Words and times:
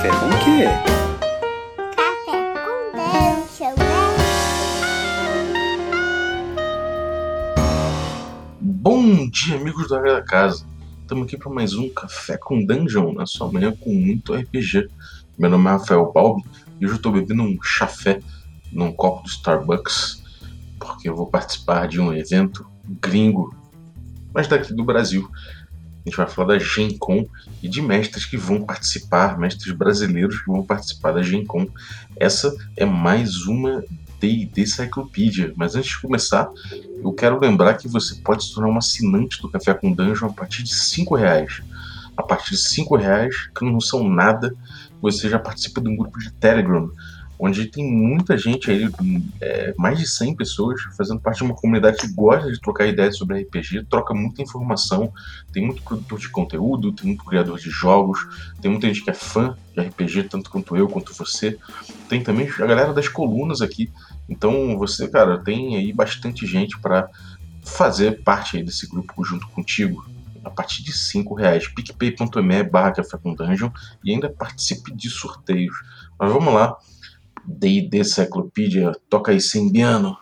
Café 0.00 0.18
com 0.18 0.28
o 0.28 0.38
quê? 0.44 0.64
Café 1.94 2.54
com 2.64 2.92
Dungeon, 2.96 3.76
né? 3.76 3.84
Bom 8.62 9.28
dia, 9.28 9.56
amigos 9.56 9.90
da 9.90 9.98
Área 9.98 10.14
da 10.14 10.22
Casa. 10.22 10.64
Estamos 11.02 11.26
aqui 11.26 11.36
para 11.36 11.50
mais 11.52 11.74
um 11.74 11.90
Café 11.90 12.38
com 12.38 12.64
Dungeon, 12.64 13.12
na 13.12 13.26
sua 13.26 13.52
manhã 13.52 13.76
com 13.78 13.92
muito 13.92 14.32
RPG. 14.32 14.88
Meu 15.38 15.50
nome 15.50 15.66
é 15.66 15.72
Rafael 15.72 16.10
Balbi 16.10 16.44
e 16.80 16.86
hoje 16.86 16.94
eu 16.94 16.96
estou 16.96 17.12
bebendo 17.12 17.42
um 17.42 17.58
chafé 17.62 18.20
num 18.72 18.90
copo 18.92 19.24
do 19.24 19.28
Starbucks, 19.28 20.22
porque 20.78 21.10
eu 21.10 21.14
vou 21.14 21.26
participar 21.26 21.86
de 21.86 22.00
um 22.00 22.10
evento 22.10 22.66
gringo, 23.02 23.54
mas 24.32 24.48
daqui 24.48 24.72
do 24.72 24.82
Brasil. 24.82 25.30
A 26.04 26.08
gente 26.08 26.16
vai 26.16 26.26
falar 26.26 26.48
da 26.48 26.58
Gen 26.58 26.96
Con 26.96 27.26
e 27.62 27.68
de 27.68 27.82
mestres 27.82 28.24
que 28.24 28.36
vão 28.36 28.62
participar, 28.62 29.38
mestres 29.38 29.72
brasileiros 29.72 30.40
que 30.40 30.46
vão 30.46 30.64
participar 30.64 31.12
da 31.12 31.22
Gen 31.22 31.44
Con. 31.44 31.66
Essa 32.16 32.54
é 32.76 32.86
mais 32.86 33.46
uma 33.46 33.84
D&D 34.18 34.66
Cyclopedia, 34.66 35.52
mas 35.56 35.74
antes 35.74 35.90
de 35.90 36.00
começar, 36.00 36.50
eu 37.02 37.12
quero 37.12 37.38
lembrar 37.38 37.74
que 37.74 37.88
você 37.88 38.14
pode 38.16 38.44
se 38.44 38.54
tornar 38.54 38.70
um 38.70 38.78
assinante 38.78 39.40
do 39.40 39.48
Café 39.48 39.74
com 39.74 39.92
Dungeon 39.92 40.28
a 40.28 40.32
partir 40.32 40.62
de 40.62 40.74
5 40.74 41.14
reais. 41.14 41.62
A 42.16 42.22
partir 42.22 42.50
de 42.50 42.58
5 42.58 42.96
reais, 42.96 43.48
que 43.56 43.64
não 43.64 43.80
são 43.80 44.08
nada, 44.08 44.54
você 45.00 45.28
já 45.28 45.38
participa 45.38 45.80
de 45.80 45.88
um 45.88 45.96
grupo 45.96 46.18
de 46.18 46.30
Telegram, 46.32 46.90
onde 47.42 47.66
tem 47.66 47.90
muita 47.90 48.36
gente 48.36 48.70
aí, 48.70 48.86
é, 49.40 49.74
mais 49.78 49.98
de 49.98 50.06
100 50.06 50.36
pessoas, 50.36 50.82
fazendo 50.94 51.18
parte 51.18 51.38
de 51.38 51.44
uma 51.44 51.54
comunidade 51.54 51.96
que 51.96 52.12
gosta 52.12 52.52
de 52.52 52.60
trocar 52.60 52.86
ideias 52.86 53.16
sobre 53.16 53.40
RPG, 53.40 53.86
troca 53.88 54.12
muita 54.12 54.42
informação, 54.42 55.10
tem 55.50 55.64
muito 55.64 55.82
produtor 55.82 56.18
de 56.18 56.28
conteúdo, 56.28 56.92
tem 56.92 57.06
muito 57.06 57.24
criador 57.24 57.58
de 57.58 57.70
jogos, 57.70 58.18
tem 58.60 58.70
muita 58.70 58.88
gente 58.88 59.02
que 59.02 59.08
é 59.08 59.14
fã 59.14 59.56
de 59.74 59.80
RPG, 59.80 60.24
tanto 60.24 60.50
quanto 60.50 60.76
eu, 60.76 60.86
quanto 60.86 61.14
você. 61.14 61.58
Tem 62.10 62.22
também 62.22 62.46
a 62.46 62.66
galera 62.66 62.92
das 62.92 63.08
colunas 63.08 63.62
aqui. 63.62 63.90
Então 64.28 64.76
você, 64.76 65.08
cara, 65.08 65.38
tem 65.38 65.76
aí 65.76 65.92
bastante 65.94 66.46
gente 66.46 66.78
para 66.78 67.08
fazer 67.64 68.22
parte 68.22 68.58
aí 68.58 68.62
desse 68.62 68.86
grupo 68.86 69.24
junto 69.24 69.48
contigo 69.48 70.04
a 70.44 70.50
partir 70.50 70.82
de 70.82 70.92
5 70.92 71.34
reais. 71.34 71.68
picpay.me 71.68 72.62
barra 72.64 72.92
café 72.92 73.16
com 73.16 73.34
dungeon 73.34 73.70
e 74.04 74.12
ainda 74.12 74.28
participe 74.28 74.94
de 74.94 75.08
sorteios. 75.08 75.74
Mas 76.18 76.30
vamos 76.30 76.52
lá. 76.52 76.76
D&D 77.58 78.04
Cyclopedia, 78.04 78.92
toca 79.08 79.32
aí 79.32 79.40
Simbiano. 79.40 80.16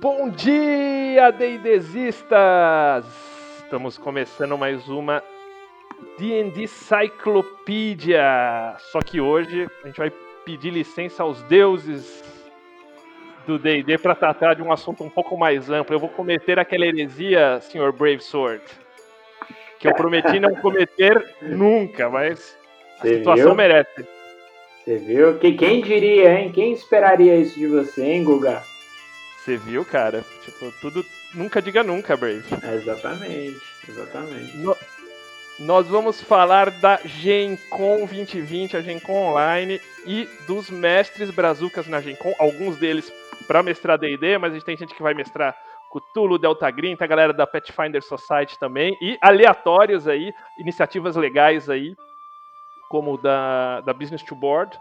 Bom 0.00 0.30
dia, 0.30 1.32
D&Dzistas! 1.32 3.04
Estamos 3.64 3.98
começando 3.98 4.56
mais 4.56 4.88
uma 4.88 5.20
D&D 6.16 6.68
Cyclopedia. 6.68 8.22
Só 8.92 9.00
que 9.00 9.20
hoje 9.20 9.66
a 9.82 9.86
gente 9.88 9.98
vai 9.98 10.12
pedir 10.44 10.70
licença 10.70 11.24
aos 11.24 11.42
deuses 11.42 12.22
do 13.46 13.58
D&D 13.58 13.98
para 13.98 14.14
tratar 14.14 14.54
de 14.54 14.62
um 14.62 14.70
assunto 14.70 15.02
um 15.02 15.10
pouco 15.10 15.36
mais 15.36 15.68
amplo. 15.68 15.94
Eu 15.94 16.00
vou 16.00 16.08
cometer 16.08 16.60
aquela 16.60 16.86
heresia, 16.86 17.58
Sr. 17.62 17.92
Brave 17.92 18.20
Sword, 18.20 18.62
que 19.80 19.88
eu 19.88 19.94
prometi 19.94 20.38
não 20.38 20.54
cometer 20.54 21.34
nunca, 21.42 22.08
mas 22.08 22.56
a 22.98 23.02
Você 23.02 23.18
situação 23.18 23.44
viu? 23.46 23.54
merece. 23.54 24.06
Você 24.84 24.96
viu? 24.98 25.38
Que, 25.38 25.52
quem 25.52 25.80
diria, 25.82 26.32
hein? 26.40 26.50
Quem 26.52 26.72
esperaria 26.72 27.36
isso 27.36 27.58
de 27.58 27.66
você, 27.66 28.02
hein, 28.04 28.24
Guga? 28.24 28.62
Você 29.38 29.56
viu, 29.56 29.84
cara? 29.84 30.24
Tipo, 30.44 30.72
tudo. 30.80 31.04
Nunca 31.34 31.60
diga 31.60 31.82
nunca, 31.84 32.16
Brave. 32.16 32.42
Exatamente, 32.74 33.60
exatamente. 33.88 34.56
No- 34.56 34.76
Nós 35.58 35.86
vamos 35.88 36.20
falar 36.22 36.70
da 36.70 36.98
Gen 37.04 37.56
Con 37.68 37.98
2020, 38.06 38.76
a 38.76 38.80
Gen 38.80 38.98
Con 39.00 39.12
Online, 39.30 39.80
e 40.06 40.26
dos 40.46 40.70
mestres 40.70 41.30
brazucas 41.30 41.86
na 41.88 42.00
Gen 42.00 42.14
Con. 42.16 42.32
Alguns 42.38 42.76
deles 42.76 43.12
para 43.46 43.62
mestrar 43.62 43.98
D&D, 43.98 44.38
mas 44.38 44.52
a 44.52 44.54
gente 44.54 44.64
tem 44.64 44.76
gente 44.76 44.94
que 44.94 45.02
vai 45.02 45.14
mestrar 45.14 45.54
Cthulhu, 45.92 46.38
Delta 46.38 46.70
Green, 46.70 46.94
tem 46.96 47.04
a 47.04 47.08
galera 47.08 47.32
da 47.32 47.46
Pathfinder 47.46 48.02
Society 48.02 48.58
também, 48.58 48.96
e 49.02 49.18
aleatórios 49.20 50.06
aí, 50.06 50.32
iniciativas 50.58 51.16
legais 51.16 51.68
aí, 51.68 51.94
como 52.88 53.18
da, 53.18 53.80
da 53.82 53.92
Business 53.92 54.22
to 54.22 54.34
Board, 54.34 54.78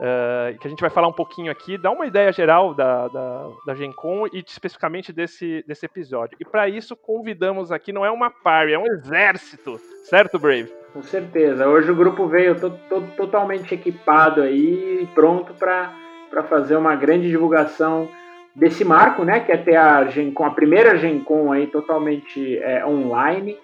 eh, 0.00 0.56
que 0.60 0.66
a 0.66 0.70
gente 0.70 0.80
vai 0.80 0.90
falar 0.90 1.08
um 1.08 1.12
pouquinho 1.12 1.50
aqui, 1.50 1.76
dar 1.76 1.90
uma 1.90 2.06
ideia 2.06 2.30
geral 2.30 2.72
da, 2.74 3.08
da, 3.08 3.48
da 3.66 3.74
Gen 3.74 3.92
Con 3.92 4.26
e 4.32 4.44
especificamente 4.46 5.12
desse, 5.12 5.64
desse 5.66 5.86
episódio. 5.86 6.36
E 6.40 6.44
para 6.44 6.68
isso 6.68 6.94
convidamos 6.94 7.72
aqui, 7.72 7.92
não 7.92 8.04
é 8.04 8.10
uma 8.10 8.30
party, 8.30 8.74
é 8.74 8.78
um 8.78 8.86
exército, 8.86 9.78
certo, 10.04 10.38
Brave? 10.38 10.72
Com 10.92 11.02
certeza. 11.02 11.68
Hoje 11.68 11.90
o 11.90 11.96
grupo 11.96 12.26
veio 12.26 12.54
to- 12.58 12.78
totalmente 13.16 13.74
equipado 13.74 14.40
aí, 14.42 15.06
pronto 15.14 15.52
para 15.54 16.42
fazer 16.48 16.76
uma 16.76 16.94
grande 16.96 17.28
divulgação 17.28 18.08
desse 18.54 18.84
marco, 18.84 19.22
né? 19.22 19.40
Que 19.40 19.52
é 19.52 19.56
ter 19.56 19.76
a 19.76 20.04
Gen 20.06 20.32
Con, 20.32 20.44
a 20.44 20.50
primeira 20.50 20.96
Gen 20.96 21.20
Con 21.20 21.52
aí 21.52 21.66
totalmente 21.66 22.58
é, 22.58 22.84
online. 22.86 23.56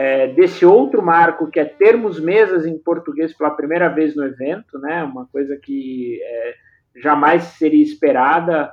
É, 0.00 0.28
desse 0.28 0.64
outro 0.64 1.02
marco 1.02 1.50
que 1.50 1.58
é 1.58 1.64
termos 1.64 2.20
mesas 2.20 2.64
em 2.64 2.78
português 2.78 3.32
pela 3.36 3.50
primeira 3.50 3.88
vez 3.88 4.14
no 4.14 4.24
evento, 4.24 4.78
né? 4.78 5.02
Uma 5.02 5.26
coisa 5.26 5.56
que 5.56 6.20
é, 6.22 6.54
jamais 7.02 7.42
seria 7.42 7.82
esperada. 7.82 8.72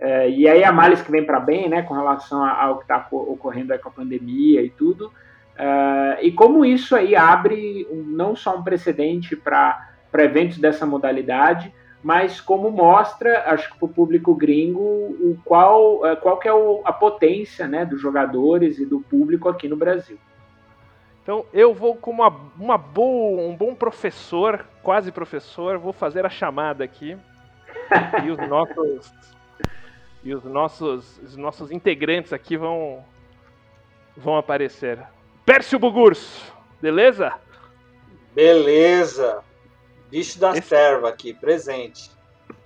É, 0.00 0.28
e 0.28 0.48
aí 0.48 0.64
a 0.64 0.72
males 0.72 1.00
que 1.00 1.12
vem 1.12 1.24
para 1.24 1.38
bem, 1.38 1.68
né? 1.68 1.82
Com 1.82 1.94
relação 1.94 2.44
ao 2.44 2.78
que 2.78 2.84
está 2.84 3.06
ocorrendo 3.10 3.78
com 3.78 3.88
a 3.88 3.92
pandemia 3.92 4.62
e 4.62 4.70
tudo. 4.70 5.12
Ah, 5.56 6.18
e 6.20 6.32
como 6.32 6.64
isso 6.64 6.96
aí 6.96 7.14
abre 7.14 7.86
um- 7.90 8.02
não 8.02 8.34
só 8.34 8.56
um 8.56 8.62
precedente 8.62 9.36
para 9.36 9.90
eventos 10.18 10.58
dessa 10.58 10.84
modalidade, 10.84 11.72
mas 12.02 12.40
como 12.40 12.70
mostra, 12.70 13.44
acho 13.46 13.72
que 13.72 13.78
para 13.78 13.86
o 13.86 13.88
público 13.88 14.34
gringo, 14.34 14.80
o 14.80 15.38
qual, 15.44 16.04
eh, 16.04 16.16
qual 16.16 16.38
que 16.38 16.48
é 16.48 16.52
a 16.84 16.92
potência 16.92 17.66
né, 17.66 17.86
dos 17.86 18.00
jogadores 18.00 18.78
e 18.78 18.84
do 18.84 19.00
público 19.00 19.48
aqui 19.48 19.68
no 19.68 19.76
Brasil. 19.76 20.18
Então 21.24 21.44
eu 21.52 21.72
vou 21.74 21.96
como 21.96 22.22
uma, 22.22 22.40
uma 22.56 22.78
boa, 22.78 23.40
um 23.42 23.56
bom 23.56 23.74
professor, 23.74 24.64
quase 24.82 25.10
professor, 25.10 25.78
vou 25.78 25.92
fazer 25.92 26.24
a 26.24 26.30
chamada 26.30 26.84
aqui. 26.84 27.16
e 28.24 28.30
os 28.30 28.38
nossos 28.48 29.12
e 30.22 30.34
os 30.34 30.44
nossos 30.44 31.18
os 31.18 31.36
nossos 31.36 31.70
integrantes 31.72 32.32
aqui 32.32 32.56
vão 32.56 33.04
vão 34.16 34.36
aparecer. 34.36 34.98
Pércio 35.44 35.78
Bugurso, 35.78 36.52
beleza? 36.80 37.32
Beleza. 38.34 39.42
Bicho 40.10 40.38
da 40.38 40.50
Esse- 40.52 40.68
serva 40.68 41.08
aqui, 41.08 41.32
presente. 41.34 42.10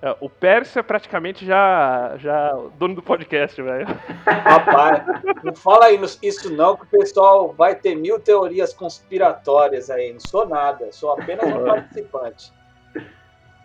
É, 0.00 0.16
O 0.20 0.30
Pércio 0.30 0.78
é 0.78 0.82
praticamente 0.82 1.44
já 1.44 2.14
já 2.18 2.54
o 2.54 2.70
dono 2.70 2.94
do 2.94 3.02
podcast, 3.02 3.60
velho. 3.60 3.86
Rapaz, 4.24 5.02
não 5.42 5.54
fala 5.54 5.86
aí 5.86 6.00
isso 6.22 6.54
não, 6.54 6.76
que 6.76 6.84
o 6.84 6.98
pessoal 7.00 7.52
vai 7.52 7.74
ter 7.74 7.96
mil 7.96 8.20
teorias 8.20 8.72
conspiratórias 8.72 9.90
aí. 9.90 10.12
Não 10.12 10.20
sou 10.20 10.48
nada, 10.48 10.90
sou 10.92 11.12
apenas 11.12 11.46
um 11.52 11.64
participante. 11.64 12.52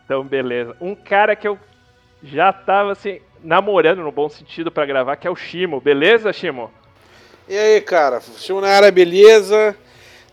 Então, 0.04 0.24
beleza. 0.24 0.76
Um 0.82 0.96
cara 0.96 1.36
que 1.36 1.48
eu 1.48 1.58
já 2.24 2.52
tava 2.52 2.92
assim 2.92 3.22
namorando 3.44 4.02
no 4.02 4.12
bom 4.12 4.30
sentido 4.30 4.72
pra 4.72 4.86
gravar, 4.86 5.16
que 5.18 5.28
é 5.28 5.32
o 5.32 5.36
Shimo. 5.36 5.80
Beleza, 5.80 6.34
Shimo? 6.34 6.72
E 7.48 7.58
aí, 7.58 7.82
cara? 7.82 8.22
Chamo 8.22 8.62
na 8.62 8.70
área, 8.70 8.92
beleza? 8.92 9.76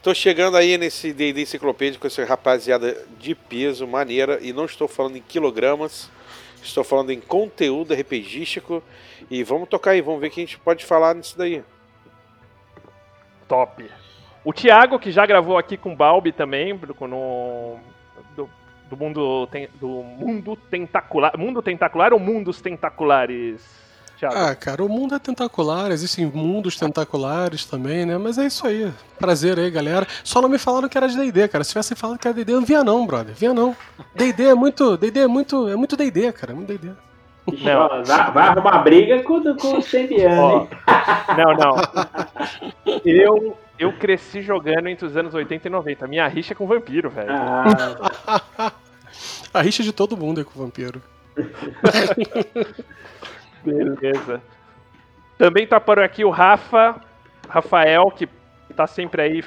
Tô 0.03 0.15
chegando 0.15 0.57
aí 0.57 0.79
nesse 0.79 1.13
D&D 1.13 1.43
enciclopédia 1.43 2.01
com 2.01 2.07
essa 2.07 2.25
rapaziada 2.25 3.07
de 3.19 3.35
peso, 3.35 3.87
maneira, 3.87 4.39
e 4.41 4.51
não 4.51 4.65
estou 4.65 4.89
falando 4.89 5.17
em 5.17 5.21
quilogramas, 5.21 6.11
estou 6.63 6.83
falando 6.83 7.11
em 7.11 7.21
conteúdo 7.21 7.93
RPGístico, 7.93 8.83
e 9.31 9.45
vamos 9.45 9.69
tocar 9.69 9.91
aí, 9.91 10.01
vamos 10.01 10.19
ver 10.23 10.29
o 10.29 10.31
que 10.31 10.41
a 10.41 10.45
gente 10.45 10.59
pode 10.59 10.87
falar 10.87 11.15
nisso 11.15 11.37
daí. 11.37 11.63
Top. 13.47 13.91
O 14.43 14.55
Thiago, 14.55 14.99
que 14.99 15.13
já 15.13 15.27
gravou 15.27 15.59
aqui 15.59 15.77
com 15.77 15.93
o 15.93 15.97
Balbi 15.97 16.33
também, 16.33 16.73
no, 16.73 17.79
do, 18.35 18.49
do 18.89 18.97
mundo 18.97 19.47
do 19.79 20.03
mundo 20.03 20.57
tentacular, 20.71 21.37
mundo 21.37 21.61
tentacular 21.61 22.15
ou 22.15 22.19
mundos 22.19 22.63
tentaculares? 22.63 23.90
Thiago. 24.21 24.37
Ah, 24.37 24.55
cara, 24.55 24.85
o 24.85 24.89
mundo 24.89 25.15
é 25.15 25.19
tentacular, 25.19 25.91
existem 25.91 26.27
mundos 26.27 26.77
tentaculares 26.77 27.65
também, 27.65 28.05
né? 28.05 28.19
Mas 28.19 28.37
é 28.37 28.45
isso 28.45 28.67
aí. 28.67 28.93
Prazer 29.19 29.59
aí, 29.59 29.71
galera. 29.71 30.07
Só 30.23 30.43
não 30.43 30.49
me 30.49 30.59
falaram 30.59 30.91
que 30.91 30.99
era 30.99 31.09
de 31.09 31.17
D&D, 31.17 31.49
cara. 31.49 31.65
Se 31.65 31.71
tivessem 31.71 31.97
falado 31.97 32.19
que 32.19 32.29
era 32.29 32.35
D&D, 32.35 32.53
eu 32.53 32.61
não 32.61 32.67
via 32.67 32.85
não, 32.85 33.07
brother. 33.07 33.35
Via 33.35 33.55
não. 33.55 33.75
D&D 34.15 34.45
é 34.45 34.55
muito, 34.55 34.99
D&D 34.99 35.21
é 35.21 35.27
muito, 35.27 35.69
é 35.71 35.75
muito 35.77 35.97
D&D, 35.97 36.33
cara. 36.33 36.53
É 36.53 36.55
muito 36.55 36.69
D&D. 36.69 36.91
Não. 37.65 38.05
Vai, 38.05 38.31
vai 38.31 38.49
arrumar 38.49 38.79
briga 38.81 39.23
com, 39.23 39.43
com 39.57 39.79
o 39.79 39.83
Sembiano, 39.83 40.69
não, 41.37 41.55
não. 41.55 41.77
Eu, 43.05 43.57
eu 43.79 43.93
cresci 43.95 44.43
jogando 44.43 44.89
entre 44.89 45.07
os 45.07 45.17
anos 45.17 45.33
80 45.33 45.67
e 45.67 45.71
90. 45.71 46.07
Minha 46.07 46.29
rixa 46.29 46.53
é 46.53 46.57
com 46.57 46.67
vampiro, 46.67 47.09
velho. 47.09 47.31
Ah, 47.31 48.73
A 49.55 49.63
rixa 49.63 49.83
de 49.83 49.93
todo 49.93 50.17
mundo 50.17 50.41
é 50.43 50.45
com 50.45 50.61
vampiro. 50.61 51.01
Beleza. 53.65 54.41
Também 55.39 55.67
tá 55.67 55.81
por 55.81 55.99
aqui 55.99 56.25
o 56.25 56.31
Rafa, 56.31 57.01
Rafael, 57.49 58.11
que 58.11 58.29
tá 58.77 58.87
sempre 58.87 59.23
aí 59.23 59.45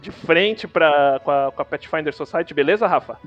de 0.00 0.10
frente 0.12 0.68
pra, 0.68 1.20
com, 1.24 1.30
a, 1.30 1.50
com 1.52 1.62
a 1.62 1.64
Pathfinder 1.64 2.14
Society, 2.14 2.52
beleza, 2.54 2.86
Rafa? 2.86 3.18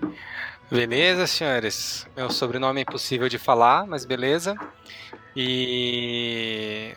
Beleza, 0.71 1.25
senhores. 1.27 2.07
Meu 2.15 2.29
sobrenome 2.29 2.79
é 2.79 2.83
impossível 2.83 3.27
de 3.27 3.37
falar, 3.37 3.85
mas 3.87 4.05
beleza. 4.05 4.55
E 5.35 6.93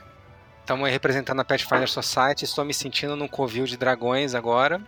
estamos 0.61 0.91
representando 0.91 1.41
a 1.41 1.45
Pathfinder 1.45 1.89
Society. 1.89 2.45
Estou 2.45 2.65
me 2.65 2.75
sentindo 2.75 3.17
num 3.17 3.29
covil 3.29 3.65
de 3.65 3.77
dragões 3.77 4.35
agora, 4.35 4.81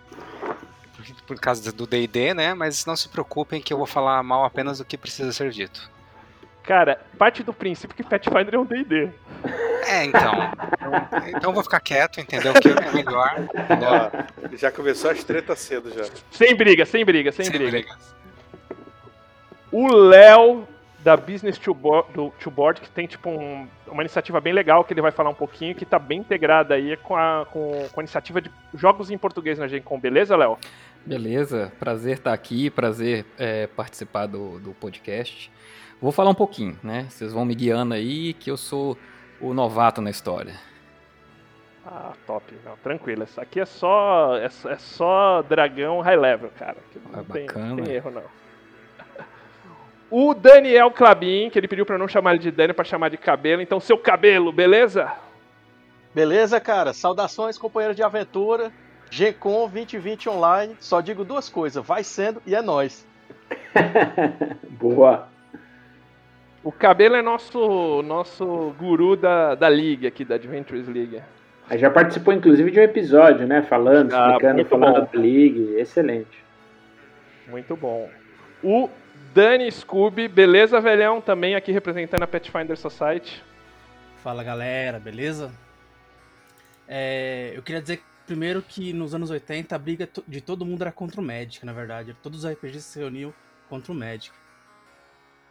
por- 1.27 1.39
causa 1.41 1.73
do 1.73 1.87
D&D, 1.87 2.35
né? 2.35 2.53
Mas 2.55 2.85
não 2.85 2.95
se 2.97 3.09
preocupem 3.09 3.61
que 3.61 3.73
eu 3.73 3.79
vou 3.79 3.87
falar 3.87 4.23
mal 4.23 4.45
apenas 4.45 4.79
do 4.79 4.85
que 4.85 4.99
precisa 4.99 5.33
ser 5.33 5.51
dito. 5.51 5.91
Cara, 6.65 6.99
parte 7.19 7.43
do 7.43 7.53
princípio 7.53 7.95
que 7.95 8.03
Pathfinder 8.03 8.55
é 8.55 8.59
um 8.59 8.65
D&D. 8.65 9.11
É, 9.87 10.05
então. 10.07 10.33
Então, 11.29 11.51
eu 11.51 11.53
vou 11.53 11.63
ficar 11.63 11.79
quieto, 11.81 12.19
entendeu? 12.21 12.55
Que 12.55 12.69
é 12.71 12.91
melhor. 12.93 13.35
Ó, 13.83 14.57
já 14.57 14.73
começou 14.73 15.11
as 15.11 15.23
tretas 15.23 15.59
cedo 15.59 15.93
já. 15.93 16.05
Sem 16.31 16.55
briga, 16.57 16.87
sem 16.87 17.05
briga, 17.05 17.31
sem, 17.33 17.45
Sem 17.45 17.55
briga. 17.55 17.71
brigas. 17.71 18.15
O 19.71 19.89
Léo, 19.93 20.67
da 21.01 21.17
Business 21.17 21.59
to 21.59 21.75
Board, 21.75 22.13
do, 22.15 22.31
to 22.41 22.51
Board, 22.51 22.81
que 22.81 22.89
tem 22.89 23.07
tipo 23.07 23.29
um- 23.29 23.69
uma 23.89 24.03
iniciativa 24.03 24.41
bem 24.41 24.53
legal 24.55 24.85
que 24.85 24.95
ele 24.95 25.03
vai 25.03 25.11
falar 25.13 25.31
um 25.31 25.35
pouquinho, 25.35 25.75
que 25.75 25.85
tá 25.85 25.99
bem 25.99 26.21
integrada 26.21 26.75
aí 26.75 26.97
com 26.97 27.15
a, 27.17 27.47
com, 27.51 27.87
com 27.93 28.01
a 28.01 28.03
iniciativa 28.03 28.41
de 28.41 28.51
jogos 28.75 29.11
em 29.11 29.19
português 29.19 29.59
na 29.59 29.69
Gen 29.69 29.83
Con, 29.83 29.99
beleza, 30.01 30.35
Léo? 30.37 30.57
Beleza, 31.05 31.71
prazer 31.79 32.15
estar 32.15 32.33
aqui, 32.33 32.71
prazer 32.71 33.27
é, 33.39 33.67
participar 33.67 34.27
do, 34.27 34.59
do 34.61 34.73
podcast. 34.73 35.51
Vou 36.05 36.13
falar 36.13 36.29
um 36.29 36.35
pouquinho, 36.35 36.79
né? 36.83 37.07
Vocês 37.09 37.33
vão 37.33 37.47
me 37.47 37.55
guiando 37.55 37.95
aí, 37.95 38.35
que 38.35 38.51
eu 38.51 38.59
sou 38.59 38.95
o 39.41 39.55
novato 39.55 40.03
na 40.03 40.11
história. 40.11 40.53
Ah, 41.87 42.13
top. 42.27 42.55
Não, 42.63 42.77
tranquilo. 42.77 43.25
Isso 43.25 43.41
aqui 43.41 43.59
é 43.59 43.65
só, 43.65 44.37
é, 44.37 44.51
só- 44.51 44.69
é 44.71 44.77
só 44.77 45.41
dragão 45.41 46.03
high 46.03 46.17
level, 46.19 46.51
cara. 46.59 46.77
que 46.93 46.99
Não 46.99 47.21
Ah, 47.21 47.25
tem, 47.33 47.47
bacana. 47.47 47.83
tem 47.83 47.95
erro, 47.95 48.11
não. 48.11 48.23
O 50.11 50.35
Daniel 50.35 50.91
Clabin, 50.91 51.49
que 51.49 51.59
ele 51.59 51.67
pediu 51.67 51.87
pra 51.87 51.95
eu 51.95 51.99
não 51.99 52.07
chamar 52.07 52.33
ele 52.35 52.41
de 52.41 52.51
Dani, 52.51 52.75
pra 52.75 52.85
chamar 52.85 53.09
de 53.09 53.17
cabelo. 53.17 53.63
Então, 53.63 53.81
seu 53.81 53.97
cabelo, 53.97 54.53
beleza? 54.53 55.11
Beleza, 56.15 56.61
cara? 56.61 56.93
Saudações, 56.93 57.57
companheiros 57.57 57.97
de 57.97 58.03
aventura. 58.03 58.71
Gcon 59.11 59.71
2020 59.71 60.29
online. 60.29 60.77
Só 60.81 61.01
digo 61.01 61.25
duas 61.25 61.49
coisas: 61.49 61.83
vai 61.83 62.05
sendo 62.05 62.43
e 62.47 62.55
é 62.55 62.61
nóis. 62.61 63.07
Boa. 64.79 65.33
O 66.65 66.73
cabelo 66.73 67.15
é 67.15 67.23
nosso, 67.23 68.03
nosso 68.03 68.75
guru 68.79 69.17
da, 69.17 69.55
da 69.55 69.69
liga 69.69 70.09
aqui, 70.09 70.25
da 70.25 70.37
Adventures 70.37 70.89
League. 70.89 71.21
Aí 71.69 71.79
já 71.79 71.91
participou, 71.91 72.33
inclusive, 72.33 72.71
de 72.71 72.81
um 72.81 72.83
episódio, 72.83 73.47
né? 73.47 73.63
Falando, 73.63 74.13
Ah, 74.15 74.31
explicando, 74.33 74.65
falando 74.67 75.01
bom. 75.01 75.09
da 75.13 75.19
League. 75.21 75.75
Excelente. 75.77 76.43
Muito 77.49 77.77
bom. 77.77 78.09
O 78.63 78.89
Dani 79.35 79.71
Scooby, 79.71 80.27
beleza, 80.27 80.81
velhão? 80.81 81.21
Também 81.21 81.55
aqui 81.55 81.71
representando 81.71 82.23
a 82.23 82.27
Pathfinder 82.27 82.77
Society. 82.79 83.43
Fala 84.23 84.43
galera, 84.43 84.99
beleza? 84.99 85.53
É, 86.89 87.53
eu 87.55 87.63
queria 87.63 87.81
dizer 87.83 88.01
primeiro 88.27 88.63
que 88.63 88.93
nos 88.95 89.15
anos 89.15 89.31
80 89.31 89.75
a 89.75 89.79
briga 89.79 90.09
de 90.27 90.41
todo 90.41 90.65
mundo 90.65 90.81
era 90.83 90.93
contra 90.93 91.21
o 91.21 91.25
Magic, 91.25 91.65
na 91.65 91.73
verdade. 91.75 92.17
Todos 92.23 92.45
os 92.45 92.51
RPGs 92.51 92.83
se 92.85 92.99
reuniam 92.99 93.35
contra 93.69 93.93
o 93.93 93.95
Magic. 93.95 94.33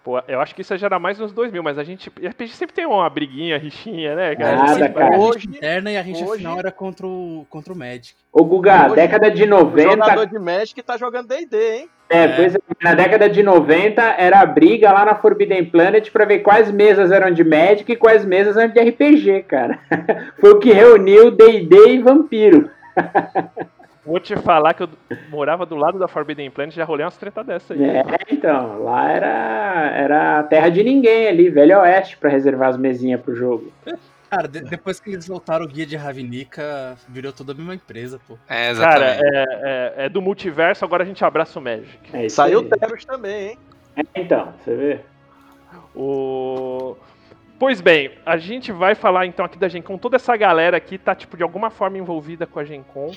Pô, 0.03 0.21
eu 0.27 0.41
acho 0.41 0.53
que 0.53 0.61
isso 0.61 0.75
já 0.75 0.87
era 0.87 0.99
mais 0.99 1.17
nos 1.17 1.31
2000, 1.31 1.63
mas 1.63 1.77
a 1.77 1.83
gente. 1.83 2.09
RPG 2.09 2.49
sempre 2.49 2.75
tem 2.75 2.85
uma 2.85 3.09
briguinha, 3.09 3.57
rixinha, 3.57 4.13
né, 4.15 4.31
A 4.31 4.35
cara? 4.35 4.57
gente 4.57 4.67
Nada, 4.67 4.79
sempre 4.79 4.93
cara. 5.01 5.15
a 5.15 5.19
Hoje- 5.19 5.37
rixa 5.47 5.57
interna 5.57 5.91
e 5.91 5.97
a 5.97 6.01
rixa 6.01 6.25
hoje- 6.25 6.37
final 6.39 6.59
era 6.59 6.71
contra 6.73 7.07
o, 7.07 7.47
contra 7.49 7.71
o 7.71 7.77
Magic. 7.77 8.13
Ô, 8.31 8.43
Guga, 8.43 8.87
Hoje- 8.87 8.95
década 8.95 9.31
de 9.31 9.43
O 9.43 9.47
90. 9.47 9.91
jogador 9.91 10.25
de 10.25 10.37
Magic 10.39 10.83
tá 10.83 10.97
jogando 10.97 11.27
DD, 11.29 11.55
hein? 11.77 11.89
É, 12.09 12.23
É. 12.25 12.27
pois 12.35 12.53
é, 12.53 12.59
na 12.83 12.93
década 12.95 13.29
de 13.29 13.41
90 13.41 14.01
era 14.17 14.41
a 14.41 14.45
briga 14.45 14.91
lá 14.91 15.05
na 15.05 15.15
Forbidden 15.15 15.63
Planet 15.65 16.11
pra 16.11 16.25
ver 16.25 16.39
quais 16.39 16.69
mesas 16.69 17.09
eram 17.09 17.31
de 17.31 17.43
Magic 17.45 17.89
e 17.89 17.95
quais 17.95 18.25
mesas 18.25 18.57
eram 18.57 18.73
de 18.73 18.79
RPG, 18.81 19.43
cara. 19.43 19.79
Foi 20.41 20.51
o 20.51 20.59
que 20.59 20.73
reuniu 20.73 21.31
D&D 21.31 21.75
e 21.91 21.99
Vampiro. 21.99 22.69
Vou 24.05 24.19
te 24.19 24.35
falar 24.35 24.73
que 24.73 24.83
eu 24.83 24.89
morava 25.29 25.65
do 25.65 25.75
lado 25.75 25.97
da 25.97 26.07
Forbidden 26.07 26.51
Planet 26.51 26.75
já 26.75 26.83
rolei 26.83 27.05
umas 27.05 27.15
treta 27.17 27.43
dessa 27.43 27.73
aí. 27.73 27.81
É, 27.83 28.03
então, 28.29 28.83
lá 28.83 29.09
era, 29.11 29.91
era 29.95 30.39
a 30.39 30.43
terra 30.43 30.67
de 30.69 30.83
ninguém 30.83 31.27
ali, 31.27 31.49
Velho 31.49 31.79
Oeste, 31.79 32.17
pra 32.17 32.29
reservar 32.29 32.69
as 32.69 32.77
mesinhas 32.77 33.21
pro 33.21 33.33
jogo. 33.35 33.71
Cara, 34.29 34.47
de- 34.47 34.61
depois 34.61 34.99
que 34.99 35.11
eles 35.11 35.27
voltaram 35.27 35.63
o 35.63 35.67
guia 35.67 35.85
de 35.85 35.95
Ravnica, 35.95 36.97
virou 37.07 37.31
toda 37.31 37.51
a 37.51 37.55
mesma 37.55 37.75
empresa, 37.75 38.19
pô. 38.27 38.33
É, 38.49 38.73
Cara, 38.73 39.11
exatamente. 39.11 39.23
é, 39.23 39.43
é- 39.45 40.05
é 40.05 40.09
do 40.09 40.21
multiverso, 40.23 40.83
agora 40.83 41.03
a 41.03 41.05
gente 41.05 41.23
abraça 41.23 41.59
o 41.59 41.61
Magic. 41.61 41.99
É 42.11 42.27
Saiu 42.27 42.59
o 42.59 42.63
Teros 42.63 43.05
também, 43.05 43.49
hein? 43.51 43.57
É, 43.95 44.01
então, 44.19 44.51
você 44.63 44.75
vê? 44.75 44.99
O... 45.95 46.95
Pois 47.59 47.79
bem, 47.79 48.11
a 48.25 48.35
gente 48.37 48.71
vai 48.71 48.95
falar 48.95 49.25
então 49.27 49.45
aqui 49.45 49.57
da 49.57 49.67
Gen 49.69 49.81
Con. 49.81 49.97
Toda 49.97 50.15
essa 50.17 50.35
galera 50.35 50.75
aqui 50.75 50.97
tá, 50.97 51.13
tipo, 51.15 51.37
de 51.37 51.43
alguma 51.43 51.69
forma 51.69 51.97
envolvida 51.97 52.45
com 52.45 52.59
a 52.59 52.63
Gen 52.65 52.83
Con. 52.83 53.11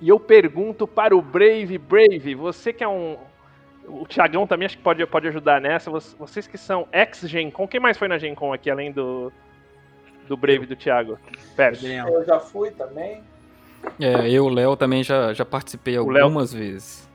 E 0.00 0.08
eu 0.08 0.20
pergunto 0.20 0.86
para 0.86 1.16
o 1.16 1.22
Brave, 1.22 1.78
Brave, 1.78 2.34
você 2.34 2.72
que 2.72 2.84
é 2.84 2.88
um. 2.88 3.16
O 3.88 4.04
Thiagão 4.06 4.46
também 4.46 4.66
acho 4.66 4.76
que 4.76 4.82
pode, 4.82 5.04
pode 5.06 5.28
ajudar 5.28 5.60
nessa. 5.60 5.90
Voc- 5.90 6.16
Vocês 6.18 6.46
que 6.46 6.58
são 6.58 6.88
ex-Gen 6.92 7.50
Con, 7.50 7.68
quem 7.68 7.78
mais 7.80 7.96
foi 7.96 8.08
na 8.08 8.18
Gen 8.18 8.34
Con 8.34 8.52
aqui, 8.52 8.68
além 8.68 8.90
do, 8.92 9.32
do 10.28 10.36
Brave 10.36 10.64
e 10.64 10.66
do 10.66 10.76
Thiago? 10.76 11.18
Pera. 11.56 11.76
Daniel. 11.76 12.08
Eu 12.08 12.24
já 12.24 12.38
fui 12.40 12.70
também. 12.72 13.22
É, 14.00 14.28
eu, 14.28 14.48
Léo, 14.48 14.76
também 14.76 15.04
já, 15.04 15.32
já 15.32 15.44
participei 15.44 15.96
O 15.98 16.00
algumas 16.00 16.52
vezes. 16.52 17.08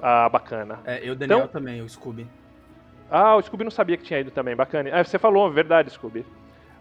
Ah, 0.00 0.28
bacana. 0.28 0.80
É, 0.86 1.00
eu, 1.06 1.14
Daniel 1.14 1.38
Então- 1.40 1.48
também, 1.48 1.82
o 1.82 1.88
Scooby. 1.88 2.26
Ah, 3.10 3.36
o 3.36 3.42
Scooby 3.42 3.64
não 3.64 3.70
sabia 3.70 3.96
que 3.96 4.04
tinha 4.04 4.20
ido 4.20 4.30
também, 4.30 4.56
bacana. 4.56 4.90
Ah, 4.92 5.04
você 5.04 5.18
falou, 5.18 5.50
verdade, 5.50 5.90
Scooby. 5.90 6.24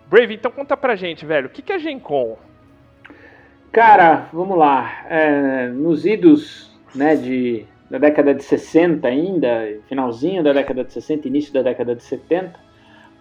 Brave, 0.07 0.35
então 0.35 0.49
conta 0.51 0.77
pra 0.77 0.95
gente, 0.95 1.25
velho, 1.25 1.47
o 1.47 1.49
que, 1.49 1.61
que 1.61 1.73
é 1.73 1.79
Gen 1.79 1.99
Con? 1.99 2.37
Cara, 3.71 4.27
vamos 4.33 4.57
lá. 4.57 5.05
É, 5.09 5.67
nos 5.67 6.05
idos 6.05 6.71
né, 6.95 7.15
de, 7.15 7.65
da 7.89 7.97
década 7.97 8.33
de 8.33 8.43
60 8.43 9.07
ainda, 9.07 9.79
finalzinho 9.87 10.43
da 10.43 10.53
década 10.53 10.83
de 10.83 10.93
60, 10.93 11.27
início 11.27 11.53
da 11.53 11.61
década 11.61 11.95
de 11.95 12.03
70, 12.03 12.53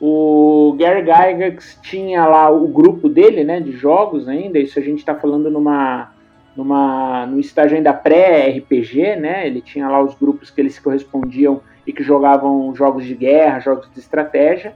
o 0.00 0.76
Gary 0.78 1.02
Gygax 1.02 1.78
tinha 1.82 2.26
lá 2.26 2.50
o 2.50 2.66
grupo 2.68 3.08
dele, 3.08 3.44
né, 3.44 3.60
de 3.60 3.72
jogos 3.72 4.28
ainda, 4.28 4.58
isso 4.58 4.78
a 4.78 4.82
gente 4.82 4.98
está 4.98 5.14
falando 5.14 5.50
numa, 5.50 6.12
numa, 6.54 7.26
no 7.26 7.40
estágio 7.40 7.76
ainda 7.76 7.92
pré-RPG, 7.92 9.16
né, 9.16 9.46
ele 9.46 9.60
tinha 9.60 9.88
lá 9.88 10.02
os 10.02 10.14
grupos 10.14 10.50
que 10.50 10.60
eles 10.60 10.74
se 10.74 10.82
correspondiam 10.82 11.60
e 11.86 11.92
que 11.92 12.02
jogavam 12.02 12.74
jogos 12.74 13.04
de 13.04 13.14
guerra, 13.14 13.60
jogos 13.60 13.90
de 13.92 13.98
estratégia, 14.00 14.74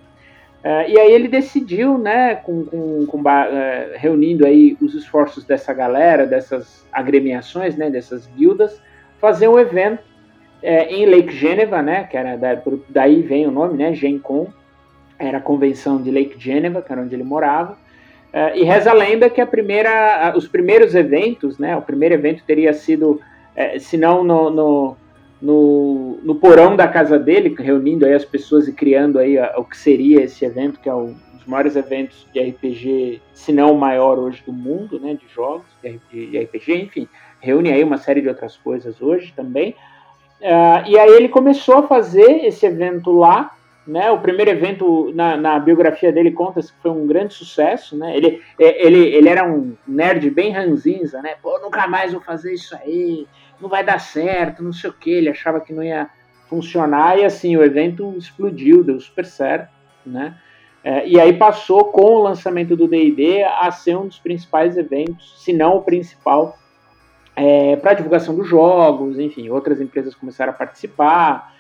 e 0.62 0.98
aí 0.98 1.12
ele 1.12 1.26
decidiu, 1.26 1.96
né, 1.96 2.34
com, 2.34 2.64
com, 2.66 3.06
com 3.06 3.30
é, 3.30 3.96
reunindo 3.96 4.46
aí 4.46 4.76
os 4.80 4.94
esforços 4.94 5.44
dessa 5.44 5.72
galera, 5.72 6.26
dessas 6.26 6.86
agremiações, 6.92 7.76
né, 7.76 7.88
dessas 7.88 8.26
guildas, 8.26 8.80
fazer 9.18 9.48
um 9.48 9.58
evento 9.58 10.02
é, 10.62 10.92
em 10.92 11.06
Lake 11.06 11.32
Geneva, 11.32 11.82
né, 11.82 12.04
que 12.04 12.16
era 12.16 12.36
da, 12.36 12.60
daí 12.88 13.22
vem 13.22 13.46
o 13.46 13.50
nome, 13.50 13.78
né, 13.78 13.94
Gen 13.94 14.18
Con, 14.18 14.48
era 15.18 15.38
a 15.38 15.40
convenção 15.40 16.00
de 16.00 16.10
Lake 16.10 16.38
Geneva, 16.38 16.82
que 16.82 16.92
era 16.92 17.00
onde 17.00 17.14
ele 17.14 17.24
morava, 17.24 17.78
é, 18.32 18.58
e 18.58 18.62
reza 18.62 18.90
a 18.90 18.94
lenda 18.94 19.28
que 19.28 19.40
a 19.40 19.46
primeira, 19.46 20.32
os 20.36 20.46
primeiros 20.46 20.94
eventos, 20.94 21.58
né, 21.58 21.76
o 21.76 21.82
primeiro 21.82 22.14
evento 22.14 22.44
teria 22.46 22.72
sido, 22.72 23.20
é, 23.56 23.78
se 23.78 23.96
não 23.96 24.22
no, 24.22 24.50
no, 24.50 24.96
no, 25.40 26.18
no 26.22 26.34
porão 26.34 26.76
da 26.76 26.86
casa 26.86 27.18
dele, 27.18 27.54
reunindo 27.58 28.04
aí 28.04 28.12
as 28.12 28.24
pessoas 28.24 28.68
e 28.68 28.72
criando 28.72 29.18
aí 29.18 29.38
a- 29.38 29.54
o 29.56 29.64
que 29.64 29.76
seria 29.76 30.22
esse 30.22 30.44
evento, 30.44 30.80
que 30.80 30.88
é 30.88 30.94
um 30.94 31.14
dos 31.34 31.46
maiores 31.46 31.76
eventos 31.76 32.26
de 32.32 32.40
RPG, 32.40 33.20
se 33.32 33.52
não 33.52 33.72
o 33.72 33.78
maior 33.78 34.18
hoje 34.18 34.42
do 34.44 34.52
mundo, 34.52 35.00
né, 35.00 35.14
de 35.14 35.26
jogos, 35.34 35.66
de 35.82 35.88
RPG, 35.88 36.26
de 36.26 36.38
RPG, 36.38 36.74
enfim, 36.82 37.08
reúne 37.40 37.72
aí 37.72 37.82
uma 37.82 37.96
série 37.96 38.20
de 38.20 38.28
outras 38.28 38.56
coisas 38.56 39.00
hoje 39.00 39.32
também. 39.34 39.74
Ah, 40.42 40.84
e 40.86 40.98
aí 40.98 41.10
ele 41.10 41.28
começou 41.28 41.76
a 41.76 41.82
fazer 41.86 42.44
esse 42.46 42.64
evento 42.66 43.10
lá, 43.12 43.50
né? 43.86 44.10
O 44.10 44.20
primeiro 44.20 44.50
evento 44.50 45.10
na, 45.14 45.36
na 45.36 45.58
biografia 45.58 46.12
dele 46.12 46.30
conta 46.30 46.60
que 46.60 46.68
foi 46.82 46.90
um 46.90 47.06
grande 47.06 47.34
sucesso, 47.34 47.96
né? 47.96 48.16
Ele, 48.16 48.40
é, 48.58 48.86
ele, 48.86 48.98
ele 49.14 49.28
era 49.28 49.44
um 49.46 49.74
nerd 49.86 50.30
bem 50.30 50.52
ranzinza, 50.52 51.20
né? 51.20 51.34
Pô, 51.42 51.58
nunca 51.60 51.86
mais 51.86 52.12
vou 52.12 52.20
fazer 52.22 52.52
isso 52.54 52.74
aí, 52.76 53.26
não 53.60 53.68
vai 53.68 53.84
dar 53.84 53.98
certo, 54.00 54.62
não 54.62 54.72
sei 54.72 54.90
o 54.90 54.92
que. 54.92 55.10
Ele 55.10 55.28
achava 55.28 55.60
que 55.60 55.72
não 55.72 55.82
ia 55.82 56.08
funcionar 56.48 57.18
e 57.18 57.24
assim 57.24 57.56
o 57.56 57.62
evento 57.62 58.12
explodiu, 58.16 58.82
deu 58.82 58.98
super 58.98 59.24
certo, 59.24 59.70
né? 60.04 60.36
É, 60.82 61.06
e 61.06 61.20
aí 61.20 61.34
passou 61.34 61.86
com 61.86 62.02
o 62.02 62.22
lançamento 62.22 62.74
do 62.74 62.88
D&D 62.88 63.44
a 63.44 63.70
ser 63.70 63.96
um 63.96 64.06
dos 64.06 64.18
principais 64.18 64.78
eventos, 64.78 65.42
se 65.44 65.52
não 65.52 65.76
o 65.76 65.82
principal, 65.82 66.58
é, 67.36 67.76
para 67.76 67.94
divulgação 67.94 68.34
dos 68.34 68.48
jogos, 68.48 69.18
enfim, 69.18 69.48
outras 69.50 69.80
empresas 69.80 70.14
começaram 70.14 70.52
a 70.52 70.56
participar. 70.56 71.54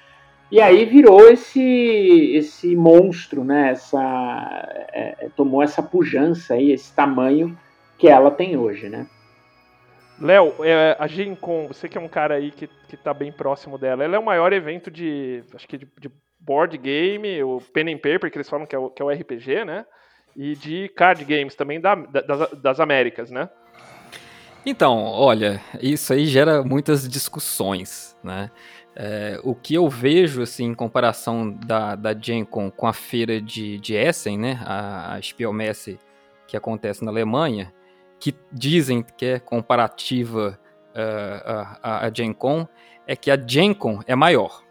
E 0.50 0.60
aí 0.60 0.84
virou 0.84 1.28
esse 1.28 1.60
esse 2.34 2.74
monstro, 2.74 3.44
né? 3.44 3.70
Essa, 3.70 4.86
é, 4.92 5.26
é, 5.26 5.28
tomou 5.36 5.62
essa 5.62 5.82
pujança 5.82 6.54
aí, 6.54 6.72
esse 6.72 6.92
tamanho 6.92 7.56
que 7.96 8.08
ela 8.08 8.30
tem 8.30 8.56
hoje, 8.56 8.88
né? 8.88 9.06
Léo, 10.20 10.54
é, 10.62 10.96
a 10.98 11.06
Gen 11.06 11.34
Con, 11.34 11.66
você 11.66 11.88
que 11.88 11.96
é 11.96 12.00
um 12.00 12.08
cara 12.08 12.34
aí 12.34 12.50
que, 12.50 12.68
que 12.88 12.96
tá 12.96 13.14
bem 13.14 13.32
próximo 13.32 13.78
dela, 13.78 14.04
ela 14.04 14.16
é 14.16 14.18
o 14.18 14.24
maior 14.24 14.52
evento 14.52 14.90
de, 14.90 15.42
acho 15.54 15.66
que 15.66 15.78
de, 15.78 15.88
de 15.98 16.10
board 16.38 16.76
game, 16.76 17.42
o 17.42 17.60
pen 17.72 17.94
and 17.94 17.98
paper, 17.98 18.30
que 18.30 18.36
eles 18.36 18.48
falam 18.48 18.66
que 18.66 18.74
é 18.74 18.78
o, 18.78 18.90
que 18.90 19.00
é 19.00 19.04
o 19.04 19.10
RPG, 19.10 19.64
né? 19.64 19.86
E 20.36 20.54
de 20.54 20.88
card 20.90 21.24
games 21.24 21.54
também 21.54 21.80
da, 21.80 21.94
das, 21.94 22.50
das 22.52 22.80
Américas, 22.80 23.30
né? 23.30 23.48
Então, 24.64 24.98
olha, 25.04 25.60
isso 25.80 26.12
aí 26.12 26.26
gera 26.26 26.62
muitas 26.62 27.08
discussões, 27.08 28.16
né? 28.22 28.50
É, 28.94 29.40
o 29.42 29.54
que 29.54 29.74
eu 29.74 29.88
vejo, 29.88 30.42
assim, 30.42 30.66
em 30.66 30.74
comparação 30.74 31.50
da, 31.50 31.94
da 31.94 32.14
Gen 32.14 32.44
Con 32.44 32.70
com 32.70 32.86
a 32.86 32.92
feira 32.92 33.40
de, 33.40 33.78
de 33.78 33.94
Essen, 33.94 34.38
né? 34.38 34.60
A, 34.64 35.14
a 35.14 35.22
Spielmesse 35.22 35.98
que 36.46 36.56
acontece 36.56 37.02
na 37.04 37.10
Alemanha, 37.10 37.72
que 38.20 38.34
dizem 38.52 39.02
que 39.16 39.24
é 39.24 39.38
comparativa 39.40 40.58
uh, 40.94 41.78
a, 41.82 42.06
a 42.06 42.10
Gen 42.14 42.32
Con, 42.32 42.68
é 43.06 43.16
que 43.16 43.30
a 43.30 43.36
Gen 43.36 43.72
Con 43.72 44.00
é 44.06 44.14
maior, 44.14 44.62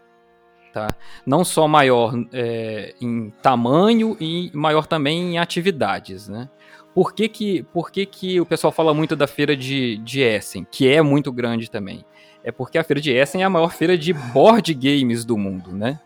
tá? 0.72 0.88
Não 1.26 1.44
só 1.44 1.66
maior 1.66 2.14
é, 2.32 2.94
em 3.00 3.30
tamanho 3.42 4.16
e 4.20 4.50
maior 4.54 4.86
também 4.86 5.34
em 5.34 5.38
atividades, 5.38 6.28
né? 6.28 6.48
Por 6.94 7.12
que 7.12 7.28
que, 7.28 7.62
por 7.64 7.90
que 7.90 8.06
que 8.06 8.40
o 8.40 8.46
pessoal 8.46 8.72
fala 8.72 8.94
muito 8.94 9.14
da 9.14 9.26
feira 9.26 9.56
de, 9.56 9.98
de 9.98 10.22
Essen, 10.22 10.66
que 10.70 10.88
é 10.88 11.02
muito 11.02 11.32
grande 11.32 11.70
também? 11.70 12.04
É 12.42 12.50
porque 12.50 12.78
a 12.78 12.84
feira 12.84 13.00
de 13.00 13.12
Essen 13.12 13.42
é 13.42 13.44
a 13.44 13.50
maior 13.50 13.72
feira 13.72 13.98
de 13.98 14.12
board 14.12 14.72
games 14.74 15.24
do 15.24 15.36
mundo, 15.36 15.72
né? 15.72 16.00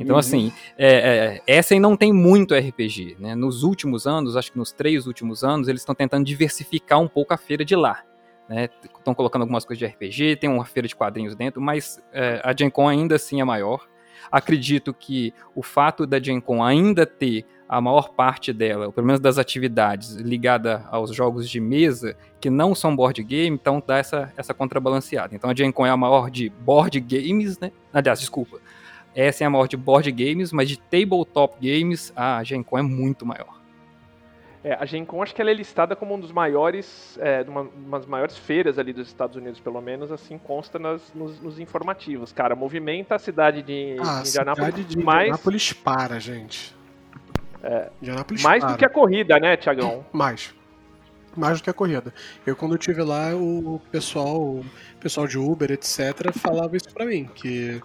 Então, 0.00 0.14
uhum. 0.14 0.20
assim, 0.20 0.52
é, 0.78 1.40
é, 1.46 1.58
Essen 1.58 1.78
não 1.78 1.96
tem 1.96 2.12
muito 2.12 2.54
RPG, 2.54 3.16
né? 3.18 3.34
Nos 3.34 3.62
últimos 3.62 4.06
anos, 4.06 4.36
acho 4.36 4.50
que 4.50 4.58
nos 4.58 4.72
três 4.72 5.06
últimos 5.06 5.44
anos, 5.44 5.68
eles 5.68 5.82
estão 5.82 5.94
tentando 5.94 6.24
diversificar 6.24 6.98
um 6.98 7.08
pouco 7.08 7.34
a 7.34 7.36
feira 7.36 7.64
de 7.64 7.76
lá. 7.76 8.02
Estão 8.48 9.12
né? 9.12 9.14
colocando 9.14 9.42
algumas 9.42 9.64
coisas 9.64 9.78
de 9.78 9.86
RPG, 9.86 10.36
tem 10.36 10.50
uma 10.50 10.64
feira 10.64 10.88
de 10.88 10.96
quadrinhos 10.96 11.36
dentro, 11.36 11.60
mas 11.60 12.02
é, 12.12 12.40
a 12.42 12.54
Gen 12.56 12.70
Con 12.70 12.88
ainda 12.88 13.16
assim 13.16 13.40
é 13.40 13.44
maior. 13.44 13.86
Acredito 14.30 14.92
que 14.92 15.32
o 15.54 15.62
fato 15.62 16.06
da 16.06 16.20
Gen 16.20 16.40
Con 16.40 16.62
ainda 16.62 17.06
ter 17.06 17.44
a 17.68 17.80
maior 17.80 18.10
parte 18.10 18.52
dela, 18.52 18.86
ou 18.86 18.92
pelo 18.92 19.06
menos 19.06 19.20
das 19.20 19.38
atividades, 19.38 20.16
ligada 20.16 20.84
aos 20.90 21.14
jogos 21.14 21.48
de 21.48 21.60
mesa, 21.60 22.16
que 22.40 22.50
não 22.50 22.74
são 22.74 22.96
board 22.96 23.22
game, 23.22 23.54
então 23.54 23.80
dá 23.86 23.98
essa, 23.98 24.32
essa 24.36 24.52
contrabalanceada. 24.52 25.36
Então 25.36 25.48
a 25.48 25.54
Gen 25.54 25.70
Con 25.70 25.86
é 25.86 25.90
a 25.90 25.96
maior 25.96 26.30
de 26.30 26.48
board 26.48 26.98
games, 26.98 27.58
né? 27.60 27.70
Aliás, 27.92 28.18
desculpa. 28.18 28.58
Essa 29.14 29.44
é 29.44 29.46
a 29.46 29.50
maior 29.50 29.66
de 29.66 29.76
board 29.76 30.10
games, 30.12 30.52
mas 30.52 30.68
de 30.68 30.78
tabletop 30.78 31.56
games, 31.60 32.12
a 32.14 32.42
Gen 32.44 32.62
Con 32.62 32.78
é 32.78 32.82
muito 32.82 33.26
maior. 33.26 33.60
É, 34.62 34.74
a 34.74 34.84
Gen 34.84 35.06
Con 35.06 35.22
acho 35.22 35.34
que 35.34 35.40
ela 35.40 35.50
é 35.50 35.54
listada 35.54 35.96
como 35.96 36.14
um 36.14 36.20
dos 36.20 36.30
maiores, 36.30 37.18
é, 37.20 37.42
uma, 37.48 37.62
uma 37.62 37.98
das 37.98 38.06
maiores 38.06 38.36
feiras 38.36 38.78
ali 38.78 38.92
dos 38.92 39.08
Estados 39.08 39.34
Unidos, 39.36 39.58
pelo 39.58 39.80
menos, 39.80 40.12
assim 40.12 40.36
consta 40.36 40.78
nas, 40.78 41.12
nos, 41.14 41.40
nos 41.40 41.58
informativos. 41.58 42.30
Cara, 42.32 42.54
movimenta 42.54 43.14
a 43.14 43.18
cidade 43.18 43.62
de 43.62 43.96
ah, 43.98 44.22
Indianápolis. 44.26 44.68
cidade 44.68 44.84
de 44.84 44.98
Indianápolis 44.98 45.72
para, 45.72 46.20
gente. 46.20 46.76
É, 47.62 47.90
mais 48.42 48.62
para. 48.62 48.72
do 48.72 48.78
que 48.78 48.84
a 48.84 48.88
corrida, 48.88 49.38
né, 49.38 49.56
Tiagão? 49.56 50.04
Mais. 50.12 50.54
Mais 51.36 51.60
do 51.60 51.64
que 51.64 51.70
a 51.70 51.72
corrida. 51.72 52.12
Eu, 52.44 52.56
quando 52.56 52.72
eu 52.72 52.78
estive 52.78 53.02
lá, 53.02 53.34
o 53.34 53.80
pessoal, 53.90 54.40
o 54.40 54.64
pessoal 54.98 55.26
de 55.26 55.38
Uber, 55.38 55.70
etc., 55.70 56.32
falava 56.34 56.76
isso 56.76 56.92
para 56.92 57.06
mim, 57.06 57.28
que 57.34 57.80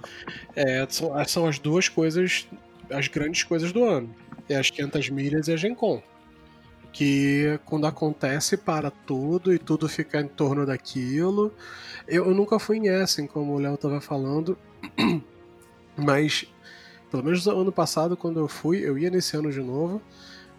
é, 0.55 0.85
são, 0.89 1.11
são, 1.25 1.47
as 1.47 1.59
duas 1.59 1.87
coisas, 1.87 2.47
as 2.89 3.07
grandes 3.07 3.43
coisas 3.43 3.71
do 3.71 3.83
ano. 3.83 4.13
É 4.49 4.55
as 4.55 4.69
500 4.69 5.09
milhas 5.09 5.47
e 5.47 5.53
a 5.53 5.57
Gen 5.57 5.75
Con. 5.75 6.01
Que 6.91 7.59
quando 7.65 7.85
acontece, 7.85 8.57
para 8.57 8.89
tudo 8.89 9.53
e 9.53 9.59
tudo 9.59 9.87
fica 9.87 10.19
em 10.19 10.27
torno 10.27 10.65
daquilo. 10.65 11.53
Eu, 12.07 12.25
eu 12.25 12.33
nunca 12.33 12.57
fui 12.57 12.77
em 12.77 12.87
Essen, 12.87 13.27
como 13.27 13.53
o 13.53 13.59
Léo 13.59 13.75
estava 13.75 14.01
falando, 14.01 14.57
mas 15.95 16.47
pelo 17.15 17.23
menos 17.23 17.47
ano 17.47 17.71
passado, 17.71 18.17
quando 18.17 18.39
eu 18.39 18.47
fui, 18.47 18.79
eu 18.79 18.97
ia 18.97 19.09
nesse 19.09 19.37
ano 19.37 19.51
de 19.51 19.61
novo. 19.61 20.01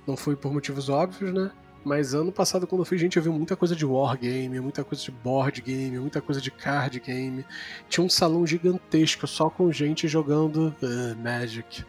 Não 0.07 0.17
fui 0.17 0.37
por 0.37 0.53
motivos 0.53 0.89
óbvios, 0.89 1.33
né? 1.33 1.51
Mas 1.87 2.15
ano 2.15 2.33
passado, 2.33 2.67
quando 2.67 2.81
eu 2.81 2.85
fui, 2.85 2.99
gente, 2.99 3.17
eu 3.17 3.23
vi 3.23 3.29
muita 3.29 3.55
coisa 3.55 3.77
de 3.77 3.87
wargame, 3.87 4.59
muita 4.59 4.83
coisa 4.83 5.05
de 5.05 5.13
board 5.13 5.63
game, 5.63 5.97
muita 6.01 6.21
coisa 6.21 6.41
de 6.41 6.51
card 6.51 6.99
game. 6.99 7.47
Tinha 7.89 8.05
um 8.05 8.09
salão 8.09 8.45
gigantesco 8.45 9.25
só 9.29 9.49
com 9.49 9.71
gente 9.71 10.09
jogando 10.09 10.75
uh, 10.83 11.17
Magic. 11.23 11.85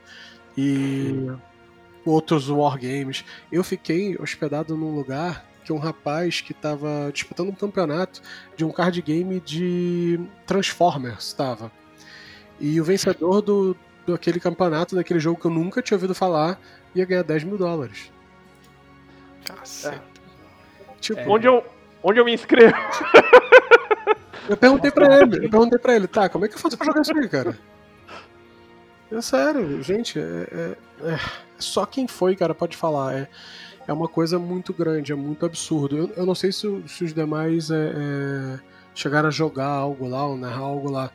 E 0.55 1.31
outros 2.05 2.47
wargames. 2.47 3.25
Eu 3.51 3.63
fiquei 3.63 4.15
hospedado 4.19 4.77
num 4.77 4.93
lugar 4.93 5.43
que 5.65 5.73
um 5.73 5.79
rapaz 5.79 6.41
que 6.41 6.51
estava 6.51 7.09
disputando 7.11 7.49
um 7.49 7.55
campeonato 7.55 8.21
de 8.55 8.63
um 8.63 8.71
card 8.71 9.01
game 9.01 9.39
de 9.39 10.19
Transformers 10.45 11.25
estava. 11.25 11.71
E 12.59 12.79
o 12.79 12.83
vencedor 12.83 13.41
do, 13.41 13.75
daquele 14.05 14.39
campeonato, 14.39 14.95
daquele 14.95 15.19
jogo 15.19 15.41
que 15.41 15.47
eu 15.47 15.51
nunca 15.51 15.81
tinha 15.81 15.95
ouvido 15.95 16.13
falar, 16.13 16.61
ia 16.93 17.03
ganhar 17.03 17.23
10 17.23 17.45
mil 17.45 17.57
dólares. 17.57 18.11
Caceta. 19.55 19.95
É. 19.95 20.97
Tipo, 20.99 21.19
é. 21.19 21.27
onde, 21.27 21.47
eu, 21.47 21.63
onde 22.03 22.19
eu 22.19 22.25
me 22.25 22.33
inscrevo? 22.33 22.75
eu 24.49 24.57
perguntei 24.57 24.91
pra 24.91 25.21
ele, 25.21 25.45
eu 25.45 25.49
perguntei 25.49 25.79
pra 25.79 25.95
ele, 25.95 26.07
tá, 26.07 26.29
como 26.29 26.45
é 26.45 26.47
que 26.47 26.55
eu 26.55 26.59
faço 26.59 26.77
pra 26.77 26.85
jogar 26.85 27.01
isso 27.01 27.17
aí, 27.17 27.29
cara? 27.29 27.57
É 29.11 29.21
sério, 29.21 29.81
gente, 29.81 30.19
é, 30.19 30.47
é, 31.01 31.11
é, 31.11 31.19
só 31.57 31.85
quem 31.85 32.07
foi, 32.07 32.35
cara, 32.35 32.53
pode 32.53 32.75
falar. 32.75 33.15
É, 33.15 33.27
é 33.87 33.93
uma 33.93 34.07
coisa 34.07 34.37
muito 34.37 34.73
grande, 34.73 35.13
é 35.13 35.15
muito 35.15 35.45
absurdo. 35.45 35.97
Eu, 35.97 36.11
eu 36.17 36.25
não 36.25 36.35
sei 36.35 36.51
se, 36.51 36.67
se 36.87 37.05
os 37.05 37.13
demais 37.13 37.71
é, 37.71 37.93
é, 37.95 38.59
chegaram 38.93 39.29
a 39.29 39.31
jogar 39.31 39.67
algo 39.67 40.07
lá, 40.09 40.25
ou 40.25 40.35
narrar 40.37 40.59
algo 40.59 40.91
lá. 40.91 41.09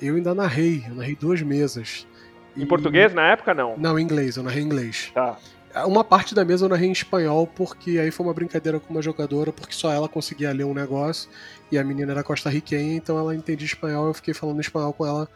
Eu 0.00 0.16
ainda 0.16 0.34
narrei, 0.34 0.84
eu 0.86 0.94
narrei 0.94 1.16
duas 1.16 1.40
mesas. 1.40 2.06
Em 2.54 2.62
e... 2.62 2.66
português 2.66 3.14
na 3.14 3.28
época, 3.28 3.54
não? 3.54 3.76
Não, 3.78 3.98
em 3.98 4.02
inglês, 4.02 4.36
eu 4.36 4.42
narrei 4.42 4.62
em 4.62 4.66
inglês. 4.66 5.10
Tá. 5.14 5.38
Uma 5.86 6.04
parte 6.04 6.34
da 6.34 6.44
mesa 6.44 6.64
eu 6.64 6.68
narrei 6.68 6.88
em 6.88 6.92
espanhol, 6.92 7.46
porque 7.46 7.98
aí 7.98 8.10
foi 8.10 8.26
uma 8.26 8.34
brincadeira 8.34 8.80
com 8.80 8.90
uma 8.92 9.02
jogadora, 9.02 9.52
porque 9.52 9.74
só 9.74 9.92
ela 9.92 10.08
conseguia 10.08 10.52
ler 10.52 10.64
um 10.64 10.74
negócio, 10.74 11.28
e 11.70 11.78
a 11.78 11.84
menina 11.84 12.12
era 12.12 12.22
costarriquenha, 12.22 12.96
então 12.96 13.18
ela 13.18 13.34
entendia 13.34 13.66
espanhol, 13.66 14.08
eu 14.08 14.14
fiquei 14.14 14.32
falando 14.32 14.60
espanhol 14.60 14.92
com 14.92 15.06
ela 15.06 15.28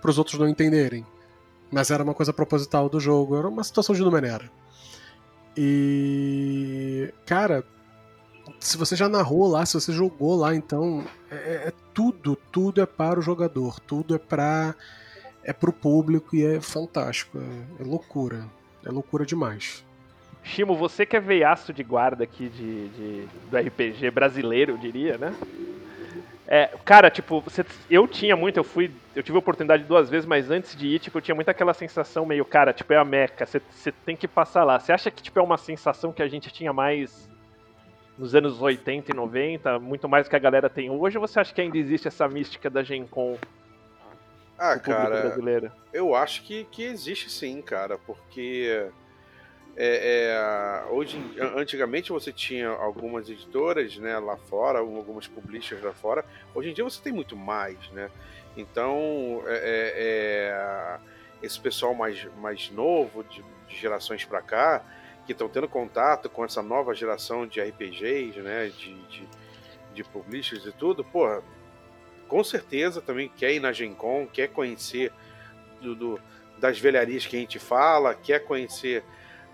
para 0.00 0.10
os 0.10 0.18
outros 0.18 0.38
não 0.38 0.48
entenderem. 0.48 1.04
Mas 1.70 1.90
era 1.90 2.02
uma 2.02 2.14
coisa 2.14 2.32
proposital 2.32 2.88
do 2.88 3.00
jogo, 3.00 3.36
era 3.36 3.48
uma 3.48 3.64
situação 3.64 3.94
de 3.94 4.02
Numenera. 4.02 4.50
E. 5.56 7.12
Cara, 7.24 7.64
se 8.60 8.76
você 8.76 8.94
já 8.94 9.08
narrou 9.08 9.46
lá, 9.48 9.64
se 9.64 9.74
você 9.74 9.92
jogou 9.92 10.36
lá, 10.36 10.54
então. 10.54 11.04
É, 11.30 11.68
é 11.68 11.72
tudo, 11.92 12.36
tudo 12.52 12.80
é 12.80 12.86
para 12.86 13.18
o 13.18 13.22
jogador, 13.22 13.80
tudo 13.80 14.14
é 14.14 14.18
para 14.18 14.74
é 15.42 15.52
pro 15.52 15.72
público 15.72 16.34
e 16.34 16.44
é 16.44 16.60
fantástico. 16.60 17.38
É, 17.38 17.82
é 17.82 17.84
loucura. 17.84 18.46
É 18.84 18.90
loucura 18.90 19.24
demais. 19.24 19.85
Chimo, 20.46 20.76
você 20.76 21.04
que 21.04 21.16
é 21.16 21.20
veiaço 21.20 21.72
de 21.72 21.82
guarda 21.82 22.22
aqui 22.22 22.48
de, 22.48 22.88
de, 22.88 23.28
do 23.50 23.58
RPG 23.58 24.10
brasileiro, 24.12 24.72
eu 24.72 24.78
diria, 24.78 25.18
né? 25.18 25.34
É, 26.46 26.70
cara, 26.84 27.10
tipo, 27.10 27.40
você, 27.40 27.66
eu 27.90 28.06
tinha 28.06 28.36
muito, 28.36 28.56
eu 28.56 28.62
fui, 28.62 28.92
eu 29.16 29.24
tive 29.24 29.36
a 29.36 29.40
oportunidade 29.40 29.82
duas 29.82 30.08
vezes, 30.08 30.24
mas 30.24 30.48
antes 30.48 30.76
de 30.76 30.86
ir, 30.86 31.00
tipo, 31.00 31.18
eu 31.18 31.22
tinha 31.22 31.34
muito 31.34 31.48
aquela 31.48 31.74
sensação 31.74 32.24
meio, 32.24 32.44
cara, 32.44 32.72
tipo, 32.72 32.92
é 32.92 32.96
a 32.96 33.04
Meca, 33.04 33.44
você, 33.44 33.60
você 33.68 33.90
tem 33.90 34.14
que 34.14 34.28
passar 34.28 34.62
lá. 34.62 34.78
Você 34.78 34.92
acha 34.92 35.10
que, 35.10 35.20
tipo, 35.20 35.36
é 35.36 35.42
uma 35.42 35.58
sensação 35.58 36.12
que 36.12 36.22
a 36.22 36.28
gente 36.28 36.48
tinha 36.52 36.72
mais 36.72 37.28
nos 38.16 38.32
anos 38.36 38.62
80 38.62 39.10
e 39.10 39.14
90, 39.14 39.80
muito 39.80 40.08
mais 40.08 40.26
do 40.26 40.30
que 40.30 40.36
a 40.36 40.38
galera 40.38 40.70
tem 40.70 40.88
hoje, 40.88 41.18
ou 41.18 41.26
você 41.26 41.40
acha 41.40 41.52
que 41.52 41.60
ainda 41.60 41.76
existe 41.76 42.06
essa 42.06 42.28
mística 42.28 42.70
da 42.70 42.84
Gen 42.84 43.04
Con 43.04 43.36
ah, 44.56 44.78
cara, 44.78 45.22
brasileiro? 45.22 45.72
eu 45.92 46.14
acho 46.14 46.42
que, 46.44 46.64
que 46.70 46.84
existe 46.84 47.30
sim, 47.30 47.60
cara, 47.60 47.98
porque 47.98 48.88
é, 49.78 50.86
é, 50.86 50.90
hoje, 50.90 51.20
antigamente 51.54 52.10
você 52.10 52.32
tinha 52.32 52.68
algumas 52.68 53.28
editoras, 53.28 53.96
né, 53.98 54.18
lá 54.18 54.36
fora, 54.36 54.78
algumas 54.78 55.26
publishers 55.26 55.82
lá 55.82 55.92
fora. 55.92 56.24
Hoje 56.54 56.70
em 56.70 56.72
dia 56.72 56.82
você 56.82 57.02
tem 57.02 57.12
muito 57.12 57.36
mais, 57.36 57.78
né? 57.90 58.10
Então, 58.56 59.42
é, 59.46 59.54
é, 59.54 59.92
é 59.98 60.98
esse 61.42 61.60
pessoal 61.60 61.94
mais, 61.94 62.26
mais 62.38 62.70
novo, 62.70 63.22
de, 63.24 63.44
de 63.68 63.76
gerações 63.76 64.24
para 64.24 64.40
cá, 64.40 64.82
que 65.26 65.32
estão 65.32 65.48
tendo 65.48 65.68
contato 65.68 66.30
com 66.30 66.42
essa 66.42 66.62
nova 66.62 66.94
geração 66.94 67.46
de 67.46 67.60
RPGs, 67.60 68.40
né, 68.40 68.68
de, 68.68 68.94
de, 68.94 69.28
de 69.92 70.04
publishers 70.04 70.64
e 70.64 70.72
tudo, 70.72 71.04
porra, 71.04 71.42
com 72.28 72.42
certeza 72.42 73.02
também 73.02 73.28
quer 73.28 73.52
ir 73.52 73.60
na 73.60 73.72
Gen 73.72 73.92
Con, 73.92 74.26
quer 74.26 74.48
conhecer 74.48 75.12
do, 75.82 75.94
do, 75.94 76.20
das 76.58 76.78
velharias 76.78 77.26
que 77.26 77.36
a 77.36 77.40
gente 77.40 77.58
fala, 77.58 78.14
quer 78.14 78.40
conhecer 78.40 79.04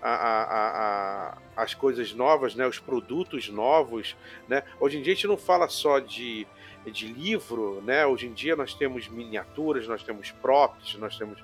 a, 0.03 0.09
a, 0.09 1.27
a, 1.55 1.63
as 1.63 1.73
coisas 1.73 2.13
novas, 2.13 2.55
né, 2.55 2.67
os 2.67 2.77
produtos 2.77 3.47
novos. 3.47 4.17
Né? 4.49 4.63
Hoje 4.79 4.97
em 4.97 5.01
dia 5.01 5.13
a 5.13 5.15
gente 5.15 5.27
não 5.27 5.37
fala 5.37 5.69
só 5.69 5.99
de, 5.99 6.45
de 6.85 7.07
livro, 7.07 7.81
né? 7.81 8.05
hoje 8.05 8.27
em 8.27 8.33
dia 8.33 8.55
nós 8.55 8.73
temos 8.73 9.07
miniaturas, 9.07 9.87
nós 9.87 10.03
temos 10.03 10.31
props, 10.31 10.95
nós 10.95 11.17
temos 11.17 11.41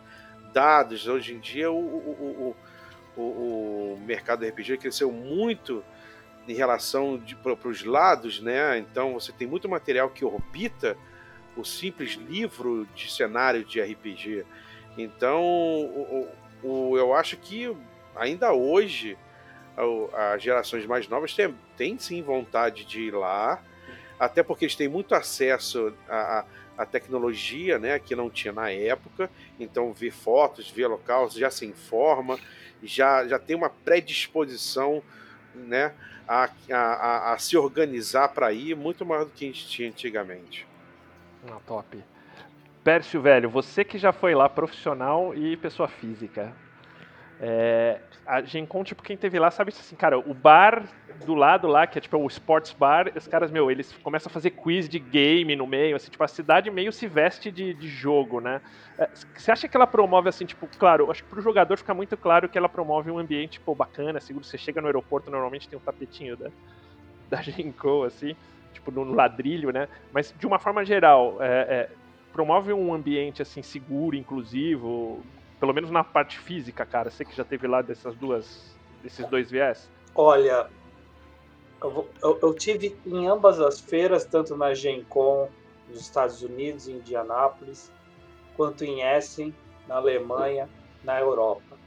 dados. 0.54 1.08
Hoje 1.08 1.34
em 1.34 1.39
dia 1.39 1.72
o, 1.72 1.78
o, 1.78 2.56
o, 3.16 3.22
o, 3.22 3.94
o 3.94 4.00
mercado 4.06 4.46
RPG 4.46 4.78
cresceu 4.78 5.10
muito 5.10 5.84
em 6.46 6.54
relação 6.54 7.22
para 7.42 7.70
os 7.70 7.84
lados, 7.84 8.42
né? 8.42 8.80
Então 8.80 9.13
você 9.13 9.32
tem 9.32 9.48
muito 9.48 9.70
material 9.70 10.10
que 10.10 10.25
orbita 10.25 10.98
o 11.56 11.63
simples 11.63 12.13
livro 12.13 12.88
de 12.96 13.12
cenário 13.12 13.63
de 13.63 13.80
RPG. 13.80 14.46
Então, 14.98 15.44
o, 15.44 16.28
o, 16.63 16.98
eu 16.98 17.13
acho 17.13 17.38
que 17.38 17.75
ainda 18.20 18.54
hoje 18.54 19.18
as 20.14 20.44
gerações 20.44 20.86
mais 20.86 21.08
novas 21.08 21.34
têm, 21.34 21.56
têm 21.78 21.98
sim 21.98 22.22
vontade 22.22 22.84
de 22.86 23.02
ir 23.02 23.12
lá, 23.12 23.62
até 24.20 24.44
porque 24.44 24.66
eles 24.66 24.76
têm 24.76 24.90
muito 24.90 25.16
acesso 25.16 25.94
à, 26.08 26.46
tecnologia, 26.86 27.78
né, 27.78 28.00
que 28.00 28.16
não 28.16 28.30
tinha 28.30 28.54
na 28.54 28.72
época. 28.72 29.30
Então, 29.60 29.94
ver 29.94 30.12
fotos, 30.12 30.70
ver 30.70 30.88
local, 30.88 31.30
já 31.30 31.50
se 31.50 31.66
informa, 31.66 32.38
já, 32.84 33.28
já 33.28 33.40
tem 33.40 33.56
uma 33.56 33.70
predisposição, 33.70 35.02
né, 35.54 35.94
a, 36.28 36.50
a, 36.72 37.34
a 37.34 37.38
se 37.38 37.58
organizar 37.58 38.30
para 38.30 38.52
ir 38.52 38.76
muito 38.76 39.06
mais 39.06 39.26
do 39.26 39.32
que 39.32 39.46
a 39.46 39.48
gente 39.48 39.68
tinha 39.68 39.90
antigamente. 39.90 40.68
Ah, 41.50 41.58
top. 41.66 42.04
Pércio, 42.84 43.22
velho, 43.22 43.50
você 43.50 43.84
que 43.84 43.98
já 43.98 44.12
foi 44.12 44.34
lá 44.36 44.48
profissional 44.48 45.34
e 45.36 45.56
pessoa 45.58 45.88
física. 45.88 46.54
É, 47.42 48.00
a 48.29 48.43
Gencom, 48.43 48.83
tipo, 48.83 49.01
quem 49.01 49.17
teve 49.17 49.39
lá 49.39 49.50
sabe 49.50 49.74
assim, 49.75 49.95
cara, 49.95 50.19
o 50.19 50.36
bar 50.36 50.88
do 51.25 51.33
lado 51.33 51.67
lá, 51.67 51.88
que 51.88 51.98
é 51.98 52.01
tipo 52.01 52.15
o 52.15 52.27
sports 52.27 52.71
bar, 52.77 53.12
os 53.15 53.27
caras, 53.27 53.50
meu, 53.50 53.71
eles 53.71 53.91
começam 54.03 54.29
a 54.29 54.33
fazer 54.33 54.51
quiz 54.51 54.88
de 54.88 55.00
game 55.00 55.55
no 55.55 55.65
meio, 55.65 55.95
assim, 55.95 56.12
tipo, 56.12 56.24
a 56.24 56.27
cidade 56.27 56.69
meio 56.69 56.91
se 56.91 57.07
veste 57.07 57.51
de, 57.51 57.74
de 57.74 57.88
jogo, 57.88 58.39
né? 58.39 58.62
É, 59.00 59.09
você 59.36 59.51
acha 59.51 59.67
que 59.67 59.75
ela 59.75 59.88
promove, 59.88 60.29
assim, 60.29 60.45
tipo, 60.45 60.69
claro, 60.77 61.09
acho 61.09 61.24
que 61.24 61.29
pro 61.29 61.41
jogador 61.41 61.75
fica 61.75 61.91
muito 61.95 62.15
claro 62.15 62.48
que 62.48 62.57
ela 62.57 62.69
promove 62.69 63.09
um 63.09 63.17
ambiente, 63.17 63.53
tipo, 63.53 63.74
bacana, 63.74 64.19
seguro, 64.19 64.45
você 64.45 64.59
chega 64.59 64.79
no 64.79 64.86
aeroporto, 64.86 65.31
normalmente 65.31 65.67
tem 65.67 65.79
um 65.79 65.81
tapetinho 65.81 66.38
da, 66.38 66.51
da 67.31 67.41
Gencom, 67.41 68.03
assim, 68.03 68.36
tipo, 68.71 68.91
no 68.91 69.05
ladrilho, 69.05 69.71
né? 69.71 69.88
Mas, 70.13 70.31
de 70.38 70.45
uma 70.45 70.59
forma 70.59 70.86
geral, 70.86 71.41
é, 71.41 71.48
é, 71.48 71.89
promove 72.31 72.74
um 72.74 72.93
ambiente, 72.93 73.41
assim, 73.41 73.63
seguro, 73.63 74.15
inclusivo, 74.15 75.25
pelo 75.60 75.74
menos 75.74 75.92
na 75.92 76.04
parte 76.04 76.39
física, 76.39 76.86
cara? 76.86 77.10
Você 77.10 77.25
que 77.25 77.36
já 77.36 77.44
teve 77.44 77.68
lá 77.68 77.82
dessas 77.82 78.16
duas, 78.16 78.75
desses 79.04 79.25
dois 79.28 79.51
viés? 79.51 79.89
Olha, 80.16 80.70
eu, 81.82 82.08
eu, 82.24 82.39
eu, 82.42 82.54
tive 82.54 82.98
em 83.06 83.28
ambas 83.28 83.60
as 83.60 83.80
feiras, 83.80 84.25
tanto 84.25 84.56
na 84.56 84.74
Gen 84.74 85.04
Con 85.04 85.50
nos 85.88 86.00
Estados 86.00 86.42
Unidos, 86.42 86.88
em 86.88 86.94
Indianápolis, 86.94 87.92
quanto 88.56 88.84
em 88.86 89.01
Essen, 89.01 89.54
na 89.88 89.96
Alemanha, 89.96 90.70
na 91.04 91.20
Europa. 91.20 91.78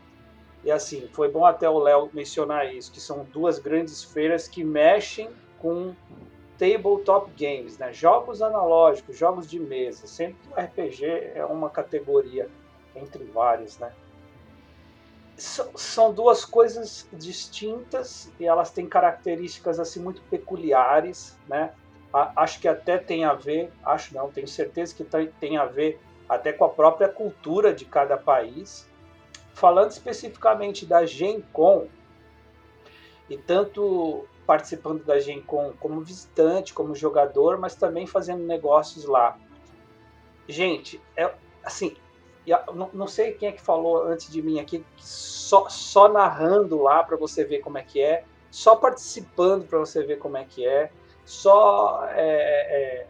E 0.64 0.71
assim, 0.71 1.09
foi 1.12 1.29
bom 1.29 1.45
até 1.45 1.69
o 1.69 1.79
Léo 1.79 2.11
mencionar 2.12 2.73
isso, 2.73 2.93
que 2.93 3.00
são 3.00 3.25
duas 3.33 3.59
grandes 3.59 4.05
feiras 4.05 4.47
que 4.47 4.62
mexem 4.62 5.31
com 5.59 5.95
tabletop 6.59 7.31
games, 7.37 7.79
né? 7.79 7.93
jogos 7.93 8.41
analógicos, 8.41 9.17
jogos 9.17 9.49
de 9.49 9.59
mesa. 9.59 10.07
Sempre 10.07 10.37
que 10.43 10.49
o 10.49 10.64
RPG 10.64 11.05
é 11.35 11.45
uma 11.45 11.69
categoria 11.69 12.49
entre 12.94 13.25
vários, 13.25 13.78
né? 13.78 13.92
São 15.37 16.12
duas 16.12 16.44
coisas 16.44 17.08
distintas 17.12 18.30
e 18.38 18.46
elas 18.46 18.70
têm 18.70 18.87
características 18.87 19.80
assim 19.80 20.00
muito 20.00 20.20
peculiares, 20.22 21.38
né? 21.49 21.72
Acho 22.12 22.61
que 22.61 22.68
até 22.68 22.99
tem 22.99 23.25
a 23.25 23.32
ver, 23.32 23.72
acho 23.82 24.14
não, 24.14 24.30
tenho 24.30 24.46
certeza 24.46 24.94
que 24.94 25.04
tem 25.40 25.56
a 25.56 25.64
ver 25.64 25.99
até 26.28 26.52
com 26.52 26.64
a 26.64 26.68
própria 26.68 27.08
cultura 27.08 27.75
de 27.75 27.84
cada 27.84 28.16
país. 28.16 28.87
Falando 29.54 29.90
especificamente 29.90 30.87
da 30.87 31.04
Gen 31.06 31.42
Con, 31.52 31.88
e 33.28 33.37
tanto 33.37 34.26
participando 34.46 35.04
da 35.04 35.18
Gen 35.18 35.40
Con 35.40 35.72
como 35.80 36.00
visitante, 36.02 36.75
como 36.75 36.94
jogador, 36.94 37.58
mas 37.58 37.75
também 37.75 38.06
fazendo 38.06 38.44
negócios 38.44 39.04
lá. 39.04 39.38
Gente, 40.48 41.00
é 41.16 41.33
assim, 41.64 41.96
não, 42.74 42.90
não, 42.92 43.07
sei 43.07 43.33
quem 43.33 43.48
é 43.48 43.52
que 43.52 43.61
falou 43.61 44.05
antes 44.05 44.31
de 44.31 44.42
mim 44.42 44.59
aqui, 44.59 44.85
só, 44.96 45.68
só 45.68 46.09
narrando 46.09 46.83
lá 46.83 47.02
para 47.02 47.16
você 47.16 47.44
ver 47.44 47.61
como 47.61 47.78
é 47.78 47.83
que 47.83 48.00
é, 48.00 48.24
só 48.50 48.76
participando 48.76 49.66
para 49.66 49.78
você 49.78 50.02
ver 50.02 50.18
como 50.18 50.37
é 50.37 50.44
que 50.44 50.66
é, 50.66 50.90
só 51.24 52.05
é, 52.11 52.24
é, 52.24 53.07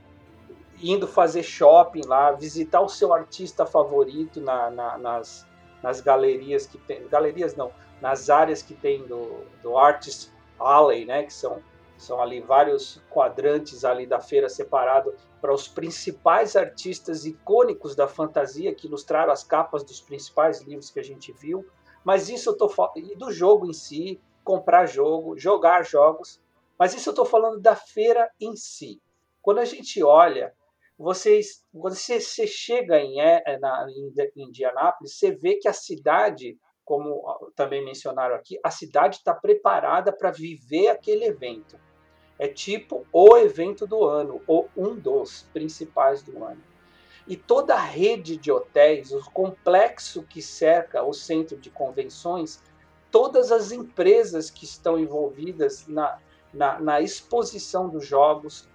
indo 0.83 1.07
fazer 1.09 1.43
shopping 1.43 2.07
lá, 2.07 2.33
visitar 2.33 2.81
o 2.81 2.89
seu 2.89 3.13
artista 3.13 3.65
favorito 3.65 4.41
na, 4.41 4.71
na, 4.71 4.99
nas, 4.99 5.47
nas 5.83 6.01
galerias 6.01 6.67
que 6.67 6.79
tem, 6.79 7.09
galerias 7.09 7.57
não, 7.57 7.73
nas 8.01 8.29
áreas 8.29 8.63
que 8.63 8.75
tem 8.75 9.05
do, 9.07 9.45
do 9.63 9.79
Artist 9.79 10.31
Alley, 10.59 11.05
né, 11.05 11.23
que 11.23 11.33
são 11.33 11.63
são 12.03 12.21
ali 12.21 12.41
vários 12.41 13.01
quadrantes 13.09 13.85
ali 13.85 14.07
da 14.07 14.19
feira 14.19 14.49
separado 14.49 15.15
para 15.43 15.53
os 15.53 15.67
principais 15.67 16.55
artistas 16.55 17.27
icônicos 17.27 17.97
da 17.97 18.07
fantasia 18.07 18.73
que 18.73 18.87
ilustraram 18.87 19.33
as 19.33 19.43
capas 19.43 19.83
dos 19.83 20.01
principais 20.01 20.61
livros 20.63 20.89
que 20.89 21.01
a 21.01 21.03
gente 21.03 21.33
viu. 21.33 21.67
Mas 22.05 22.29
isso 22.29 22.51
eu 22.51 22.57
tô 22.57 22.73
e 22.95 23.17
do 23.17 23.33
jogo 23.33 23.67
em 23.67 23.73
si, 23.73 24.21
comprar 24.45 24.87
jogo, 24.87 25.37
jogar 25.37 25.85
jogos. 25.85 26.41
Mas 26.79 26.95
isso 26.95 27.09
eu 27.09 27.13
estou 27.13 27.27
falando 27.27 27.61
da 27.61 27.75
feira 27.75 28.31
em 28.41 28.55
si. 28.55 29.03
Quando 29.43 29.59
a 29.59 29.65
gente 29.65 30.01
olha, 30.01 30.55
vocês, 30.97 31.65
quando 31.73 31.97
você, 31.97 32.21
você 32.21 32.47
chega 32.47 33.01
em, 33.01 33.21
é, 33.21 33.59
na, 33.59 33.87
em 33.91 34.45
Indianápolis, 34.45 35.19
você 35.19 35.33
vê 35.33 35.57
que 35.57 35.67
a 35.67 35.73
cidade, 35.73 36.57
como 36.85 37.51
também 37.57 37.85
mencionaram 37.85 38.37
aqui, 38.37 38.61
a 38.63 38.71
cidade 38.71 39.17
está 39.17 39.35
preparada 39.35 40.13
para 40.13 40.31
viver 40.31 40.87
aquele 40.87 41.25
evento 41.25 41.77
é 42.39 42.49
tipo 42.49 43.07
o 43.13 43.37
evento 43.37 43.87
do 43.87 44.05
ano, 44.05 44.41
ou 44.47 44.69
um 44.77 44.95
dos 44.95 45.43
principais 45.53 46.23
do 46.23 46.43
ano. 46.45 46.63
E 47.27 47.37
toda 47.37 47.75
a 47.75 47.81
rede 47.81 48.37
de 48.37 48.51
hotéis, 48.51 49.13
o 49.13 49.31
complexo 49.31 50.23
que 50.23 50.43
cerca 50.43 51.05
o 51.05 51.13
centro 51.13 51.57
de 51.57 51.71
convenções, 51.71 52.61
todas 53.11 53.53
as 53.53 53.71
empresas 53.71 54.51
que 54.51 54.65
estão 54.65 54.99
envolvidas 54.99 55.87
na, 55.87 56.19
na, 56.53 56.81
na 56.81 57.01
exposição 57.01 57.89
dos 57.89 58.05
jogos, 58.05 58.69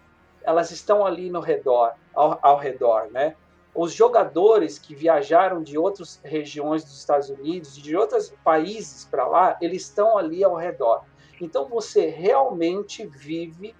elas 0.44 0.72
estão 0.72 1.06
ali 1.06 1.30
no 1.30 1.42
redor, 1.42 1.94
ao, 2.14 2.40
ao 2.42 2.58
redor, 2.58 3.10
né? 3.12 3.36
Os 3.76 3.94
jogadores 3.94 4.80
que 4.80 4.96
viajaram 4.96 5.62
de 5.62 5.78
outras 5.78 6.20
regiões 6.24 6.84
dos 6.84 6.98
Estados 6.98 7.30
Unidos, 7.30 7.76
de 7.76 7.96
outros 7.96 8.34
países 8.44 9.06
para 9.06 9.28
lá, 9.28 9.58
eles 9.62 9.84
estão 9.84 10.18
ali 10.18 10.44
ao 10.44 10.56
redor. 10.56 11.04
Então 11.40 11.66
você 11.66 12.08
realmente 12.08 13.06
vive 13.06 13.76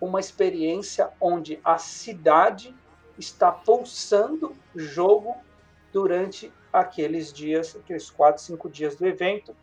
uma 0.00 0.20
experiência 0.20 1.10
onde 1.20 1.58
a 1.64 1.78
cidade 1.78 2.74
está 3.18 3.50
pulsando 3.50 4.54
jogo 4.74 5.36
durante 5.92 6.52
aqueles 6.72 7.32
dias, 7.32 7.76
aqueles 7.76 8.10
quatro, 8.10 8.42
cinco 8.42 8.68
dias 8.68 8.96
do 8.96 9.06
evento, 9.06 9.56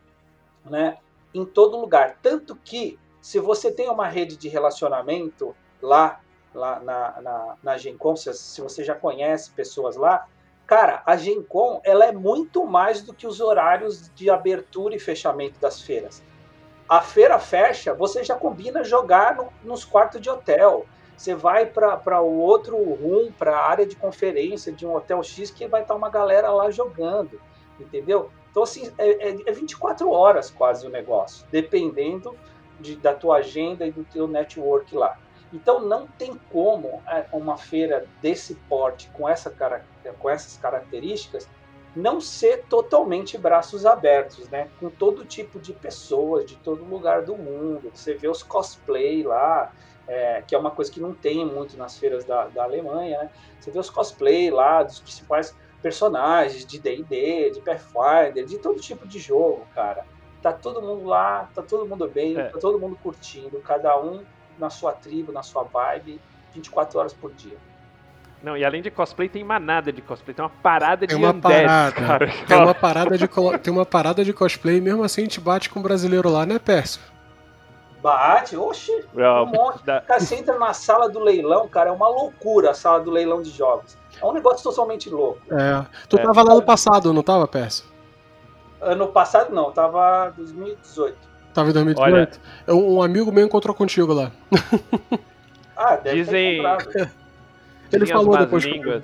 né? 0.65 0.97
Em 1.33 1.45
todo 1.45 1.79
lugar. 1.79 2.17
Tanto 2.21 2.55
que, 2.55 2.97
se 3.21 3.39
você 3.39 3.71
tem 3.71 3.89
uma 3.89 4.07
rede 4.07 4.37
de 4.37 4.47
relacionamento 4.47 5.55
lá, 5.81 6.21
lá 6.53 6.79
na, 6.79 7.21
na, 7.21 7.57
na 7.61 7.77
Gencom, 7.77 8.15
se, 8.15 8.33
se 8.33 8.61
você 8.61 8.83
já 8.83 8.95
conhece 8.95 9.51
pessoas 9.51 9.95
lá, 9.95 10.27
cara, 10.65 11.03
a 11.05 11.17
Gencom 11.17 11.81
ela 11.83 12.05
é 12.05 12.11
muito 12.11 12.65
mais 12.65 13.01
do 13.01 13.13
que 13.13 13.27
os 13.27 13.41
horários 13.41 14.09
de 14.15 14.29
abertura 14.29 14.95
e 14.95 14.99
fechamento 14.99 15.59
das 15.59 15.81
feiras 15.81 16.23
a 16.91 16.99
feira 16.99 17.39
fecha, 17.39 17.93
você 17.93 18.21
já 18.21 18.35
combina 18.35 18.83
jogar 18.83 19.37
no, 19.37 19.47
nos 19.63 19.85
quartos 19.85 20.19
de 20.19 20.29
hotel. 20.29 20.85
Você 21.15 21.33
vai 21.33 21.65
para 21.65 22.21
o 22.21 22.37
outro 22.37 22.75
room, 22.75 23.31
para 23.31 23.55
a 23.55 23.65
área 23.65 23.85
de 23.85 23.95
conferência 23.95 24.73
de 24.73 24.85
um 24.85 24.93
hotel 24.93 25.23
X, 25.23 25.49
que 25.49 25.65
vai 25.69 25.83
estar 25.83 25.93
tá 25.93 25.97
uma 25.97 26.09
galera 26.09 26.49
lá 26.49 26.69
jogando, 26.69 27.39
entendeu? 27.79 28.29
Então, 28.49 28.63
assim, 28.63 28.91
é, 28.97 29.29
é, 29.29 29.37
é 29.45 29.51
24 29.53 30.11
horas 30.11 30.51
quase 30.51 30.85
o 30.85 30.89
negócio, 30.89 31.47
dependendo 31.49 32.35
de, 32.77 32.97
da 32.97 33.13
tua 33.13 33.37
agenda 33.37 33.87
e 33.87 33.91
do 33.93 34.03
teu 34.03 34.27
network 34.27 34.93
lá. 34.93 35.17
Então, 35.53 35.79
não 35.79 36.07
tem 36.07 36.37
como 36.51 37.01
é, 37.07 37.25
uma 37.31 37.55
feira 37.55 38.05
desse 38.21 38.55
porte, 38.67 39.09
com, 39.13 39.29
essa, 39.29 39.49
com 40.19 40.29
essas 40.29 40.57
características, 40.57 41.47
não 41.95 42.21
ser 42.21 42.63
totalmente 42.65 43.37
braços 43.37 43.85
abertos, 43.85 44.47
né? 44.49 44.69
Com 44.79 44.89
todo 44.89 45.25
tipo 45.25 45.59
de 45.59 45.73
pessoas, 45.73 46.45
de 46.45 46.55
todo 46.57 46.83
lugar 46.85 47.23
do 47.23 47.35
mundo. 47.35 47.91
Você 47.93 48.13
vê 48.13 48.27
os 48.27 48.41
cosplay 48.41 49.23
lá, 49.23 49.73
é, 50.07 50.41
que 50.41 50.55
é 50.55 50.57
uma 50.57 50.71
coisa 50.71 50.91
que 50.91 50.99
não 50.99 51.13
tem 51.13 51.45
muito 51.45 51.77
nas 51.77 51.97
feiras 51.97 52.23
da, 52.23 52.47
da 52.47 52.63
Alemanha, 52.63 53.23
né? 53.23 53.29
Você 53.59 53.71
vê 53.71 53.79
os 53.79 53.89
cosplay 53.89 54.49
lá 54.49 54.83
dos 54.83 54.99
principais 54.99 55.55
personagens 55.81 56.65
de 56.65 56.79
D&D, 56.79 57.51
de 57.51 57.61
Pathfinder, 57.61 58.45
de 58.45 58.57
todo 58.57 58.79
tipo 58.79 59.07
de 59.07 59.19
jogo, 59.19 59.67
cara. 59.73 60.05
Tá 60.41 60.53
todo 60.53 60.81
mundo 60.81 61.05
lá, 61.05 61.49
tá 61.53 61.61
todo 61.61 61.85
mundo 61.85 62.07
bem, 62.07 62.37
é. 62.37 62.45
tá 62.45 62.59
todo 62.59 62.79
mundo 62.79 62.97
curtindo, 63.01 63.59
cada 63.59 63.99
um 63.99 64.23
na 64.57 64.69
sua 64.69 64.93
tribo, 64.93 65.31
na 65.31 65.43
sua 65.43 65.63
vibe, 65.63 66.21
24 66.53 66.99
horas 66.99 67.13
por 67.13 67.31
dia. 67.33 67.57
Não, 68.43 68.57
e 68.57 68.65
além 68.65 68.81
de 68.81 68.89
cosplay, 68.89 69.29
tem 69.29 69.43
manada 69.43 69.91
de 69.91 70.01
cosplay. 70.01 70.33
Tem 70.33 70.43
uma 70.43 70.49
parada 70.49 71.05
tem 71.05 71.15
de 71.15 71.23
uma 71.23 71.31
undead, 71.31 71.65
parada, 71.67 71.91
cara. 71.91 72.27
Tem 72.47 72.57
uma 72.57 72.73
parada 72.73 73.17
de, 73.17 73.27
tem 73.61 73.73
uma 73.73 73.85
parada 73.85 74.25
de 74.25 74.33
cosplay, 74.33 74.81
mesmo 74.81 75.03
assim 75.03 75.21
a 75.21 75.23
gente 75.25 75.39
bate 75.39 75.69
com 75.69 75.79
o 75.79 75.83
brasileiro 75.83 76.27
lá, 76.29 76.45
né, 76.45 76.57
Pércio? 76.57 76.99
Bate, 78.01 78.57
oxi, 78.57 78.91
um 79.15 79.45
monte. 79.45 79.83
da- 79.85 80.01
Cara, 80.01 80.19
você 80.19 80.33
entra 80.35 80.57
na 80.57 80.73
sala 80.73 81.07
do 81.07 81.19
leilão, 81.19 81.67
cara, 81.67 81.89
é 81.89 81.93
uma 81.93 82.07
loucura 82.07 82.71
a 82.71 82.73
sala 82.73 82.99
do 82.99 83.11
leilão 83.11 83.43
de 83.43 83.51
jogos. 83.51 83.95
É 84.19 84.25
um 84.25 84.33
negócio 84.33 84.63
totalmente 84.63 85.07
louco. 85.07 85.39
É. 85.51 85.85
Tu 86.09 86.17
É. 86.17 86.23
tava 86.23 86.41
lá 86.41 86.55
no 86.55 86.63
passado, 86.63 87.13
não 87.13 87.21
tava, 87.21 87.47
Pércio? 87.47 87.85
Ano 88.81 89.07
passado 89.09 89.53
não, 89.53 89.71
tava 89.71 90.33
2018. 90.35 91.15
Tava 91.53 91.69
em 91.69 91.73
2018? 91.73 92.39
Eu- 92.65 92.79
Um 92.89 93.03
amigo 93.03 93.31
meu 93.31 93.45
encontrou 93.45 93.75
contigo 93.75 94.11
lá. 94.13 94.31
Ah, 95.77 95.95
deve 95.97 96.23
Dizem- 96.23 96.61
ter 96.63 96.67
comprado. 96.95 97.11
Ele 97.91 98.05
Dizem 98.05 98.15
as 98.15 98.21
falou 98.21 98.33
más 98.33 98.45
depois 98.45 98.63
línguas. 98.63 99.03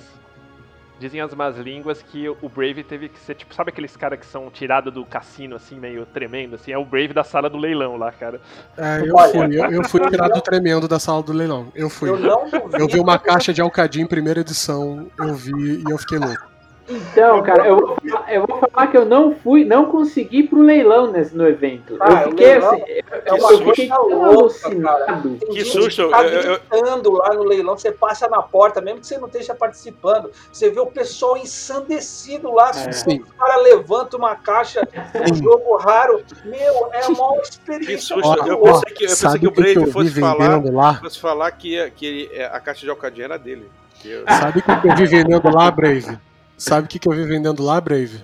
Dizem 1.00 1.22
as 1.22 1.34
más 1.36 1.58
línguas 1.58 2.02
que 2.02 2.28
o 2.28 2.50
Brave 2.50 2.84
teve 2.84 3.08
que 3.08 3.20
ser, 3.20 3.36
tipo, 3.36 3.54
sabe 3.54 3.70
aqueles 3.70 3.96
caras 3.96 4.20
que 4.20 4.26
são 4.26 4.50
tirados 4.50 4.92
do 4.92 5.06
cassino, 5.06 5.56
assim, 5.56 5.80
meio 5.80 6.08
tremendo, 6.08 6.56
assim? 6.56 6.72
É 6.72 6.78
o 6.78 6.84
Brave 6.84 7.14
da 7.14 7.24
sala 7.24 7.48
do 7.50 7.58
leilão 7.58 7.98
lá, 7.98 8.12
cara. 8.12 8.42
É, 8.76 9.02
eu 9.02 9.16
fui. 9.16 9.56
Eu, 9.56 9.72
eu 9.72 9.84
fui 9.84 10.10
tirado 10.10 10.42
tremendo 10.42 10.88
da 10.88 10.98
sala 10.98 11.22
do 11.22 11.32
leilão. 11.34 11.72
Eu 11.76 11.88
fui. 11.88 12.10
Eu 12.10 12.18
não 12.18 12.50
duvido. 12.50 12.78
Eu 12.78 12.88
vi 12.88 13.00
uma 13.00 13.20
caixa 13.20 13.54
de 13.54 13.62
Alcadim 13.62 14.08
primeira 14.08 14.40
edição, 14.40 15.08
eu 15.20 15.36
vi 15.36 15.84
e 15.88 15.92
eu 15.92 15.98
fiquei 16.00 16.18
louco. 16.18 16.57
Então, 16.90 17.44
cara, 17.44 17.68
eu 17.68 17.76
vou, 17.78 17.98
falar, 18.10 18.34
eu 18.34 18.48
vou 18.48 18.60
falar 18.60 18.88
que 18.88 18.98
eu 18.98 19.06
não 19.06 19.36
fui, 19.36 19.66
não 19.66 19.86
consegui 19.88 20.40
ir 20.40 20.44
pro 20.48 20.62
leilão 20.62 21.12
nesse, 21.12 21.36
no 21.36 21.46
evento. 21.48 21.98
Ah, 22.00 22.24
eu 22.24 22.30
fiquei 22.30 22.48
leilão 22.48 22.74
assim, 22.76 22.84
É 22.88 23.04
eu, 23.26 23.36
uma 23.36 23.52
eu 23.52 23.58
fiquei 23.58 23.88
coisa 23.90 23.94
tão 23.96 24.08
louca, 24.08 24.24
cara. 24.30 24.34
alucinado. 24.38 25.38
Que 25.52 25.66
susto, 25.66 26.06
Que 26.06 26.10
tá 26.12 26.24
eu- 26.24 26.42
eu- 26.42 26.60
gritando 26.72 27.12
lá 27.12 27.34
no 27.34 27.44
leilão, 27.44 27.78
você 27.78 27.92
passa 27.92 28.28
na 28.30 28.42
porta, 28.42 28.80
mesmo 28.80 29.02
que 29.02 29.08
você 29.08 29.18
não 29.18 29.28
esteja 29.28 29.54
participando, 29.54 30.32
você 30.52 30.70
vê 30.70 30.80
o 30.80 30.86
pessoal 30.86 31.36
ensandecido 31.38 32.54
lá, 32.54 32.72
É. 32.72 33.14
O 33.14 33.34
cara 33.38 33.58
levanta 33.62 34.16
uma 34.18 34.36
caixa, 34.36 34.82
um 35.30 35.36
jogo 35.36 35.76
raro. 35.78 36.24
Meu, 36.46 36.90
é 36.94 37.06
uma 37.08 37.34
Que 37.36 37.42
experiência. 37.50 38.16
susto. 38.16 38.28
Ó, 38.28 38.36
eu 38.48 38.58
pensei 38.60 38.94
que, 38.94 39.04
eu 39.04 39.08
pensei 39.10 39.16
sabe 39.16 39.40
que 39.40 39.48
o 39.48 39.52
que, 39.52 39.56
que 39.56 39.62
Brave 39.74 39.88
eu 39.88 39.92
fosse 39.94 40.20
falar, 40.20 41.00
fosse 41.02 41.20
falar 41.20 41.52
que, 41.52 41.74
ia- 41.74 41.90
que 41.90 42.06
ele- 42.06 42.30
é, 42.34 42.46
a 42.46 42.60
caixa 42.60 42.82
de 42.82 42.90
Alcadim 42.90 43.22
era 43.24 43.38
dele. 43.38 43.70
Que 44.02 44.10
eu- 44.12 44.24
Sabe 44.28 44.60
o 44.60 44.62
que, 44.64 44.76
que 44.82 44.88
eu 44.88 44.96
vi 44.96 45.06
vendendo 45.06 45.50
lá, 45.54 45.70
Brave? 45.72 46.18
Sabe 46.58 46.86
o 46.86 46.90
que, 46.90 47.00
que 47.00 47.08
eu 47.08 47.14
vi 47.14 47.24
vendendo 47.24 47.64
lá, 47.64 47.80
Brave? 47.80 48.24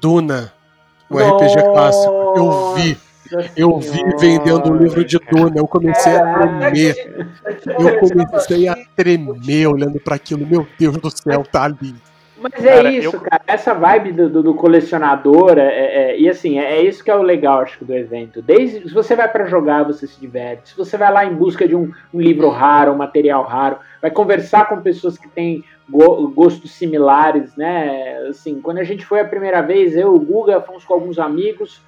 Duna. 0.00 0.52
O 1.10 1.16
RPG 1.18 1.62
clássico. 1.72 2.12
Eu 2.36 2.74
vi. 2.74 2.98
Eu 3.56 3.78
vi 3.78 4.02
vendendo 4.18 4.70
o 4.72 4.76
livro 4.76 5.04
de 5.04 5.18
Duna. 5.30 5.52
Eu 5.56 5.66
comecei 5.66 6.16
a 6.16 6.34
tremer. 6.60 7.26
Eu 7.66 7.98
comecei 7.98 8.68
a 8.68 8.76
tremer 8.96 9.66
olhando 9.66 9.98
pra 10.00 10.16
aquilo. 10.16 10.46
Meu 10.46 10.66
Deus 10.78 10.96
do 10.98 11.10
céu, 11.10 11.42
tá 11.44 11.64
ali. 11.64 11.94
Mas 12.40 12.64
é 12.64 12.76
Cara, 12.76 12.92
isso, 12.92 13.16
eu- 13.16 13.20
cara. 13.20 13.42
Essa 13.48 13.74
vibe 13.74 14.12
do, 14.12 14.28
do- 14.30 14.42
do 14.44 14.54
colecionador, 14.54 15.58
é, 15.58 15.62
é- 15.66 16.10
é- 16.12 16.20
e 16.20 16.28
assim, 16.28 16.56
é, 16.60 16.76
é 16.76 16.82
isso 16.82 17.02
que 17.02 17.10
é 17.10 17.16
o 17.16 17.20
legal, 17.22 17.60
acho 17.62 17.76
que, 17.78 17.84
do 17.84 17.92
evento. 17.92 18.40
Desde 18.40 18.86
se 18.88 18.94
você 18.94 19.16
vai 19.16 19.26
pra 19.28 19.46
jogar, 19.46 19.82
você 19.82 20.06
se 20.06 20.20
diverte. 20.20 20.70
Se 20.70 20.76
você 20.76 20.96
vai 20.96 21.12
lá 21.12 21.24
em 21.26 21.34
busca 21.34 21.66
de 21.66 21.74
um, 21.74 21.90
um 22.14 22.20
livro 22.20 22.48
raro, 22.48 22.92
um 22.92 22.96
material 22.96 23.42
raro, 23.42 23.78
vai 24.00 24.12
conversar 24.12 24.68
com 24.68 24.80
pessoas 24.80 25.18
que 25.18 25.26
têm 25.28 25.64
gostos 25.88 26.70
similares, 26.72 27.56
né? 27.56 28.18
Assim, 28.28 28.60
quando 28.60 28.78
a 28.78 28.84
gente 28.84 29.04
foi 29.06 29.20
a 29.20 29.24
primeira 29.24 29.62
vez, 29.62 29.96
eu, 29.96 30.14
o 30.14 30.20
Guga, 30.20 30.60
fomos 30.60 30.84
com 30.84 30.94
alguns 30.94 31.18
amigos, 31.18 31.80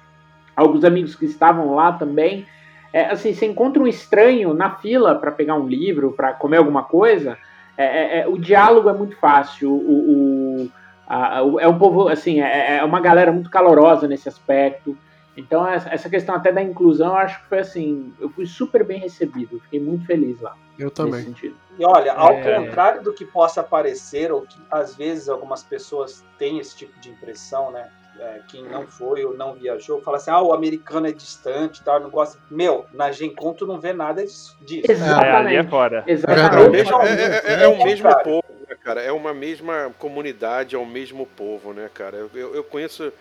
alguns 0.55 0.83
amigos 0.83 1.15
que 1.15 1.25
estavam 1.25 1.75
lá 1.75 1.91
também. 1.93 2.45
É, 2.93 3.05
assim, 3.05 3.33
você 3.33 3.45
encontra 3.45 3.81
um 3.81 3.87
estranho 3.87 4.53
na 4.53 4.71
fila 4.71 5.15
para 5.15 5.31
pegar 5.31 5.55
um 5.55 5.67
livro, 5.67 6.11
para 6.13 6.33
comer 6.33 6.57
alguma 6.57 6.83
coisa. 6.83 7.37
é, 7.77 7.85
é, 7.85 8.19
é, 8.21 8.27
o 8.27 8.37
diálogo 8.37 8.89
é 8.89 8.93
muito 8.93 9.15
fácil. 9.17 9.71
O, 9.71 10.63
o- 10.65 10.69
a- 11.07 11.41
o- 11.41 11.59
é 11.59 11.67
um 11.67 11.77
povo, 11.79 12.09
assim, 12.09 12.41
é, 12.41 12.77
é 12.77 12.83
uma 12.83 12.99
galera 12.99 13.31
muito 13.31 13.49
calorosa 13.49 14.07
nesse 14.07 14.27
aspecto. 14.27 14.95
Então, 15.37 15.65
essa 15.67 16.09
questão 16.09 16.35
até 16.35 16.51
da 16.51 16.61
inclusão, 16.61 17.07
eu 17.11 17.15
acho 17.15 17.41
que 17.41 17.47
foi 17.47 17.59
assim. 17.59 18.13
Eu 18.19 18.29
fui 18.29 18.45
super 18.45 18.83
bem 18.83 18.99
recebido. 18.99 19.59
Fiquei 19.61 19.79
muito 19.79 20.05
feliz 20.05 20.39
lá. 20.41 20.55
Eu 20.77 20.85
Nesse 20.85 20.95
também. 20.95 21.23
sentido. 21.23 21.55
E 21.79 21.85
olha, 21.85 22.11
ao 22.13 22.33
É. 22.33 22.55
contrário 22.65 23.01
do 23.01 23.13
que 23.13 23.23
possa 23.23 23.63
parecer, 23.63 24.31
ou 24.31 24.41
que 24.41 24.57
às 24.69 24.95
vezes 24.95 25.29
algumas 25.29 25.63
pessoas 25.63 26.23
têm 26.37 26.59
esse 26.59 26.75
tipo 26.75 26.99
de 26.99 27.09
impressão, 27.09 27.71
né? 27.71 27.89
É, 28.19 28.41
quem 28.49 28.63
não 28.63 28.85
foi 28.85 29.23
ou 29.23 29.33
não 29.35 29.53
viajou, 29.53 30.01
fala 30.01 30.17
assim: 30.17 30.29
ah, 30.29 30.41
o 30.41 30.53
americano 30.53 31.07
é 31.07 31.11
distante, 31.13 31.81
tal, 31.81 31.99
não 32.01 32.09
gosta. 32.09 32.37
Meu, 32.51 32.85
na 32.93 33.09
Gen 33.11 33.33
Con 33.33 33.53
tu 33.53 33.65
não 33.65 33.79
vê 33.79 33.93
nada 33.93 34.21
disso. 34.23 34.55
disso. 34.61 34.91
Exato. 34.91 35.25
É, 35.25 35.31
ali 35.31 35.55
é 35.55 35.63
fora. 35.63 36.03
É, 36.05 36.11
o 36.11 36.13
Exatamente. 36.13 36.69
mesmo- 36.71 37.01
é- 37.01 37.07
é- 37.07 37.41
é- 37.45 37.63
é 37.63 37.67
o 37.69 37.83
mesmo 37.83 38.09
povo, 38.23 38.43
né, 38.69 38.75
cara? 38.83 39.01
É 39.01 39.11
uma 39.13 39.33
mesma 39.33 39.91
comunidade, 39.97 40.75
é 40.75 40.77
o 40.77 40.85
mesmo 40.85 41.25
povo, 41.25 41.71
né, 41.73 41.89
cara? 41.93 42.17
Eu, 42.17 42.29
eu- 42.35 42.53
eu 42.55 42.63
conheço 42.65 43.11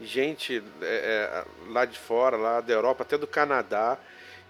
gente 0.00 0.62
é, 0.82 0.86
é, 0.86 1.44
lá 1.70 1.84
de 1.84 1.98
fora, 1.98 2.36
lá 2.36 2.60
da 2.60 2.72
Europa, 2.72 3.02
até 3.02 3.18
do 3.18 3.26
Canadá, 3.26 3.98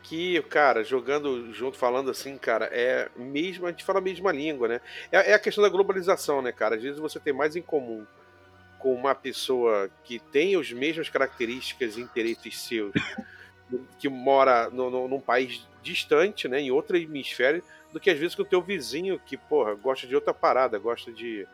que, 0.02 0.40
cara, 0.44 0.82
jogando 0.82 1.52
junto, 1.52 1.76
falando 1.76 2.10
assim, 2.10 2.38
cara, 2.38 2.66
é 2.72 3.08
mesmo, 3.16 3.66
a 3.66 3.70
gente 3.70 3.84
fala 3.84 3.98
a 3.98 4.02
mesma 4.02 4.32
língua, 4.32 4.68
né? 4.68 4.80
É, 5.12 5.32
é 5.32 5.34
a 5.34 5.38
questão 5.38 5.62
da 5.62 5.68
globalização, 5.70 6.40
né, 6.42 6.52
cara? 6.52 6.76
Às 6.76 6.82
vezes 6.82 6.98
você 6.98 7.20
tem 7.20 7.32
mais 7.32 7.56
em 7.56 7.62
comum 7.62 8.06
com 8.78 8.94
uma 8.94 9.14
pessoa 9.14 9.90
que 10.04 10.18
tem 10.18 10.56
as 10.56 10.72
mesmas 10.72 11.08
características 11.08 11.96
e 11.96 12.00
interesses 12.00 12.60
seus, 12.62 12.92
que 13.98 14.08
mora 14.08 14.70
no, 14.70 14.90
no- 14.90 15.08
num 15.08 15.20
país 15.20 15.66
distante, 15.82 16.48
né, 16.48 16.60
em 16.60 16.70
outro 16.70 16.96
hemisfério, 16.96 17.62
do 17.92 18.00
que 18.00 18.10
às 18.10 18.18
vezes 18.18 18.34
com 18.34 18.42
o 18.42 18.46
teu 18.46 18.62
vizinho 18.62 19.18
que, 19.18 19.36
porra, 19.36 19.74
gosta 19.74 20.06
de 20.06 20.14
outra 20.14 20.32
parada, 20.34 20.78
gosta 20.78 21.12
de, 21.12 21.46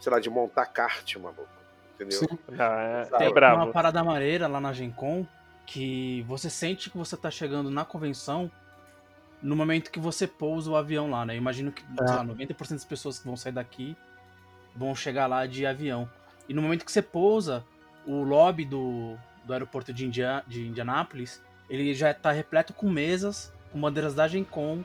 sei 0.00 0.12
lá, 0.12 0.20
de 0.20 0.30
montar 0.30 0.66
kart, 0.66 1.16
maluco. 1.16 1.59
Entendeu? 2.00 2.18
Sim. 2.18 2.38
Ah, 2.58 2.80
é, 2.80 3.18
Tem 3.18 3.26
é 3.26 3.32
brabo. 3.32 3.62
uma 3.62 3.72
parada 3.72 4.02
maneira 4.02 4.46
lá 4.46 4.58
na 4.58 4.72
Gen 4.72 4.90
Con 4.90 5.26
que 5.66 6.22
você 6.26 6.48
sente 6.48 6.88
que 6.88 6.96
você 6.96 7.16
tá 7.16 7.30
chegando 7.30 7.70
na 7.70 7.84
convenção 7.84 8.50
no 9.42 9.54
momento 9.54 9.90
que 9.90 10.00
você 10.00 10.26
pousa 10.26 10.70
o 10.70 10.76
avião 10.76 11.10
lá, 11.10 11.24
né? 11.24 11.34
Eu 11.34 11.38
imagino 11.38 11.70
que, 11.70 11.82
sei 11.82 12.16
lá, 12.16 12.24
90% 12.24 12.70
das 12.70 12.84
pessoas 12.84 13.18
que 13.18 13.26
vão 13.26 13.36
sair 13.36 13.52
daqui 13.52 13.96
vão 14.74 14.94
chegar 14.94 15.26
lá 15.26 15.46
de 15.46 15.64
avião. 15.66 16.08
E 16.48 16.54
no 16.54 16.62
momento 16.62 16.84
que 16.84 16.92
você 16.92 17.02
pousa, 17.02 17.64
o 18.06 18.22
lobby 18.22 18.64
do, 18.64 19.16
do 19.44 19.52
aeroporto 19.52 19.92
de, 19.92 20.06
India, 20.06 20.42
de 20.46 20.66
Indianápolis, 20.66 21.42
ele 21.68 21.94
já 21.94 22.12
tá 22.12 22.32
repleto 22.32 22.72
com 22.72 22.90
mesas, 22.90 23.52
com 23.72 23.80
bandeiras 23.80 24.14
da 24.14 24.26
Gen 24.26 24.44
Con, 24.44 24.82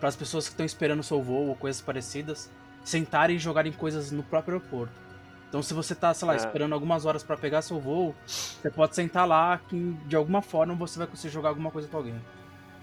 para 0.00 0.08
as 0.08 0.16
pessoas 0.16 0.46
que 0.46 0.52
estão 0.52 0.66
esperando 0.66 1.00
o 1.00 1.04
seu 1.04 1.22
voo 1.22 1.48
ou 1.48 1.56
coisas 1.56 1.80
parecidas, 1.80 2.50
sentarem 2.84 3.36
e 3.36 3.38
jogarem 3.38 3.72
coisas 3.72 4.10
no 4.10 4.22
próprio 4.22 4.56
aeroporto. 4.56 5.05
Então, 5.48 5.62
se 5.62 5.72
você 5.72 5.94
tá, 5.94 6.12
sei 6.12 6.26
lá, 6.26 6.34
Ah. 6.34 6.36
esperando 6.36 6.72
algumas 6.72 7.04
horas 7.06 7.22
para 7.22 7.36
pegar 7.36 7.62
seu 7.62 7.78
voo, 7.80 8.14
você 8.26 8.70
pode 8.70 8.94
sentar 8.94 9.26
lá 9.26 9.58
que 9.68 9.96
de 10.06 10.16
alguma 10.16 10.42
forma 10.42 10.74
você 10.74 10.98
vai 10.98 11.06
conseguir 11.06 11.32
jogar 11.32 11.50
alguma 11.50 11.70
coisa 11.70 11.88
pra 11.88 11.98
alguém. 11.98 12.14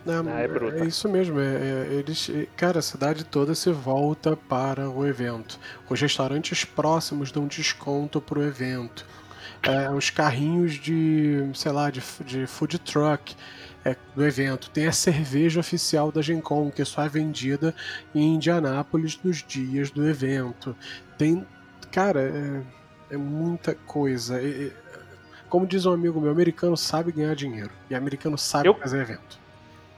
Ah, 0.06 0.40
é 0.42 0.48
bruto. 0.50 0.76
é 0.76 0.86
isso 0.86 1.08
mesmo. 1.08 1.40
é- 1.40 1.44
é- 1.46 1.94
eles, 1.94 2.30
é- 2.30 2.46
cara, 2.58 2.80
a 2.80 2.82
cidade 2.82 3.24
toda 3.24 3.56
se 3.56 3.72
volta 3.72 4.36
para 4.36 4.90
o 4.90 5.06
evento. 5.08 5.58
Os 5.90 6.00
restaurantes 6.02 6.66
próximos 6.66 7.32
dão 7.32 7.48
desconto 7.48 8.20
pro 8.20 8.44
evento. 8.44 9.06
É, 9.62 9.90
os 9.92 10.10
carrinhos 10.10 10.74
de, 10.74 11.50
sei 11.54 11.72
lá, 11.72 11.90
de, 11.90 12.02
de 12.26 12.46
food 12.48 12.80
truck 12.80 13.34
é, 13.86 13.96
do 14.14 14.26
evento. 14.26 14.70
Tem 14.72 14.88
a 14.88 14.92
cerveja 14.92 15.60
oficial 15.62 16.12
da 16.12 16.22
Gen 16.22 16.42
Con, 16.42 16.70
que 16.70 16.84
só 16.84 17.04
é 17.04 17.08
vendida 17.10 17.74
em 18.14 18.36
Indianápolis 18.36 19.18
nos 19.24 19.42
dias 19.42 19.90
do 19.90 20.06
evento. 20.08 20.76
Tem, 21.18 21.46
cara, 21.94 22.22
é, 23.10 23.14
é 23.14 23.18
muita 23.18 23.76
coisa. 23.76 24.42
E- 24.42 24.68
e- 24.68 24.74
como 25.48 25.68
diz 25.68 25.86
um 25.86 25.94
amigo 25.94 26.20
meu, 26.20 26.32
americano 26.32 26.76
sabe 26.76 27.12
ganhar 27.12 27.36
dinheiro. 27.36 27.70
E 27.90 27.94
americano 27.96 28.38
sabe 28.38 28.68
Eu- 28.68 28.74
fazer 28.76 29.02
evento. 29.02 29.38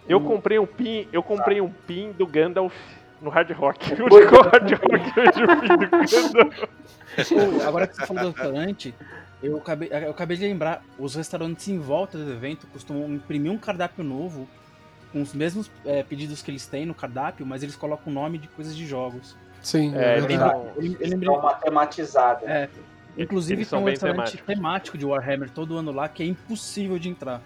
Eu 0.08 0.22
comprei 0.22 0.60
um 0.60 0.68
pin, 0.68 1.08
eu 1.12 1.24
comprei 1.24 1.60
um 1.62 1.70
pin 1.70 2.12
do 2.12 2.28
Gandalf 2.28 2.76
no 3.22 3.30
Hard 3.32 3.50
Rock. 3.52 3.94
O 3.94 4.06
único 4.14 4.36
Hard 4.44 4.72
Rock 4.72 5.14
vejo 5.16 5.46
o 5.46 5.62
pin 5.62 5.78
do 5.78 5.90
Gandalf. 5.90 6.70
Pô, 7.30 7.68
agora 7.68 7.88
que 7.88 7.96
você 7.96 8.06
falou 8.06 8.24
do 8.24 8.30
restaurante, 8.32 8.94
eu 9.42 9.58
acabei, 9.58 9.90
eu 9.92 10.12
acabei 10.12 10.38
de 10.38 10.44
lembrar, 10.44 10.84
os 11.00 11.16
restaurantes 11.16 11.68
em 11.70 11.80
volta 11.80 12.18
do 12.18 12.30
evento 12.32 12.68
costumam 12.68 13.10
imprimir 13.14 13.52
um 13.52 13.58
cardápio 13.58 14.04
novo, 14.04 14.48
com 15.12 15.22
os 15.22 15.34
mesmos 15.34 15.72
é, 15.86 16.04
pedidos 16.04 16.42
que 16.44 16.52
eles 16.52 16.68
têm 16.68 16.86
no 16.86 16.94
cardápio, 16.94 17.46
mas 17.46 17.64
eles 17.64 17.76
colocam 17.76 18.12
o 18.12 18.14
nome 18.14 18.38
de 18.38 18.48
coisas 18.50 18.76
de 18.76 18.86
jogos. 18.86 19.36
Sim, 19.66 19.96
É, 19.96 20.14
é, 20.14 20.18
Eles 20.20 21.00
lembrei, 21.10 21.28
dão 21.28 21.40
uma 21.40 21.54
tematizada. 21.56 22.46
é, 22.46 22.70
inclusive 23.18 23.62
eles 23.62 23.70
tem 23.70 23.80
um 23.80 23.84
restaurante 23.86 24.38
temático 24.38 24.96
de 24.96 25.04
Warhammer 25.04 25.50
todo 25.50 25.76
ano 25.76 25.92
lá 25.92 26.08
que 26.08 26.22
é 26.22 26.28
impossível 26.28 27.00
de 27.00 27.10
entrar. 27.10 27.42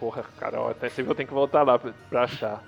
Porra, 0.00 0.24
cara, 0.38 0.58
ó, 0.62 0.70
até 0.70 0.88
sempre 0.88 1.12
eu 1.12 1.14
tenho 1.14 1.28
que 1.28 1.34
voltar 1.34 1.62
lá 1.62 1.78
pra, 1.78 1.92
pra 2.08 2.24
achar. 2.24 2.62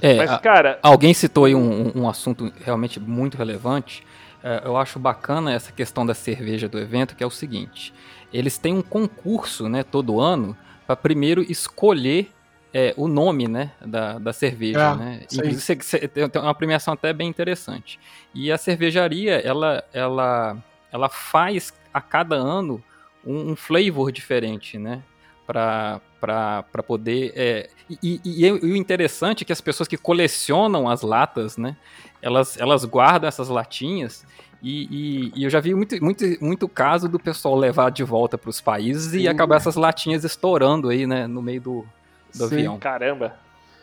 É, 0.00 0.18
Mas, 0.18 0.30
a- 0.30 0.38
cara, 0.38 0.78
Alguém 0.80 1.12
citou 1.12 1.46
aí 1.46 1.54
um, 1.56 1.90
um 1.98 2.08
assunto 2.08 2.52
realmente 2.64 3.00
muito 3.00 3.36
relevante. 3.36 4.06
É, 4.40 4.62
eu 4.64 4.76
acho 4.76 5.00
bacana 5.00 5.52
essa 5.52 5.72
questão 5.72 6.06
da 6.06 6.14
cerveja 6.14 6.68
do 6.68 6.78
evento, 6.78 7.16
que 7.16 7.24
é 7.24 7.26
o 7.26 7.30
seguinte: 7.30 7.92
eles 8.32 8.56
têm 8.56 8.72
um 8.72 8.82
concurso, 8.82 9.68
né, 9.68 9.82
todo 9.82 10.20
ano, 10.20 10.56
para 10.86 10.94
primeiro 10.94 11.42
escolher 11.42 12.30
é, 12.72 12.94
o 12.96 13.08
nome, 13.08 13.48
né, 13.48 13.72
da, 13.84 14.18
da 14.18 14.32
cerveja, 14.32 14.92
É, 14.92 14.96
né? 14.96 15.20
Inclusive 15.32 16.08
tem 16.08 16.42
uma 16.42 16.54
premiação 16.54 16.94
até 16.94 17.12
bem 17.12 17.28
interessante. 17.28 17.98
E 18.34 18.52
a 18.52 18.58
cervejaria, 18.58 19.40
ela, 19.40 19.84
ela, 19.92 20.56
ela 20.92 21.08
faz 21.08 21.72
a 21.92 22.00
cada 22.00 22.36
ano 22.36 22.82
um, 23.24 23.52
um 23.52 23.56
flavor 23.56 24.12
diferente, 24.12 24.78
né? 24.78 25.02
para 25.48 26.82
poder. 26.86 27.32
É, 27.34 27.70
e, 27.88 28.20
e, 28.22 28.46
e, 28.46 28.52
o 28.52 28.76
interessante 28.76 29.42
é 29.42 29.46
que 29.46 29.52
as 29.52 29.62
pessoas 29.62 29.88
que 29.88 29.96
colecionam 29.96 30.88
as 30.88 31.00
latas, 31.00 31.56
né? 31.56 31.74
Elas, 32.20 32.58
elas 32.58 32.84
guardam 32.84 33.26
essas 33.26 33.48
latinhas. 33.48 34.26
E, 34.62 34.82
e, 34.90 35.32
e 35.36 35.44
eu 35.44 35.50
já 35.50 35.60
vi 35.60 35.74
muito, 35.74 36.02
muito, 36.04 36.24
muito 36.40 36.68
caso 36.68 37.08
do 37.08 37.18
pessoal 37.18 37.56
levar 37.56 37.90
de 37.90 38.02
volta 38.02 38.36
para 38.36 38.50
os 38.50 38.60
países 38.60 39.14
e 39.14 39.26
acabar 39.28 39.56
essas 39.56 39.76
latinhas 39.76 40.24
estourando 40.24 40.90
aí, 40.90 41.06
né? 41.06 41.26
No 41.26 41.40
meio 41.40 41.60
do, 41.60 41.86
do 42.34 42.38
Sim. 42.48 42.54
avião. 42.56 42.78
Caramba. 42.78 43.34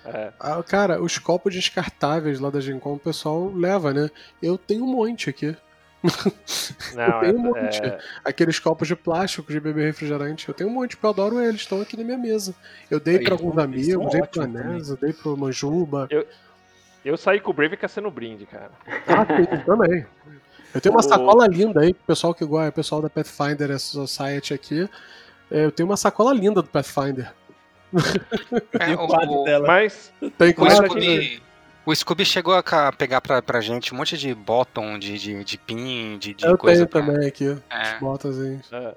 É. 0.06 0.32
Ah, 0.40 0.62
cara, 0.62 1.02
os 1.02 1.18
copos 1.18 1.54
descartáveis 1.54 2.40
lá 2.40 2.50
da 2.52 2.60
Gen 2.60 2.80
Con 2.80 2.94
o 2.94 3.00
pessoal 3.00 3.52
leva, 3.56 3.92
né? 3.94 4.10
Eu 4.42 4.58
tenho 4.58 4.84
um 4.84 4.88
monte 4.88 5.30
aqui. 5.30 5.56
Não, 6.94 7.04
eu 7.24 7.34
tenho 7.34 7.40
um 7.40 7.58
é- 7.58 7.62
monte. 7.64 7.82
é- 7.84 7.98
Aqueles 8.24 8.60
copos 8.60 8.88
de 8.88 8.96
plástico 8.96 9.52
de 9.52 9.60
beber 9.60 9.86
refrigerante. 9.88 10.48
Eu 10.48 10.54
tenho 10.54 10.70
um 10.70 10.74
monte, 10.74 10.96
porque 10.96 11.06
eu 11.08 11.10
adoro 11.10 11.42
eles. 11.42 11.62
Estão 11.62 11.82
aqui 11.82 11.98
na 11.98 12.04
minha 12.04 12.18
mesa. 12.20 12.54
Eu 12.92 13.00
dei 13.00 13.18
pra 13.20 13.34
alguns 13.34 13.58
amigos, 13.58 14.12
dei 14.12 14.22
pro 14.22 14.44
Anésio, 14.44 14.96
dei 15.02 15.12
pro 15.12 15.36
Manjuba. 15.36 16.08
Eu, 16.12 16.28
eu 17.04 17.18
saí 17.18 17.40
com 17.40 17.50
o 17.50 17.54
Brave 17.54 17.76
caçando 17.76 18.12
brinde, 18.12 18.46
cara. 18.46 18.70
Ah, 19.08 19.26
sim, 19.26 19.66
também. 19.66 20.06
Eu 20.74 20.82
tenho 20.82 20.94
uma 20.94 21.00
O- 21.02 21.04
sacola 21.04 21.48
linda 21.48 21.82
aí, 21.82 21.96
pro 21.96 22.04
pessoal 22.06 22.36
que 22.36 22.46
gosta, 22.46 22.72
pessoal 22.72 23.02
da 23.02 23.10
Pathfinder 23.10 23.80
Society 23.80 24.54
aqui. 24.54 24.88
É, 25.50 25.66
Eu 25.66 25.72
tenho 25.72 25.90
uma 25.90 25.98
sacola 25.98 26.32
linda 26.32 26.62
do 26.62 26.68
Pathfinder. 26.68 27.34
É, 28.80 28.94
o 28.94 29.08
quadro 29.08 29.44
dela. 29.44 29.68
Mas 29.68 30.14
Tem 30.38 30.54
O 30.58 30.70
Scooby, 30.70 31.42
o 31.86 31.96
Scooby 31.96 32.26
chegou 32.26 32.56
a 32.56 32.92
pegar 32.92 33.22
pra, 33.22 33.42
pra 33.42 33.62
gente 33.62 33.94
um 33.94 33.98
monte 33.98 34.18
de 34.18 34.34
bottom, 34.34 34.98
de, 34.98 35.18
de, 35.20 35.44
de 35.44 35.58
pin, 35.58 36.18
de, 36.18 36.34
de 36.34 36.46
Eu 36.46 36.58
coisa 36.58 36.88
tenho 36.88 37.06
pra... 37.06 37.14
também 37.14 37.28
aqui. 37.28 37.58
É. 37.70 38.00
Botazinhos. 38.00 38.72
É. 38.74 38.96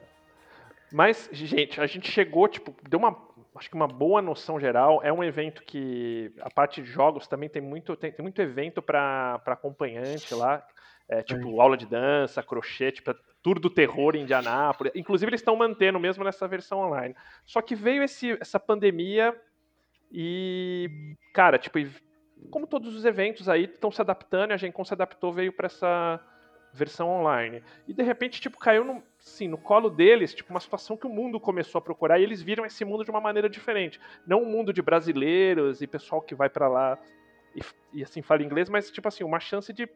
Mas, 0.90 1.28
gente, 1.30 1.80
a 1.80 1.86
gente 1.86 2.10
chegou, 2.10 2.48
tipo, 2.48 2.74
deu 2.88 2.98
uma. 2.98 3.28
Acho 3.56 3.68
que 3.68 3.74
uma 3.74 3.88
boa 3.88 4.22
noção 4.22 4.58
geral. 4.58 5.00
É 5.02 5.12
um 5.12 5.22
evento 5.22 5.62
que. 5.64 6.32
A 6.40 6.50
parte 6.50 6.80
de 6.80 6.90
jogos 6.90 7.26
também 7.26 7.48
tem 7.48 7.60
muito, 7.60 7.94
tem, 7.94 8.10
tem 8.10 8.22
muito 8.22 8.40
evento 8.40 8.80
para 8.80 9.40
acompanhante 9.46 10.34
lá. 10.34 10.64
É, 11.08 11.22
tipo, 11.22 11.60
aula 11.60 11.76
de 11.76 11.86
dança, 11.86 12.42
crochê, 12.42 12.92
tipo, 12.92 13.10
é 13.10 13.14
tour 13.42 13.58
do 13.58 13.70
terror 13.70 14.14
em 14.14 14.22
Indianápolis. 14.22 14.92
Inclusive, 14.94 15.30
eles 15.30 15.40
estão 15.40 15.56
mantendo 15.56 15.98
mesmo 15.98 16.22
nessa 16.22 16.46
versão 16.46 16.80
online. 16.80 17.14
Só 17.46 17.62
que 17.62 17.74
veio 17.74 18.02
esse, 18.02 18.36
essa 18.40 18.60
pandemia 18.60 19.34
e. 20.12 21.16
Cara, 21.32 21.58
tipo, 21.58 21.78
como 22.50 22.66
todos 22.66 22.94
os 22.94 23.04
eventos 23.04 23.48
aí 23.48 23.64
estão 23.64 23.90
se 23.90 24.00
adaptando, 24.00 24.50
e 24.50 24.54
a 24.54 24.56
Gencom 24.56 24.84
se 24.84 24.94
adaptou, 24.94 25.32
veio 25.32 25.52
para 25.52 25.66
essa 25.66 26.20
versão 26.72 27.08
online. 27.08 27.62
E 27.86 27.94
de 27.94 28.02
repente, 28.02 28.40
tipo, 28.40 28.58
caiu 28.58 28.84
no, 28.84 29.02
assim, 29.18 29.48
no 29.48 29.58
colo 29.58 29.90
deles, 29.90 30.34
tipo, 30.34 30.50
uma 30.50 30.60
situação 30.60 30.96
que 30.96 31.06
o 31.06 31.10
mundo 31.10 31.40
começou 31.40 31.78
a 31.78 31.82
procurar 31.82 32.18
e 32.18 32.22
eles 32.22 32.42
viram 32.42 32.64
esse 32.64 32.84
mundo 32.84 33.04
de 33.04 33.10
uma 33.10 33.20
maneira 33.20 33.48
diferente. 33.48 34.00
Não 34.26 34.42
um 34.42 34.46
mundo 34.50 34.72
de 34.72 34.82
brasileiros 34.82 35.80
e 35.80 35.86
pessoal 35.86 36.20
que 36.20 36.34
vai 36.34 36.48
para 36.48 36.68
lá 36.68 36.98
e, 37.54 37.60
e, 37.98 38.02
assim 38.02 38.22
fala 38.22 38.42
inglês, 38.42 38.68
mas 38.68 38.90
tipo 38.90 39.08
assim, 39.08 39.24
uma 39.24 39.40
chance 39.40 39.72
de 39.72 39.88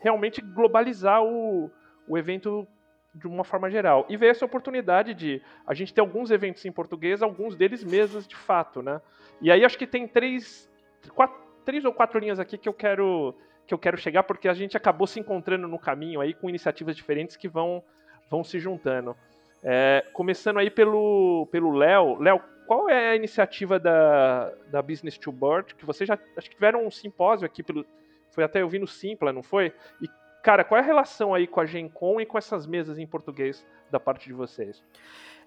realmente 0.00 0.40
globalizar 0.40 1.22
o, 1.22 1.70
o 2.08 2.18
evento 2.18 2.66
de 3.14 3.26
uma 3.26 3.44
forma 3.44 3.70
geral. 3.70 4.06
E 4.08 4.16
veio 4.16 4.30
essa 4.30 4.44
oportunidade 4.44 5.14
de 5.14 5.42
a 5.66 5.74
gente 5.74 5.92
ter 5.92 6.00
alguns 6.00 6.30
eventos 6.30 6.64
em 6.64 6.72
português, 6.72 7.22
alguns 7.22 7.56
deles 7.56 7.84
mesas 7.84 8.26
de 8.26 8.36
fato, 8.36 8.82
né? 8.82 9.00
E 9.40 9.50
aí 9.50 9.64
acho 9.64 9.78
que 9.78 9.86
tem 9.86 10.06
três, 10.06 10.70
quatro, 11.14 11.36
três 11.64 11.84
ou 11.84 11.92
quatro 11.92 12.18
linhas 12.18 12.38
aqui 12.38 12.56
que 12.56 12.68
eu 12.68 12.74
quero 12.74 13.34
que 13.66 13.74
eu 13.74 13.78
quero 13.78 13.96
chegar 13.96 14.24
porque 14.24 14.48
a 14.48 14.54
gente 14.54 14.76
acabou 14.76 15.06
se 15.06 15.20
encontrando 15.20 15.68
no 15.68 15.78
caminho 15.78 16.20
aí 16.20 16.34
com 16.34 16.48
iniciativas 16.48 16.96
diferentes 16.96 17.36
que 17.36 17.48
vão 17.48 17.82
vão 18.28 18.44
se 18.44 18.58
juntando. 18.58 19.16
É, 19.62 20.04
começando 20.12 20.58
aí 20.58 20.70
pelo 20.70 21.48
pelo 21.50 21.72
Léo. 21.72 22.18
Léo, 22.20 22.40
qual 22.66 22.88
é 22.88 23.10
a 23.10 23.16
iniciativa 23.16 23.78
da, 23.78 24.52
da 24.68 24.82
Business 24.82 25.18
to 25.18 25.32
Board? 25.32 25.74
Que 25.74 25.84
vocês 25.84 26.06
já 26.06 26.18
acho 26.36 26.48
que 26.48 26.54
tiveram 26.54 26.86
um 26.86 26.90
simpósio 26.90 27.44
aqui 27.44 27.62
pelo 27.62 27.84
foi 28.30 28.44
até 28.44 28.62
eu 28.62 28.68
vi 28.68 28.78
no 28.78 28.86
Simpla, 28.86 29.32
não 29.32 29.42
foi? 29.42 29.72
E 30.00 30.08
cara, 30.42 30.64
qual 30.64 30.78
é 30.78 30.82
a 30.82 30.86
relação 30.86 31.34
aí 31.34 31.46
com 31.46 31.60
a 31.60 31.66
Gencom 31.66 32.20
e 32.20 32.26
com 32.26 32.38
essas 32.38 32.66
mesas 32.66 32.98
em 32.98 33.06
português 33.06 33.64
da 33.90 34.00
parte 34.00 34.26
de 34.26 34.32
vocês? 34.32 34.82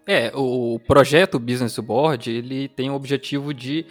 É, 0.05 0.31
o 0.35 0.79
projeto 0.79 1.39
Business 1.39 1.79
Board, 1.79 2.29
ele 2.29 2.67
tem 2.67 2.89
o 2.89 2.93
objetivo 2.93 3.53
de 3.53 3.85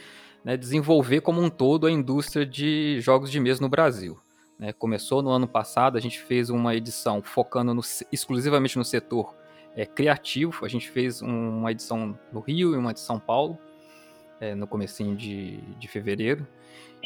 né, 0.44 0.56
desenvolver 0.56 1.20
como 1.22 1.40
um 1.40 1.48
todo 1.48 1.86
a 1.86 1.90
indústria 1.90 2.44
de 2.44 3.00
jogos 3.00 3.30
de 3.30 3.40
mesa 3.40 3.60
no 3.60 3.68
Brasil. 3.68 4.18
Né, 4.58 4.72
começou 4.72 5.22
no 5.22 5.30
ano 5.30 5.48
passado, 5.48 5.96
a 5.96 6.00
gente 6.00 6.20
fez 6.20 6.50
uma 6.50 6.74
edição 6.74 7.22
focando 7.22 7.72
no, 7.72 7.80
exclusivamente 8.12 8.76
no 8.76 8.84
setor 8.84 9.34
é, 9.74 9.86
criativo, 9.86 10.64
a 10.64 10.68
gente 10.68 10.90
fez 10.90 11.22
um, 11.22 11.58
uma 11.58 11.72
edição 11.72 12.18
no 12.30 12.40
Rio 12.40 12.74
e 12.74 12.76
uma 12.76 12.92
de 12.92 13.00
São 13.00 13.18
Paulo, 13.18 13.58
é, 14.38 14.54
no 14.54 14.66
comecinho 14.66 15.16
de, 15.16 15.56
de 15.78 15.88
fevereiro, 15.88 16.46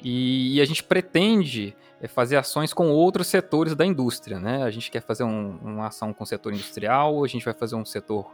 e, 0.02 0.56
e, 0.56 0.60
a 0.60 0.64
gente 0.64 0.82
pretende 0.82 1.74
é, 2.00 2.06
fazer 2.06 2.36
ações 2.36 2.72
com 2.72 2.90
outros 2.90 3.26
setores 3.26 3.74
da 3.74 3.84
indústria. 3.84 4.38
Né? 4.38 4.62
A 4.62 4.70
gente 4.70 4.90
quer 4.90 5.02
fazer 5.02 5.24
um, 5.24 5.58
uma 5.62 5.86
ação 5.86 6.12
com 6.12 6.24
o 6.24 6.26
setor 6.26 6.52
industrial, 6.52 7.24
a 7.24 7.28
gente 7.28 7.44
vai 7.44 7.54
fazer 7.54 7.74
um 7.74 7.84
setor 7.84 8.30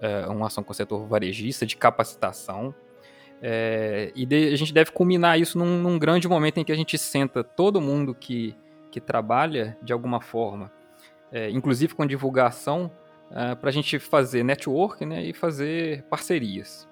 é, 0.00 0.26
uma 0.26 0.46
ação 0.46 0.64
com 0.64 0.72
o 0.72 0.74
setor 0.74 1.06
varejista 1.06 1.66
de 1.66 1.76
capacitação. 1.76 2.74
É, 3.42 4.12
e 4.14 4.26
de, 4.26 4.52
a 4.52 4.56
gente 4.56 4.72
deve 4.72 4.92
culminar 4.92 5.38
isso 5.38 5.58
num, 5.58 5.78
num, 5.78 5.98
grande 5.98 6.28
momento 6.28 6.58
em 6.58 6.64
que 6.64 6.72
a 6.72 6.76
gente 6.76 6.98
senta 6.98 7.42
todo 7.42 7.80
mundo 7.80 8.14
que, 8.14 8.54
que 8.90 9.00
trabalha 9.00 9.76
de 9.82 9.92
alguma 9.92 10.20
forma, 10.20 10.70
é, 11.32 11.50
inclusive 11.50 11.94
com 11.94 12.06
divulgação, 12.06 12.90
para 13.60 13.70
a 13.70 13.72
gente 13.72 13.96
fazer 14.00 14.42
network 14.42 15.06
né, 15.06 15.24
e 15.24 15.32
fazer 15.32 16.02
parcerias. 16.10 16.88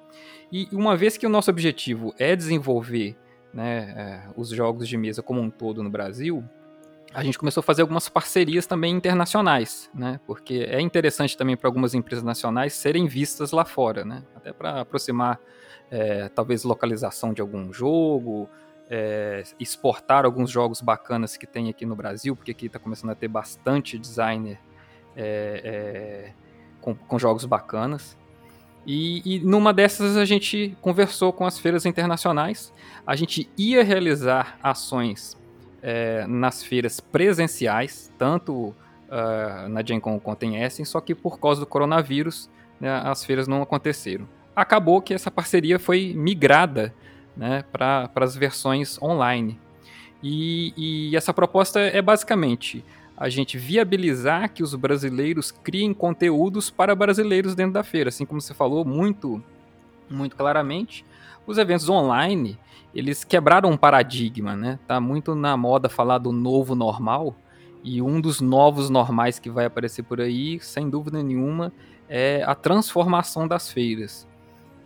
E 0.53 0.69
uma 0.71 0.97
vez 0.97 1.17
que 1.17 1.27
o 1.27 1.29
nosso 1.29 1.51
objetivo 1.51 2.15
é 2.17 2.37
desenvolver 2.37 3.17
né, 3.53 4.29
os 4.37 4.51
jogos 4.51 4.89
de 4.89 4.97
mesa 4.97 5.23
como 5.23 5.41
um 5.41 5.51
todo 5.51 5.83
no 5.83 5.91
Brasil, 5.91 6.45
a 7.13 7.23
gente 7.23 7.39
começou 7.39 7.61
a 7.61 7.65
fazer 7.65 7.83
algumas 7.83 8.09
parcerias 8.09 8.67
também 8.67 8.95
internacionais, 8.95 9.91
né? 9.95 10.21
Porque 10.27 10.67
é 10.69 10.81
interessante 10.81 11.37
também 11.37 11.57
para 11.57 11.69
algumas 11.69 11.95
empresas 11.95 12.23
nacionais 12.23 12.75
serem 12.75 13.07
vistas 13.07 13.51
lá 13.51 13.65
fora, 13.65 14.05
né? 14.05 14.23
Até 14.37 14.53
para 14.53 14.83
aproximar, 14.83 15.41
é, 15.91 16.29
talvez, 16.29 16.65
localização 16.65 17.33
de 17.33 17.41
algum 17.41 17.73
jogo, 17.73 18.49
é, 18.91 19.43
exportar 19.59 20.25
alguns 20.25 20.51
jogos 20.51 20.83
bacanas 20.83 21.37
que 21.37 21.47
tem 21.47 21.71
aqui 21.71 21.87
no 21.87 21.97
Brasil, 21.97 22.37
porque 22.37 22.51
aqui 22.51 22.67
está 22.67 22.79
começando 22.79 23.11
a 23.11 23.15
ter 23.15 23.29
bastante 23.29 23.99
designer 23.99 24.59
é, 25.17 26.33
com, 26.81 26.95
com, 26.95 27.19
jogos 27.19 27.45
bacanas. 27.47 28.19
E, 28.87 29.23
e 29.25 29.41
numa 29.41 29.73
dessas 29.73 30.17
a 30.17 30.25
gente 30.25 30.77
conversou 30.81 31.33
com 31.33 31.45
as 31.45 31.59
feiras 31.59 31.85
internacionais, 31.85 32.73
a 33.07 33.15
gente 33.15 33.49
ia 33.57 33.85
realizar 33.85 34.59
ações 34.63 35.37
é, 35.83 36.27
nas 36.27 36.63
feiras 36.63 37.01
presenciais, 37.01 38.13
tanto 38.19 38.75
uh, 39.09 39.69
na 39.69 39.83
Gen 39.85 40.01
Con 40.01 40.19
quanto 40.19 40.45
em 40.45 40.63
Essen, 40.63 40.85
só 40.85 41.01
que 41.01 41.15
por 41.15 41.39
causa 41.39 41.61
do 41.61 41.67
coronavírus 41.67 42.51
né, 42.81 43.01
as 43.05 43.25
feiras 43.25 43.47
não 43.47 43.63
aconteceram. 43.63 44.29
Acabou 44.55 45.01
que 45.01 45.15
essa 45.15 45.31
parceria 45.31 45.79
foi 45.79 46.13
migrada 46.17 46.95
né, 47.37 47.65
para 47.71 48.11
as 48.17 48.37
versões 48.37 49.01
online. 49.01 49.59
E, 50.23 50.75
e 50.77 51.17
essa 51.17 51.33
proposta 51.33 51.79
é 51.79 52.03
basicamente 52.03 52.85
a 53.19 53.29
gente 53.29 53.59
viabilizar 53.59 54.53
que 54.53 54.63
os 54.63 54.75
brasileiros 54.75 55.51
criem 55.51 55.93
conteúdos 55.93 56.71
para 56.71 56.95
brasileiros 56.95 57.55
dentro 57.55 57.73
da 57.73 57.83
feira, 57.83 58.09
assim 58.11 58.25
como 58.25 58.41
você 58.41 58.55
falou 58.55 58.85
muito, 58.85 59.43
muito 60.09 60.37
claramente. 60.37 61.05
Os 61.47 61.59
eventos 61.59 61.89
online 61.89 62.59
eles 62.95 63.25
quebraram 63.25 63.71
um 63.71 63.77
paradigma, 63.77 64.57
né? 64.57 64.79
Tá 64.87 65.01
muito 65.01 65.35
na 65.35 65.57
moda 65.57 65.89
falar 65.89 66.19
do 66.19 66.33
novo 66.33 66.75
normal, 66.75 67.35
e 67.83 68.03
um 68.03 68.21
dos 68.21 68.41
novos 68.41 68.91
normais 68.91 69.39
que 69.39 69.51
vai 69.51 69.67
aparecer 69.67 70.03
por 70.03 70.21
aí, 70.21 70.59
sem 70.61 70.89
dúvida 70.91 71.23
nenhuma, 71.23 71.73
é 72.09 72.43
a 72.45 72.55
transformação 72.55 73.47
das 73.47 73.71
feiras. 73.71 74.27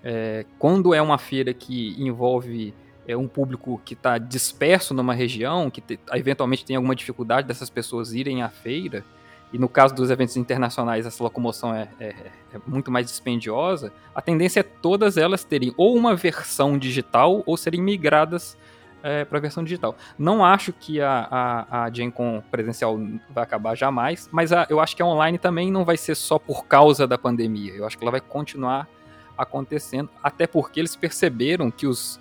É, 0.05 0.45
quando 0.59 0.93
é 0.93 1.01
uma 1.01 1.19
feira 1.19 1.55
que 1.55 1.95
envolve 1.99 2.75
é, 3.07 3.17
um 3.17 3.29
público 3.29 3.81
que 3.85 3.95
está 3.95 4.19
disperso 4.19 4.95
numa 4.95 5.15
região, 5.15 5.71
que 5.71 5.81
te, 5.81 5.99
eventualmente 6.13 6.65
tem 6.65 6.77
alguma 6.77 6.95
dificuldade 6.95 7.47
dessas 7.47 7.71
pessoas 7.71 8.13
irem 8.13 8.43
à 8.43 8.49
feira, 8.49 9.05
e 9.53 9.59
no 9.59 9.69
caso 9.69 9.95
dos 9.95 10.11
eventos 10.11 10.37
internacionais 10.37 11.05
essa 11.05 11.23
locomoção 11.23 11.75
é, 11.75 11.89
é, 12.01 12.09
é, 12.55 12.61
muito 12.67 12.91
mais 12.91 13.07
dispendiosa, 13.07 13.93
a 14.15 14.23
tendência 14.23 14.61
é 14.61 14.63
todas 14.63 15.17
elas 15.19 15.45
terem 15.45 15.75
ou 15.77 15.95
uma 15.95 16.17
versão 16.17 16.79
digital 16.79 17.43
ou 17.45 17.57
serem 17.57 17.83
migradas 17.83 18.57
é, 19.03 19.25
para 19.25 19.39
a 19.39 19.41
versão 19.41 19.63
digital. 19.63 19.95
Não 20.19 20.45
acho 20.45 20.73
que 20.73 21.01
a, 21.01 21.29
a, 21.31 21.85
a 21.85 21.91
Gen 21.93 22.11
Con 22.11 22.43
presencial 22.51 22.99
vai 23.29 23.45
acabar 23.45 23.75
jamais, 23.75 24.29
mas 24.33 24.53
a, 24.53 24.67
eu 24.71 24.81
acho 24.81 24.97
que 24.97 25.03
a 25.03 25.07
online 25.07 25.37
também 25.37 25.71
não 25.71 25.85
vai 25.85 25.97
ser 25.97 26.15
só 26.15 26.39
por 26.39 26.67
causa 26.67 27.07
da 27.07 27.19
pandemia. 27.19 27.75
Eu 27.75 27.85
acho 27.85 27.99
que 27.99 28.05
ela 28.05 28.13
vai 28.13 28.21
continuar 28.21 28.89
acontecendo, 29.37 30.09
até 30.23 30.47
porque 30.47 30.81
eles 30.81 30.95
perceberam 30.95 31.71
que 31.71 31.87
os 31.87 32.21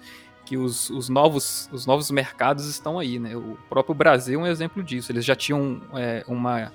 que 0.52 0.58
os, 0.58 0.90
os, 0.90 1.08
novos, 1.08 1.70
os 1.72 1.86
novos 1.86 2.12
mercados 2.12 2.68
estão 2.68 3.00
aí, 3.00 3.18
né? 3.18 3.38
O 3.38 3.58
próprio 3.70 3.96
Brasil 3.96 4.38
é 4.38 4.44
um 4.44 4.46
exemplo 4.46 4.84
disso. 4.84 5.10
Eles 5.10 5.24
já 5.24 5.34
tinham 5.34 5.80
é, 5.96 6.26
uma 6.28 6.74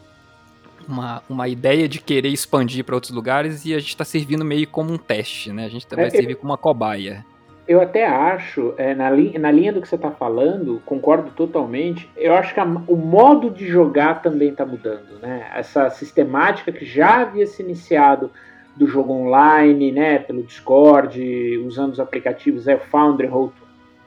uma, 0.88 1.22
uma 1.28 1.46
ideia 1.46 1.86
de 1.86 2.00
querer 2.00 2.28
expandir 2.30 2.84
para 2.84 2.94
outros 2.94 3.12
lugares 3.12 3.66
e 3.66 3.74
a 3.74 3.78
gente 3.78 3.90
está 3.90 4.04
servindo 4.04 4.46
meio 4.46 4.66
como 4.66 4.90
um 4.94 4.96
teste, 4.96 5.52
né? 5.52 5.66
A 5.66 5.68
gente 5.68 5.86
vai 5.94 6.06
É, 6.06 6.10
servir 6.10 6.36
como 6.36 6.52
uma 6.52 6.56
cobaia. 6.56 7.22
Eu 7.68 7.82
até 7.82 8.06
acho, 8.06 8.72
é, 8.78 8.94
na, 8.94 9.10
li- 9.10 9.36
na 9.38 9.50
linha 9.50 9.74
do 9.74 9.82
que 9.82 9.88
você 9.88 9.96
está 9.96 10.10
falando, 10.10 10.80
concordo 10.86 11.30
totalmente. 11.32 12.08
Eu 12.16 12.34
acho 12.34 12.54
que 12.54 12.60
a- 12.60 12.82
o 12.86 12.96
modo 12.96 13.50
de 13.50 13.66
jogar 13.66 14.22
também 14.22 14.50
está 14.50 14.64
mudando, 14.64 15.18
né? 15.20 15.50
Essa 15.54 15.90
sistemática 15.90 16.72
que 16.72 16.86
já 16.86 17.20
havia 17.22 17.46
se 17.46 17.62
iniciado 17.62 18.30
do 18.76 18.86
jogo 18.86 19.12
online, 19.12 19.90
né? 19.90 20.18
Pelo 20.18 20.42
Discord, 20.42 21.58
usando 21.66 21.92
os 21.92 22.00
aplicativos, 22.00 22.68
é 22.68 22.74
o 22.76 22.80
Foundry, 22.80 23.26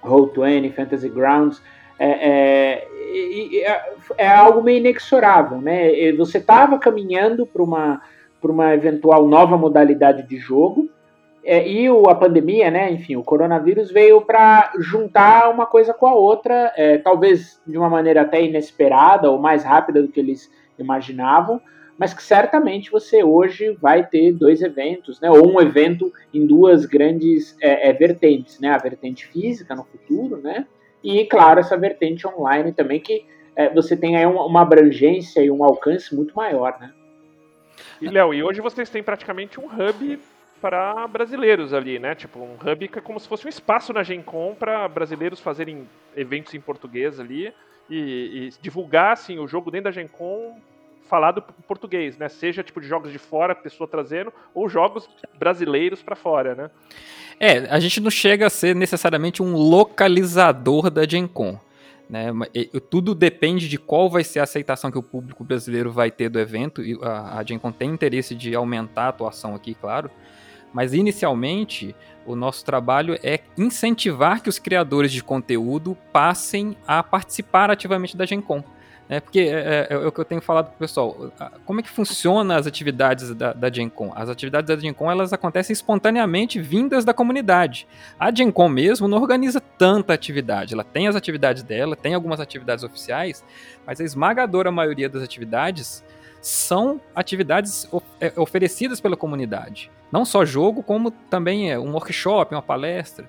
Roll20, 0.03 0.73
Fantasy 0.73 1.09
Grounds, 1.09 1.61
é, 1.97 2.09
é, 2.09 2.87
é- 3.63 3.93
é 4.17 4.27
algo 4.27 4.61
meio 4.61 4.77
inexorável, 4.77 5.59
né? 5.59 6.11
Você 6.13 6.37
estava 6.37 6.79
caminhando 6.79 7.45
para 7.45 7.61
uma, 7.61 8.01
uma 8.41 8.73
eventual 8.73 9.27
nova 9.27 9.57
modalidade 9.57 10.23
de 10.23 10.37
jogo, 10.37 10.89
é, 11.43 11.67
e 11.67 11.89
o, 11.89 12.09
a 12.09 12.15
pandemia, 12.15 12.69
né, 12.69 12.91
enfim, 12.91 13.15
o 13.15 13.23
coronavírus 13.23 13.89
veio 13.89 14.21
para 14.21 14.71
juntar 14.77 15.49
uma 15.49 15.65
coisa 15.65 15.93
com 15.93 16.05
a 16.05 16.13
outra, 16.13 16.71
é, 16.75 16.97
talvez 16.97 17.61
de 17.65 17.77
uma 17.77 17.89
maneira 17.89 18.21
até 18.21 18.43
inesperada 18.43 19.31
ou 19.31 19.39
mais 19.39 19.63
rápida 19.63 20.01
do 20.01 20.09
que 20.09 20.19
eles 20.19 20.51
imaginavam, 20.77 21.61
mas 21.99 22.13
que 22.13 22.23
certamente 22.23 22.89
você 22.89 23.21
hoje 23.21 23.73
vai 23.73 24.07
ter 24.07 24.31
dois 24.31 24.61
eventos, 24.61 25.19
né, 25.19 25.29
ou 25.29 25.53
um 25.53 25.59
evento 25.59 26.11
em 26.33 26.47
duas 26.47 26.85
grandes 26.85 27.57
é, 27.61 27.89
é, 27.89 27.93
vertentes, 27.93 28.57
né, 28.57 28.69
a 28.69 28.77
vertente 28.77 29.27
física 29.27 29.75
no 29.75 29.83
futuro, 29.83 30.37
né, 30.37 30.65
e 31.03 31.25
claro 31.25 31.59
essa 31.59 31.77
vertente 31.77 32.25
online 32.25 32.71
também 32.71 33.01
que 33.01 33.25
é, 33.53 33.69
você 33.69 33.97
tem 33.97 34.15
aí 34.15 34.25
uma, 34.25 34.45
uma 34.45 34.61
abrangência 34.61 35.41
e 35.41 35.51
um 35.51 35.61
alcance 35.61 36.15
muito 36.15 36.33
maior, 36.33 36.79
né. 36.79 36.93
E, 38.01 38.07
Léo, 38.07 38.33
e 38.33 38.41
hoje 38.41 38.61
vocês 38.61 38.89
têm 38.89 39.03
praticamente 39.03 39.59
um 39.59 39.65
hub 39.65 40.19
para 40.61 41.05
brasileiros 41.07 41.73
ali, 41.73 41.99
né? 41.99 42.15
Tipo, 42.15 42.39
um 42.39 42.55
hub 42.55 42.87
que 42.87 42.99
é 42.99 43.01
como 43.01 43.19
se 43.19 43.27
fosse 43.27 43.45
um 43.45 43.49
espaço 43.49 43.91
na 43.91 44.03
Gen 44.03 44.21
Con 44.21 44.55
para 44.57 44.87
brasileiros 44.87 45.39
fazerem 45.39 45.87
eventos 46.15 46.53
em 46.53 46.61
português 46.61 47.19
ali 47.19 47.53
e, 47.89 47.97
e 48.47 48.49
divulgar, 48.61 49.13
assim, 49.13 49.39
o 49.39 49.47
jogo 49.47 49.71
dentro 49.71 49.85
da 49.85 49.91
Gen 49.91 50.07
Con 50.07 50.57
falado 51.09 51.43
em 51.59 51.61
português, 51.63 52.17
né? 52.17 52.29
Seja 52.29 52.63
tipo 52.63 52.79
de 52.79 52.87
jogos 52.87 53.11
de 53.11 53.17
fora, 53.17 53.55
pessoa 53.55 53.87
trazendo, 53.87 54.31
ou 54.53 54.69
jogos 54.69 55.09
brasileiros 55.37 56.03
para 56.03 56.15
fora, 56.15 56.55
né? 56.55 56.69
É, 57.39 57.59
a 57.69 57.79
gente 57.79 57.99
não 57.99 58.11
chega 58.11 58.45
a 58.45 58.49
ser 58.49 58.75
necessariamente 58.75 59.41
um 59.41 59.53
localizador 59.55 60.89
da 60.89 61.07
Gen 61.07 61.27
Con. 61.27 61.57
Né? 62.09 62.27
Tudo 62.89 63.15
depende 63.15 63.69
de 63.69 63.77
qual 63.77 64.09
vai 64.09 64.23
ser 64.23 64.39
a 64.39 64.43
aceitação 64.43 64.91
que 64.91 64.97
o 64.97 65.03
público 65.03 65.43
brasileiro 65.43 65.91
vai 65.91 66.11
ter 66.11 66.29
do 66.29 66.39
evento. 66.39 66.83
E 66.83 66.97
a, 67.01 67.39
a 67.39 67.43
Gen 67.43 67.57
Con 67.57 67.71
tem 67.71 67.89
interesse 67.89 68.35
de 68.35 68.53
aumentar 68.53 69.05
a 69.05 69.09
atuação 69.09 69.55
aqui, 69.55 69.73
claro. 69.73 70.11
Mas 70.73 70.93
inicialmente, 70.93 71.95
o 72.25 72.35
nosso 72.35 72.63
trabalho 72.63 73.17
é 73.23 73.39
incentivar 73.57 74.41
que 74.43 74.49
os 74.49 74.59
criadores 74.59 75.11
de 75.11 75.23
conteúdo 75.23 75.97
passem 76.11 76.75
a 76.85 77.01
participar 77.01 77.71
ativamente 77.71 78.15
da 78.15 78.25
Gen 78.25 78.41
Con. 78.41 78.63
Né? 79.09 79.19
porque 79.19 79.39
é, 79.39 79.87
é- 79.89 79.93
é 79.93 79.97
o 79.97 80.11
que 80.11 80.19
eu 80.19 80.25
tenho 80.25 80.39
falado 80.39 80.67
pro 80.67 80.77
pessoal. 80.77 81.31
Como 81.65 81.79
é 81.79 81.83
que 81.83 81.89
funciona 81.89 82.55
as 82.55 82.67
atividades 82.67 83.33
da, 83.33 83.51
da 83.51 83.73
Gen 83.73 83.89
Con? 83.89 84.13
As 84.15 84.29
atividades 84.29 84.67
da 84.67 84.79
Gen 84.79 84.93
Con 84.93 85.09
elas 85.09 85.33
acontecem 85.33 85.73
espontaneamente 85.73 86.61
vindas 86.61 87.03
da 87.03 87.13
comunidade. 87.13 87.87
A 88.19 88.33
Gen 88.33 88.51
Con 88.51 88.69
mesmo 88.69 89.07
não 89.07 89.17
organiza 89.17 89.59
tanta 89.59 90.13
atividade. 90.13 90.75
Ela 90.75 90.83
tem 90.83 91.07
as 91.07 91.15
atividades 91.15 91.63
dela, 91.63 91.95
tem 91.95 92.13
algumas 92.13 92.39
atividades 92.39 92.83
oficiais, 92.83 93.43
mas 93.85 93.99
a 93.99 94.03
esmagadora 94.03 94.71
maioria 94.71 95.09
das 95.09 95.23
atividades 95.23 96.03
são 96.41 97.01
atividades 97.13 97.89
é, 98.21 98.31
oferecidas 98.37 99.01
pela 99.01 99.17
comunidade. 99.17 99.91
Não 100.11 100.23
só 100.23 100.45
jogo, 100.45 100.81
como 100.81 101.11
também 101.11 101.71
é 101.71 101.77
um 101.77 101.91
workshop, 101.93 102.55
uma 102.55 102.61
palestra. 102.61 103.25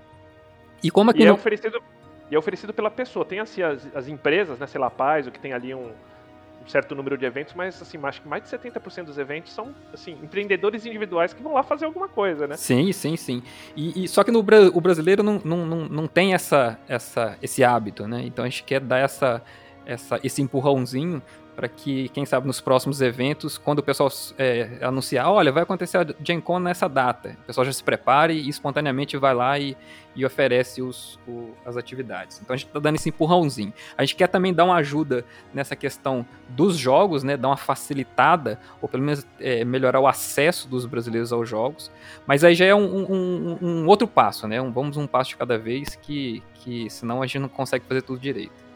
E 0.83 0.91
como 0.91 1.11
é 1.11 1.15
que 1.15 1.23
E 1.23 1.27
é 1.27 1.33
oferecido, 1.33 1.83
e 2.31 2.35
é 2.35 2.39
oferecido 2.39 2.73
pela 2.73 2.91
pessoa. 2.91 3.25
Tem 3.25 3.41
assim 3.41 3.63
as, 3.63 3.87
as 3.95 4.09
empresas, 4.09 4.59
né, 4.59 4.67
sei 4.67 4.81
lá, 4.81 4.89
Paz, 4.91 5.27
o 5.27 5.31
que 5.31 5.39
tem 5.41 5.53
ali 5.53 5.75
um, 5.75 5.91
um 6.65 6.69
certo 6.69 6.95
número 6.95 7.17
de 7.19 7.25
eventos, 7.25 7.55
mas 7.55 7.81
assim, 7.81 7.99
acho 8.03 8.23
que 8.23 8.29
mais 8.29 8.43
de 8.43 8.49
70% 8.49 9.05
dos 9.05 9.19
eventos 9.19 9.53
são 9.53 9.75
assim, 9.93 10.13
empreendedores 10.23 10.87
individuais 10.87 11.33
que 11.33 11.43
vão 11.43 11.55
lá 11.55 11.63
fazer 11.63 11.87
alguma 11.87 12.09
coisa, 12.09 12.47
né? 12.47 12.57
Sim, 12.57 12.93
sim, 12.93 13.17
sim. 13.17 13.43
E, 13.75 14.05
e- 14.05 14.09
só 14.09 14.23
que 14.23 14.31
no, 14.31 14.39
o 14.41 14.81
brasileiro 14.81 15.23
não, 15.23 15.41
não, 15.45 15.67
não, 15.67 15.89
não 15.89 16.07
tem 16.07 16.35
essa, 16.35 16.79
essa, 16.89 17.37
esse 17.43 17.65
hábito, 17.65 18.07
né? 18.07 18.23
Então 18.25 18.45
a 18.45 18.49
gente 18.49 18.63
quer 18.63 18.81
dar 18.81 18.99
essa, 18.99 19.43
essa, 19.85 20.21
esse 20.23 20.41
empurrãozinho 20.43 21.23
para 21.61 21.69
que, 21.69 22.09
quem 22.09 22.25
sabe, 22.25 22.47
nos 22.47 22.59
próximos 22.59 23.03
eventos, 23.03 23.59
quando 23.59 23.81
o 23.81 23.83
pessoal 23.83 24.09
é, 24.39 24.79
anunciar, 24.81 25.31
olha, 25.31 25.53
vai 25.53 25.63
acontecer 25.63 25.99
a 25.99 26.07
Gen 26.25 26.41
Con 26.41 26.59
nessa 26.59 26.89
data, 26.89 27.37
o 27.43 27.45
pessoal 27.45 27.67
já 27.67 27.73
se 27.75 27.85
prepare 27.85 28.33
e 28.33 28.49
espontaneamente 28.49 29.15
vai 29.19 29.35
lá 29.35 29.59
e, 29.59 29.77
e 30.17 30.25
oferece 30.25 30.81
os, 30.81 31.21
o- 31.29 31.51
as 31.67 31.77
atividades. 31.77 32.41
Então 32.43 32.55
a 32.55 32.57
gente 32.57 32.69
está 32.69 32.81
dando 32.81 32.95
esse 32.97 33.11
empurrãozinho. 33.11 33.75
A 33.95 34.03
gente 34.03 34.17
quer 34.17 34.29
também 34.29 34.55
dar 34.55 34.65
uma 34.65 34.77
ajuda 34.77 35.23
nessa 35.53 35.77
questão 35.77 36.25
dos 36.49 36.79
jogos, 36.79 37.23
né? 37.23 37.37
Dar 37.37 37.49
uma 37.49 37.59
facilitada, 37.59 38.59
ou 38.81 38.89
pelo 38.89 39.03
menos 39.03 39.27
é, 39.39 39.63
melhorar 39.63 40.01
o 40.01 40.07
acesso 40.07 40.67
dos 40.67 40.87
brasileiros 40.87 41.31
aos 41.31 41.47
jogos. 41.47 41.91
Mas 42.27 42.43
aí 42.43 42.55
já 42.55 42.65
é 42.65 42.75
um, 42.75 42.87
um- 43.13 43.59
um- 43.61 43.87
outro 43.87 44.09
passo, 44.09 44.49
né? 44.49 44.63
Um, 44.63 44.73
vamos 44.73 44.97
um 44.97 45.07
passo 45.07 45.29
de 45.29 45.37
cada 45.37 45.59
vez, 45.59 45.95
que, 45.95 46.43
que 46.55 46.89
senão 46.89 47.21
a 47.21 47.27
gente 47.27 47.39
não 47.41 47.49
consegue 47.51 47.85
fazer 47.87 48.01
tudo 48.01 48.19
direito. 48.19 48.70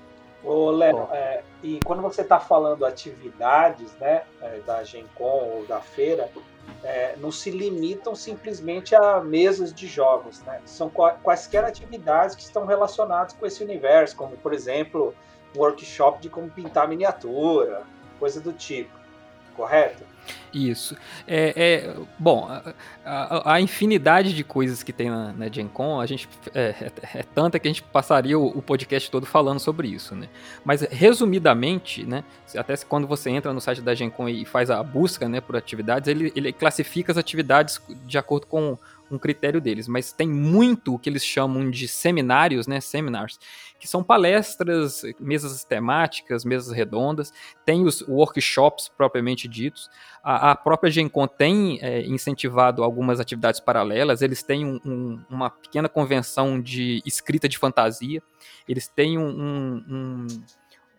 Ô, 0.45 0.71
Léo, 0.71 1.09
é, 1.13 1.43
e 1.63 1.81
quando 1.85 2.03
você 2.03 2.21
está 2.21 2.39
falando 2.39 2.85
atividades 2.85 3.95
né, 3.97 4.23
é, 4.43 4.59
da 4.67 4.85
Gen 4.85 5.07
Con 5.15 5.51
ou 5.57 5.67
da 5.67 5.81
feira, 5.81 6.31
é, 6.83 7.15
não 7.17 7.31
se 7.33 7.51
limitam 7.51 8.15
simplesmente 8.15 8.95
a 8.95 9.21
mesas 9.21 9.73
de 9.73 9.87
jogos, 9.87 10.43
né? 10.43 10.61
São 10.67 10.91
qua- 10.91 11.17
quaisquer 11.23 11.65
atividades 11.65 12.37
que 12.37 12.43
estão 12.43 12.67
relacionadas 12.67 13.33
com 13.33 13.47
esse 13.47 13.63
universo, 13.65 14.15
como, 14.17 14.37
por 14.37 14.53
exemplo, 14.53 15.15
um 15.57 15.61
workshop 15.61 16.21
de 16.21 16.29
como 16.29 16.51
pintar 16.51 16.87
miniatura, 16.89 17.83
coisa 18.19 18.41
do 18.41 18.53
tipo, 18.53 18.93
correto? 19.57 20.05
Isso. 20.53 20.97
É, 21.27 21.53
é, 21.57 21.95
bom, 22.19 22.49
a, 23.05 23.55
a- 23.55 23.61
infinidade 23.61 24.33
de 24.35 24.45
coisas 24.45 24.83
que 24.83 24.93
tem 24.93 25.11
na, 25.11 25.33
na 25.33 25.49
Gen 25.49 25.67
Con, 25.69 26.01
a 26.01 26.07
gente, 26.07 26.29
é, 26.55 26.75
é- 26.81 27.19
é 27.19 27.23
tanta 27.23 27.59
que 27.59 27.67
a 27.67 27.71
gente 27.71 27.83
passaria 27.83 28.39
o, 28.39 28.47
o 28.59 28.63
podcast 28.63 29.11
todo 29.11 29.27
falando 29.27 29.59
sobre 29.59 29.89
isso, 29.89 30.15
né? 30.15 30.29
Mas, 30.65 30.83
resumidamente, 30.83 32.05
né, 32.05 32.23
até 32.57 32.77
quando 32.89 33.07
você 33.07 33.31
entra 33.31 33.53
no 33.53 33.61
site 33.61 33.81
da 33.81 33.95
Gen 33.95 34.11
Con 34.11 34.29
e 34.29 34.45
faz 34.45 34.71
a 34.71 34.83
busca 34.83 35.29
né, 35.29 35.41
por 35.41 35.57
atividades, 35.57 36.09
ele, 36.09 36.33
ele 36.37 36.53
classifica 36.53 37.11
as 37.13 37.19
atividades 37.19 37.81
de 38.07 38.17
acordo 38.19 38.47
com 38.47 38.79
um 39.11 39.19
critério 39.19 39.61
deles, 39.61 39.87
mas 39.87 40.13
tem 40.13 40.29
muito 40.29 40.95
o 40.95 40.99
que 40.99 41.09
eles 41.09 41.25
chamam 41.25 41.71
de 41.71 41.87
seminários, 41.87 42.67
né, 42.67 42.81
seminars, 42.81 43.39
que 43.79 43.87
são 43.87 44.03
palestras, 44.03 45.03
mesas 45.21 45.63
temáticas, 45.65 46.45
mesas 46.45 46.73
redondas, 46.75 47.33
tem 47.65 47.85
os 47.85 48.01
workshops 48.09 48.91
propriamente 48.97 49.47
ditos, 49.47 49.91
a, 50.23 50.53
a 50.53 50.57
própria 50.57 50.91
Gen 50.91 51.09
Con 51.09 51.27
tem 51.27 51.79
é, 51.83 52.01
incentivado 52.07 52.83
algumas 52.83 53.21
atividades 53.21 53.61
paralelas, 53.61 54.23
eles 54.23 54.43
têm 54.43 54.65
um- 54.65 54.81
um- 54.85 55.25
uma 55.29 55.51
pequena 55.51 55.89
convenção 55.89 56.61
de 56.61 57.03
escrita 57.05 57.49
de 57.49 57.59
fantasia, 57.59 58.23
eles 58.69 58.89
têm 58.89 59.19
um, 59.19 59.29
um- 59.29 60.27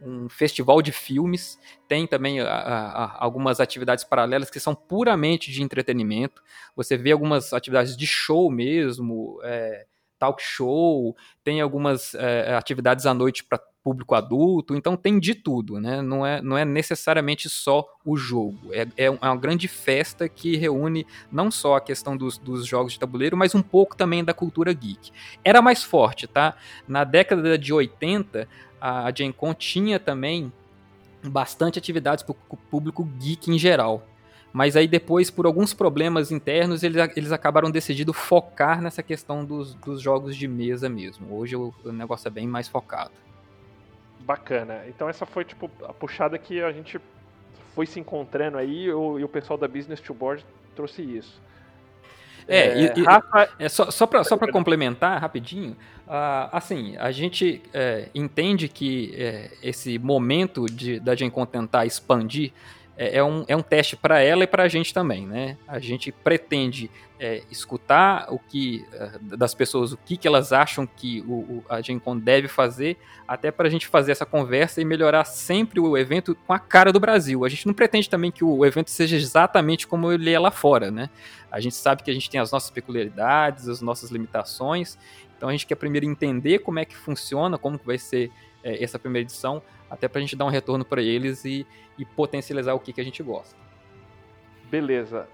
um- 0.05 0.29
festival 0.29 0.81
de 0.81 0.91
filmes, 0.91 1.59
tem 1.87 2.05
também 2.07 2.39
a- 2.39 2.47
a- 2.47 3.23
algumas 3.23 3.59
atividades 3.59 4.03
paralelas 4.03 4.49
que 4.49 4.59
são 4.59 4.75
puramente 4.75 5.51
de 5.51 5.61
entretenimento, 5.63 6.41
você 6.75 6.95
vê 6.97 7.11
algumas 7.11 7.53
atividades 7.53 7.97
de 7.97 8.05
show 8.07 8.49
mesmo, 8.51 9.39
é, 9.43 9.85
talk 10.19 10.41
show, 10.41 11.15
tem 11.43 11.59
algumas 11.61 12.15
é, 12.15 12.55
atividades 12.55 13.05
à 13.05 13.13
noite 13.13 13.43
para 13.43 13.59
público 13.83 14.15
adulto, 14.15 14.75
então 14.75 14.97
tem 14.97 15.19
de 15.19 15.35
tudo, 15.35 15.79
né? 15.79 16.01
Não 16.01 16.25
é, 16.25 16.41
não 16.41 16.57
é 16.57 16.65
necessariamente 16.65 17.47
só 17.47 17.85
o 18.03 18.17
jogo. 18.17 18.57
É, 18.73 18.87
é 18.97 19.09
uma 19.11 19.35
grande 19.35 19.67
festa 19.67 20.27
que 20.27 20.57
reúne 20.57 21.05
não 21.31 21.51
só 21.51 21.75
a 21.75 21.81
questão 21.81 22.17
dos, 22.17 22.39
dos 22.39 22.65
jogos 22.65 22.93
de 22.93 22.99
tabuleiro, 22.99 23.37
mas 23.37 23.53
um 23.53 23.61
pouco 23.61 23.95
também 23.95 24.23
da 24.23 24.33
cultura 24.33 24.73
geek. 24.73 25.11
Era 25.43 25.61
mais 25.61 25.83
forte, 25.83 26.25
tá? 26.25 26.55
Na 26.87 27.03
década 27.03 27.59
de 27.59 27.71
80, 27.71 28.47
a 28.85 29.11
Gen 29.11 29.31
Con 29.31 29.51
tinha 29.53 29.99
também 29.99 30.53
bastante 31.23 31.79
atividades 31.79 32.23
para 32.23 32.35
o 32.49 32.57
público 32.57 33.03
geek 33.03 33.49
em 33.49 33.57
geral. 33.57 34.03
Mas 34.53 34.75
aí 34.75 34.87
depois, 34.87 35.31
por 35.31 35.47
alguns 35.47 35.73
problemas 35.73 36.31
internos, 36.31 36.83
eles, 36.83 37.17
eles 37.17 37.31
acabaram 37.31 37.71
decidindo 37.71 38.13
focar 38.13 38.81
nessa 38.81 39.01
questão 39.01 39.43
dos, 39.43 39.73
dos 39.73 39.99
jogos 39.99 40.35
de 40.35 40.47
mesa 40.47 40.87
mesmo. 40.87 41.35
Hoje 41.35 41.55
o, 41.55 41.73
o 41.83 41.91
negócio 41.91 42.27
é 42.27 42.31
bem 42.31 42.47
mais 42.47 42.67
focado. 42.67 43.11
Bacana. 44.19 44.83
Então 44.87 45.09
essa 45.09 45.25
foi 45.25 45.43
tipo 45.43 45.69
a 45.83 45.91
puxada 45.91 46.37
que 46.37 46.61
a 46.61 46.71
gente 46.71 46.99
foi 47.73 47.87
se 47.87 47.99
encontrando 47.99 48.57
aí 48.57 48.85
e 48.85 48.93
o 48.93 49.27
pessoal 49.27 49.57
da 49.57 49.67
Business 49.67 49.99
to 49.99 50.13
Board 50.13 50.45
trouxe 50.75 51.01
isso. 51.01 51.41
É, 52.47 52.79
e- 52.79 52.93
e- 52.99 53.03
Rafa, 53.03 53.49
É, 53.57 53.67
só 53.69 53.89
só 53.89 54.05
para 54.05 54.23
só 54.23 54.37
pra 54.37 54.51
complementar 54.51 55.19
rapidinho, 55.19 55.75
ah, 56.07 56.49
assim, 56.51 56.95
a 56.97 57.11
gente 57.11 57.61
é, 57.73 58.09
entende 58.13 58.67
que 58.67 59.13
é, 59.17 59.51
esse 59.63 59.97
momento 59.97 60.65
de, 60.67 60.99
da 60.99 61.15
Gen 61.15 61.29
Con 61.29 61.45
tentar 61.45 61.85
expandir 61.85 62.51
é, 62.97 63.17
é 63.17 63.23
um, 63.23 63.43
é 63.47 63.55
um 63.55 63.61
teste 63.61 63.95
para 63.95 64.21
ela 64.21 64.43
e 64.43 64.47
para 64.47 64.63
a 64.63 64.67
gente 64.67 64.93
também, 64.93 65.25
né? 65.25 65.57
A 65.67 65.79
gente 65.79 66.11
pretende 66.11 66.89
é, 67.19 67.43
escutar 67.49 68.27
o 68.29 68.39
que 68.39 68.85
é, 68.93 69.11
das 69.21 69.53
pessoas, 69.53 69.91
o 69.91 69.97
que, 69.97 70.17
que 70.17 70.27
elas 70.27 70.53
acham 70.53 70.85
que 70.87 71.21
o, 71.27 71.33
o, 71.33 71.65
a 71.69 71.81
Gencon 71.81 72.17
deve 72.17 72.47
fazer, 72.47 72.97
até 73.27 73.51
para 73.51 73.67
a 73.67 73.71
gente 73.71 73.87
fazer 73.87 74.11
essa 74.11 74.25
conversa 74.25 74.81
e 74.81 74.85
melhorar 74.85 75.25
sempre 75.25 75.79
o 75.79 75.97
evento 75.97 76.35
com 76.47 76.53
a 76.53 76.59
cara 76.59 76.91
do 76.93 76.99
Brasil. 76.99 77.43
A 77.45 77.49
gente 77.49 77.65
não 77.65 77.73
pretende 77.73 78.09
também 78.09 78.31
que 78.31 78.43
o 78.43 78.65
evento 78.65 78.89
seja 78.89 79.15
exatamente 79.15 79.87
como 79.87 80.11
ele 80.11 80.31
é 80.31 80.39
lá 80.39 80.51
fora, 80.51 80.91
né? 80.91 81.09
A 81.51 81.59
gente 81.59 81.75
sabe 81.75 82.03
que 82.03 82.11
a 82.11 82.13
gente 82.13 82.29
tem 82.29 82.39
as 82.39 82.51
nossas 82.51 82.69
peculiaridades, 82.69 83.67
as 83.67 83.81
nossas 83.81 84.09
limitações, 84.11 84.97
então 85.37 85.49
a 85.49 85.51
gente 85.51 85.65
quer 85.65 85.75
primeiro 85.75 86.05
entender 86.05 86.59
como 86.59 86.79
é 86.79 86.85
que 86.85 86.95
funciona, 86.95 87.57
como 87.57 87.77
que 87.77 87.85
vai 87.85 87.97
ser 87.97 88.31
é, 88.63 88.83
essa 88.83 88.97
primeira 88.97 89.25
edição, 89.25 89.61
até 89.89 90.07
para 90.07 90.19
a 90.19 90.21
gente 90.21 90.35
dar 90.35 90.45
um 90.45 90.49
retorno 90.49 90.83
para 90.83 91.01
eles 91.01 91.45
e, 91.45 91.65
e 91.97 92.05
potencializar 92.05 92.73
o 92.73 92.79
que, 92.79 92.93
que 92.93 93.01
a 93.01 93.03
gente 93.03 93.21
gosta. 93.21 93.55
Beleza. 94.69 95.27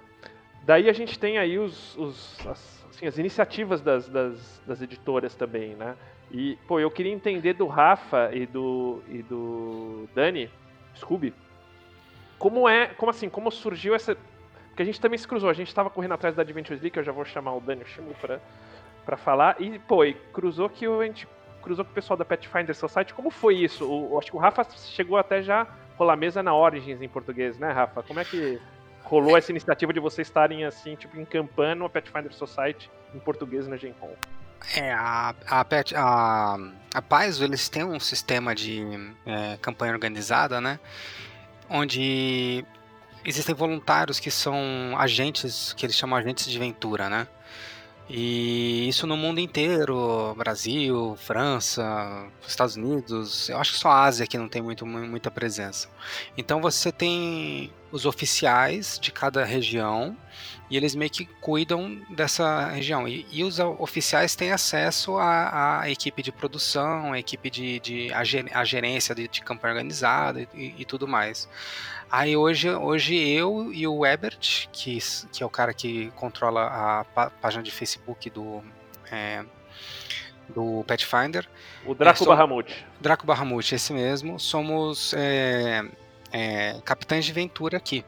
Daí 0.63 0.89
a 0.89 0.93
gente 0.93 1.17
tem 1.17 1.37
aí 1.37 1.57
os, 1.57 1.97
os 1.97 2.39
as, 2.45 2.85
assim, 2.89 3.07
as, 3.07 3.17
iniciativas 3.17 3.81
das, 3.81 4.07
das, 4.07 4.61
das, 4.65 4.81
editoras 4.81 5.33
também, 5.33 5.75
né? 5.75 5.95
E, 6.29 6.57
pô, 6.67 6.79
eu 6.79 6.91
queria 6.91 7.11
entender 7.11 7.53
do 7.53 7.65
Rafa 7.65 8.29
e 8.33 8.45
do, 8.45 9.01
e 9.09 9.23
do 9.23 10.07
Dani, 10.13 10.49
Scooby, 10.95 11.33
como 12.37 12.69
é, 12.69 12.87
como 12.87 13.09
assim, 13.09 13.29
como 13.29 13.51
surgiu 13.51 13.95
essa... 13.95 14.15
Porque 14.69 14.83
a 14.83 14.85
gente 14.85 15.01
também 15.01 15.17
se 15.17 15.27
cruzou, 15.27 15.49
a 15.49 15.53
gente 15.53 15.67
estava 15.67 15.89
correndo 15.89 16.13
atrás 16.13 16.35
da 16.35 16.41
Adventures 16.41 16.81
League, 16.81 16.97
eu 16.97 17.03
já 17.03 17.11
vou 17.11 17.25
chamar 17.25 17.53
o 17.55 17.59
Dani 17.59 17.83
Shimu 17.85 18.15
pra 19.05 19.17
falar, 19.17 19.59
e, 19.59 19.77
pô, 19.79 20.05
e 20.05 20.13
cruzou 20.31 20.69
que 20.69 20.85
a 20.85 21.03
gente 21.03 21.27
cruzou 21.61 21.85
com 21.85 21.91
o 21.91 21.93
pessoal 21.93 22.17
da 22.17 22.25
Pathfinder 22.25 22.75
Society, 22.75 23.13
como 23.13 23.29
foi 23.29 23.55
isso? 23.55 23.85
O, 23.85 24.17
acho 24.17 24.31
que 24.31 24.35
o 24.35 24.39
Rafa 24.39 24.65
chegou 24.75 25.17
até 25.17 25.41
já 25.41 25.67
rolar 25.97 26.15
mesa 26.15 26.41
na 26.41 26.53
Origins 26.53 27.01
em 27.01 27.07
português, 27.07 27.57
né, 27.57 27.71
Rafa? 27.71 28.03
Como 28.03 28.19
é 28.19 28.25
que 28.25 28.59
rolou 29.03 29.37
essa 29.37 29.51
iniciativa 29.51 29.93
de 29.93 29.99
vocês 29.99 30.27
estarem 30.27 30.65
assim, 30.65 30.95
tipo, 30.95 31.19
encampando 31.19 31.85
a 31.85 31.89
Pathfinder 31.89 32.33
Society 32.33 32.89
em 33.13 33.19
português 33.19 33.67
na 33.67 33.77
Gen 33.77 33.93
Con? 33.93 34.13
É, 34.75 34.91
a, 34.93 35.33
a, 35.47 35.65
Pet, 35.65 35.95
a, 35.95 36.57
a 36.93 37.01
Paizo, 37.01 37.43
eles 37.43 37.67
têm 37.67 37.83
um 37.83 37.99
sistema 37.99 38.53
de 38.53 38.83
é, 39.25 39.57
campanha 39.61 39.93
organizada, 39.93 40.61
né? 40.61 40.79
Onde 41.69 42.63
existem 43.25 43.55
voluntários 43.55 44.19
que 44.19 44.29
são 44.29 44.55
agentes, 44.97 45.73
que 45.73 45.85
eles 45.85 45.95
chamam 45.95 46.17
agentes 46.17 46.45
de 46.45 46.57
aventura, 46.57 47.09
né? 47.09 47.27
E 48.09 48.87
isso 48.89 49.07
no 49.07 49.15
mundo 49.15 49.39
inteiro, 49.39 50.35
Brasil, 50.35 51.15
França, 51.17 52.27
Estados 52.45 52.75
Unidos, 52.75 53.47
eu 53.49 53.57
acho 53.57 53.71
que 53.71 53.79
só 53.79 53.89
a 53.89 54.03
Ásia 54.03 54.27
que 54.27 54.37
não 54.37 54.49
tem 54.49 54.61
muito, 54.61 54.85
muita 54.85 55.31
presença. 55.31 55.87
Então 56.37 56.59
você 56.61 56.91
tem 56.91 57.71
os 57.91 58.05
oficiais 58.05 58.99
de 59.01 59.11
cada 59.11 59.45
região 59.45 60.15
e 60.69 60.77
eles 60.77 60.95
meio 60.95 61.11
que 61.11 61.25
cuidam 61.25 62.01
dessa 62.09 62.69
região. 62.69 63.05
E, 63.07 63.25
e 63.29 63.43
os 63.43 63.59
oficiais 63.59 64.35
têm 64.35 64.51
acesso 64.51 65.17
à, 65.17 65.81
à, 65.81 65.89
equipe 65.89 66.23
de 66.23 66.31
produção, 66.31 67.11
à 67.11 67.19
equipe 67.19 67.49
de, 67.49 67.79
de 67.81 68.13
a, 68.13 68.63
gerência 68.63 69.13
de, 69.13 69.27
de 69.27 69.41
campanha 69.41 69.73
organizada 69.73 70.47
e, 70.53 70.73
e 70.77 70.85
tudo 70.85 71.07
mais. 71.07 71.47
Aí 72.11 72.35
hoje, 72.35 72.69
hoje 72.69 73.15
eu 73.15 73.71
e 73.73 73.87
o 73.87 74.05
Ebert, 74.05 74.67
que, 74.73 74.99
que 75.31 75.41
é 75.41 75.45
o 75.45 75.49
cara 75.49 75.73
que 75.73 76.11
controla 76.17 77.05
a 77.15 77.29
página 77.29 77.63
de 77.63 77.71
Facebook 77.71 78.29
do, 78.29 78.61
é, 79.09 79.45
do 80.49 80.83
Pathfinder. 80.85 81.47
O 81.85 81.95
Draco 81.95 82.23
é, 82.23 82.27
Bahamut. 82.27 82.85
Draco 82.99 83.25
Bahamut, 83.25 83.73
esse 83.73 83.93
mesmo. 83.93 84.37
Somos 84.37 85.13
é, 85.13 85.85
é, 86.33 86.81
capitães 86.83 87.23
de 87.23 87.31
aventura 87.31 87.77
aqui. 87.77 88.03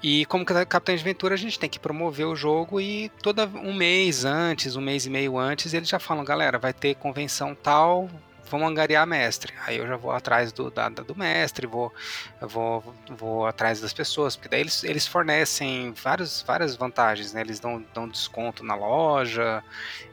E 0.00 0.24
como 0.26 0.44
capitães 0.44 1.00
de 1.00 1.04
aventura, 1.04 1.34
a 1.34 1.38
gente 1.38 1.58
tem 1.58 1.68
que 1.68 1.80
promover 1.80 2.26
o 2.26 2.36
jogo 2.36 2.80
e 2.80 3.08
todo 3.20 3.42
um 3.56 3.74
mês 3.74 4.24
antes, 4.24 4.76
um 4.76 4.80
mês 4.80 5.06
e 5.06 5.10
meio 5.10 5.36
antes, 5.36 5.74
eles 5.74 5.88
já 5.88 5.98
falam, 5.98 6.24
galera, 6.24 6.56
vai 6.56 6.72
ter 6.72 6.94
convenção 6.94 7.52
tal, 7.52 8.08
vamos 8.48 8.68
angariar 8.68 9.06
mestre. 9.06 9.52
Aí 9.66 9.76
eu 9.76 9.86
já 9.86 9.96
vou 9.96 10.10
atrás 10.10 10.52
do, 10.52 10.70
da, 10.70 10.88
do 10.88 11.16
mestre, 11.16 11.66
vou, 11.66 11.92
vou, 12.40 12.94
vou 13.08 13.46
atrás 13.46 13.80
das 13.80 13.92
pessoas, 13.92 14.36
porque 14.36 14.48
daí 14.48 14.60
eles, 14.60 14.84
eles 14.84 15.06
fornecem 15.06 15.92
vários, 15.92 16.42
várias 16.42 16.76
vantagens, 16.76 17.32
né? 17.32 17.40
Eles 17.40 17.60
dão, 17.60 17.84
dão 17.94 18.08
desconto 18.08 18.64
na 18.64 18.74
loja, 18.74 19.62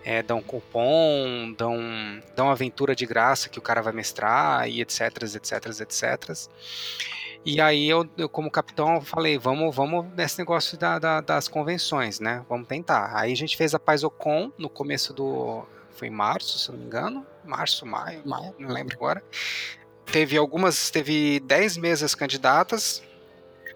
é, 0.04 0.22
dão 0.22 0.42
cupom, 0.42 1.54
dão, 1.58 1.80
dão 2.36 2.50
aventura 2.50 2.96
de 2.96 3.06
graça 3.06 3.50
que 3.50 3.60
o 3.60 3.62
cara 3.62 3.82
vai 3.82 3.94
mestrar, 3.94 4.68
e 4.70 4.82
etc, 4.82 5.24
etc, 5.24 5.82
etc. 5.82 6.50
E 7.46 7.62
aí 7.62 7.88
eu, 7.88 8.10
eu, 8.18 8.28
como 8.28 8.50
capitão, 8.50 9.00
falei, 9.02 9.38
vamos, 9.38 9.76
vamos 9.76 10.08
nesse 10.16 10.40
negócio 10.40 10.76
da, 10.80 10.98
da, 10.98 11.22
das 11.22 11.48
convenções, 11.48 12.20
né? 12.20 12.44
Vamos 12.50 12.68
tentar. 12.68 13.16
Aí 13.16 13.32
a 13.32 13.36
gente 13.36 13.56
fez 13.56 13.76
a 13.76 13.80
Paisocon 13.80 14.52
no 14.58 14.68
começo 14.68 15.14
do. 15.14 15.64
Foi 15.96 16.08
em 16.08 16.12
março, 16.12 16.60
se 16.60 16.72
não 16.72 16.78
me 16.78 16.86
engano 16.86 17.26
março, 17.46 17.86
maio, 17.86 18.22
maio, 18.26 18.54
não 18.60 18.70
lembro 18.70 18.96
agora. 18.96 19.24
Teve 20.06 20.38
algumas, 20.38 20.90
teve 20.90 21.40
10 21.42 21.78
mesas 21.78 22.14
candidatas 22.14 23.02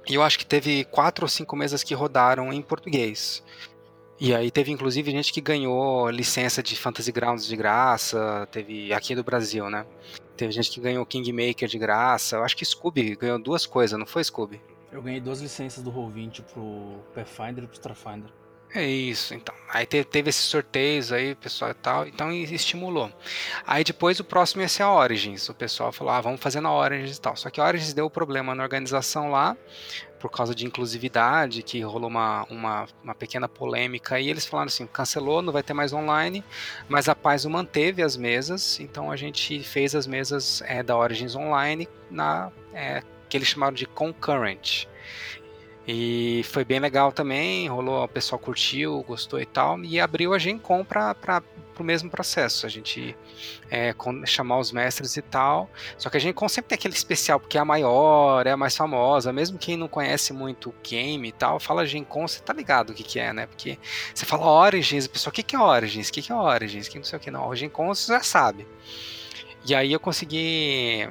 e 0.07 0.15
eu 0.15 0.23
acho 0.23 0.37
que 0.37 0.45
teve 0.45 0.83
quatro 0.85 1.25
ou 1.25 1.29
cinco 1.29 1.55
mesas 1.55 1.83
que 1.83 1.93
rodaram 1.93 2.51
em 2.51 2.61
português. 2.61 3.43
E 4.19 4.35
aí 4.35 4.51
teve 4.51 4.71
inclusive 4.71 5.11
gente 5.11 5.31
que 5.31 5.39
ganhou 5.39 6.09
licença 6.09 6.61
de 6.61 6.75
Fantasy 6.75 7.11
Grounds 7.11 7.45
de 7.45 7.55
graça, 7.55 8.47
teve 8.51 8.91
aqui 8.93 9.15
do 9.15 9.23
Brasil, 9.23 9.69
né? 9.69 9.85
Teve 10.35 10.51
gente 10.51 10.71
que 10.71 10.79
ganhou 10.79 11.05
Kingmaker 11.05 11.67
de 11.67 11.77
graça. 11.77 12.37
Eu 12.37 12.43
acho 12.43 12.55
que 12.55 12.65
Scooby 12.65 13.15
ganhou 13.15 13.39
duas 13.39 13.65
coisas, 13.65 13.97
não 13.97 14.05
foi 14.05 14.23
Scooby? 14.23 14.61
Eu 14.91 15.01
ganhei 15.01 15.21
duas 15.21 15.41
licenças 15.41 15.83
do 15.83 15.91
Roll20 15.91 16.43
pro 16.43 16.99
Pathfinder 17.13 17.63
e 17.63 17.67
pro 17.67 17.75
Starfinder. 17.75 18.31
É 18.73 18.85
isso, 18.85 19.33
então. 19.33 19.55
Aí 19.67 19.85
teve, 19.85 20.29
esses 20.29 20.43
sorteios 20.43 21.11
aí, 21.11 21.33
pessoal 21.33 21.71
e 21.71 21.73
tal, 21.73 22.07
então 22.07 22.31
estimulou. 22.31 23.11
Aí 23.65 23.83
depois 23.83 24.19
o 24.19 24.23
próximo 24.23 24.61
ia 24.61 24.67
ser 24.69 24.83
a 24.83 24.91
Origins. 24.91 25.49
O 25.49 25.55
pessoal 25.55 25.91
falou, 25.91 26.13
ah, 26.13 26.21
vamos 26.21 26.39
fazer 26.39 26.61
na 26.61 26.71
Origins 26.71 27.17
e 27.17 27.21
tal. 27.21 27.35
Só 27.35 27.49
que 27.49 27.59
a 27.59 27.65
Origins 27.65 27.93
deu 27.93 28.09
problema 28.09 28.53
na 28.53 28.61
organização 28.61 29.31
lá, 29.31 29.57
por 30.19 30.29
causa 30.29 30.53
de 30.53 30.67
inclusividade, 30.67 31.63
que 31.63 31.81
rolou 31.81 32.09
uma, 32.09 32.45
uma, 32.49 32.87
uma 33.03 33.15
pequena 33.15 33.47
polêmica, 33.47 34.19
e 34.19 34.29
eles 34.29 34.45
falaram 34.45 34.67
assim, 34.67 34.85
cancelou, 34.85 35.41
não 35.41 35.53
vai 35.53 35.63
ter 35.63 35.73
mais 35.73 35.93
online, 35.93 36.43
mas 36.87 37.09
a 37.09 37.15
Paz 37.15 37.45
manteve 37.45 38.03
as 38.03 38.17
mesas, 38.17 38.79
então 38.79 39.11
a 39.11 39.15
gente 39.15 39.63
fez 39.63 39.95
as 39.95 40.05
mesas 40.05 40.61
é, 40.63 40.83
da 40.83 40.95
Origins 40.95 41.35
online 41.35 41.87
na 42.11 42.51
é, 42.73 43.01
que 43.27 43.37
eles 43.37 43.47
chamaram 43.47 43.73
de 43.73 43.85
concurrent. 43.85 44.85
E 45.91 46.43
foi 46.43 46.63
bem 46.63 46.79
legal 46.79 47.11
também, 47.11 47.67
rolou, 47.67 48.03
o 48.03 48.07
pessoal 48.07 48.37
curtiu, 48.37 49.03
gostou 49.07 49.41
e 49.41 49.45
tal, 49.47 49.83
e 49.83 49.99
abriu 49.99 50.35
a 50.35 50.37
Gencom 50.37 50.85
para 50.85 51.41
o 51.79 51.83
mesmo 51.83 52.11
processo, 52.11 52.67
a 52.67 52.69
gente 52.69 53.17
é, 53.71 53.95
chamar 54.27 54.59
os 54.59 54.71
mestres 54.71 55.17
e 55.17 55.21
tal. 55.23 55.67
Só 55.97 56.07
que 56.11 56.17
a 56.17 56.19
Gencom 56.19 56.47
sempre 56.47 56.69
tem 56.69 56.75
aquele 56.75 56.93
especial, 56.93 57.39
porque 57.39 57.57
é 57.57 57.61
a 57.61 57.65
maior, 57.65 58.45
é 58.45 58.51
a 58.51 58.57
mais 58.57 58.77
famosa, 58.77 59.33
mesmo 59.33 59.57
quem 59.57 59.75
não 59.75 59.87
conhece 59.87 60.31
muito 60.31 60.69
o 60.69 60.75
game 60.87 61.27
e 61.27 61.31
tal, 61.31 61.59
fala 61.59 61.87
Gencom, 61.87 62.27
você 62.27 62.39
tá 62.39 62.53
ligado 62.53 62.91
o 62.91 62.93
que, 62.93 63.03
que 63.03 63.19
é, 63.19 63.33
né? 63.33 63.47
Porque 63.47 63.79
você 64.13 64.27
fala 64.27 64.45
Origins, 64.45 65.07
o 65.07 65.09
pessoal, 65.09 65.31
o 65.31 65.33
que, 65.33 65.41
que 65.41 65.55
é 65.55 65.59
Origins? 65.59 66.09
O 66.09 66.11
que, 66.11 66.21
que 66.21 66.31
é 66.31 66.35
Origins? 66.35 66.87
Que 66.87 66.99
não 66.99 67.03
sei 67.03 67.17
o 67.17 67.19
que, 67.19 67.31
não. 67.31 67.47
O 67.47 67.55
Gencom 67.55 67.87
você 67.87 68.13
já 68.13 68.21
sabe. 68.21 68.67
E 69.65 69.73
aí 69.73 69.91
eu 69.91 69.99
consegui 69.99 71.09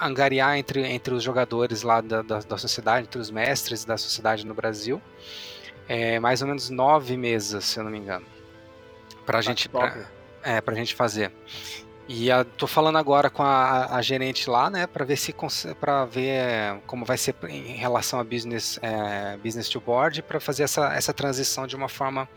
angariar 0.00 0.56
entre, 0.56 0.86
entre 0.86 1.14
os 1.14 1.22
jogadores 1.22 1.82
lá 1.82 2.00
da, 2.00 2.22
da, 2.22 2.38
da 2.40 2.58
sociedade, 2.58 3.06
entre 3.06 3.20
os 3.20 3.30
mestres 3.30 3.84
da 3.84 3.96
sociedade 3.96 4.46
no 4.46 4.54
Brasil. 4.54 5.00
É, 5.88 6.18
mais 6.18 6.40
ou 6.42 6.48
menos 6.48 6.70
nove 6.70 7.16
mesas, 7.16 7.64
se 7.64 7.78
eu 7.78 7.84
não 7.84 7.90
me 7.90 7.98
engano. 7.98 8.26
Pra, 9.26 9.40
gente, 9.40 9.68
pra, 9.68 10.06
é, 10.42 10.60
pra 10.60 10.74
gente 10.74 10.94
fazer. 10.94 11.32
E 12.06 12.30
a, 12.30 12.44
tô 12.44 12.66
falando 12.66 12.98
agora 12.98 13.30
com 13.30 13.42
a, 13.42 13.96
a 13.96 14.02
gerente 14.02 14.50
lá, 14.50 14.68
né, 14.68 14.86
para 14.86 15.04
ver 15.06 15.16
se 15.16 15.34
para 15.80 16.04
ver 16.04 16.78
como 16.86 17.04
vai 17.04 17.16
ser 17.16 17.34
em 17.48 17.76
relação 17.76 18.20
a 18.20 18.24
business 18.24 18.78
é, 18.82 19.38
business 19.38 19.70
to 19.70 19.80
board 19.80 20.20
para 20.22 20.38
fazer 20.38 20.64
essa, 20.64 20.94
essa 20.94 21.14
transição 21.14 21.66
de 21.66 21.74
uma 21.74 21.88
forma 21.88 22.28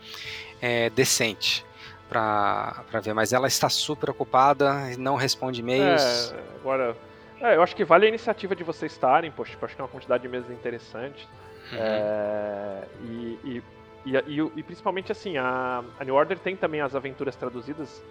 é, 0.62 0.88
decente 0.88 1.66
para 2.08 2.82
ver. 3.02 3.12
Mas 3.12 3.34
ela 3.34 3.46
está 3.46 3.68
super 3.68 4.08
ocupada, 4.08 4.74
não 4.96 5.16
responde 5.16 5.60
e-mails. 5.60 6.32
É, 6.32 6.56
agora 6.60 6.96
é, 7.40 7.56
eu 7.56 7.62
acho 7.62 7.74
que 7.74 7.84
vale 7.84 8.06
a 8.06 8.08
iniciativa 8.08 8.54
de 8.54 8.64
vocês 8.64 8.92
estarem, 8.92 9.30
poxa, 9.30 9.52
tipo, 9.52 9.64
acho 9.64 9.74
que 9.74 9.80
é 9.80 9.84
uma 9.84 9.90
quantidade 9.90 10.22
de 10.22 10.28
mesas 10.28 10.50
interessante. 10.50 11.28
Uhum. 11.72 11.78
É, 11.78 12.84
e, 13.04 13.38
e, 13.44 13.62
e, 14.06 14.50
e, 14.56 14.62
principalmente 14.62 15.12
assim, 15.12 15.36
a, 15.36 15.84
a, 15.98 16.04
New 16.04 16.14
Order 16.14 16.38
tem 16.38 16.56
também 16.56 16.80
as 16.80 16.94
aventuras 16.94 17.36
traduzidas, 17.36 18.02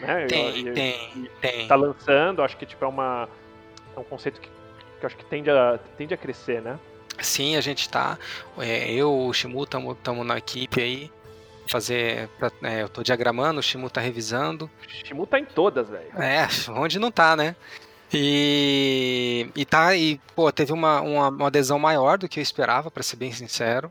né? 0.00 0.26
Tem, 0.26 0.72
tem, 0.72 1.30
tem. 1.40 1.68
Tá 1.68 1.76
lançando, 1.76 2.42
acho 2.42 2.56
que 2.56 2.66
tipo, 2.66 2.84
é, 2.84 2.88
uma, 2.88 3.28
é 3.96 4.00
um 4.00 4.04
conceito 4.04 4.40
que, 4.40 4.48
que 5.00 5.06
acho 5.06 5.16
que 5.16 5.24
tende 5.24 5.50
a, 5.50 5.78
tende 5.96 6.12
a 6.12 6.16
crescer, 6.16 6.60
né? 6.60 6.78
Sim, 7.20 7.56
a 7.56 7.60
gente 7.60 7.88
tá. 7.88 8.18
É, 8.58 8.90
eu, 8.92 9.26
o 9.26 9.32
Shimu, 9.32 9.62
estamos 9.62 10.26
na 10.26 10.38
equipe 10.38 10.80
aí. 10.80 11.10
Fazer. 11.66 12.28
Pra, 12.38 12.50
é, 12.62 12.82
eu 12.82 12.88
tô 12.88 13.02
diagramando, 13.02 13.60
o 13.60 13.62
Shimu 13.62 13.88
tá 13.88 14.00
revisando. 14.00 14.66
O 14.66 15.06
Shimu 15.06 15.26
tá 15.26 15.38
em 15.38 15.44
todas, 15.44 15.88
velho. 15.88 16.10
É, 16.20 16.46
onde 16.70 16.98
não 16.98 17.10
tá, 17.10 17.36
né? 17.36 17.56
E, 18.16 19.50
e 19.56 19.64
tá, 19.64 19.96
e 19.96 20.20
pô, 20.36 20.52
teve 20.52 20.72
uma, 20.72 21.00
uma, 21.00 21.28
uma 21.28 21.46
adesão 21.48 21.78
maior 21.80 22.16
do 22.16 22.28
que 22.28 22.38
eu 22.38 22.42
esperava, 22.42 22.90
para 22.90 23.02
ser 23.02 23.16
bem 23.16 23.32
sincero. 23.32 23.90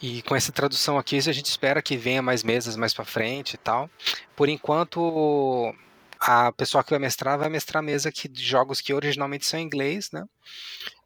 E 0.00 0.22
com 0.22 0.34
essa 0.34 0.50
tradução 0.52 0.96
aqui, 0.96 1.16
a 1.16 1.20
gente 1.20 1.46
espera 1.46 1.82
que 1.82 1.96
venha 1.96 2.22
mais 2.22 2.42
mesas 2.42 2.76
mais 2.76 2.94
para 2.94 3.04
frente 3.04 3.54
e 3.54 3.58
tal. 3.58 3.90
Por 4.34 4.48
enquanto, 4.48 5.74
a 6.20 6.52
pessoa 6.52 6.82
que 6.82 6.90
vai 6.90 6.98
mestrar 6.98 7.38
vai 7.38 7.48
mestrar 7.48 7.82
mesa 7.82 8.10
que, 8.10 8.28
de 8.28 8.42
jogos 8.42 8.80
que 8.80 8.94
originalmente 8.94 9.44
são 9.44 9.60
em 9.60 9.64
inglês, 9.64 10.10
né? 10.12 10.24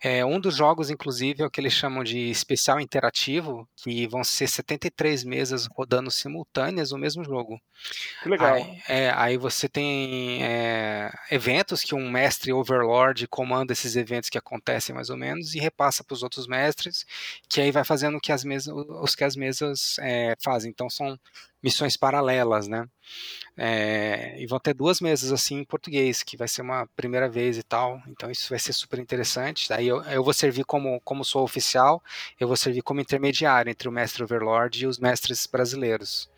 É, 0.05 0.24
um 0.24 0.40
dos 0.40 0.57
jogos, 0.57 0.90
inclusive, 0.90 1.42
é 1.42 1.46
o 1.46 1.50
que 1.50 1.61
eles 1.61 1.72
chamam 1.72 2.03
de 2.03 2.28
especial 2.28 2.80
interativo, 2.80 3.68
que 3.76 4.05
vão 4.09 4.24
ser 4.24 4.48
73 4.48 5.22
mesas 5.22 5.68
rodando 5.70 6.11
simultâneas 6.11 6.90
o 6.90 6.98
mesmo 6.98 7.22
jogo. 7.22 7.61
Que 8.22 8.28
legal. 8.28 8.55
Aí, 8.55 8.82
é, 8.88 9.12
aí 9.14 9.36
você 9.36 9.68
tem 9.68 10.42
é, 10.42 11.12
eventos 11.30 11.84
que 11.84 11.94
um 11.94 12.11
mestre 12.11 12.53
overlord 12.53 13.28
comanda 13.28 13.72
esses 13.72 13.94
eventos 13.94 14.28
que 14.28 14.38
acontecem 14.38 14.92
mais 14.92 15.09
ou 15.09 15.16
menos 15.16 15.55
e 15.55 15.61
repassa 15.61 16.03
para 16.03 16.14
os 16.14 16.24
outros 16.24 16.48
mestres, 16.48 17.07
que 17.48 17.61
aí 17.61 17.70
vai 17.70 17.84
fazendo 17.84 18.20
que 18.20 18.32
as 18.32 18.42
mesas, 18.42 18.74
os 18.74 19.14
que 19.14 19.22
as 19.22 19.36
mesas 19.36 19.96
é, 20.00 20.34
fazem. 20.40 20.70
Então 20.70 20.90
são 20.90 21.16
missões 21.62 21.96
paralelas, 21.96 22.66
né? 22.66 22.88
É, 23.57 24.40
e 24.40 24.46
vão 24.46 24.59
ter 24.59 24.74
duas 24.74 25.00
mesas 25.00 25.30
assim 25.30 25.59
em 25.59 25.64
português, 25.64 26.22
que 26.22 26.36
vai 26.36 26.48
ser 26.48 26.62
uma 26.62 26.86
primeira 26.96 27.28
vez 27.28 27.57
e 27.57 27.62
tal. 27.62 28.03
Então 28.09 28.30
isso 28.30 28.48
vai 28.50 28.59
ser 28.59 28.72
super 28.72 28.98
interessante. 28.98 29.68
Daí 29.68 29.91
eu, 29.93 30.03
eu 30.05 30.24
vou 30.24 30.32
servir 30.32 30.64
como, 30.64 31.01
como 31.01 31.24
sou 31.24 31.43
oficial, 31.43 32.03
eu 32.38 32.47
vou 32.47 32.57
servir 32.57 32.82
como 32.82 33.01
intermediário 33.01 33.70
entre 33.70 33.88
o 33.88 33.93
mestre 33.93 34.22
Overlord 34.22 34.82
e 34.82 34.86
os 34.86 34.99
mestres 34.99 35.47
brasileiros. 35.47 36.30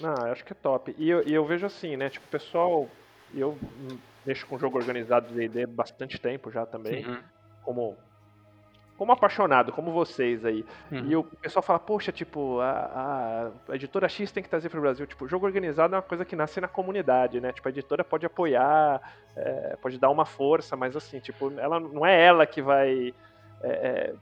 Eu 0.00 0.32
acho 0.32 0.44
que 0.44 0.52
é 0.52 0.56
top. 0.56 0.94
E 0.98 1.08
eu, 1.08 1.26
e 1.26 1.32
eu 1.32 1.44
vejo 1.44 1.66
assim, 1.66 1.96
né? 1.96 2.10
Tipo, 2.10 2.26
o 2.26 2.30
pessoal. 2.30 2.88
Eu 3.34 3.58
mexo 4.24 4.46
com 4.46 4.58
jogo 4.58 4.78
organizado 4.78 5.28
de 5.28 5.34
DD 5.34 5.64
há 5.64 5.66
bastante 5.66 6.18
tempo 6.18 6.50
já 6.50 6.64
também. 6.64 7.06
Uhum. 7.06 7.22
Como 7.62 7.96
como 8.96 9.12
apaixonado, 9.12 9.72
como 9.72 9.92
vocês 9.92 10.44
aí. 10.44 10.64
Uhum. 10.90 11.06
E 11.06 11.16
o 11.16 11.24
pessoal 11.24 11.62
fala, 11.62 11.78
poxa, 11.78 12.10
tipo, 12.10 12.60
a, 12.60 13.50
a 13.68 13.74
editora 13.74 14.08
X 14.08 14.32
tem 14.32 14.42
que 14.42 14.48
trazer 14.48 14.68
para 14.68 14.78
o 14.78 14.82
Brasil. 14.82 15.06
Tipo, 15.06 15.28
jogo 15.28 15.46
organizado 15.46 15.94
é 15.94 15.98
uma 15.98 16.02
coisa 16.02 16.24
que 16.24 16.34
nasce 16.34 16.60
na 16.60 16.68
comunidade, 16.68 17.40
né? 17.40 17.52
Tipo, 17.52 17.68
a 17.68 17.70
editora 17.70 18.02
pode 18.02 18.24
apoiar, 18.24 19.00
é, 19.36 19.76
pode 19.80 19.98
dar 19.98 20.10
uma 20.10 20.24
força, 20.24 20.76
mas 20.76 20.96
assim, 20.96 21.20
tipo, 21.20 21.52
ela 21.58 21.78
não 21.78 22.04
é 22.06 22.24
ela 22.24 22.46
que 22.46 22.62
vai. 22.62 23.14
É, 23.62 24.14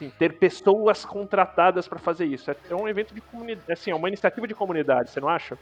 assim, 0.00 0.10
ter 0.18 0.38
pessoas 0.38 1.04
contratadas 1.04 1.86
para 1.86 1.98
fazer 1.98 2.24
isso. 2.24 2.50
É 2.50 2.74
um 2.74 2.88
evento 2.88 3.14
de 3.14 3.20
comunidade, 3.20 3.70
assim, 3.70 3.90
é 3.90 3.94
uma 3.94 4.08
iniciativa 4.08 4.48
de 4.48 4.54
comunidade, 4.54 5.10
você 5.10 5.20
não 5.20 5.28
acha? 5.28 5.58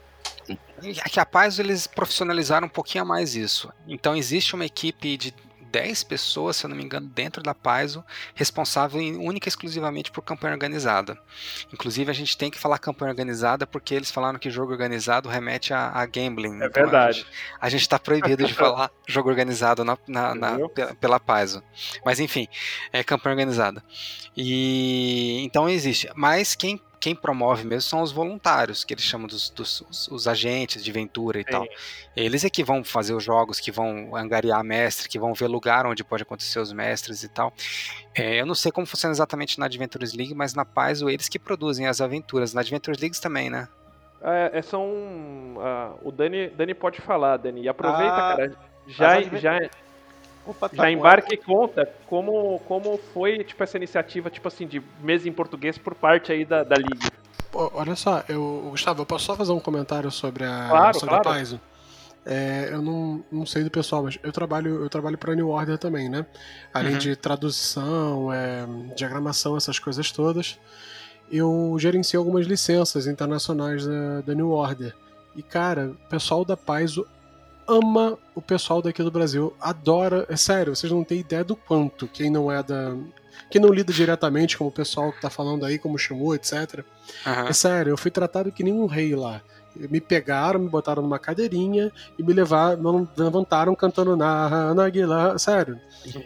Aqui 1.05 1.19
a 1.19 1.25
Paz 1.25 1.59
eles 1.59 1.85
profissionalizaram 1.85 2.65
um 2.65 2.69
pouquinho 2.69 3.03
a 3.03 3.07
mais 3.07 3.35
isso. 3.35 3.71
Então 3.87 4.15
existe 4.15 4.55
uma 4.55 4.65
equipe 4.65 5.15
de 5.17 5.33
10 5.71 6.03
pessoas, 6.03 6.57
se 6.57 6.65
eu 6.65 6.69
não 6.69 6.75
me 6.77 6.83
engano, 6.83 7.07
dentro 7.07 7.41
da 7.41 7.53
Paizo, 7.53 8.03
responsável 8.33 8.99
única 8.99 9.47
e 9.47 9.49
exclusivamente 9.49 10.11
por 10.11 10.21
campanha 10.21 10.53
organizada. 10.53 11.17
Inclusive, 11.73 12.09
a 12.09 12.13
gente 12.13 12.37
tem 12.37 12.49
que 12.49 12.57
falar 12.57 12.79
campanha 12.79 13.11
organizada 13.11 13.65
porque 13.67 13.93
eles 13.93 14.11
falaram 14.11 14.39
que 14.39 14.49
jogo 14.49 14.71
organizado 14.71 15.29
remete 15.29 15.73
a, 15.73 15.91
a 15.91 16.05
gambling. 16.05 16.61
É 16.61 16.67
Então, 16.67 16.83
verdade. 16.83 17.25
A 17.59 17.69
gente 17.69 17.81
está 17.81 17.99
proibido 17.99 18.45
de 18.45 18.53
falar 18.55 18.91
jogo 19.07 19.29
organizado 19.29 19.83
na, 19.83 19.97
na, 20.07 20.35
na, 20.35 20.69
pela, 20.69 20.95
pela 20.95 21.19
Paizo. 21.19 21.63
Mas 22.05 22.19
enfim, 22.19 22.47
é 22.91 23.03
campanha 23.03 23.33
organizada. 23.33 23.83
E 24.35 25.41
então 25.43 25.69
existe. 25.69 26.09
Mas 26.15 26.55
quem 26.55 26.79
quem 26.99 27.15
promove 27.15 27.65
mesmo 27.65 27.89
são 27.89 28.01
os 28.01 28.11
voluntários, 28.11 28.83
que 28.83 28.93
eles 28.93 29.03
chamam 29.03 29.27
dos, 29.27 29.49
dos 29.49 29.81
os, 29.89 30.07
os 30.09 30.27
agentes 30.27 30.83
de 30.83 30.91
aventura 30.91 31.39
e 31.39 31.43
tal. 31.43 31.65
Eles 32.15 32.43
é 32.43 32.49
que 32.49 32.63
vão 32.63 32.83
fazer 32.83 33.13
os 33.13 33.23
jogos, 33.23 33.59
que 33.59 33.71
vão 33.71 34.15
angariar 34.15 34.63
mestre, 34.63 35.07
que 35.07 35.17
vão 35.17 35.33
ver 35.33 35.47
lugar 35.47 35.85
onde 35.85 36.03
pode 36.03 36.23
acontecer 36.23 36.59
os 36.59 36.73
mestres 36.73 37.23
e 37.23 37.29
tal. 37.29 37.53
É, 38.13 38.41
eu 38.41 38.45
não 38.45 38.55
sei 38.55 38.71
como 38.71 38.85
funciona 38.85 39.13
exatamente 39.13 39.59
na 39.59 39.65
Adventures 39.65 40.13
League, 40.13 40.35
mas 40.35 40.53
na 40.53 40.65
Paz 40.65 41.01
eles 41.01 41.29
que 41.29 41.39
produzem 41.39 41.87
as 41.87 42.01
aventuras. 42.01 42.53
Na 42.53 42.61
Adventures 42.61 42.99
League 42.99 43.19
também, 43.21 43.49
né? 43.49 43.67
É, 44.21 44.59
é, 44.59 44.61
são. 44.61 44.85
ah, 45.59 45.93
o 46.01 46.11
Dani, 46.11 46.49
Dani 46.49 46.73
pode 46.73 46.99
falar, 46.99 47.37
Dani. 47.37 47.61
E 47.61 47.69
aproveita, 47.69 48.13
Ah, 48.13 48.35
cara. 48.35 48.55
Já, 48.87 49.21
já, 49.21 49.69
Opa, 50.49 50.69
tá 50.69 50.77
já 50.77 50.91
embarca 50.91 51.33
e 51.33 51.37
conta 51.37 51.89
como, 52.07 52.59
como 52.67 52.97
foi 53.13 53.43
tipo, 53.43 53.61
essa 53.63 53.77
iniciativa, 53.77 54.29
tipo 54.29 54.47
assim, 54.47 54.65
de 54.67 54.81
mesa 55.01 55.27
em 55.29 55.31
português 55.33 55.77
por 55.77 55.93
parte 55.95 56.31
aí 56.31 56.43
da, 56.45 56.63
da 56.63 56.75
Liga. 56.75 57.11
Pô, 57.51 57.71
olha 57.73 57.95
só, 57.95 58.23
eu, 58.29 58.67
Gustavo, 58.69 59.01
eu 59.01 59.05
posso 59.05 59.25
só 59.25 59.35
fazer 59.35 59.51
um 59.51 59.59
comentário 59.59 60.09
sobre 60.11 60.43
a, 60.45 60.67
Claro, 60.69 60.93
sobre 60.93 61.09
claro. 61.09 61.29
a 61.29 61.33
Paizo? 61.33 61.59
É, 62.25 62.69
eu 62.71 62.81
não, 62.81 63.23
não 63.31 63.45
sei 63.45 63.63
do 63.63 63.71
pessoal, 63.71 64.03
mas 64.03 64.19
eu 64.21 64.31
trabalho, 64.31 64.83
eu 64.83 64.89
trabalho 64.89 65.17
para 65.17 65.33
New 65.33 65.49
Order 65.49 65.77
também, 65.77 66.09
né? 66.09 66.25
Além 66.73 66.93
Uhum. 66.93 66.99
de 66.99 67.15
tradução, 67.15 68.31
é, 68.31 68.65
diagramação, 68.95 69.57
essas 69.57 69.79
coisas 69.79 70.11
todas, 70.11 70.59
eu 71.31 71.75
gerencio 71.79 72.19
algumas 72.19 72.45
licenças 72.45 73.07
internacionais 73.07 73.85
da, 73.85 74.21
da 74.21 74.33
New 74.35 74.51
Order. 74.51 74.93
E, 75.35 75.41
cara, 75.41 75.91
o 75.91 76.09
pessoal 76.09 76.43
da 76.43 76.57
Paizo 76.57 77.07
ama 77.69 78.17
o 78.33 78.41
pessoal 78.41 78.81
daqui 78.81 79.03
do 79.03 79.11
Brasil, 79.11 79.53
adora, 79.61 80.25
é 80.27 80.35
sério, 80.35 80.75
vocês 80.75 80.91
não 80.91 81.03
têm 81.03 81.19
ideia 81.19 81.43
do 81.43 81.55
quanto 81.55 82.07
quem 82.07 82.29
não 82.29 82.51
é 82.51 82.61
da. 82.63 82.95
Quem 83.49 83.61
não 83.61 83.71
lida 83.71 83.93
diretamente, 83.93 84.57
como 84.57 84.69
o 84.69 84.73
pessoal 84.73 85.11
que 85.11 85.21
tá 85.21 85.29
falando 85.29 85.65
aí, 85.65 85.79
como 85.79 85.97
Shimu, 85.97 86.35
etc. 86.35 86.83
Aham. 87.25 87.47
É 87.47 87.53
sério, 87.53 87.91
eu 87.91 87.97
fui 87.97 88.11
tratado 88.11 88.51
que 88.51 88.63
nem 88.63 88.73
um 88.73 88.85
rei 88.85 89.15
lá. 89.15 89.41
Me 89.75 90.01
pegaram, 90.01 90.59
me 90.59 90.67
botaram 90.67 91.01
numa 91.01 91.17
cadeirinha 91.17 91.91
e 92.17 92.23
me 92.23 92.33
levaram, 92.33 92.99
me 92.99 93.07
levantaram 93.15 93.73
cantando 93.75 94.15
na 94.15 94.73
Naguila. 94.73 95.37
Sério, 95.37 95.79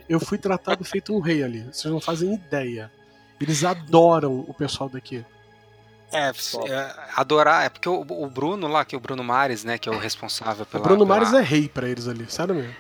eu 0.09 0.19
fui 0.19 0.37
tratado 0.37 0.83
feito 0.83 1.15
um 1.15 1.19
rei 1.19 1.43
ali. 1.43 1.61
Vocês 1.71 1.93
não 1.93 1.99
fazem 1.99 2.33
ideia. 2.33 2.91
Eles 3.39 3.63
adoram 3.63 4.45
o 4.47 4.53
pessoal 4.53 4.89
daqui. 4.89 5.23
É, 6.13 6.29
é, 6.71 6.95
adorar, 7.15 7.65
é 7.65 7.69
porque 7.69 7.89
o, 7.89 8.01
o 8.07 8.29
Bruno 8.29 8.67
lá, 8.67 8.85
que 8.85 8.95
é 8.95 8.97
o 8.97 9.01
Bruno 9.01 9.23
Mares, 9.23 9.63
né, 9.63 9.77
que 9.77 9.89
é 9.89 9.91
o 9.91 9.97
responsável 9.97 10.63
O 10.63 10.65
pela. 10.65 10.83
Bruno 10.83 11.05
pela- 11.05 11.19
Mares 11.19 11.33
é 11.33 11.41
rei 11.41 11.67
pra 11.67 11.87
eles 11.89 12.07
ali, 12.07 12.25
sério 12.29 12.53
mesmo. 12.55 12.75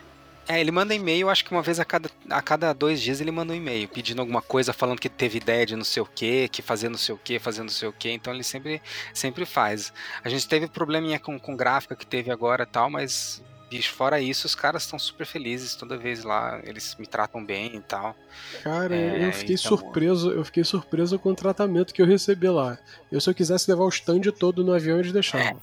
É, 0.45 0.59
ele 0.59 0.71
manda 0.71 0.93
e-mail, 0.93 1.29
acho 1.29 1.45
que 1.45 1.51
uma 1.53 1.61
vez 1.61 1.79
a 1.79 1.85
cada, 1.85 2.09
a 2.29 2.41
cada 2.41 2.73
dois 2.73 3.01
dias 3.01 3.21
ele 3.21 3.31
manda 3.31 3.53
um 3.53 3.55
e-mail 3.55 3.87
pedindo 3.87 4.19
alguma 4.19 4.41
coisa, 4.41 4.73
falando 4.73 4.99
que 4.99 5.07
teve 5.07 5.37
ideia 5.37 5.65
de 5.65 5.73
não 5.73 5.85
sei 5.85 6.03
o 6.03 6.05
que, 6.05 6.49
que 6.49 6.61
fazer 6.61 6.89
não 6.89 6.97
sei 6.97 7.15
o 7.15 7.17
que, 7.17 7.39
fazer 7.39 7.61
não 7.63 7.69
sei 7.69 7.87
o 7.87 7.93
que, 7.93 8.09
então 8.11 8.33
ele 8.33 8.43
sempre, 8.43 8.81
sempre 9.13 9.45
faz. 9.45 9.93
A 10.21 10.27
gente 10.27 10.45
teve 10.45 10.67
probleminha 10.67 11.17
com, 11.17 11.39
com 11.39 11.55
gráfica 11.55 11.95
que 11.95 12.05
teve 12.05 12.29
agora 12.29 12.63
e 12.63 12.65
tal, 12.65 12.89
mas, 12.89 13.41
bicho, 13.73 13.93
fora 13.93 14.19
isso, 14.19 14.45
os 14.45 14.53
caras 14.53 14.83
estão 14.83 14.99
super 14.99 15.25
felizes 15.25 15.75
toda 15.75 15.97
vez 15.97 16.23
lá, 16.23 16.59
eles 16.63 16.95
me 16.99 17.07
tratam 17.07 17.43
bem 17.43 17.75
e 17.75 17.81
tal. 17.81 18.15
Cara, 18.63 18.95
É, 18.95 19.27
eu 19.27 19.33
fiquei 19.33 19.55
então- 19.55 19.69
surpreso, 19.77 20.31
eu 20.31 20.45
fiquei 20.45 20.63
surpreso 20.63 21.17
com 21.17 21.29
o 21.29 21.35
tratamento 21.35 21.93
que 21.93 22.01
eu 22.01 22.05
recebi 22.05 22.47
lá. 22.49 22.77
Eu 23.11 23.19
se 23.19 23.29
eu 23.29 23.33
quisesse 23.33 23.69
levar 23.69 23.83
o 23.83 23.89
stand 23.89 24.21
todo 24.39 24.63
no 24.63 24.73
avião, 24.73 24.99
eles 24.99 25.11
deixavam. 25.11 25.59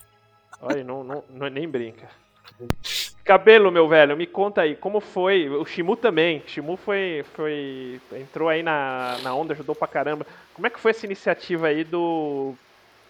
Olha, 0.61 0.83
não, 0.83 1.05
não, 1.05 1.25
não- 1.31 1.49
nem 1.49 1.69
brinca. 1.69 2.09
Cabelo, 3.25 3.71
meu 3.71 3.89
velho, 3.89 4.17
me 4.17 4.27
conta 4.27 4.63
aí, 4.63 4.75
como 4.75 5.01
foi? 5.01 5.49
O 5.49 5.65
Shimu 5.65 5.97
também. 5.97 6.43
Shimu 6.47 6.77
foi. 6.77 7.25
foi 7.35 8.01
entrou 8.13 8.49
aí 8.49 8.63
na, 8.63 9.19
na 9.23 9.35
onda, 9.35 9.55
ajudou 9.55 9.75
pra 9.75 9.87
caramba. 9.87 10.27
Como 10.53 10.67
é 10.67 10.71
que 10.71 10.81
foi 10.81 10.91
essa 10.91 11.07
iniciativa 11.07 11.69
aí 11.69 11.85
do. 11.85 12.55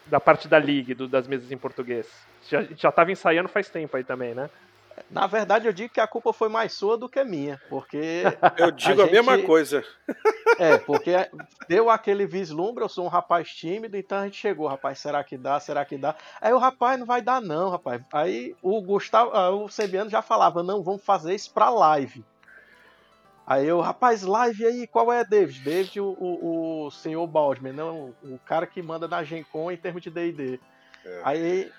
Da 0.07 0.21
parte 0.21 0.47
da 0.49 0.59
League, 0.59 0.93
do- 0.95 1.09
das 1.09 1.27
mesas 1.27 1.51
em 1.51 1.57
português? 1.57 2.07
Já, 2.49 2.63
já 2.77 2.93
tava 2.93 3.13
ensaiando 3.13 3.49
faz 3.49 3.69
tempo 3.69 3.97
aí 3.97 4.05
também, 4.05 4.35
né? 4.35 4.51
Na 5.11 5.27
verdade, 5.27 5.67
eu 5.67 5.73
digo 5.73 5.93
que 5.95 6.01
a 6.01 6.07
culpa 6.07 6.33
foi 6.33 6.49
mais 6.49 6.73
sua 6.73 6.97
do 6.99 7.09
que 7.09 7.23
minha, 7.25 7.61
porque 7.69 8.23
Eu 8.59 8.71
digo 8.71 9.03
a, 9.03 9.05
gente- 9.05 9.13
mesma 9.13 9.39
coisa. 9.43 9.85
é, 10.59 10.79
porque 10.79 11.13
deu 11.69 11.89
aquele 11.89 12.27
vislumbre, 12.27 12.83
eu 12.83 12.89
sou 12.89 13.05
um 13.05 13.09
rapaz 13.09 13.49
tímido, 13.51 13.97
então 13.97 14.19
a 14.19 14.25
gente 14.25 14.37
chegou, 14.37 14.67
rapaz, 14.67 14.99
será 14.99 15.23
que 15.23 15.37
dá? 15.37 15.61
Será 15.61 15.85
que 15.85 15.97
dá? 15.97 16.15
Aí 16.41 16.53
o 16.53 16.59
rapaz 16.59 16.99
não 16.99 17.07
vai 17.07 17.23
dar 17.23 17.41
não, 17.41 17.71
rapaz. 17.71 18.03
Aí 18.13 18.55
o 18.63 18.81
Gustavo, 18.83 19.31
ah, 19.33 19.51
o 19.51 19.69
Sebiano 19.69 20.11
já 20.11 20.23
falava, 20.23 20.63
não, 20.63 20.83
vamos 20.83 21.05
fazer 21.05 21.35
isso 21.35 21.53
pra 21.53 21.71
live. 21.71 22.25
Aí 23.47 23.67
eu, 23.67 23.81
rapaz, 23.81 24.23
live 24.23 24.65
aí, 24.65 24.87
qual 24.87 25.13
é, 25.13 25.25
David? 25.25 25.61
David, 25.65 26.01
o, 26.01 26.07
o, 26.21 26.87
o 26.87 26.91
senhor 26.93 27.27
Baldman, 27.27 27.73
não, 27.73 28.15
o 28.23 28.39
cara 28.47 28.65
que 28.67 28.81
manda 28.81 29.09
na 29.09 29.25
Gen 29.25 29.43
Con 29.43 29.73
em 29.73 29.77
termos 29.77 30.03
de 30.03 30.11
D&D. 30.11 30.61
É. 31.05 31.21
Aí 31.25 31.73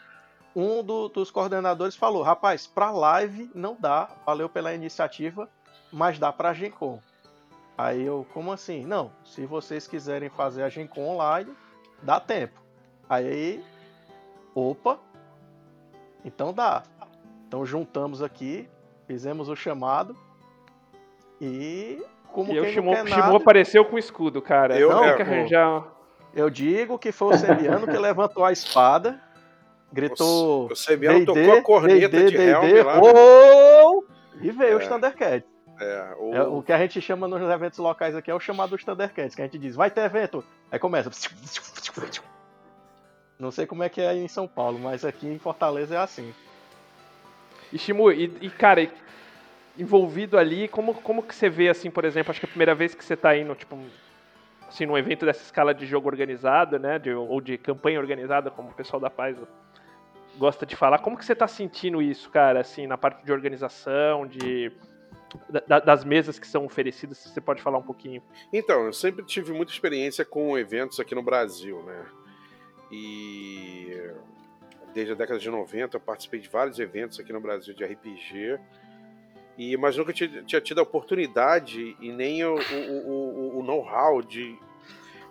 um 0.56 0.84
do- 0.84 1.08
dos 1.10 1.32
coordenadores 1.32 1.95
falou, 1.95 2.22
rapaz, 2.24 2.68
pra 2.68 2.91
live 2.91 3.49
não 3.56 3.76
dá, 3.80 4.10
valeu 4.26 4.49
pela 4.49 4.74
iniciativa, 4.74 5.47
mas 5.91 6.20
dá 6.20 6.32
pra 6.32 6.54
Gen 6.54 6.72
Con. 6.72 6.99
Aí 7.78 8.04
eu, 8.06 8.26
como 8.34 8.52
assim? 8.52 8.86
Não, 8.86 9.12
se 9.24 9.45
vocês 9.45 9.88
quiserem 9.88 10.30
fazer 10.30 10.64
a 10.64 10.70
Gen 10.70 10.88
Con 10.88 11.02
online, 11.08 11.52
dá 12.02 12.20
tempo. 12.20 12.60
Aí, 13.10 13.64
opa, 14.54 14.99
então 16.24 16.54
dá. 16.54 16.84
Então 17.47 17.66
juntamos 17.66 18.22
aqui, 18.22 18.70
fizemos 19.08 19.49
o 19.49 19.56
chamado 19.56 20.16
e 21.39 22.02
como 22.32 22.54
e 22.54 22.60
o 22.60 22.64
não 22.84 22.93
nada, 23.04 23.38
apareceu 23.38 23.84
com 23.84 23.95
o 23.95 23.99
escudo, 23.99 24.41
cara. 24.41 24.78
Eu- 24.80 24.89
Não, 24.89 25.04
é, 25.04 25.16
que 25.16 25.22
arranjar. 25.22 25.84
eu 26.34 26.49
digo 26.49 26.97
que 26.97 27.12
foi 27.12 27.34
o 27.36 27.38
Sebiano 27.38 27.88
que 27.88 27.97
levantou 27.97 28.45
a 28.45 28.52
espada, 28.52 29.20
gritou 29.92 30.68
O 30.72 30.76
Sebiano 30.76 31.20
D&D, 31.20 31.34
tocou 31.46 31.60
a 31.60 31.62
corneta 31.62 32.24
de 32.24 32.36
Helm 32.38 32.86
lá. 32.86 32.96
né? 32.96 33.02
"Oh!" 33.04 34.04
E 34.42 34.52
veio 34.52 34.74
É. 34.74 34.76
os 34.76 34.88
Thundercats. 34.88 35.50
É, 35.80 36.16
o, 36.20 36.36
É, 36.36 36.44
o 36.44 36.62
que 36.62 36.72
a 36.72 36.78
gente 36.78 37.02
chama 37.02 37.28
nos 37.28 37.42
eventos 37.50 37.80
locais 37.80 38.16
aqui 38.16 38.30
é 38.30 38.36
o 38.36 38.39
chamado 38.39 38.70
dos 38.72 38.84
Thundercats, 38.84 39.34
que 39.36 39.42
a 39.42 39.46
gente 39.46 39.58
diz, 39.58 39.76
vai 39.76 39.89
ter 39.89 40.02
evento. 40.02 40.44
Aí 40.72 40.78
começa. 40.78 41.10
Não 43.39 43.50
sei 43.52 43.66
como 43.66 43.84
é 43.84 43.89
que 43.89 44.00
é 44.02 44.08
aí 44.10 44.20
em 44.24 44.28
São 44.28 44.48
Paulo, 44.48 44.78
mas 44.80 45.04
aqui 45.04 45.28
em 45.28 45.39
Fortaleza 45.39 45.96
é 45.96 45.98
assim. 45.98 46.34
E 47.74 47.78
Shimu, 47.80 48.12
e, 48.12 48.26
e, 48.42 48.50
cara, 48.50 48.82
e- 48.82 48.92
envolvido 49.78 50.38
ali, 50.38 50.68
como, 50.68 50.94
como 50.94 51.24
que 51.24 51.34
você 51.34 51.50
vê, 51.50 51.70
assim, 51.70 51.89
por 51.89 52.06
exemplo, 52.06 52.30
acho 52.32 52.39
que 52.39 52.46
a 52.46 52.50
primeira 52.50 52.76
vez 52.76 52.94
que 52.94 53.04
você 53.04 53.16
tá 53.16 53.36
indo, 53.36 53.56
tipo, 53.56 53.78
assim, 54.68 54.86
num 54.86 54.98
evento 54.98 55.26
dessa 55.26 55.42
escala 55.42 55.74
de 55.74 55.86
jogo 55.88 56.08
organizado, 56.08 56.78
né, 56.78 57.00
de- 57.00 57.14
ou 57.14 57.42
de 57.42 57.58
campanha 57.58 58.00
organizada, 58.00 58.52
como 58.52 58.70
o 58.70 58.74
pessoal 58.74 59.00
da 59.00 59.10
Paz 59.10 59.36
gosta 60.38 60.66
de 60.66 60.76
falar, 60.76 61.00
como 61.00 61.18
que 61.18 61.26
você 61.26 61.36
tá 61.36 61.48
sentindo 61.48 62.02
isso, 62.02 62.30
cara, 62.30 62.62
assim, 62.62 62.88
na 62.88 62.98
parte 62.98 63.24
de 63.24 63.32
organização, 63.32 64.26
de 64.26 64.72
da- 65.68 65.80
das 65.80 66.04
mesas 66.04 66.38
que 66.38 66.46
são 66.48 66.66
oferecidas, 66.66 67.18
você 67.18 67.40
pode 67.40 67.62
falar 67.62 67.78
um 67.78 67.84
pouquinho. 67.84 68.22
Então, 68.52 68.86
eu 68.86 68.92
sempre 68.94 69.24
tive 69.24 69.54
muita 69.54 69.72
experiência 69.72 70.26
com 70.26 70.58
eventos 70.58 71.00
aqui 71.00 71.16
no 71.16 71.24
Brasil, 71.24 71.82
né? 71.84 72.06
E 72.92 74.12
desde 74.94 75.14
a 75.14 75.16
década 75.16 75.40
de 75.40 75.50
90 75.50 75.96
eu 75.96 76.02
participei 76.02 76.40
de 76.40 76.50
vários 76.50 76.80
eventos 76.80 77.18
aqui 77.20 77.32
no 77.32 77.40
Brasil 77.40 77.74
de 77.74 77.84
RPG. 77.86 78.60
E, 79.58 79.78
mas 79.78 79.96
nunca 79.96 80.12
tinha, 80.12 80.44
tinha 80.44 80.60
tido 80.62 80.80
a 80.80 80.84
oportunidade 80.84 81.96
e 82.02 82.12
nem 82.12 82.44
o, 82.44 82.56
o- 82.56 83.10
o- 83.10 83.60
o 83.60 83.64
know-how 83.64 84.22
de, 84.22 84.58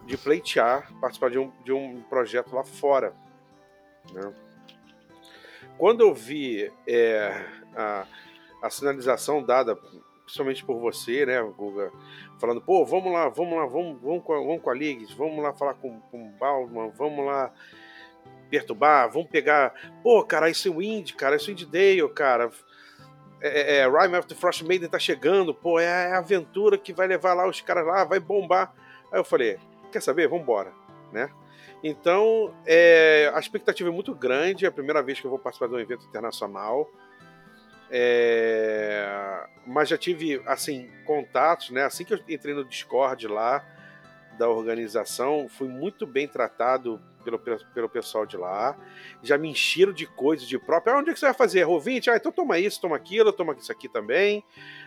de 0.06 0.16
pleitear, 0.16 0.90
participar 1.00 1.30
de 1.30 1.38
um, 1.38 1.50
de 1.64 1.72
um 1.72 2.00
projeto 2.08 2.54
lá 2.54 2.64
fora. 2.64 3.12
né? 4.14 4.32
Quando 5.80 6.02
eu 6.02 6.12
vi 6.12 6.70
é, 6.86 7.42
a, 7.74 8.04
a 8.62 8.68
sinalização 8.68 9.42
dada, 9.42 9.74
principalmente 10.26 10.62
por 10.62 10.78
você, 10.78 11.24
né, 11.24 11.40
Guga, 11.40 11.90
falando, 12.38 12.60
pô, 12.60 12.84
vamos 12.84 13.10
lá, 13.10 13.30
vamos 13.30 13.56
lá, 13.56 13.64
vamos, 13.64 13.98
vamos, 14.02 14.22
com, 14.22 14.34
a, 14.34 14.36
vamos 14.36 14.60
com 14.60 14.68
a 14.68 14.74
vamos 15.16 15.42
lá 15.42 15.54
falar 15.54 15.72
com, 15.72 15.98
com 15.98 16.28
o 16.28 16.32
Baldman, 16.32 16.90
vamos 16.90 17.24
lá 17.24 17.50
perturbar, 18.50 19.10
vamos 19.10 19.30
pegar, 19.30 19.72
pô, 20.02 20.22
cara, 20.22 20.50
é 20.68 20.70
o 20.70 20.82
Indie, 20.82 21.14
cara, 21.14 21.36
isso 21.36 21.48
é 21.48 21.52
Indie 21.54 21.64
Dale, 21.64 22.06
cara, 22.10 22.50
é, 23.40 23.48
é, 23.48 23.76
é, 23.78 23.88
Rime 23.88 24.18
of 24.18 24.28
the 24.28 24.34
Frost 24.34 24.60
Maiden 24.60 24.90
tá 24.90 24.98
chegando, 24.98 25.54
pô, 25.54 25.80
é 25.80 26.12
a 26.12 26.18
aventura 26.18 26.76
que 26.76 26.92
vai 26.92 27.06
levar 27.06 27.32
lá 27.32 27.48
os 27.48 27.62
caras 27.62 27.86
lá, 27.86 28.04
vai 28.04 28.20
bombar. 28.20 28.70
Aí 29.10 29.18
eu 29.18 29.24
falei, 29.24 29.58
quer 29.90 30.02
saber, 30.02 30.28
vambora, 30.28 30.74
né? 31.10 31.30
Então, 31.82 32.54
é, 32.66 33.30
a 33.34 33.38
expectativa 33.38 33.88
é 33.88 33.92
muito 33.92 34.14
grande, 34.14 34.64
é 34.64 34.68
a 34.68 34.72
primeira 34.72 35.02
vez 35.02 35.18
que 35.18 35.26
eu 35.26 35.30
vou 35.30 35.38
participar 35.38 35.68
de 35.68 35.74
um 35.74 35.78
evento 35.78 36.04
internacional, 36.06 36.90
é, 37.90 39.48
mas 39.66 39.88
já 39.88 39.96
tive 39.96 40.40
assim 40.46 40.90
contatos, 41.04 41.70
né? 41.70 41.84
Assim 41.84 42.04
que 42.04 42.14
eu 42.14 42.20
entrei 42.28 42.54
no 42.54 42.64
Discord 42.64 43.26
lá 43.26 43.64
da 44.38 44.48
organização, 44.48 45.48
fui 45.48 45.68
muito 45.68 46.06
bem 46.06 46.28
tratado 46.28 47.00
pelo, 47.24 47.38
pelo 47.38 47.88
pessoal 47.88 48.24
de 48.24 48.36
lá. 48.36 48.76
Já 49.22 49.36
me 49.36 49.48
encheram 49.48 49.92
de 49.92 50.06
coisas 50.06 50.46
de 50.46 50.58
próprio. 50.58 50.94
Ah, 50.94 50.98
onde 50.98 51.10
é 51.10 51.12
que 51.12 51.20
você 51.20 51.26
vai 51.26 51.34
fazer? 51.34 51.66
Ouvinte? 51.66 52.10
Ah, 52.10 52.16
então 52.16 52.32
toma 52.32 52.58
isso, 52.58 52.80
toma 52.80 52.96
aquilo, 52.96 53.32
toma 53.32 53.54
isso 53.58 53.70
aqui 53.72 53.88
também. 53.88 54.44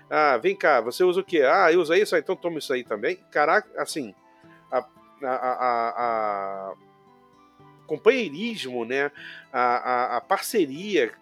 Ah, 0.09 0.37
vem 0.37 0.55
cá, 0.55 0.81
você 0.81 1.03
usa 1.03 1.21
o 1.21 1.23
quê? 1.23 1.41
Ah, 1.41 1.71
eu 1.71 1.81
uso 1.81 1.93
isso, 1.93 2.15
ah, 2.15 2.19
então 2.19 2.35
toma 2.35 2.59
isso 2.59 2.73
aí 2.73 2.83
também. 2.83 3.17
Caraca, 3.31 3.69
assim, 3.81 4.13
a, 5.29 5.35
a, 5.35 5.89
a, 6.69 6.73
companheirismo, 7.85 8.85
né? 8.85 9.11
A, 9.51 9.61
a, 9.61 10.17
a 10.17 10.21
parceria 10.21 11.13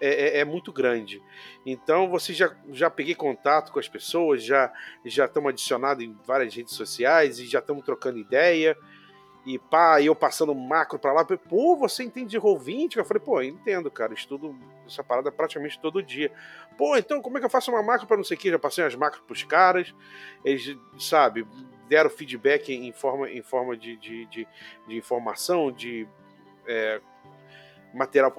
é, 0.00 0.08
é- 0.08 0.38
é 0.38 0.44
muito 0.44 0.72
grande. 0.72 1.22
Então 1.64 2.08
você 2.08 2.32
já, 2.32 2.54
já 2.72 2.88
peguei 2.88 3.14
contato 3.14 3.70
com 3.70 3.78
as 3.78 3.88
pessoas, 3.88 4.42
já 4.42 4.72
já 5.04 5.26
estamos 5.26 5.50
adicionados 5.50 6.02
em 6.02 6.16
várias 6.26 6.54
redes 6.54 6.74
sociais 6.74 7.38
e 7.38 7.46
já 7.46 7.58
estamos 7.58 7.84
trocando 7.84 8.18
ideia. 8.18 8.76
E 9.46 9.58
pá, 9.58 10.02
eu 10.02 10.14
passando 10.14 10.54
macro 10.54 10.98
pra 10.98 11.12
lá, 11.12 11.24
pô, 11.24 11.74
você 11.74 12.04
entende 12.04 12.30
de 12.30 12.38
Roll20? 12.38 12.96
Eu 12.96 13.04
falei, 13.04 13.22
pô, 13.22 13.40
eu 13.40 13.48
entendo, 13.48 13.90
cara, 13.90 14.12
estudo 14.12 14.54
essa 14.86 15.02
parada 15.02 15.32
praticamente 15.32 15.80
todo 15.80 16.02
dia. 16.02 16.30
Pô, 16.76 16.96
então 16.96 17.22
como 17.22 17.38
é 17.38 17.40
que 17.40 17.46
eu 17.46 17.50
faço 17.50 17.70
uma 17.70 17.82
macro 17.82 18.06
pra 18.06 18.16
não 18.16 18.24
sei 18.24 18.36
o 18.36 18.40
que? 18.40 18.50
Já 18.50 18.58
passei 18.58 18.84
as 18.84 18.94
macros 18.94 19.22
pros 19.26 19.42
caras, 19.42 19.94
eles, 20.44 20.76
sabe, 20.98 21.46
deram 21.88 22.10
feedback 22.10 22.72
em 22.72 22.92
forma, 22.92 23.30
em 23.30 23.42
forma 23.42 23.76
de, 23.76 23.96
de, 23.96 24.26
de, 24.26 24.48
de 24.86 24.96
informação, 24.96 25.72
de 25.72 26.06
é, 26.66 27.00
material 27.94 28.32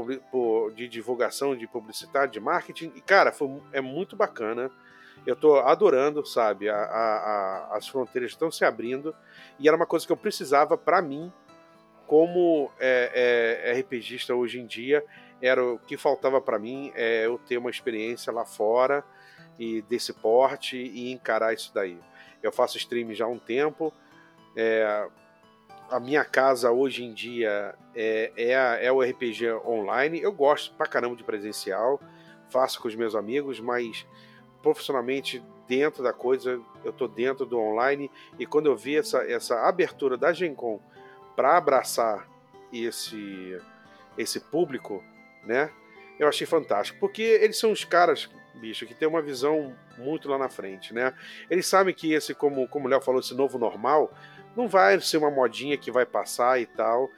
de 0.76 0.88
divulgação, 0.88 1.56
de 1.56 1.68
publicidade, 1.68 2.34
de 2.34 2.40
marketing. 2.40 2.94
E, 2.96 3.02
cara, 3.02 3.32
foi, 3.32 3.62
é 3.74 3.82
muito 3.82 4.16
bacana. 4.16 4.72
Eu 5.26 5.36
tô 5.36 5.56
adorando, 5.58 6.26
sabe? 6.26 6.68
A, 6.70 6.76
a- 6.76 7.18
a- 7.74 7.78
as 7.78 7.88
fronteiras 7.88 8.32
estão 8.32 8.50
se 8.52 8.66
abrindo. 8.66 9.16
E 9.60 9.68
era 9.68 9.78
uma 9.78 9.86
coisa 9.86 10.06
que 10.06 10.12
eu 10.12 10.18
precisava 10.18 10.78
para 10.78 11.02
mim, 11.02 11.32
como 12.08 12.72
é, 12.80 13.72
é, 13.74 13.80
RPGista 13.80 14.34
hoje 14.36 14.60
em 14.60 14.66
dia. 14.66 15.04
Era 15.42 15.64
o 15.64 15.80
que 15.80 15.98
faltava 15.98 16.40
para 16.42 16.60
mim, 16.60 16.92
é 16.96 17.26
eu 17.26 17.38
ter 17.40 17.58
uma 17.58 17.70
experiência 17.70 18.32
lá 18.34 18.46
fora 18.46 19.04
e 19.60 19.82
desse 19.84 20.14
porte 20.14 20.78
e 20.78 21.12
encarar 21.12 21.54
isso 21.54 21.72
daí. 21.74 22.00
Eu 22.42 22.52
faço 22.52 22.78
stream 22.78 23.14
já 23.14 23.26
há 23.26 23.28
um 23.30 23.40
tempo. 23.40 23.94
é, 24.56 25.08
a 25.90 26.00
minha 26.00 26.24
casa 26.26 26.72
hoje 26.72 27.04
em 27.04 27.14
dia 27.14 27.76
é, 27.94 28.32
é, 28.38 28.56
a- 28.56 28.78
é 28.82 28.92
o 28.92 29.02
RPG 29.02 29.52
online. 29.66 30.22
Eu 30.22 30.32
gosto 30.32 30.74
pra 30.76 30.88
caramba 30.88 31.16
de 31.16 31.24
presencial, 31.24 32.00
faço 32.50 32.82
com 32.82 32.88
os 32.88 32.96
meus 32.96 33.14
amigos, 33.16 33.60
mas 33.60 34.06
profissionalmente 34.62 35.44
dentro 35.68 36.04
da 36.04 36.14
coisa, 36.14 36.60
eu 36.84 36.92
tô 36.92 37.08
dentro 37.08 37.46
do 37.46 37.60
online. 37.60 38.12
E 38.38 38.46
quando 38.46 38.68
eu 38.68 38.76
vi 38.76 38.98
essa, 38.98 39.20
essa 39.24 39.68
abertura 39.68 40.18
da 40.18 40.34
Gen 40.34 40.54
Con 40.54 40.80
para 41.36 41.58
abraçar 41.58 42.28
esse, 42.72 43.58
esse 44.18 44.40
público, 44.40 45.04
né? 45.46 45.72
Eu 46.20 46.28
achei 46.28 46.46
fantástico, 46.46 47.00
porque 47.00 47.22
eles 47.22 47.58
são 47.58 47.72
os 47.72 47.84
caras, 47.84 48.30
bicho, 48.56 48.86
que 48.86 48.94
tem 48.94 49.08
uma 49.08 49.22
visão 49.22 49.76
muito 49.98 50.30
lá 50.30 50.38
na 50.38 50.50
frente, 50.50 50.94
né? 50.94 51.14
Eles 51.50 51.66
sabem 51.66 51.94
que 51.96 52.14
esse, 52.14 52.36
como, 52.36 52.68
como 52.68 52.86
o 52.86 52.90
Léo 52.90 53.02
falou, 53.02 53.20
esse 53.20 53.34
novo 53.34 53.58
normal, 53.58 54.14
não 54.56 54.68
vai 54.68 55.00
ser 55.00 55.18
uma 55.18 55.32
modinha 55.32 55.78
que 55.78 55.92
vai 55.92 56.06
passar 56.06 56.62
e 56.62 56.66
tal. 56.66 57.10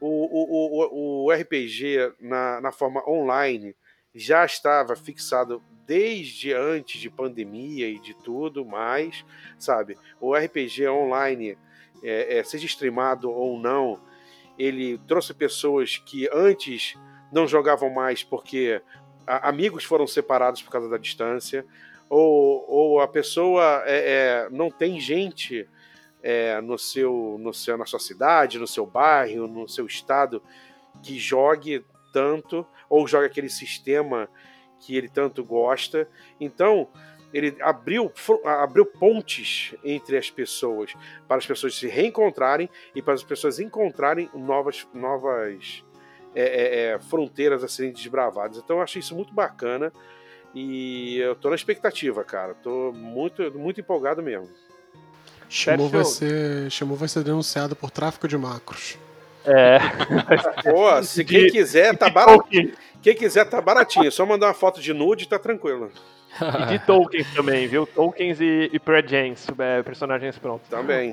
O, 0.00 0.06
o, 0.06 1.24
o, 1.24 1.26
o 1.26 1.32
RPG 1.32 2.12
na, 2.20 2.60
na 2.60 2.72
forma 2.72 3.02
online 3.08 3.74
já 4.14 4.44
estava 4.44 4.94
fixado 4.94 5.62
desde 5.86 6.52
antes 6.52 7.00
de 7.00 7.10
pandemia 7.10 7.88
e 7.88 7.98
de 7.98 8.14
tudo 8.14 8.64
mais, 8.64 9.24
sabe? 9.58 9.98
O 10.20 10.34
RPG 10.34 10.88
online, 10.88 11.58
é, 12.02 12.38
é, 12.38 12.44
seja 12.44 12.66
streamado 12.66 13.30
ou 13.30 13.58
não, 13.58 14.00
ele 14.58 14.98
trouxe 15.06 15.32
pessoas 15.34 15.96
que 15.96 16.28
antes 16.32 16.94
não 17.32 17.46
jogavam 17.46 17.90
mais 17.90 18.22
porque 18.22 18.80
amigos 19.26 19.84
foram 19.84 20.06
separados 20.06 20.62
por 20.62 20.70
causa 20.70 20.88
da 20.88 20.98
distância, 20.98 21.64
ou, 22.08 22.64
ou 22.68 23.00
a 23.00 23.08
pessoa 23.08 23.82
é, 23.86 24.46
é, 24.46 24.48
não 24.50 24.70
tem 24.70 25.00
gente 25.00 25.66
é, 26.22 26.60
no 26.60 26.78
seu, 26.78 27.38
no 27.40 27.54
seu, 27.54 27.76
na 27.78 27.86
sua 27.86 27.98
cidade, 27.98 28.58
no 28.58 28.66
seu 28.66 28.84
bairro, 28.84 29.46
no 29.46 29.66
seu 29.66 29.86
estado 29.86 30.42
que 31.02 31.18
jogue 31.18 31.84
tanto 32.12 32.66
ou 32.88 33.06
joga 33.08 33.26
aquele 33.26 33.48
sistema 33.48 34.28
que 34.78 34.96
ele 34.96 35.08
tanto 35.08 35.44
gosta. 35.44 36.08
Então 36.40 36.88
ele 37.32 37.56
abriu, 37.60 38.12
abriu 38.44 38.84
pontes 38.84 39.74
entre 39.82 40.18
as 40.18 40.30
pessoas 40.30 40.94
para 41.26 41.38
as 41.38 41.46
pessoas 41.46 41.74
se 41.74 41.88
reencontrarem 41.88 42.68
e 42.94 43.00
para 43.00 43.14
as 43.14 43.22
pessoas 43.22 43.58
encontrarem 43.58 44.28
novas, 44.34 44.86
novas 44.92 45.82
é, 46.34 46.42
é, 46.42 46.84
é, 46.94 46.98
fronteiras 46.98 47.64
a 47.64 47.68
serem 47.68 47.92
desbravadas. 47.92 48.58
Então 48.58 48.76
eu 48.76 48.82
achei 48.82 49.00
isso 49.00 49.14
muito 49.14 49.32
bacana 49.32 49.92
e 50.54 51.18
eu 51.18 51.34
tô 51.34 51.48
na 51.48 51.54
expectativa, 51.54 52.22
cara. 52.22 52.54
Tô 52.54 52.92
muito, 52.92 53.50
muito 53.58 53.80
empolgado 53.80 54.22
mesmo. 54.22 54.48
Shimu 55.48 55.88
vai, 55.88 56.04
ser, 56.04 56.70
Shimu 56.70 56.94
vai 56.94 57.08
ser 57.08 57.22
denunciado 57.22 57.76
por 57.76 57.90
tráfico 57.90 58.26
de 58.26 58.38
macros. 58.38 58.98
É. 59.44 59.78
Pô, 60.62 61.02
se 61.02 61.24
quem 61.24 61.46
De- 61.46 61.50
quiser, 61.50 61.96
tá. 61.96 62.10
Tolkien. 62.10 62.72
Quem 63.02 63.14
quiser, 63.14 63.44
tá 63.44 63.60
baratinho. 63.60 64.06
É 64.06 64.10
só 64.10 64.24
mandar 64.24 64.46
uma 64.46 64.54
foto 64.54 64.80
de 64.80 64.92
nude 64.92 65.24
e 65.24 65.28
tá 65.28 65.38
tranquilo. 65.38 65.90
E 66.40 66.66
de 66.66 66.78
Tolkien 66.86 67.24
também, 67.34 67.66
viu? 67.66 67.86
Tolkiens 67.86 68.40
e, 68.40 68.70
e 68.72 68.78
Pre-Gens, 68.78 69.48
é, 69.58 69.82
personagens 69.82 70.38
prontos. 70.38 70.68
Também. 70.68 71.12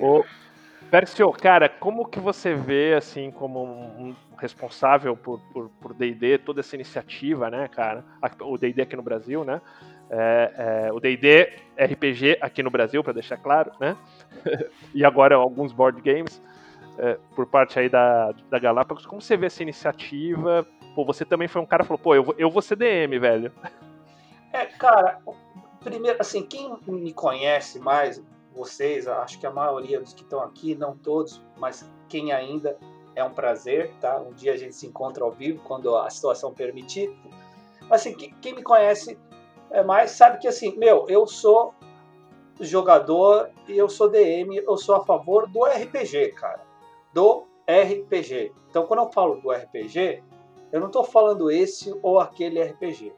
Percio, 0.90 1.32
cara, 1.34 1.68
como 1.68 2.08
que 2.08 2.20
você 2.20 2.56
vê, 2.56 2.94
assim, 2.96 3.30
como 3.32 3.64
um 3.64 4.16
responsável 4.38 5.16
por 5.16 5.94
D&D, 5.94 6.38
toda 6.40 6.62
essa 6.62 6.76
iniciativa, 6.76 7.50
né, 7.50 7.68
cara? 7.68 8.04
O 8.42 8.58
D&D 8.58 8.82
aqui 8.82 8.96
no 8.96 9.04
Brasil, 9.04 9.44
né? 9.44 9.62
É, 10.10 10.88
é, 10.88 10.94
o 10.94 11.00
D&D 11.00 11.52
RPG 11.78 12.38
aqui 12.42 12.64
no 12.64 12.72
Brasil, 12.72 13.04
para 13.04 13.14
deixar 13.14 13.38
claro, 13.38 13.72
né? 13.80 13.96
e 14.96 15.04
agora 15.06 15.36
alguns 15.36 15.72
board 15.72 16.02
games 16.02 16.42
é, 17.00 17.18
por 17.36 17.46
parte 17.48 17.80
aí 17.80 17.90
da, 17.90 18.34
da 18.50 18.60
Galápagos. 18.60 19.06
Como 19.06 19.22
você 19.22 19.38
vê 19.38 19.48
essa 19.48 19.64
iniciativa? 19.64 20.68
Pô, 20.94 21.06
você 21.06 21.24
também 21.24 21.48
foi 21.48 21.62
um 21.62 21.66
cara 21.66 21.84
que 21.84 21.88
falou, 21.88 22.02
pô, 22.02 22.14
eu 22.14 22.24
vou, 22.24 22.36
eu 22.38 22.50
vou 22.50 22.62
ser 22.62 22.76
DM, 22.76 23.18
velho. 23.18 23.52
É, 24.52 24.66
cara, 24.66 25.20
primeiro, 25.84 26.20
assim, 26.20 26.42
quem 26.42 26.76
me 26.88 27.14
conhece 27.14 27.78
mais, 27.78 28.20
vocês, 28.52 29.08
acho 29.08 29.40
que 29.40 29.46
a 29.46 29.52
maioria 29.52 30.02
dos 30.02 30.12
que 30.12 30.24
estão 30.24 30.42
aqui, 30.42 30.74
não 30.74 30.98
todos, 30.98 31.40
mas 31.56 31.88
quem 32.08 32.32
ainda, 32.32 32.76
é 33.16 33.24
um 33.24 33.30
prazer, 33.30 33.94
tá? 34.02 34.20
Um 34.20 34.34
dia 34.34 34.54
a 34.54 34.58
gente 34.58 34.76
se 34.76 34.88
encontra 34.88 35.24
ao 35.24 35.32
vivo, 35.32 35.62
quando 35.66 35.96
a 35.96 36.10
situação 36.10 36.52
permitir. 36.52 37.16
Mas, 37.82 38.02
assim, 38.02 38.16
quem 38.42 38.56
me 38.56 38.64
conhece 38.64 39.20
é 39.70 39.84
mais 39.84 40.10
sabe 40.10 40.40
que, 40.40 40.48
assim, 40.48 40.76
meu, 40.80 41.06
eu 41.08 41.28
sou 41.28 41.76
jogador 42.60 43.52
e 43.68 43.78
eu 43.78 43.88
sou 43.88 44.10
DM, 44.10 44.58
eu 44.58 44.78
sou 44.78 44.96
a 44.96 45.06
favor 45.06 45.48
do 45.48 45.64
RPG, 45.64 46.30
cara. 46.30 46.69
Do 47.14 47.48
RPG. 47.68 48.52
Então, 48.70 48.86
quando 48.86 49.02
eu 49.02 49.12
falo 49.12 49.36
do 49.42 49.52
RPG, 49.52 50.24
eu 50.72 50.80
não 50.80 50.88
estou 50.88 51.04
falando 51.04 51.52
esse 51.52 51.94
ou 52.02 52.20
aquele 52.20 52.62
RPG. 52.62 53.14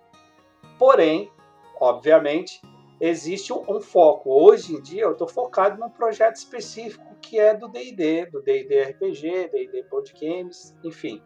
Porém, 0.78 1.32
obviamente, 1.80 2.62
existe 3.00 3.52
um, 3.52 3.82
foco. 3.82 4.30
Hoje 4.30 4.76
em 4.76 4.82
dia, 4.82 5.04
eu 5.04 5.14
estou 5.14 5.28
focado 5.28 5.80
num 5.80 5.90
projeto 5.90 6.36
específico 6.36 7.16
que 7.22 7.40
é 7.40 7.56
do 7.56 7.68
D&D, 7.68 8.28
do 8.28 8.42
D&D 8.42 8.84
RPG, 8.84 9.50
D&D 9.50 9.84
Board 9.90 10.14
Games, 10.20 10.76
enfim, 10.84 11.22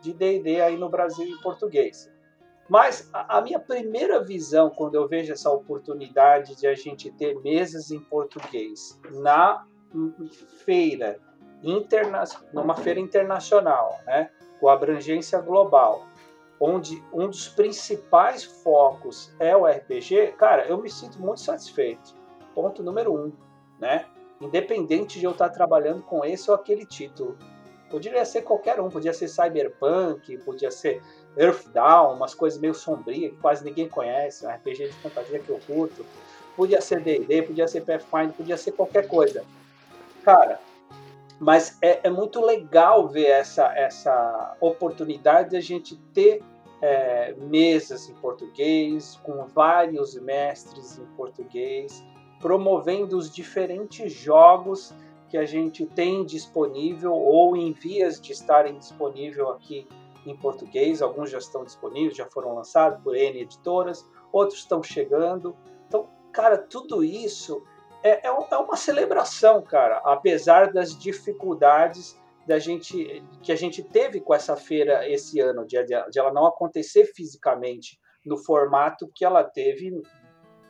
de 0.00 0.12
D&D 0.12 0.60
aí 0.60 0.76
no 0.76 0.88
Brasil 0.88 1.26
em 1.26 1.40
português. 1.40 2.10
Mas 2.68 3.08
a, 3.12 3.40
minha 3.40 3.58
primeira 3.58 4.22
visão, 4.22 4.68
quando 4.68 4.94
eu 4.94 5.08
vejo 5.08 5.32
essa 5.32 5.50
oportunidade 5.50 6.54
de 6.54 6.66
a 6.66 6.74
gente 6.74 7.10
ter 7.12 7.40
mesas 7.40 7.90
em 7.90 7.98
português 7.98 9.00
na 9.22 9.66
feira, 10.64 11.18
interna 11.62 12.24
numa 12.52 12.74
feira 12.76 13.00
internacional, 13.00 14.00
né, 14.06 14.30
com 14.60 14.68
abrangência 14.68 15.40
global, 15.40 16.06
onde 16.60 17.02
um 17.12 17.28
dos 17.28 17.48
principais 17.48 18.44
focos 18.44 19.32
é 19.38 19.56
o 19.56 19.66
RPG, 19.66 20.34
cara, 20.36 20.66
eu 20.66 20.78
me 20.78 20.90
sinto 20.90 21.20
muito 21.20 21.40
satisfeito. 21.40 22.16
Ponto 22.54 22.82
número 22.82 23.14
um, 23.14 23.32
né? 23.78 24.06
Independente 24.40 25.18
de 25.18 25.24
eu 25.24 25.32
estar 25.32 25.48
trabalhando 25.50 26.02
com 26.02 26.24
esse 26.24 26.50
ou 26.50 26.56
aquele 26.56 26.84
título. 26.84 27.36
Poderia 27.90 28.24
ser 28.24 28.42
qualquer 28.42 28.80
um, 28.80 28.90
podia 28.90 29.12
ser 29.12 29.28
Cyberpunk, 29.28 30.36
podia 30.38 30.70
ser 30.70 31.02
Earthdown, 31.36 32.14
umas 32.14 32.34
coisas 32.34 32.58
meio 32.58 32.74
sombrias 32.74 33.32
que 33.32 33.38
quase 33.38 33.64
ninguém 33.64 33.88
conhece, 33.88 34.44
um 34.44 34.50
RPG 34.50 34.88
de 34.88 34.92
fantasia 34.94 35.38
que 35.38 35.48
eu 35.48 35.60
curto. 35.66 36.04
Podia 36.56 36.80
ser 36.80 37.00
D&D, 37.00 37.42
podia 37.42 37.68
ser 37.68 37.82
Pathfinder, 37.82 38.32
podia 38.32 38.56
ser 38.56 38.72
qualquer 38.72 39.06
coisa. 39.06 39.44
Cara, 40.24 40.60
mas 41.40 41.78
é, 41.80 42.00
é 42.04 42.10
muito 42.10 42.44
legal 42.44 43.08
ver 43.08 43.26
essa, 43.26 43.66
essa 43.76 44.56
oportunidade 44.60 45.50
de 45.50 45.56
a 45.56 45.60
gente 45.60 45.96
ter 46.12 46.42
é, 46.80 47.34
mesas 47.34 48.08
em 48.08 48.14
português, 48.14 49.18
com 49.22 49.46
vários 49.46 50.14
mestres 50.20 50.98
em 50.98 51.06
português, 51.16 52.04
promovendo 52.40 53.16
os 53.16 53.30
diferentes 53.30 54.12
jogos 54.12 54.94
que 55.28 55.36
a 55.36 55.44
gente 55.44 55.84
tem 55.86 56.24
disponível 56.24 57.12
ou 57.12 57.56
em 57.56 57.72
vias 57.72 58.20
de 58.20 58.32
estarem 58.32 58.78
disponível 58.78 59.50
aqui 59.50 59.86
em 60.24 60.36
português. 60.36 61.02
Alguns 61.02 61.30
já 61.30 61.38
estão 61.38 61.64
disponíveis, 61.64 62.16
já 62.16 62.26
foram 62.26 62.54
lançados 62.54 63.00
por 63.02 63.14
N 63.14 63.40
editoras, 63.40 64.08
outros 64.32 64.60
estão 64.60 64.82
chegando. 64.82 65.54
Então, 65.86 66.08
cara, 66.32 66.56
tudo 66.56 67.04
isso 67.04 67.62
é, 68.02 68.26
é, 68.26 68.28
é 68.28 68.56
uma 68.56 68.76
celebração, 68.76 69.62
cara, 69.62 70.00
apesar 70.04 70.72
das 70.72 70.96
dificuldades 70.96 72.18
da 72.46 72.58
gente 72.58 73.22
que 73.42 73.52
a 73.52 73.56
gente 73.56 73.82
teve 73.82 74.20
com 74.20 74.34
essa 74.34 74.56
feira 74.56 75.08
esse 75.08 75.38
ano, 75.38 75.66
de, 75.66 75.82
de 75.84 76.18
ela 76.18 76.32
não 76.32 76.46
acontecer 76.46 77.04
fisicamente 77.04 78.00
no 78.24 78.38
formato 78.38 79.10
que 79.14 79.24
ela 79.24 79.44
teve 79.44 80.02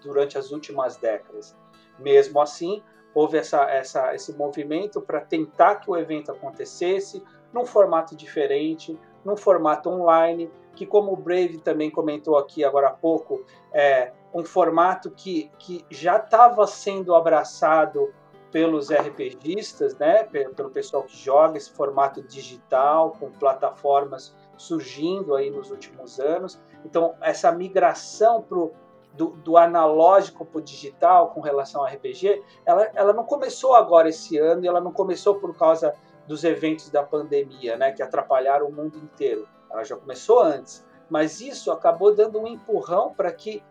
durante 0.03 0.37
as 0.37 0.51
últimas 0.51 0.97
décadas. 0.97 1.57
Mesmo 1.99 2.41
assim, 2.41 2.83
houve 3.15 3.39
essa, 3.39 3.63
essa, 3.71 4.15
esse 4.15 4.37
movimento 4.37 5.01
para 5.01 5.21
tentar 5.21 5.77
que 5.77 5.91
o 5.91 5.97
evento 5.97 6.33
acontecesse 6.33 7.23
num 7.53 7.65
formato 7.65 8.17
diferente, 8.17 8.99
num 9.25 9.37
formato 9.37 9.89
online, 9.89 10.51
que 10.75 10.87
como 10.87 11.13
o 11.13 11.17
Brave 11.17 11.59
também 11.59 11.91
comentou 11.91 12.37
aqui 12.37 12.65
agora 12.65 12.89
há 12.89 12.93
pouco, 12.93 13.45
é, 13.73 14.13
um 14.33 14.45
formato 14.45 15.11
que, 15.11 15.51
que 15.59 15.85
já 15.91 16.17
estava 16.17 16.67
sendo 16.67 17.15
abraçado 17.15 18.13
pelos 18.51 18.91
RPGistas, 18.91 19.95
né, 19.97 20.25
pelo 20.25 20.71
pessoal 20.71 21.03
que 21.03 21.17
joga 21.17 21.59
esse 21.59 21.71
formato 21.71 22.23
digital, 22.23 23.13
com 23.19 23.31
plataformas 23.31 24.35
surgindo 24.57 25.35
aí 25.35 25.51
nos 25.51 25.71
últimos 25.71 26.19
anos. 26.19 26.59
Então, 26.85 27.15
essa 27.21 27.53
migração 27.53 28.43
pro, 28.43 28.73
do, 29.13 29.29
do 29.29 29.57
analógico 29.57 30.45
para 30.45 30.59
o 30.59 30.63
digital 30.63 31.31
com 31.31 31.41
relação 31.41 31.83
ao 31.83 31.87
RPG, 31.87 32.43
ela, 32.65 32.91
ela 32.95 33.13
não 33.13 33.25
começou 33.25 33.75
agora 33.75 34.09
esse 34.09 34.39
ano 34.39 34.65
e 34.65 34.69
ela 34.69 34.81
não 34.81 34.93
começou 34.93 35.37
por 35.37 35.57
causa 35.57 35.95
dos 36.27 36.45
eventos 36.45 36.91
da 36.91 37.03
pandemia, 37.03 37.77
né, 37.77 37.93
que 37.93 38.03
atrapalharam 38.03 38.67
o 38.67 38.73
mundo 38.73 38.99
inteiro. 38.99 39.47
Ela 39.71 39.85
já 39.85 39.97
começou 39.97 40.41
antes. 40.41 40.87
Mas 41.09 41.41
isso 41.41 41.73
acabou 41.73 42.15
dando 42.15 42.39
um 42.39 42.47
empurrão 42.47 43.15
para 43.15 43.33
que 43.33 43.63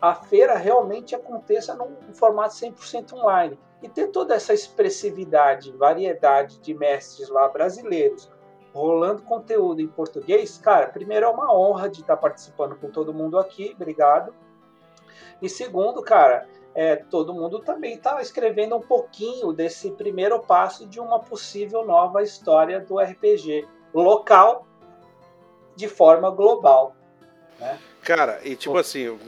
a 0.00 0.14
feira 0.14 0.56
realmente 0.56 1.14
aconteça 1.14 1.74
num 1.74 1.96
formato 2.12 2.54
100% 2.54 3.14
online. 3.14 3.58
E 3.82 3.88
ter 3.88 4.08
toda 4.08 4.34
essa 4.34 4.54
expressividade, 4.54 5.72
variedade 5.72 6.58
de 6.60 6.74
mestres 6.74 7.28
lá 7.28 7.48
brasileiros 7.48 8.30
rolando 8.76 9.22
conteúdo 9.22 9.80
em 9.80 9.88
português, 9.88 10.58
cara, 10.58 10.88
primeiro 10.88 11.24
é 11.24 11.28
uma 11.30 11.50
honra 11.54 11.88
de 11.88 12.02
estar 12.02 12.16
participando 12.18 12.76
com 12.76 12.90
todo 12.90 13.14
mundo 13.14 13.38
aqui, 13.38 13.72
obrigado. 13.74 14.34
E 15.40 15.48
segundo, 15.48 16.02
cara, 16.02 16.46
é, 16.74 16.96
todo 16.96 17.32
mundo 17.32 17.60
também 17.60 17.94
está 17.94 18.20
escrevendo 18.20 18.76
um 18.76 18.82
pouquinho 18.82 19.50
desse 19.50 19.90
primeiro 19.92 20.40
passo 20.40 20.86
de 20.86 21.00
uma 21.00 21.18
possível 21.18 21.86
nova 21.86 22.22
história 22.22 22.78
do 22.78 22.98
RPG 22.98 23.66
local 23.94 24.66
de 25.74 25.88
forma 25.88 26.30
global. 26.30 26.95
Né? 27.58 27.78
Cara, 28.02 28.40
e 28.44 28.54
tipo 28.54 28.76
assim, 28.76 29.18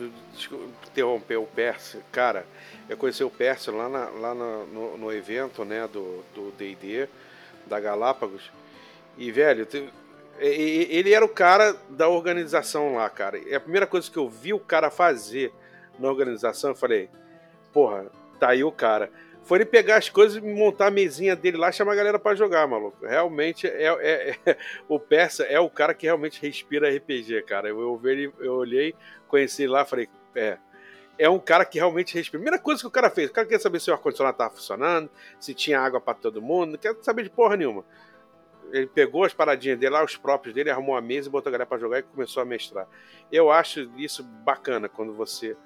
interromper 0.86 1.36
o 1.36 1.46
Pércio, 1.46 2.02
cara, 2.12 2.46
eu 2.88 2.96
conheci 2.96 3.24
o 3.24 3.30
Pércio 3.30 3.76
lá, 3.76 3.88
na, 3.88 4.08
lá 4.08 4.34
no, 4.34 4.66
no, 4.66 4.98
no, 4.98 5.12
evento, 5.12 5.64
né, 5.64 5.88
do 5.88 6.52
D&D, 6.56 7.08
da 7.66 7.80
Galápagos, 7.80 8.50
e, 9.16 9.32
velho, 9.32 9.66
ele 10.38 11.12
era 11.12 11.24
o 11.24 11.28
cara 11.28 11.76
da 11.88 12.08
organização 12.08 12.94
lá, 12.94 13.10
cara, 13.10 13.36
e 13.36 13.54
a 13.54 13.60
primeira 13.60 13.86
coisa 13.86 14.08
que 14.10 14.16
eu 14.16 14.28
vi 14.28 14.52
o 14.52 14.60
cara 14.60 14.90
fazer 14.90 15.52
na 15.98 16.08
organização, 16.08 16.70
eu 16.70 16.76
falei, 16.76 17.10
porra, 17.72 18.06
tá 18.38 18.50
aí 18.50 18.62
o 18.62 18.70
cara 18.70 19.10
foi 19.48 19.56
ele 19.56 19.64
pegar 19.64 19.96
as 19.96 20.10
coisas 20.10 20.36
e 20.36 20.40
montar 20.42 20.88
a 20.88 20.90
mesinha 20.90 21.34
dele 21.34 21.56
lá 21.56 21.70
e 21.70 21.72
chamar 21.72 21.92
a 21.92 21.96
galera 21.96 22.18
para 22.18 22.36
jogar, 22.36 22.68
maluco. 22.68 23.06
Realmente, 23.06 23.66
é, 23.66 23.86
é, 23.86 24.36
é, 24.44 24.56
o 24.86 25.00
Persa 25.00 25.42
é 25.44 25.58
o 25.58 25.70
cara 25.70 25.94
que 25.94 26.04
realmente 26.04 26.38
respira 26.38 26.94
RPG, 26.94 27.44
cara. 27.44 27.66
Eu, 27.66 27.80
eu, 27.80 28.00
eu, 28.04 28.34
eu 28.40 28.54
olhei, 28.56 28.94
conheci 29.26 29.66
lá, 29.66 29.86
falei, 29.86 30.06
é, 30.36 30.58
é 31.18 31.30
um 31.30 31.38
cara 31.38 31.64
que 31.64 31.78
realmente 31.78 32.14
respira. 32.14 32.42
Primeira 32.42 32.62
coisa 32.62 32.82
que 32.82 32.86
o 32.86 32.90
cara 32.90 33.08
fez, 33.08 33.30
o 33.30 33.32
cara 33.32 33.46
quer 33.46 33.58
saber 33.58 33.80
se 33.80 33.90
o 33.90 33.94
ar-condicionado 33.94 34.34
estava 34.34 34.54
funcionando, 34.54 35.08
se 35.40 35.54
tinha 35.54 35.80
água 35.80 35.98
para 35.98 36.12
todo 36.12 36.42
mundo, 36.42 36.72
não 36.72 36.78
quer 36.78 36.94
saber 37.00 37.22
de 37.22 37.30
porra 37.30 37.56
nenhuma. 37.56 37.86
Ele 38.70 38.86
pegou 38.86 39.24
as 39.24 39.32
paradinhas 39.32 39.78
dele 39.78 39.94
lá, 39.94 40.04
os 40.04 40.14
próprios 40.14 40.54
dele, 40.54 40.68
arrumou 40.68 40.94
a 40.94 41.00
mesa 41.00 41.26
e 41.26 41.32
botou 41.32 41.48
a 41.48 41.52
galera 41.52 41.64
para 41.64 41.78
jogar 41.78 42.00
e 42.00 42.02
começou 42.02 42.42
a 42.42 42.44
mestrar. 42.44 42.86
Eu 43.32 43.50
acho 43.50 43.90
isso 43.96 44.22
bacana 44.22 44.90
quando 44.90 45.14
você, 45.14 45.56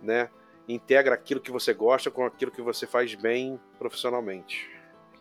né, 0.00 0.30
integra 0.68 1.14
aquilo 1.14 1.40
que 1.40 1.50
você 1.50 1.72
gosta 1.72 2.10
com 2.10 2.24
aquilo 2.24 2.50
que 2.50 2.62
você 2.62 2.86
faz 2.86 3.14
bem 3.14 3.58
profissionalmente. 3.78 4.68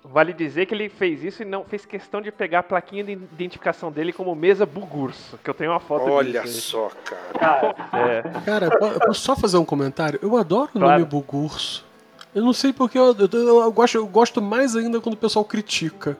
Vale 0.03 0.31
dizer 0.31 0.65
que 0.65 0.73
ele 0.73 0.87
fez 0.87 1.23
isso 1.23 1.41
e 1.41 1.45
não 1.45 1.65
fez 1.65 1.85
questão 1.85 2.21
de 2.21 2.31
pegar 2.31 2.59
a 2.59 2.63
plaquinha 2.63 3.03
de 3.03 3.11
identificação 3.11 3.91
dele 3.91 4.13
como 4.13 4.33
mesa 4.35 4.65
Bugurso, 4.65 5.37
que 5.43 5.49
eu 5.49 5.53
tenho 5.53 5.71
uma 5.71 5.79
foto 5.79 6.09
Olha 6.09 6.41
disso. 6.41 6.61
só, 6.61 6.91
cara. 7.03 7.75
É. 7.93 8.21
Cara, 8.45 8.65
eu 8.67 8.99
posso 8.99 9.21
só 9.21 9.35
fazer 9.35 9.57
um 9.57 9.65
comentário? 9.65 10.19
Eu 10.21 10.37
adoro 10.37 10.71
o 10.75 10.79
nome 10.79 11.03
Bugurso. 11.03 11.85
Eu 12.33 12.43
não 12.43 12.53
sei 12.53 12.71
porque 12.71 12.97
eu, 12.97 13.15
eu, 13.17 13.61
eu, 13.63 13.71
gosto, 13.71 13.95
eu 13.95 14.07
gosto 14.07 14.41
mais 14.41 14.75
ainda 14.75 15.01
quando 15.01 15.15
o 15.15 15.17
pessoal 15.17 15.43
critica. 15.43 16.17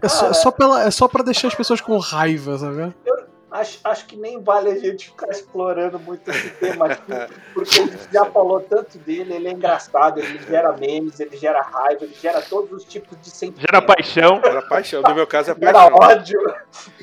É 0.00 0.08
só, 0.08 0.30
é 0.30 0.34
só, 0.34 0.50
pela, 0.50 0.82
é 0.84 0.90
só 0.90 1.06
pra 1.06 1.22
deixar 1.22 1.48
as 1.48 1.54
pessoas 1.54 1.80
com 1.80 1.96
raiva, 1.98 2.58
sabe? 2.58 2.92
Eu, 3.04 3.21
acho, 3.52 3.78
acho 3.84 4.06
que 4.06 4.16
nem 4.16 4.40
vale 4.40 4.70
a 4.70 4.78
gente 4.78 5.10
ficar 5.10 5.30
explorando 5.30 5.98
muito 5.98 6.28
esse 6.30 6.50
tema 6.50 6.86
aqui, 6.86 7.12
porque 7.52 7.78
a 7.78 7.86
gente 7.86 8.12
já 8.12 8.24
falou 8.24 8.60
tanto 8.60 8.98
dele, 8.98 9.34
ele 9.34 9.48
é 9.48 9.52
engraçado, 9.52 10.18
ele 10.18 10.38
gera 10.48 10.72
memes, 10.76 11.20
ele 11.20 11.36
gera 11.36 11.60
raiva, 11.60 12.04
ele 12.04 12.14
gera 12.14 12.40
todos 12.40 12.72
os 12.72 12.84
tipos 12.84 13.16
de 13.20 13.30
sentimentos. 13.30 13.62
Gera 13.62 13.82
paixão. 13.82 14.40
Gera 14.42 14.62
paixão, 14.62 15.02
no 15.02 15.14
meu 15.14 15.26
caso 15.26 15.50
é 15.50 15.54
gera 15.54 15.90
paixão. 15.90 15.98
ódio. 16.00 16.54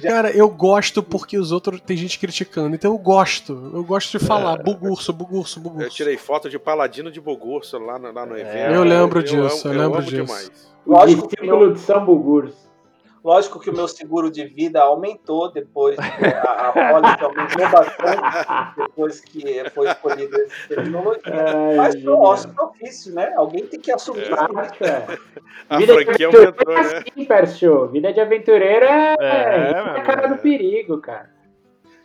Cara, 0.02 0.32
eu 0.32 0.50
gosto 0.50 1.04
porque 1.04 1.38
os 1.38 1.52
outros 1.52 1.80
tem 1.82 1.95
gente 1.95 2.18
criticando, 2.18 2.76
então 2.76 2.91
eu 2.91 2.97
gosto. 2.97 3.72
Eu 3.74 3.84
gosto 3.84 4.18
de 4.18 4.26
falar, 4.26 4.60
é. 4.60 4.64
bugurso, 4.64 5.14
bugurso, 5.14 5.60
bugurso. 5.60 5.88
Eu 5.88 5.91
tirei 5.91 6.18
foto 6.18 6.50
de 6.50 6.58
paladino 6.58 7.12
de 7.12 7.22
bugurso 7.22 7.78
lá 7.78 8.00
no, 8.00 8.12
lá 8.12 8.26
no 8.26 8.38
evento. 8.38 8.74
eu 8.74 8.84
lembro 8.84 9.22
disso, 9.22 9.68
eu, 9.68 9.74
eu 9.74 9.80
lembro 9.80 10.02
disso. 10.02 10.26
Demais. 10.26 10.70
O 10.86 11.06
discípulo 11.06 11.74
de 11.74 11.80
São 11.80 12.04
Bugurso. 12.04 12.68
Lógico 13.24 13.59
que 13.59 13.70
o 13.70 13.74
meu 13.74 13.88
seguro 13.88 14.32
de 14.32 14.45
vida 14.45 14.82
aumentou 14.82 15.51
depois, 15.51 15.97
a, 15.99 16.70
a 16.70 16.72
pólice 16.72 17.24
aumentou 17.24 17.70
bastante 17.70 18.74
depois 18.78 19.20
que 19.20 19.70
foi 19.72 19.89
escolhida 19.89 20.38
essa 20.41 20.67
tecnologia. 20.70 21.22
Ai, 21.26 21.76
Mas 21.76 21.93
genial. 21.95 22.17
nosso 22.22 22.49
ofício, 22.61 23.13
né? 23.13 23.34
Alguém 23.36 23.65
tem 23.65 23.80
que 23.80 23.91
assumir 23.91 24.22
isso. 24.24 24.47
Prática. 24.47 25.20
A 25.70 25.78
Vida 25.78 25.93
de 26.05 26.24
aumentou, 26.24 26.74
é 26.74 26.76
né? 26.76 26.80
assim, 27.09 27.26
Percio. 27.26 27.88
Vida 27.88 28.13
de 28.13 28.22
aventureiro 28.22 28.86
é, 28.86 29.15
É, 29.20 29.70
é, 29.72 29.74
meu 29.74 29.84
a 29.97 30.01
cara 30.01 30.28
do 30.28 30.38
perigo, 30.38 30.99
cara. 30.99 31.30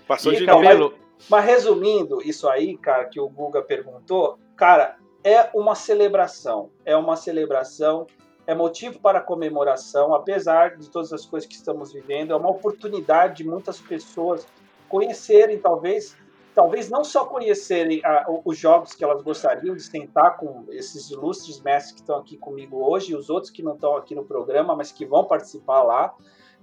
Passou 0.09 0.33
de 0.33 0.43
Então, 0.43 0.61
nível. 0.61 0.71
Cabelo. 0.91 0.95
Mas 1.31 1.45
resumindo 1.45 2.21
isso 2.23 2.49
aí, 2.49 2.77
cara, 2.77 3.05
que 3.05 3.19
o 3.21 3.29
Guga 3.29 3.63
perguntou, 3.63 4.39
cara, 4.57 4.97
é 5.23 5.49
uma 5.55 5.75
celebração. 5.75 6.71
É 6.85 6.97
uma 6.97 7.17
celebração, 7.17 8.07
é 8.47 8.55
motivo 8.55 8.99
para 9.01 9.21
comemoração, 9.21 10.15
apesar 10.15 10.77
de 10.77 10.91
todas 10.91 11.13
as 11.13 11.25
coisas 11.25 11.49
que 11.49 11.55
estamos 11.55 11.93
vivendo, 11.93 12.33
é 12.33 12.37
uma 12.37 12.51
oportunidade 12.51 13.39
de 13.39 13.45
muitas 13.45 13.81
pessoas 13.81 14.47
conhecerem, 14.89 15.59
talvez, 15.59 16.17
talvez 16.55 16.91
não 16.91 17.03
só 17.03 17.25
conhecerem 17.25 18.03
o- 18.29 18.43
os 18.45 18.59
jogos 18.59 18.95
que 18.95 19.03
elas 19.03 19.23
gostariam 19.23 19.75
de 19.75 19.83
sentar 19.83 20.37
com 20.37 20.65
esses 20.71 21.11
ilustres 21.11 21.61
mestres 21.61 21.95
que 21.95 22.01
estão 22.01 22.17
aqui 22.19 22.37
comigo 22.37 22.77
hoje 22.77 23.13
e 23.13 23.17
os 23.17 23.31
outros 23.31 23.51
que 23.51 23.63
não 23.63 23.75
estão 23.75 23.97
aqui 23.97 24.15
no 24.15 24.25
programa, 24.25 24.77
mas 24.77 24.93
que 24.93 25.07
vão 25.07 25.25
participar 25.25 25.83
lá, 25.83 26.15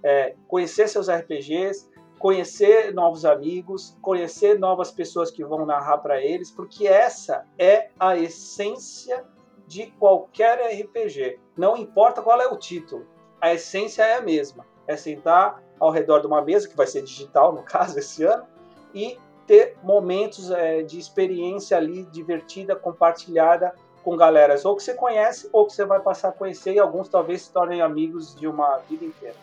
é, 0.04 0.36
conhecer 0.48 0.88
seus 0.88 1.10
RPGs, 1.10 1.90
conhecer 2.20 2.94
novos 2.94 3.26
amigos, 3.26 3.98
conhecer 4.00 4.60
novas 4.60 4.92
pessoas 4.92 5.32
que 5.32 5.44
vão 5.44 5.66
narrar 5.66 5.98
para 5.98 6.22
eles, 6.22 6.52
porque 6.52 6.88
essa 6.88 7.44
é 7.58 7.90
a 8.00 8.16
essência 8.16 9.26
de 9.72 9.86
qualquer 9.92 10.60
RPG. 10.82 11.40
Não 11.56 11.78
importa 11.78 12.22
qual 12.22 12.42
é 12.42 12.48
o 12.48 12.58
título, 12.58 13.08
a 13.40 13.54
essência 13.54 14.04
é 14.04 14.16
a 14.18 14.22
mesma. 14.22 14.66
É 14.86 14.98
sentar 14.98 15.64
ao 15.80 15.90
redor 15.90 16.20
de 16.20 16.28
uma 16.28 16.42
mesa, 16.42 16.68
que 16.68 16.76
vai 16.76 16.86
ser 16.86 17.02
digital 17.04 17.54
no 17.54 17.64
caso 17.74 17.98
esse 17.98 18.22
ano, 18.24 18.44
e 18.94 19.18
ter 19.48 19.78
momentos 19.82 20.52
é, 20.52 20.82
de 20.84 21.00
experiência 21.00 21.78
ali 21.78 22.04
divertida, 22.04 22.76
compartilhada 22.76 23.74
com 24.04 24.18
galeras 24.18 24.66
ou 24.66 24.76
que 24.76 24.84
você 24.84 24.94
conhece 24.94 25.48
ou 25.54 25.66
que 25.66 25.74
você 25.74 25.86
vai 25.86 26.00
passar 26.02 26.30
a 26.30 26.32
conhecer 26.34 26.74
e 26.74 26.80
alguns 26.80 27.08
talvez 27.08 27.44
se 27.44 27.54
tornem 27.54 27.82
amigos 27.82 28.36
de 28.36 28.48
uma 28.48 28.78
vida 28.90 29.06
inteira. 29.06 29.36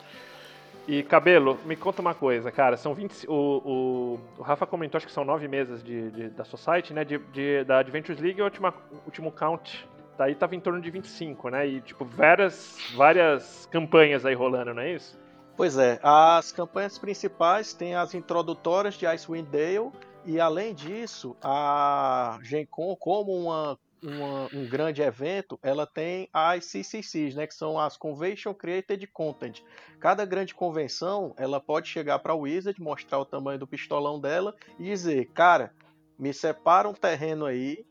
E 0.86 1.02
Cabelo, 1.02 1.58
me 1.64 1.76
conta 1.76 2.00
uma 2.02 2.14
coisa, 2.14 2.50
cara. 2.50 2.76
São 2.76 2.92
20. 2.94 3.26
O, 3.28 3.32
o, 3.34 4.20
o 4.38 4.42
Rafa 4.42 4.66
comentou, 4.66 4.96
acho 4.98 5.06
que 5.06 5.12
são 5.12 5.24
nove 5.24 5.46
mesas 5.46 5.82
de, 5.82 6.10
de- 6.10 6.28
da 6.30 6.44
Society, 6.44 6.92
né? 6.94 7.04
De, 7.04 7.18
de- 7.18 7.62
da 7.64 7.78
Adventures 7.78 8.20
League, 8.20 8.40
última, 8.42 8.70
o 8.90 8.96
último 9.06 9.30
count 9.30 9.86
daí 10.18 10.34
tava 10.34 10.54
em 10.56 10.60
torno 10.60 10.80
de 10.80 10.90
25, 10.90 11.48
né? 11.48 11.66
E, 11.66 11.80
tipo, 11.80 12.04
várias, 12.04 12.76
várias 12.94 13.66
campanhas 13.70 14.26
aí 14.26 14.34
rolando, 14.34 14.74
não 14.74 14.82
é 14.82 14.92
isso? 14.92 15.18
Pois 15.56 15.78
é, 15.78 15.98
as 16.02 16.52
campanhas 16.52 16.98
principais 16.98 17.72
têm 17.72 17.94
as 17.94 18.14
introdutórias 18.14 18.94
de 18.94 19.06
Icewind 19.06 19.46
Dale 19.48 19.90
e 20.24 20.38
além 20.38 20.74
disso, 20.74 21.36
a 21.42 22.38
Gen 22.42 22.66
Con, 22.66 22.94
como 22.96 23.32
uma, 23.32 23.78
uma- 24.02 24.48
um 24.52 24.68
grande 24.68 25.02
evento, 25.02 25.58
ela 25.62 25.84
tem 25.86 26.28
as 26.32 26.66
CCCs, 26.66 27.34
né, 27.34 27.46
que 27.46 27.54
são 27.54 27.78
as 27.78 27.96
Convention 27.96 28.54
Created 28.54 29.04
Content. 29.08 29.60
Cada 29.98 30.24
grande 30.24 30.54
convenção, 30.54 31.34
ela 31.36 31.60
pode 31.60 31.88
chegar 31.88 32.20
para 32.20 32.34
o 32.34 32.40
Wizard, 32.42 32.80
mostrar 32.80 33.18
o 33.18 33.24
tamanho 33.26 33.58
do 33.58 33.66
pistolão 33.66 34.20
dela 34.20 34.54
e 34.78 34.84
dizer, 34.84 35.26
cara, 35.34 35.72
me 36.16 36.32
separa 36.32 36.88
um 36.88 36.94
terreno 36.94 37.46
aí 37.46 37.84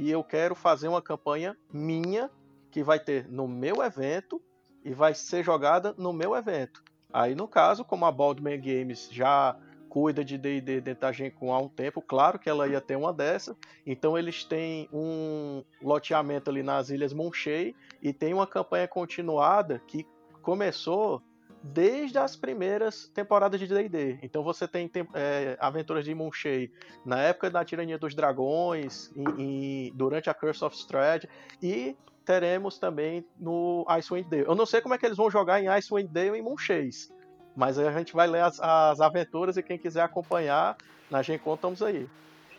e 0.00 0.10
eu 0.10 0.24
quero 0.24 0.54
fazer 0.54 0.88
uma 0.88 1.02
campanha 1.02 1.54
minha 1.70 2.30
que 2.70 2.82
vai 2.82 2.98
ter 2.98 3.28
no 3.28 3.46
meu 3.46 3.82
evento 3.82 4.40
e 4.82 4.94
vai 4.94 5.12
ser 5.12 5.44
jogada 5.44 5.94
no 5.98 6.10
meu 6.10 6.34
evento. 6.34 6.82
Aí, 7.12 7.34
no 7.34 7.46
caso, 7.46 7.84
como 7.84 8.06
a 8.06 8.10
Baldman 8.10 8.58
Games 8.58 9.10
já 9.12 9.54
cuida 9.90 10.24
de 10.24 10.38
D&D 10.38 10.80
dentro 10.80 11.02
da 11.02 11.12
Gen 11.12 11.30
Con 11.30 11.52
há 11.52 11.58
um 11.58 11.68
tempo, 11.68 12.00
claro 12.00 12.38
que 12.38 12.48
ela 12.48 12.66
ia 12.66 12.80
ter 12.80 12.96
uma 12.96 13.12
dessa. 13.12 13.54
Então 13.84 14.16
eles 14.16 14.42
têm 14.42 14.88
um 14.90 15.62
loteamento 15.82 16.48
ali 16.48 16.62
nas 16.62 16.88
Ilhas 16.88 17.12
Monchey 17.12 17.76
e 18.00 18.10
tem 18.10 18.32
uma 18.32 18.46
campanha 18.46 18.88
continuada 18.88 19.82
que 19.86 20.06
começou 20.40 21.20
desde 21.62 22.18
as 22.18 22.36
primeiras 22.36 23.08
temporadas 23.14 23.60
de 23.60 23.66
D&D. 23.66 24.18
Então 24.22 24.42
você 24.42 24.66
tem 24.66 24.90
é, 25.14 25.56
aventuras 25.60 26.04
de 26.04 26.14
Monchey 26.14 26.72
na 27.04 27.20
época 27.20 27.50
da 27.50 27.64
Tirania 27.64 27.98
dos 27.98 28.14
Dragões, 28.14 29.10
em- 29.14 29.42
em- 29.88 29.92
durante 29.94 30.30
a 30.30 30.34
Curse 30.34 30.64
of 30.64 30.74
Strahd 30.76 31.28
e 31.62 31.96
teremos 32.24 32.78
também 32.78 33.24
no 33.38 33.84
Icewind 33.88 34.26
Dale. 34.28 34.44
Eu 34.46 34.54
não 34.54 34.64
sei 34.66 34.80
como 34.80 34.94
é 34.94 34.98
que 34.98 35.04
eles 35.04 35.16
vão 35.16 35.30
jogar 35.30 35.60
em 35.60 35.68
Icewind 35.68 36.08
Dale 36.10 36.38
e 36.38 36.42
Monchês, 36.42 37.12
mas 37.56 37.78
a 37.78 37.90
gente 37.92 38.12
vai 38.14 38.26
ler 38.26 38.42
as, 38.42 38.58
as 38.60 39.00
aventuras 39.00 39.56
e 39.56 39.62
quem 39.62 39.76
quiser 39.78 40.02
acompanhar 40.02 40.76
na 41.10 41.22
Gen 41.22 41.38
Con 41.38 41.54
estamos 41.54 41.82
aí. 41.82 42.08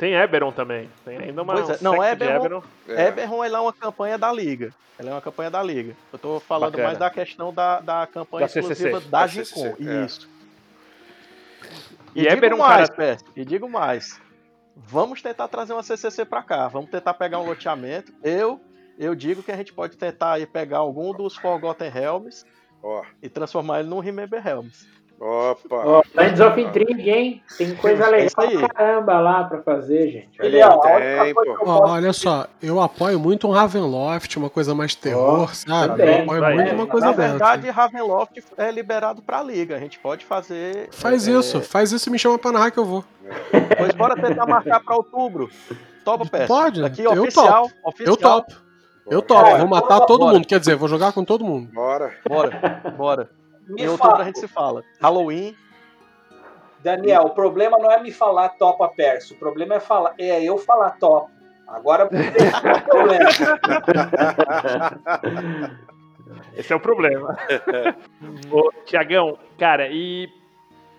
Tem 0.02 0.16
Eberron 0.16 0.52
também. 0.52 0.90
Tem 1.06 1.16
ainda 1.20 1.44
uma. 1.44 1.54
Pois 1.54 1.70
é, 1.70 1.78
não, 1.84 1.94
de 2.00 2.06
Eberron- 2.08 2.64
É. 2.88 3.08
Eberron 3.10 3.44
ela 3.44 3.60
é 3.60 3.62
uma 3.62 3.72
campanha 3.74 4.18
da 4.18 4.34
Liga. 4.34 4.74
Ela 4.98 5.12
é 5.12 5.14
uma 5.14 5.22
campanha 5.22 5.52
da 5.52 5.62
Liga. 5.62 5.96
Eu 6.12 6.18
tô 6.18 6.40
falando 6.40 6.72
Bacana. 6.72 6.88
mais 6.88 6.98
da 6.98 7.10
questão 7.12 7.54
da, 7.54 7.80
da 7.82 8.08
campanha 8.08 8.48
Da 8.48 8.52
CCC. 8.52 8.72
exclusiva 8.88 9.00
da 9.00 9.22
Da 9.22 9.28
CCC, 9.28 9.54
Con. 9.54 9.76
é. 9.88 10.06
Isso. 10.06 10.28
E 12.16 12.22
E, 12.22 12.24
digo 12.24 12.34
Eberron, 12.34 12.58
mais, 12.58 12.90
cara- 12.90 12.98
Pérez, 12.98 13.26
e 13.36 13.46
digo 13.46 13.70
mais. 13.70 14.20
Vamos 14.76 15.22
tentar 15.22 15.48
trazer 15.48 15.74
uma 15.74 15.84
CCC 15.84 16.26
pra 16.26 16.42
cá. 16.42 16.68
Vamos 16.68 16.90
tentar 16.90 17.14
pegar 17.14 17.38
um 17.38 17.46
loteamento. 17.46 18.12
Eu 18.24 18.60
eu 18.98 19.14
digo 19.14 19.44
que 19.44 19.52
a 19.52 19.56
gente 19.56 19.72
pode 19.72 19.98
tentar 19.98 20.34
aí 20.34 20.48
pegar 20.48 20.80
algum 20.80 21.14
dos 21.14 21.36
Forgotten 21.36 21.92
Helms 21.96 22.44
Ó, 22.82 23.04
e 23.22 23.30
transformar 23.30 23.82
ele 23.82 23.90
num 23.90 24.00
Remember 24.00 24.46
Helms. 24.46 24.88
Opa. 25.22 26.02
Lands 26.16 26.40
of 26.40 26.60
Intrigue, 26.60 27.10
hein? 27.10 27.44
Tem 27.58 27.76
coisa 27.76 28.06
É 28.06 28.10
legal 28.10 28.30
pra 28.60 28.70
caramba 28.70 29.20
lá 29.20 29.44
pra 29.44 29.62
fazer, 29.62 30.10
gente. 30.12 30.42
Olha 30.42 30.70
ó, 30.70 30.80
Tem, 30.80 31.34
Ó, 31.66 31.90
olha 31.92 32.12
só, 32.14 32.48
eu 32.62 32.82
apoio 32.82 33.20
muito 33.20 33.48
um 33.48 33.52
Ravenloft, 33.52 34.36
uma 34.38 34.50
coisa 34.50 34.74
mais 34.74 34.96
terror, 34.96 35.54
sabe? 35.56 35.98
também. 35.98 36.18
Eu 36.18 36.24
apoio 36.24 36.42
Vai. 36.42 36.54
muito 36.56 36.74
uma 36.74 36.88
coisa 36.88 37.08
Na 37.08 37.12
dessa. 37.14 37.30
verdade, 37.30 37.70
Ravenloft 37.70 38.44
é 38.58 38.72
liberado 38.72 39.22
pra 39.22 39.44
Liga. 39.44 39.76
A 39.76 39.80
gente 39.80 40.00
pode 40.00 40.26
fazer. 40.26 40.90
Faz 40.92 41.28
é, 41.28 41.32
isso, 41.32 41.62
faz 41.62 41.92
isso 41.92 42.10
e 42.10 42.12
me 42.12 42.18
chama 42.20 42.38
pra 42.40 42.52
narrar 42.52 42.72
que 42.72 42.80
eu 42.80 42.86
vou. 42.86 43.06
Pois 43.78 43.94
bora 43.94 44.16
tentar 44.16 44.46
marcar 44.48 44.80
pra 44.80 44.96
outubro. 44.96 45.50
Topa, 46.04 46.26
Pérez? 46.26 46.48
Pode, 46.48 46.84
Aqui, 46.84 47.04
eu 47.04 47.12
oficial. 47.22 47.70
oficial. 47.86 48.08
Eu 48.08 48.18
topo. 48.18 48.54
Eu 49.10 49.22
topo, 49.22 49.44
Bora. 49.44 49.58
vou 49.60 49.68
matar 49.68 50.00
todo 50.02 50.20
Bora. 50.20 50.34
mundo. 50.36 50.48
Quer 50.48 50.60
dizer, 50.60 50.76
vou 50.76 50.88
jogar 50.88 51.12
com 51.12 51.24
todo 51.24 51.44
mundo. 51.46 51.70
Bora. 51.74 52.14
Bora, 52.28 52.82
bora. 52.98 53.30
Me 53.68 53.84
Em 53.84 53.88
outubro 53.88 54.12
fala. 54.12 54.24
a 54.24 54.26
gente 54.26 54.40
se 54.40 54.48
fala. 54.48 54.84
Halloween. 55.02 55.56
Daniel, 56.80 57.24
o 57.24 57.30
problema 57.32 57.78
não 57.78 57.92
é 57.92 58.02
me 58.02 58.12
falar 58.12 58.50
topa 58.50 58.88
perso, 58.88 59.36
o 59.36 59.38
problema 59.38 59.76
é 59.76 59.80
falar, 59.80 60.16
é 60.18 60.44
eu 60.44 60.58
falar 60.58 60.92
top. 61.00 61.32
Agora 61.68 62.06
um 62.06 62.10
problema. 62.90 63.30
Esse 66.56 66.74
é 66.74 66.76
o 66.76 66.80
problema. 66.80 67.38
Ô, 68.52 68.72
Tiagão, 68.86 69.38
cara, 69.58 69.88
e 69.90 70.30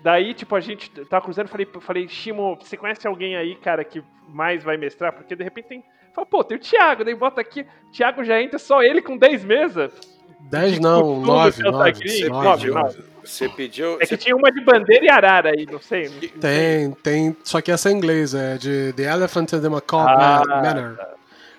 daí, 0.02 0.34
tipo, 0.34 0.54
a 0.54 0.60
gente 0.60 0.90
tava 1.06 1.24
cruzando, 1.24 1.48
falei, 1.48 1.66
falei, 1.80 2.08
Shimo, 2.08 2.56
você 2.56 2.76
conhece 2.76 3.06
alguém 3.06 3.36
aí, 3.36 3.54
cara, 3.56 3.84
que 3.84 4.02
mais 4.28 4.62
vai 4.62 4.76
mestrar? 4.76 5.12
Porque 5.12 5.36
de 5.36 5.44
repente 5.44 5.68
tem. 5.68 5.84
Fala, 6.14 6.26
pô, 6.26 6.44
tem 6.44 6.58
o 6.58 6.60
Thiago, 6.60 7.04
daí 7.04 7.14
bota 7.14 7.40
aqui. 7.40 7.66
Thiago 7.90 8.22
já 8.22 8.40
entra 8.40 8.58
só 8.58 8.82
ele 8.82 9.00
com 9.00 9.16
10 9.16 9.44
mesas. 9.44 10.21
10 10.51 10.74
De 10.74 10.80
não, 10.80 11.01
Cthulhu, 11.01 11.26
9, 11.26 11.57
Santa 11.57 11.70
9. 11.70 11.93
Cris, 11.93 12.12
Você 12.20 12.28
nove, 12.28 12.51
pediu, 12.59 12.74
você. 12.74 13.45
É 13.45 13.99
que 14.01 14.07
você- 14.09 14.16
tinha 14.16 14.36
uma 14.36 14.51
de 14.51 14.61
bandeira 14.64 15.05
e 15.05 15.09
arara 15.09 15.51
aí, 15.51 15.66
não 15.70 15.80
sei. 15.80 16.09
não- 16.09 16.14
não 16.20 16.40
Tem, 16.40 16.90
tem. 17.03 17.36
Só 17.45 17.61
que 17.61 17.70
essa 17.70 17.88
é 17.88 17.93
em 17.93 17.97
inglês, 17.97 18.34
é 18.34 18.59
de 18.59 18.93
The 18.95 19.05
Elephant 19.05 19.53
and 19.53 19.61
the 19.61 19.68
Macabre 19.68 20.12
Ah, 20.18 20.43
Manor. 20.62 20.99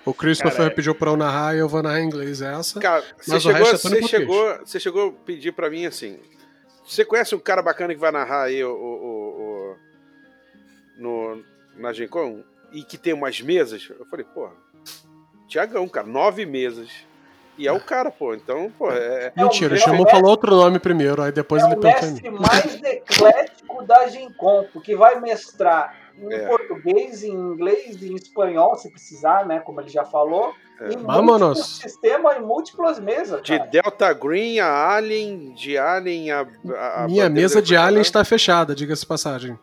O 0.04 0.12
Christopher 0.12 0.56
Cara, 0.58 0.70
pediu 0.70 0.94
pra 0.94 1.10
eu 1.10 1.16
narrar 1.16 1.54
e 1.56 1.58
eu 1.60 1.68
vou 1.68 1.82
narrar 1.82 2.00
em 2.00 2.04
inglês 2.06 2.42
essa. 2.42 2.78
Cara, 2.78 3.02
você 3.18 3.30
Mas 3.32 3.44
o 3.46 3.48
chegou, 3.50 3.66
resto 3.70 3.74
é 3.74 3.90
você, 3.90 4.02
chegou, 4.06 4.58
você 4.64 4.80
chegou 4.80 5.08
a 5.08 5.12
pedir 5.24 5.52
pra 5.52 5.70
mim 5.70 5.86
assim. 5.86 6.18
Você 6.86 7.02
conhece 7.06 7.34
um 7.34 7.38
cara 7.38 7.62
bacana 7.62 7.94
que 7.94 8.00
vai 8.00 8.12
narrar 8.12 8.42
aí 8.42 8.62
o, 8.62 8.68
o- 8.70 8.74
o- 8.74 9.40
o- 9.72 9.76
no, 10.98 11.42
na 11.78 11.92
Gen 11.94 12.08
Con? 12.08 12.44
E 12.72 12.82
que 12.84 12.98
tem 12.98 13.14
umas 13.14 13.40
mesas? 13.40 13.88
Eu 13.98 14.04
falei, 14.06 14.26
porra, 14.26 14.52
Tiagão, 15.48 15.88
cara, 15.88 16.06
nove 16.06 16.44
mesas. 16.44 16.90
E 17.56 17.68
é 17.68 17.72
o 17.72 17.80
cara, 17.80 18.10
pô. 18.10 18.34
Então, 18.34 18.70
pô, 18.78 18.90
é. 18.90 19.32
Mentira, 19.36 19.74
é 19.74 19.76
o 19.76 19.80
o 19.80 19.80
Shimon 19.80 19.96
mestre- 19.98 20.10
falou 20.12 20.30
outro 20.30 20.50
nome 20.56 20.78
primeiro, 20.78 21.22
aí 21.22 21.30
depois 21.32 21.62
É 21.62 21.66
ele 21.66 21.74
o 21.76 21.80
pensou 21.80 22.08
em 22.08 22.12
mestre 22.12 22.30
mais 22.30 22.82
eclético 22.82 23.82
da 23.84 24.08
Gencom, 24.08 24.66
porque 24.72 24.96
vai 24.96 25.20
mestrar 25.20 25.94
em 26.18 26.32
É. 26.32 26.46
português, 26.46 27.22
em 27.22 27.32
inglês, 27.32 28.00
em 28.02 28.14
espanhol, 28.14 28.74
se 28.76 28.90
precisar, 28.90 29.46
né? 29.46 29.60
Como 29.60 29.80
ele 29.80 29.88
já 29.88 30.04
falou. 30.04 30.52
É. 30.80 30.92
Em 30.92 30.96
Vámonos. 30.98 31.40
múltiplos 31.58 31.78
sistemas 31.78 32.36
e 32.36 32.40
múltiplas 32.40 32.98
mesas. 33.00 33.42
De 33.42 33.56
cara. 33.58 33.70
Delta 33.70 34.12
Green 34.12 34.58
a 34.58 34.94
Alien, 34.96 35.52
de 35.54 35.78
Alien 35.78 36.32
a. 36.32 36.40
a- 36.76 37.06
Minha 37.08 37.28
mesa 37.30 37.62
de 37.62 37.76
Alien 37.76 38.02
está 38.02 38.24
fechada, 38.24 38.74
diga-se 38.74 39.02
de 39.02 39.06
passagem. 39.06 39.58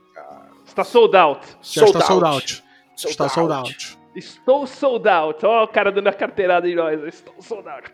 Está 0.65 0.85
sold 0.85 1.15
out. 1.17 1.45
Já 1.61 1.83
está 1.83 1.99
sold 2.01 2.25
out. 2.25 2.63
Sold 2.95 3.11
Está 3.11 3.27
sold 3.27 3.51
out. 3.53 3.97
Estou 4.15 4.67
sold 4.67 5.07
out. 5.07 5.45
Ó, 5.45 5.63
o 5.63 5.67
cara 5.67 5.91
dando 5.91 6.07
a 6.07 6.13
carteirada 6.13 6.67
em 6.67 6.75
nós. 6.75 7.01
Estou 7.03 7.35
sold 7.39 7.67
out. 7.67 7.91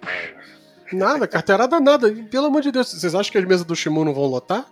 Nada, 0.92 1.28
carteirada 1.28 1.80
nada. 1.80 2.12
Pelo 2.30 2.48
amor 2.48 2.62
de 2.62 2.72
Deus, 2.72 2.92
vocês 2.92 3.14
acham 3.14 3.32
que 3.32 3.38
as 3.38 3.46
mesas 3.46 3.66
do 3.66 3.76
Shimu 3.76 4.06
não 4.06 4.14
vão 4.14 4.26
lotar? 4.26 4.66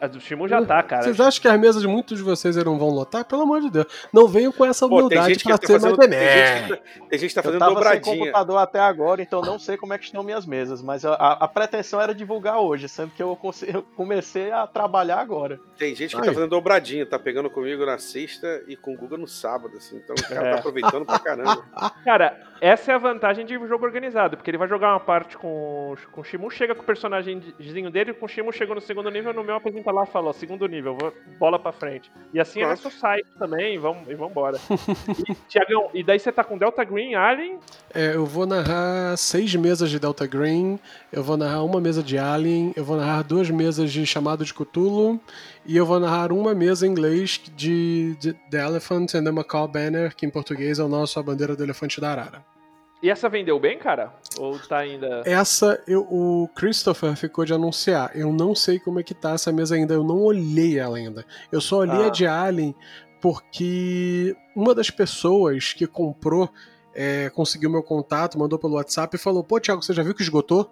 A 0.00 0.06
do 0.06 0.20
Shimu 0.20 0.46
já 0.46 0.62
tá, 0.64 0.82
cara. 0.82 1.02
Vocês 1.04 1.18
acham 1.18 1.40
que 1.40 1.48
as 1.48 1.58
mesas 1.58 1.80
de 1.80 1.88
muitos 1.88 2.18
de 2.18 2.22
vocês 2.24 2.54
não 2.56 2.78
vão 2.78 2.90
lotar? 2.90 3.24
Pelo 3.24 3.42
amor 3.42 3.60
de 3.62 3.70
Deus. 3.70 3.86
Não 4.12 4.28
venham 4.28 4.52
com 4.52 4.64
essa 4.64 4.86
Pô, 4.86 4.96
humildade 4.96 5.36
que 5.36 5.44
pra 5.44 5.56
tá 5.56 5.66
ser 5.66 5.72
fazendo, 5.80 5.96
mais 5.96 6.10
tem 6.10 6.18
gente 6.18 6.62
que 6.62 6.68
tá, 6.68 7.06
tem 7.08 7.18
gente 7.18 7.28
que 7.28 7.34
tá 7.34 7.40
Eu 7.40 7.44
fazendo 7.44 7.58
tava 7.60 7.70
sem 7.72 7.82
dobradinha. 7.82 8.16
computador 8.18 8.58
até 8.58 8.80
agora, 8.80 9.22
então 9.22 9.40
não 9.40 9.58
sei 9.58 9.76
como 9.78 9.94
é 9.94 9.98
que 9.98 10.04
estão 10.04 10.22
minhas 10.22 10.44
mesas, 10.44 10.82
mas 10.82 11.04
a, 11.04 11.14
a- 11.14 11.48
pretensão 11.48 11.98
era 12.00 12.14
divulgar 12.14 12.58
hoje, 12.60 12.88
sendo 12.88 13.10
que 13.12 13.22
eu, 13.22 13.38
eu 13.66 13.82
comecei 13.96 14.50
a 14.50 14.66
trabalhar 14.66 15.18
agora. 15.18 15.58
Tem 15.78 15.94
gente 15.94 16.14
que 16.14 16.20
Aí. 16.20 16.28
tá 16.28 16.34
fazendo 16.34 16.50
dobradinha, 16.50 17.06
tá 17.06 17.18
pegando 17.18 17.48
comigo 17.48 17.86
na 17.86 17.96
sexta 17.98 18.62
e 18.68 18.76
com 18.76 18.92
o 18.92 18.96
Guga 18.98 19.16
no 19.16 19.26
sábado, 19.26 19.76
assim. 19.78 19.96
Então 19.96 20.14
o 20.18 20.28
cara 20.28 20.46
É. 20.48 20.52
tá 20.52 20.58
aproveitando 20.58 21.06
pra 21.06 21.18
caramba. 21.18 21.64
Cara, 22.04 22.38
essa 22.60 22.92
é 22.92 22.94
a 22.94 22.98
vantagem 22.98 23.46
de 23.46 23.54
jogo 23.66 23.84
organizado, 23.84 24.36
porque 24.36 24.50
ele 24.50 24.58
vai 24.58 24.68
jogar 24.68 24.92
uma 24.92 25.00
parte 25.00 25.36
com, 25.38 25.94
com 26.12 26.20
o 26.20 26.24
Shimu, 26.24 26.50
chega 26.50 26.74
com 26.74 26.82
o 26.82 26.84
personagemzinho 26.86 27.90
dele, 27.90 28.12
com 28.12 28.26
o 28.26 28.28
Shimu 28.28 28.52
chegou 28.52 28.74
no 28.74 28.80
segundo 28.80 29.10
nível, 29.10 29.32
no 29.32 29.42
meu 29.42 29.56
apresenta 29.56 29.85
lá 29.92 30.04
e 30.04 30.06
fala, 30.06 30.28
ó, 30.28 30.32
segundo 30.32 30.66
nível, 30.66 30.96
vou- 30.98 31.12
bola 31.38 31.58
pra 31.58 31.72
frente. 31.72 32.10
E 32.32 32.40
assim 32.40 32.60
é 32.60 32.66
Pronto. 32.66 32.84
nosso 32.84 32.98
site 32.98 33.26
também, 33.38 33.74
e 33.74 33.78
vamos, 33.78 34.08
e 34.08 34.14
vambora. 34.14 34.58
e, 35.28 35.34
Tiagão, 35.48 35.90
e 35.94 36.02
daí 36.02 36.18
você 36.18 36.30
tá 36.32 36.42
com 36.44 36.56
Delta 36.58 36.84
Green, 36.84 37.14
Alien, 37.14 37.58
É, 37.94 38.14
eu 38.14 38.26
vou 38.26 38.46
narrar 38.46 39.16
seis 39.16 39.54
mesas 39.54 39.90
de 39.90 39.98
Delta 39.98 40.26
Green, 40.26 40.78
eu 41.12 41.22
vou 41.22 41.36
narrar 41.36 41.62
uma 41.62 41.80
mesa 41.80 42.02
de 42.02 42.18
Alien, 42.18 42.72
eu 42.76 42.84
vou 42.84 42.96
narrar 42.96 43.22
duas 43.22 43.50
mesas 43.50 43.90
de 43.92 44.04
Chamado 44.06 44.44
de 44.44 44.52
Cthulhu, 44.52 45.20
e 45.64 45.76
eu 45.76 45.84
vou 45.86 45.98
narrar 45.98 46.32
uma 46.32 46.54
mesa 46.54 46.86
em 46.86 46.90
inglês 46.90 47.40
de, 47.56 48.14
de 48.20 48.32
The 48.50 48.64
Elephant 48.66 49.14
and 49.14 49.24
the 49.24 49.30
Macaw 49.30 49.66
Banner, 49.66 50.14
que 50.14 50.24
em 50.26 50.30
português 50.30 50.78
é 50.78 50.84
o 50.84 50.88
nosso 50.88 51.18
A 51.18 51.22
Bandeira 51.22 51.56
do 51.56 51.62
Elefante 51.62 52.00
da 52.00 52.10
Arara. 52.12 52.55
E 53.02 53.10
essa 53.10 53.28
vendeu 53.28 53.58
bem, 53.60 53.78
cara? 53.78 54.12
Ou 54.38 54.58
tá 54.58 54.78
ainda... 54.78 55.22
Essa 55.24 55.82
eu, 55.86 56.02
o 56.10 56.48
Christopher 56.54 57.14
ficou 57.16 57.44
de 57.44 57.52
anunciar. 57.52 58.10
Eu 58.14 58.32
não 58.32 58.54
sei 58.54 58.78
como 58.78 58.98
é 58.98 59.02
que 59.02 59.14
tá 59.14 59.32
essa 59.32 59.52
mesa 59.52 59.74
ainda. 59.74 59.94
Eu 59.94 60.02
não 60.02 60.20
olhei 60.22 60.78
ela 60.78 60.96
ainda. 60.96 61.24
Eu 61.52 61.60
só 61.60 61.78
olhei 61.78 62.04
Ah. 62.04 62.06
a 62.06 62.10
de 62.10 62.26
Alien 62.26 62.74
porque 63.20 64.36
uma 64.54 64.74
das 64.74 64.90
pessoas 64.90 65.72
que 65.72 65.86
comprou 65.86 66.48
é, 66.94 67.28
conseguiu 67.30 67.68
meu 67.70 67.82
contato, 67.82 68.38
mandou 68.38 68.58
pelo 68.58 68.74
WhatsApp 68.74 69.14
e 69.16 69.18
falou: 69.18 69.44
Pô, 69.44 69.60
Thiago, 69.60 69.82
você 69.82 69.92
já 69.92 70.02
viu 70.02 70.14
que 70.14 70.22
esgotou? 70.22 70.70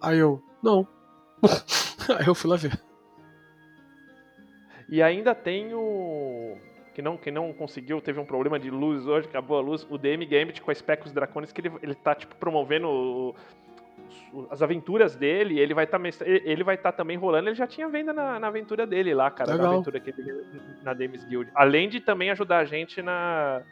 Aí 0.00 0.18
eu, 0.18 0.42
não. 0.62 0.86
Aí 2.18 2.26
eu 2.26 2.34
fui 2.34 2.50
lá 2.50 2.56
ver. 2.56 2.80
E 4.88 5.02
ainda 5.02 5.34
tem 5.34 5.74
o. 5.74 6.56
Que 6.98 7.02
não, 7.02 7.16
que 7.16 7.30
não 7.30 7.52
conseguiu, 7.52 8.00
teve 8.00 8.18
um 8.18 8.24
problema 8.24 8.58
de 8.58 8.72
luz 8.72 9.06
hoje, 9.06 9.28
acabou 9.28 9.56
a 9.56 9.60
luz. 9.60 9.86
O 9.88 9.96
DM 9.96 10.26
Gambit 10.26 10.60
com 10.60 10.72
a 10.72 10.74
Specos 10.74 11.12
Dracones, 11.12 11.52
que 11.52 11.60
ele, 11.60 11.70
ele 11.80 11.94
tá, 11.94 12.12
tipo, 12.12 12.34
promovendo 12.34 12.88
o- 12.88 13.36
as 14.50 14.62
aventuras 14.62 15.14
dele. 15.14 15.60
Ele 15.60 15.74
vai 15.74 15.84
estar 15.84 16.00
ele 16.26 16.64
vai 16.64 16.76
tá 16.76 16.90
também 16.90 17.16
rolando. 17.16 17.48
Ele 17.50 17.54
já 17.54 17.68
tinha 17.68 17.88
venda 17.88 18.12
na, 18.12 18.40
na 18.40 18.48
aventura 18.48 18.84
dele 18.84 19.14
lá, 19.14 19.30
cara. 19.30 19.52
Na 19.52 19.56
Legal. 19.58 19.72
aventura 19.74 20.00
que 20.00 20.10
ele 20.10 20.44
na 20.82 20.92
Dames 20.92 21.22
Guild. 21.22 21.52
Além 21.54 21.88
de 21.88 22.00
também 22.00 22.30
ajudar 22.32 22.58
a 22.58 22.64
gente 22.64 23.00
na. 23.00 23.62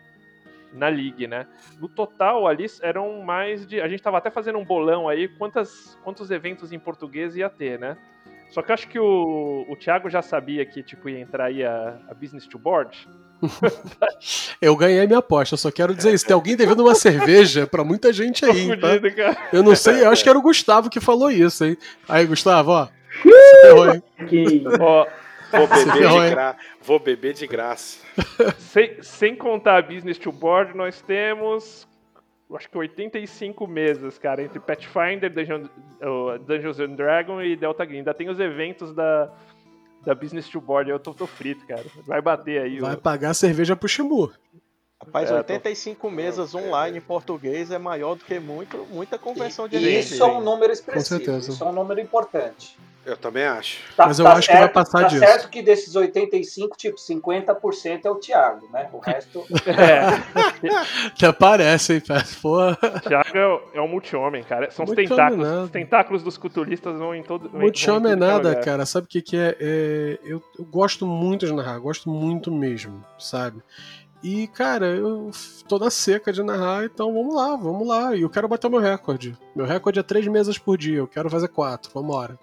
Na 0.72 0.87
League, 0.89 1.27
né? 1.27 1.49
No 1.81 1.89
total, 1.89 2.47
ali 2.47 2.66
eram 2.81 3.22
mais 3.22 3.66
de. 3.66 3.81
A 3.81 3.89
gente 3.89 4.05
tava 4.05 4.18
até 4.18 4.31
fazendo 4.31 4.59
um 4.61 4.64
bolão 4.64 5.09
aí, 5.09 5.27
quantas, 5.27 5.99
quantos 6.05 6.31
eventos 6.31 6.72
em 6.72 6.79
português 6.79 7.37
ia 7.37 7.51
ter, 7.51 7.77
né? 7.77 7.97
Só 8.51 8.62
que 8.62 8.70
eu 8.70 8.74
acho 8.74 8.88
que 8.88 8.99
o, 8.99 9.66
o 9.68 9.76
Thiago 9.76 10.09
já 10.09 10.22
sabia 10.22 10.64
que 10.64 10.82
tipo, 10.82 11.09
ia 11.09 11.20
entrar 11.20 11.47
aí 11.47 11.64
a, 11.64 11.99
a 12.09 12.14
Business 12.14 12.47
to 12.47 12.59
Board. 12.59 13.09
Eu 14.61 14.74
ganhei 14.74 15.07
minha 15.07 15.18
aposta, 15.18 15.55
eu 15.55 15.59
só 15.59 15.70
quero 15.70 15.94
dizer 15.94 16.14
isso. 16.14 16.26
Tem 16.26 16.32
alguém 16.32 16.57
devendo 16.57 16.80
uma 16.80 16.94
cerveja 16.94 17.66
pra 17.66 17.84
muita 17.84 18.11
gente 18.11 18.42
aí, 18.47 18.74
tá? 18.80 18.88
fudido, 18.88 19.14
cara. 19.14 19.36
Eu 19.53 19.62
não 19.62 19.76
sei, 19.76 20.03
eu 20.03 20.11
acho 20.11 20.22
que 20.22 20.28
era 20.30 20.38
o 20.38 20.42
Gustavo 20.42 20.88
que 20.88 21.01
falou 21.01 21.30
isso, 21.30 21.62
hein? 21.62 21.76
Aí, 22.09 22.24
Gustavo, 22.24 22.70
ó. 22.70 22.88
se 23.22 23.61
ferrou, 23.61 23.92
hein? 23.92 24.03
Ó, 24.80 25.07
Vou 25.51 25.66
beber, 25.68 26.09
de 26.09 26.30
gra... 26.30 26.57
Vou 26.82 26.99
beber 26.99 27.34
de 27.34 27.47
graça. 27.47 27.99
sem, 28.59 29.03
sem 29.03 29.36
contar 29.36 29.78
a 29.78 29.82
Business 29.82 30.18
to 30.18 30.32
Board, 30.32 30.76
nós 30.76 31.01
temos. 31.03 31.86
Eu 32.49 32.57
Acho 32.57 32.68
que 32.70 32.78
85 32.78 33.66
mesas, 33.66 34.18
cara, 34.18 34.42
entre 34.42 34.61
Pathfinder, 34.61 35.32
Dungeon, 35.32 35.64
Dungeons 36.47 36.78
and 36.80 36.94
Dragons 36.94 37.44
e 37.44 37.57
Delta 37.57 37.84
Green. 37.84 37.99
Ainda 37.99 38.14
tem 38.14 38.28
os 38.28 38.38
eventos 38.38 38.94
da, 38.94 39.32
da 40.05 40.14
Business 40.14 40.49
to 40.49 40.61
Board. 40.61 40.88
Eu 40.90 40.99
tô, 40.99 41.12
tô 41.12 41.26
frito, 41.26 41.66
cara. 41.66 41.84
Vai 42.07 42.20
bater 42.22 42.62
aí. 42.62 42.78
Vai 42.78 42.94
o- 42.94 42.99
pagar 43.01 43.34
cerveja 43.34 43.74
pro 43.74 43.88
Shimu. 43.88 44.30
Rapaz, 45.05 45.26
É, 45.30 45.32
tô- 45.32 45.36
85 45.38 46.11
mesas 46.11 46.55
online 46.55 46.99
em 46.99 47.01
português 47.03 47.70
é 47.70 47.78
maior 47.78 48.14
do 48.16 48.24
que 48.24 48.38
muito, 48.40 48.86
muita 48.90 49.18
convenção 49.18 49.68
de 49.68 49.76
E 49.76 49.78
RPG. 49.78 49.99
isso 50.14 50.22
é 50.22 50.26
um 50.26 50.40
número 50.40 50.72
expressivo, 50.72 51.20
certeza. 51.22 51.51
isso 51.51 51.62
é 51.62 51.66
um 51.66 51.72
número 51.72 52.01
importante. 52.01 52.76
Eu 53.05 53.16
também 53.16 53.44
acho. 53.44 53.78
Tá- 53.94 54.09
Mas 54.09 54.18
eu 54.18 54.24
tá 54.24 54.32
acho 54.32 54.49
que 54.49 54.57
vai 54.57 54.68
passar 54.68 55.03
tá 55.03 55.07
disso. 55.07 55.20
certo 55.24 55.49
que 55.49 55.62
desses 55.62 55.94
85, 55.94 56.76
tipo, 56.76 56.99
50% 56.99 58.05
é 58.05 58.11
o 58.11 58.16
Thiago, 58.16 58.68
né? 58.72 58.88
O 58.92 58.99
resto. 58.99 59.44
É, 59.64 61.07
Até 61.07 61.30
parece, 61.32 61.92
hein, 61.94 62.01
Pé? 62.01 62.24
Pô. 62.42 62.59
Thiago 63.07 63.36
é, 63.38 63.47
o- 63.47 63.62
é 63.74 63.80
um 63.80 63.86
multi-homem, 63.86 64.42
cara. 64.42 64.70
São 64.72 64.84
os 64.84 64.90
tentáculos. 64.90 65.47
nada. 65.47 65.62
Os 65.64 65.70
tentáculos 65.70 66.22
dos 66.24 66.36
culturistas 66.36 66.99
vão 66.99 67.14
em 67.14 67.22
todo. 67.22 67.49
Multi-homem 67.57 68.12
é 68.12 68.16
nada, 68.16 68.49
lugar. 68.49 68.64
cara. 68.64 68.84
Sabe 68.86 69.05
o 69.05 69.09
que, 69.09 69.22
que 69.22 69.36
é? 69.36 69.57
É, 69.61 70.18
eu, 70.24 70.42
eu 70.59 70.64
gosto 70.64 71.07
muito 71.07 71.47
de 71.47 71.53
narrar, 71.53 71.78
gosto 71.78 72.11
muito 72.11 72.51
mesmo, 72.51 73.05
sabe? 73.20 73.62
E, 74.29 74.49
cara, 74.49 74.87
eu 74.87 75.31
tô 75.68 75.79
na 75.79 75.89
seca 75.89 76.33
de 76.33 76.43
narrar, 76.43 76.85
então 76.85 77.14
vamos 77.14 77.33
lá, 77.33 77.55
vamos 77.55 77.87
lá. 77.87 78.12
E 78.16 78.22
eu 78.22 78.29
quero 78.29 78.49
bater 78.49 78.66
o 78.66 78.70
meu 78.70 78.81
recorde. 78.81 79.39
Meu 79.55 79.64
recorde 79.64 80.01
é 80.01 80.03
três 80.03 80.27
mesas 80.27 80.59
por 80.59 80.77
dia, 80.77 80.99
eu 80.99 81.07
quero 81.07 81.31
fazer 81.31 81.47
quatro, 81.47 81.93
vambora. 81.95 82.37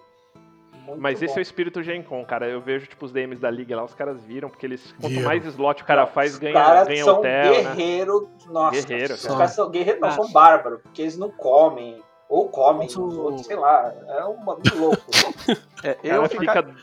Muito 0.86 1.02
Mas 1.02 1.22
esse 1.22 1.34
bom. 1.34 1.40
é 1.40 1.42
o 1.42 1.42
espírito 1.42 1.84
Gen 1.84 2.02
Con, 2.02 2.24
cara. 2.24 2.48
Eu 2.48 2.62
vejo, 2.62 2.88
tipo, 2.88 3.06
os 3.06 3.12
DMs 3.12 3.42
da 3.42 3.52
liga 3.52 3.76
lá, 3.76 3.84
os 3.84 3.94
caras 3.94 4.24
viram, 4.24 4.50
porque 4.50 4.66
eles. 4.66 4.94
Quanto 4.98 5.10
Viram. 5.12 5.26
mais 5.26 5.46
slot 5.46 5.82
o 5.84 5.86
cara 5.86 6.06
faz, 6.08 6.34
Os 6.34 6.40
ganha, 6.40 6.54
caras 6.54 6.88
ganha 6.88 7.04
são 7.04 7.18
hotel, 7.18 7.52
né? 7.64 7.76
guerreiro, 7.76 8.30
nossa. 8.50 8.82
Guerreiro, 8.88 9.14
os 9.16 9.22
cara. 9.24 9.38
caras 9.38 9.52
são 9.52 9.70
guerreiros, 9.70 10.02
não, 10.02 10.12
são 10.12 10.32
bárbaros, 10.32 10.80
porque 10.82 11.02
eles 11.02 11.18
não 11.18 11.32
comem. 11.32 12.02
Ou 12.30 12.48
comem, 12.48 12.88
os 12.88 12.96
outros, 12.96 13.46
sei 13.46 13.58
lá. 13.58 13.94
É 14.08 14.24
um 14.24 14.44
bagulho 14.46 14.80
louco. 14.80 15.04
É, 15.84 15.98
eu 16.02 16.22
cara 16.22 16.30
fica- 16.30 16.76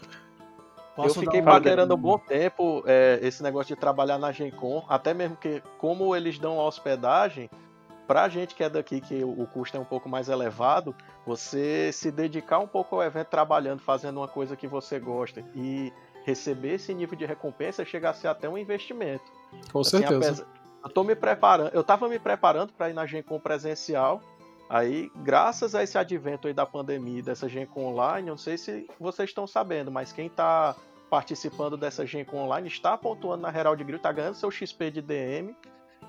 fica. 0.90 1.00
Eu 1.00 1.04
Posso 1.04 1.20
fiquei 1.20 1.40
dar 1.40 1.50
um- 1.50 1.54
paquerando 1.54 1.94
um 1.94 1.98
bom 1.98 2.18
tempo 2.18 2.82
é, 2.86 3.18
esse 3.22 3.42
negócio 3.42 3.74
de 3.74 3.80
trabalhar 3.80 4.18
na 4.18 4.30
Gencom, 4.32 4.84
até 4.88 5.14
mesmo 5.14 5.36
que, 5.36 5.62
como 5.78 6.14
eles 6.14 6.38
dão 6.38 6.58
a 6.60 6.64
hospedagem, 6.66 7.48
pra 8.06 8.28
gente 8.28 8.54
que 8.54 8.64
é 8.64 8.68
daqui, 8.68 9.00
que 9.00 9.22
o 9.22 9.42
o 9.42 9.46
custo 9.46 9.76
é 9.76 9.80
um 9.80 9.84
pouco 9.84 10.08
mais 10.08 10.28
elevado, 10.28 10.94
você 11.26 11.90
se 11.92 12.10
dedicar 12.10 12.58
um 12.58 12.66
pouco 12.66 12.96
ao 12.96 13.02
evento 13.02 13.28
trabalhando, 13.28 13.80
fazendo 13.80 14.18
uma 14.18 14.28
coisa 14.28 14.56
que 14.56 14.66
você 14.66 14.98
gosta 14.98 15.44
e 15.54 15.92
receber 16.24 16.74
esse 16.74 16.92
nível 16.92 17.16
de 17.16 17.24
recompensa 17.24 17.84
chega 17.84 18.10
a 18.10 18.12
ser 18.14 18.28
até 18.28 18.48
um 18.48 18.58
investimento. 18.58 19.24
Com 19.72 19.80
Assim, 19.80 19.98
certeza. 19.98 20.16
apesar- 20.16 20.46
Eu 20.82 20.88
tô 20.90 21.04
me 21.04 21.14
preparando, 21.14 21.70
eu 21.74 21.84
tava 21.84 22.08
me 22.08 22.18
preparando 22.18 22.72
para 22.72 22.88
ir 22.90 22.94
na 22.94 23.04
Gencom 23.06 23.38
presencial. 23.38 24.20
Aí, 24.72 25.10
graças 25.16 25.74
a 25.74 25.82
esse 25.82 25.98
advento 25.98 26.46
aí 26.46 26.54
da 26.54 26.64
pandemia, 26.64 27.20
dessa 27.24 27.48
Gencom 27.48 27.86
online, 27.86 28.30
não 28.30 28.36
sei 28.36 28.56
se 28.56 28.86
vocês 29.00 29.28
estão 29.30 29.44
sabendo, 29.44 29.90
mas 29.90 30.12
quem 30.12 30.28
tá 30.28 30.76
participando 31.10 31.76
dessa 31.76 32.06
Gencom 32.06 32.44
online 32.44 32.68
está 32.68 32.96
pontuando 32.96 33.42
na 33.42 33.48
Herald 33.48 33.82
Grill, 33.82 33.98
tá 33.98 34.12
ganhando 34.12 34.36
seu 34.36 34.48
XP 34.48 34.92
de 34.92 35.02
DM 35.02 35.56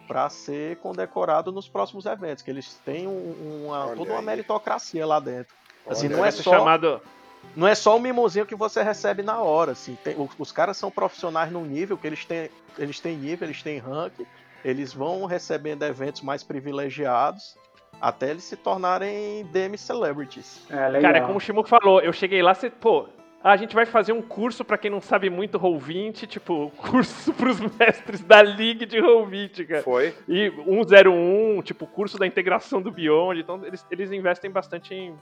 para 0.07 0.29
ser 0.29 0.77
condecorado 0.77 1.51
nos 1.51 1.67
próximos 1.67 2.05
eventos, 2.05 2.43
que 2.43 2.51
eles 2.51 2.75
têm 2.85 3.07
um- 3.07 3.65
uma, 3.65 3.95
toda 3.95 4.11
uma 4.11 4.19
aí. 4.19 4.25
meritocracia 4.25 5.07
lá 5.07 5.19
dentro. 5.19 5.55
Assim, 5.89 6.07
não 6.07 6.23
é 6.23 6.29
só 6.29 6.43
chamado. 6.51 7.01
não 7.55 7.67
é 7.67 7.73
só 7.73 7.97
o 7.97 7.99
mimosinho 7.99 8.45
que 8.45 8.53
você 8.55 8.83
recebe 8.83 9.23
na 9.23 9.39
hora, 9.39 9.71
assim. 9.71 9.97
Tem- 10.03 10.15
os, 10.21 10.29
os 10.37 10.51
caras 10.51 10.77
são 10.77 10.91
profissionais 10.91 11.51
num 11.51 11.65
nível 11.65 11.97
que 11.97 12.05
eles 12.05 12.23
têm, 12.25 12.51
eles 12.77 12.99
têm 12.99 13.17
nível, 13.17 13.47
eles 13.47 13.63
têm 13.63 13.79
rank, 13.79 14.13
eles 14.63 14.93
vão 14.93 15.25
recebendo 15.25 15.81
eventos 15.81 16.21
mais 16.21 16.43
privilegiados 16.43 17.57
até 18.01 18.31
eles 18.31 18.43
se 18.43 18.57
tornarem 18.57 19.45
DM 19.45 19.77
celebrities. 19.77 20.65
É, 20.69 20.87
legal. 20.87 21.01
Cara, 21.01 21.17
é 21.19 21.21
como 21.21 21.37
o 21.37 21.39
Shimu 21.39 21.63
falou, 21.63 22.01
eu 22.01 22.11
cheguei 22.11 22.41
lá, 22.41 22.53
você, 22.53 22.69
pô, 22.69 23.05
a 23.43 23.55
gente 23.55 23.75
vai 23.75 23.85
fazer 23.85 24.11
um 24.11 24.21
curso 24.21 24.65
pra 24.65 24.77
quem 24.77 24.89
não 24.89 24.99
sabe 24.99 25.29
muito 25.29 25.59
Roll20, 25.59 26.27
tipo, 26.27 26.71
curso 26.77 27.31
pros 27.33 27.59
mestres 27.59 28.21
da 28.21 28.41
League 28.41 28.87
de 28.87 28.97
Roll20, 28.97 29.67
cara. 29.67 29.83
Foi. 29.83 30.15
E 30.27 30.51
101, 30.65 31.61
tipo, 31.61 31.85
curso 31.85 32.17
da 32.17 32.25
integração 32.25 32.81
do 32.81 32.91
Beyond, 32.91 33.39
então 33.39 33.63
eles, 33.63 33.85
eles 33.91 34.11
investem 34.11 34.49
bastante 34.49 34.95
em, 34.95 35.15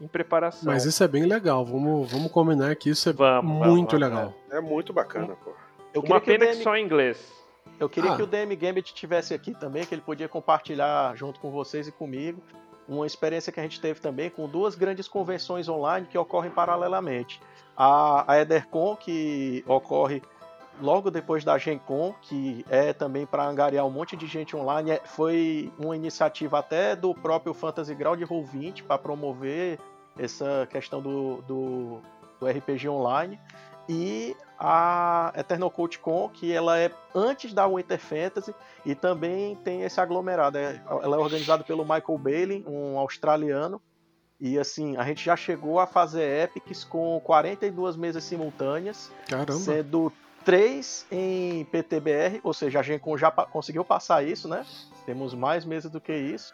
em 0.00 0.08
preparação. 0.08 0.72
Mas 0.72 0.86
isso 0.86 1.04
é 1.04 1.08
bem 1.08 1.26
legal, 1.26 1.62
vamos, 1.64 2.10
vamos 2.10 2.32
combinar 2.32 2.74
que 2.76 2.88
isso 2.88 3.10
é 3.10 3.12
Vamos, 3.12 3.66
muito 3.66 3.98
vamos, 3.98 4.08
legal. 4.08 4.34
É 4.50 4.60
muito 4.60 4.94
bacana, 4.94 5.36
pô. 5.44 5.52
Eu 5.92 6.02
Uma 6.02 6.20
que 6.20 6.26
pena 6.26 6.46
que 6.46 6.52
DM 6.52 6.62
só 6.64 6.74
em 6.74 6.84
inglês. 6.84 7.43
Eu 7.78 7.88
queria 7.88 8.12
Ah. 8.12 8.16
que 8.16 8.22
o 8.22 8.26
DM 8.26 8.54
Gambit 8.56 8.94
tivesse 8.94 9.34
aqui 9.34 9.52
também, 9.52 9.84
que 9.84 9.94
ele 9.94 10.02
podia 10.02 10.28
compartilhar 10.28 11.14
junto 11.16 11.40
com 11.40 11.50
vocês 11.50 11.88
e 11.88 11.92
comigo 11.92 12.40
uma 12.86 13.06
experiência 13.06 13.50
que 13.52 13.58
a 13.58 13.62
gente 13.62 13.80
teve 13.80 13.98
também 14.00 14.28
com 14.30 14.46
duas 14.48 14.74
grandes 14.74 15.08
convenções 15.08 15.68
online 15.68 16.06
que 16.06 16.18
ocorrem 16.18 16.50
paralelamente. 16.50 17.40
A, 17.76 18.30
a 18.32 18.38
Edercon, 18.40 18.94
que 18.94 19.64
ocorre 19.66 20.22
logo 20.80 21.10
depois 21.10 21.42
da 21.44 21.56
Gen 21.56 21.78
Con, 21.78 22.14
que 22.20 22.64
é 22.68 22.92
também 22.92 23.24
para 23.24 23.44
angariar 23.46 23.86
um 23.86 23.90
monte 23.90 24.16
de 24.16 24.26
gente 24.26 24.54
online, 24.54 24.90
é- 24.92 25.00
foi 25.04 25.72
uma 25.78 25.96
iniciativa 25.96 26.58
até 26.58 26.94
do 26.94 27.14
próprio 27.14 27.54
Fantasy 27.54 27.94
Ground 27.94 28.20
Roll20 28.20 28.82
para 28.84 28.98
promover 28.98 29.78
essa 30.18 30.66
questão 30.70 31.00
do, 31.00 31.42
do, 31.42 32.00
do 32.38 32.46
RPG 32.46 32.88
online. 32.88 33.40
E 33.88 34.36
a 34.58 35.32
Eternal 35.36 35.70
Cult 35.70 35.98
Con, 35.98 36.28
que 36.28 36.52
ela 36.52 36.78
é 36.78 36.90
antes 37.14 37.52
da 37.52 37.66
Winter 37.66 37.98
Fantasy 37.98 38.54
e 38.84 38.94
também 38.94 39.56
tem 39.56 39.82
esse 39.82 40.00
aglomerado. 40.00 40.58
É- 40.58 40.80
ela 40.88 41.16
é 41.16 41.18
organizada 41.18 41.64
pelo 41.64 41.84
Michael 41.84 42.18
Bailey, 42.18 42.64
um 42.66 42.98
australiano. 42.98 43.80
E 44.40 44.58
assim, 44.58 44.96
a 44.96 45.04
gente 45.04 45.24
já 45.24 45.36
chegou 45.36 45.78
a 45.78 45.86
fazer 45.86 46.44
epics 46.44 46.84
com 46.84 47.20
42 47.24 47.96
mesas 47.96 48.24
simultâneas, 48.24 49.10
Caramba. 49.28 49.52
sendo 49.52 50.12
três 50.44 51.06
em 51.10 51.64
PTBR, 51.66 52.40
ou 52.42 52.52
seja, 52.52 52.80
a 52.80 52.82
Gencom 52.82 53.16
já 53.16 53.30
conseguiu 53.30 53.84
passar 53.84 54.22
isso, 54.24 54.46
né? 54.48 54.64
Temos 55.06 55.32
mais 55.34 55.64
mesas 55.64 55.90
do 55.90 56.00
que 56.00 56.14
isso. 56.14 56.52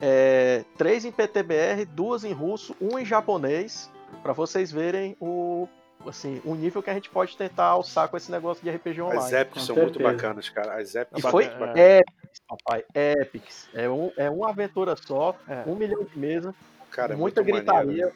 É, 0.00 0.64
três 0.76 1.04
em 1.04 1.12
PTBR, 1.12 1.84
duas 1.84 2.24
em 2.24 2.32
russo, 2.32 2.74
um 2.80 2.98
em 2.98 3.04
japonês, 3.04 3.90
para 4.22 4.32
vocês 4.32 4.70
verem 4.70 5.16
o 5.20 5.68
assim, 6.08 6.40
o 6.44 6.54
nível 6.54 6.82
que 6.82 6.90
a 6.90 6.94
gente 6.94 7.08
pode 7.10 7.36
tentar 7.36 7.64
alçar 7.66 8.08
com 8.08 8.16
esse 8.16 8.30
negócio 8.30 8.62
de 8.62 8.70
RPG 8.70 9.00
online. 9.02 9.22
As 9.24 9.32
epics 9.32 9.62
são 9.64 9.76
muito 9.76 9.98
bacanas, 10.02 10.48
cara. 10.48 10.74
As 10.80 10.94
epics 10.94 11.18
E 11.18 11.22
são 11.22 11.30
foi 11.30 11.44
muito 11.44 11.58
bacanas. 11.58 11.78
Epics, 11.80 12.40
papai. 12.48 12.84
Epics. 12.94 13.68
É, 13.74 13.88
um, 13.88 14.10
é 14.16 14.30
uma 14.30 14.50
aventura 14.50 14.96
só, 14.96 15.36
É. 15.48 15.62
um 15.66 15.74
milhão 15.74 16.02
de 16.04 16.18
mesas, 16.18 16.54
Cara, 16.90 17.12
é 17.14 17.16
muita 17.16 17.42
muito 17.42 17.54
gritaria. 17.54 17.84
maneiro. 17.86 18.12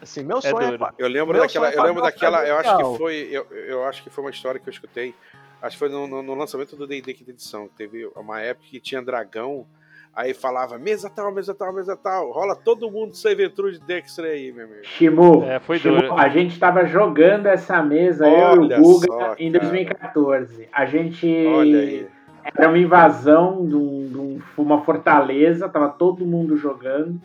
Assim, 0.00 0.22
meu 0.22 0.38
É 0.38 0.40
sonho 0.42 0.74
é, 0.74 0.78
fa- 0.78 0.94
Eu 0.98 1.08
lembro 1.08 1.32
Meu 1.34 1.42
daquela, 1.42 1.70
é 1.72 1.76
eu 1.78 1.82
lembro 1.82 2.02
daquela, 2.02 2.46
eu 2.46 2.58
acho 2.58 2.76
que 2.76 2.98
foi, 2.98 3.28
eu, 3.30 3.46
eu 3.52 3.84
acho 3.84 4.02
que 4.02 4.10
foi 4.10 4.24
uma 4.24 4.30
história 4.30 4.60
que 4.60 4.68
eu 4.68 4.72
escutei. 4.72 5.14
Acho 5.62 5.76
que 5.76 5.78
foi 5.78 5.88
no, 5.88 6.06
no- 6.06 6.22
no 6.22 6.34
lançamento 6.34 6.76
do 6.76 6.86
D&D 6.86 7.14
quinta 7.14 7.30
edição. 7.30 7.68
Teve 7.68 8.04
uma 8.14 8.40
época 8.40 8.66
que 8.68 8.78
tinha 8.80 9.00
dragão, 9.00 9.66
aí 10.16 10.32
falava 10.34 10.78
mesa 10.78 11.10
tal, 11.10 11.32
mesa 11.32 11.54
tal, 11.54 11.72
mesa 11.72 11.96
tal. 11.96 12.30
Rola 12.30 12.54
todo 12.56 12.90
mundo 12.90 13.14
sem 13.14 13.32
aventura 13.32 13.72
de 13.72 13.80
Dexter 13.80 14.24
aí, 14.24 14.52
meu 14.52 14.64
amigo. 14.66 14.80
Shimu, 14.84 15.44
É, 15.44 15.58
foi 15.60 15.78
Shimu, 15.78 15.96
duro. 16.00 16.14
a 16.18 16.28
gente 16.28 16.58
tava 16.58 16.84
jogando 16.86 17.46
essa 17.46 17.82
mesa, 17.82 18.26
eu 18.28 18.32
e 18.32 18.58
Olha 18.58 18.78
o 18.80 18.82
Guga, 18.82 19.06
só, 19.06 19.34
em 19.38 19.50
cara. 19.52 19.64
2014. 19.64 20.68
A 20.72 20.84
gente. 20.86 21.46
Olha 21.46 21.78
aí. 21.80 22.06
Era 22.56 22.68
uma 22.68 22.78
invasão 22.78 23.66
de, 23.66 23.74
um- 23.74 24.08
de 24.10 24.18
um- 24.18 24.38
uma 24.58 24.82
fortaleza, 24.82 25.68
tava 25.68 25.88
todo 25.88 26.26
mundo 26.26 26.56
jogando. 26.56 27.18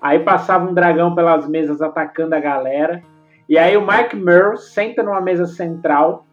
Aí 0.00 0.18
passava 0.20 0.68
um 0.68 0.72
dragão 0.74 1.14
pelas 1.14 1.46
mesas 1.46 1.80
atacando 1.82 2.34
a 2.34 2.40
galera. 2.40 3.02
E 3.48 3.58
aí 3.58 3.76
o 3.76 3.86
Mike 3.86 4.16
Merle 4.16 4.56
senta 4.56 5.02
numa 5.02 5.20
mesa 5.20 5.46
central 5.46 6.26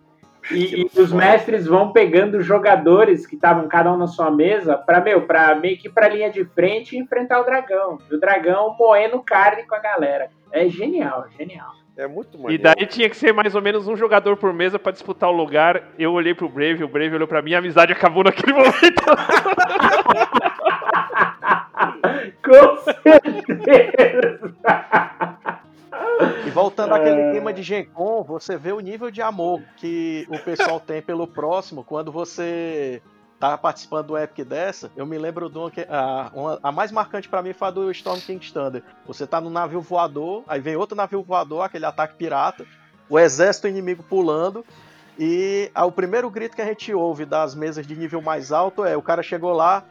e, 0.52 0.82
e 0.96 1.00
os 1.00 1.12
mestres 1.12 1.66
vão 1.66 1.92
pegando 1.92 2.38
os 2.38 2.46
jogadores 2.46 3.26
que 3.28 3.36
estavam 3.36 3.68
cada 3.68 3.92
um 3.94 3.98
na 3.98 4.08
sua 4.08 4.32
mesa 4.32 4.78
para 4.78 5.00
meu, 5.02 5.24
para 5.24 5.56
meio 5.56 5.78
que 5.78 5.90
para 5.90 6.10
linha 6.10 6.30
de 6.32 6.44
frente 6.46 6.96
e 6.96 7.00
enfrentar 7.00 7.40
o 7.42 7.44
dragão. 7.44 7.98
E 8.10 8.16
o 8.16 8.20
dragão 8.20 8.76
moendo 8.78 9.22
carne 9.22 9.64
com 9.64 9.76
a 9.76 9.80
galera. 9.80 10.30
É 10.52 10.68
genial, 10.68 11.26
genial. 11.38 11.74
É 11.98 12.08
muito 12.08 12.38
E 12.38 12.42
maneiro. 12.42 12.64
daí 12.64 12.86
tinha 12.86 13.10
que 13.10 13.18
ser 13.18 13.34
mais 13.34 13.54
ou 13.56 13.62
menos 13.62 13.86
um 13.88 13.96
jogador 13.96 14.38
por 14.38 14.54
mesa 14.54 14.80
pra 14.80 14.92
disputar 14.92 15.30
o 15.30 15.34
lugar. 15.36 15.84
Eu 16.00 16.14
olhei 16.14 16.34
pro 16.34 16.48
Brave, 16.48 16.84
o 16.84 16.88
Brave 16.88 17.14
olhou 17.16 17.28
pra 17.28 17.42
mim, 17.42 17.54
a 17.54 17.60
amizade 17.60 17.92
acabou 17.92 18.24
naquele 18.24 18.54
momento. 18.58 19.04
Com 22.44 22.78
certeza. 23.04 24.40
E 26.90 26.92
voltando 26.92 26.94
àquele 26.94 27.32
clima 27.32 27.54
de 27.54 27.62
Gencom, 27.64 28.24
você 28.24 28.58
vê 28.58 28.72
o 28.72 28.80
nível 28.80 29.12
de 29.12 29.22
amor 29.22 29.62
que 29.78 30.26
o 30.30 30.40
pessoal 30.40 30.80
tem 30.80 31.02
pelo 31.02 31.28
próximo 31.28 31.84
quando 31.84 32.12
você 32.12 33.02
tá 33.40 33.58
participando 33.58 34.08
do 34.08 34.18
Epic 34.18 34.46
dessa. 34.46 34.92
Eu 34.98 35.06
me 35.06 35.18
lembro 35.18 35.50
de 35.50 35.58
uma 35.58 35.72
que 35.72 35.82
a, 35.90 36.30
uma- 36.34 36.60
a 36.62 36.72
mais 36.72 36.92
marcante 36.92 37.30
pra 37.30 37.42
mim 37.42 37.54
foi 37.54 37.68
a 37.68 37.72
do 37.72 37.92
Storm 37.92 38.20
King 38.20 38.52
Thunder. 38.52 38.84
Você 39.06 39.26
tá 39.26 39.40
no 39.40 39.50
navio 39.50 39.80
voador, 39.82 40.44
aí 40.48 40.60
vem 40.60 40.76
outro 40.76 40.96
navio 40.96 41.22
voador, 41.24 41.62
aquele 41.62 41.86
ataque 41.86 42.16
pirata, 42.16 42.66
o 43.10 43.18
exército 43.18 43.68
inimigo 43.68 44.04
pulando. 44.04 44.66
E 45.18 45.72
o 45.76 45.92
primeiro 45.92 46.30
grito 46.30 46.56
que 46.56 46.62
a 46.62 46.66
gente 46.66 46.94
ouve 46.94 47.26
das 47.26 47.54
mesas 47.56 47.86
de 47.86 47.96
nível 47.96 48.22
mais 48.22 48.52
alto 48.52 48.84
é: 48.84 48.96
o 48.98 49.02
cara 49.02 49.22
chegou 49.24 49.54
lá, 49.54 49.84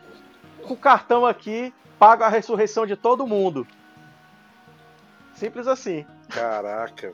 com 0.67 0.75
o 0.75 0.77
cartão 0.77 1.25
aqui, 1.25 1.73
paga 1.99 2.27
a 2.27 2.29
ressurreição 2.31 2.87
de 2.87 2.97
todo 2.97 3.27
mundo. 3.27 3.67
Simples 5.35 5.67
assim. 5.67 6.05
Caraca. 6.29 7.13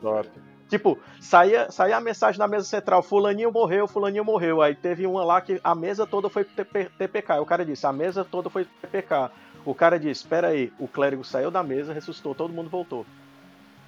Tipo, 0.67 0.97
saía, 1.21 1.71
saía 1.71 1.95
a 1.97 2.01
mensagem 2.01 2.39
na 2.39 2.47
mesa 2.47 2.65
central, 2.65 3.03
fulaninho 3.03 3.51
morreu, 3.51 3.87
fulaninho 3.87 4.25
morreu. 4.25 4.61
Aí 4.61 4.73
teve 4.75 5.05
uma 5.05 5.23
lá 5.23 5.39
que 5.39 5.59
a 5.63 5.75
mesa 5.75 6.07
toda 6.07 6.27
foi 6.29 6.43
TP, 6.43 6.89
TPK. 6.97 7.33
Aí 7.33 7.39
o 7.39 7.45
cara 7.45 7.63
disse, 7.63 7.85
a 7.85 7.93
mesa 7.93 8.25
toda 8.25 8.49
foi 8.49 8.65
TPK. 8.81 9.29
O 9.63 9.73
cara 9.75 9.99
disse, 9.99 10.21
espera 10.21 10.47
aí, 10.49 10.71
o 10.79 10.87
clérigo 10.87 11.23
saiu 11.23 11.49
da 11.51 11.61
mesa, 11.63 11.93
ressuscitou, 11.93 12.33
todo 12.35 12.51
mundo 12.53 12.69
voltou. 12.69 13.05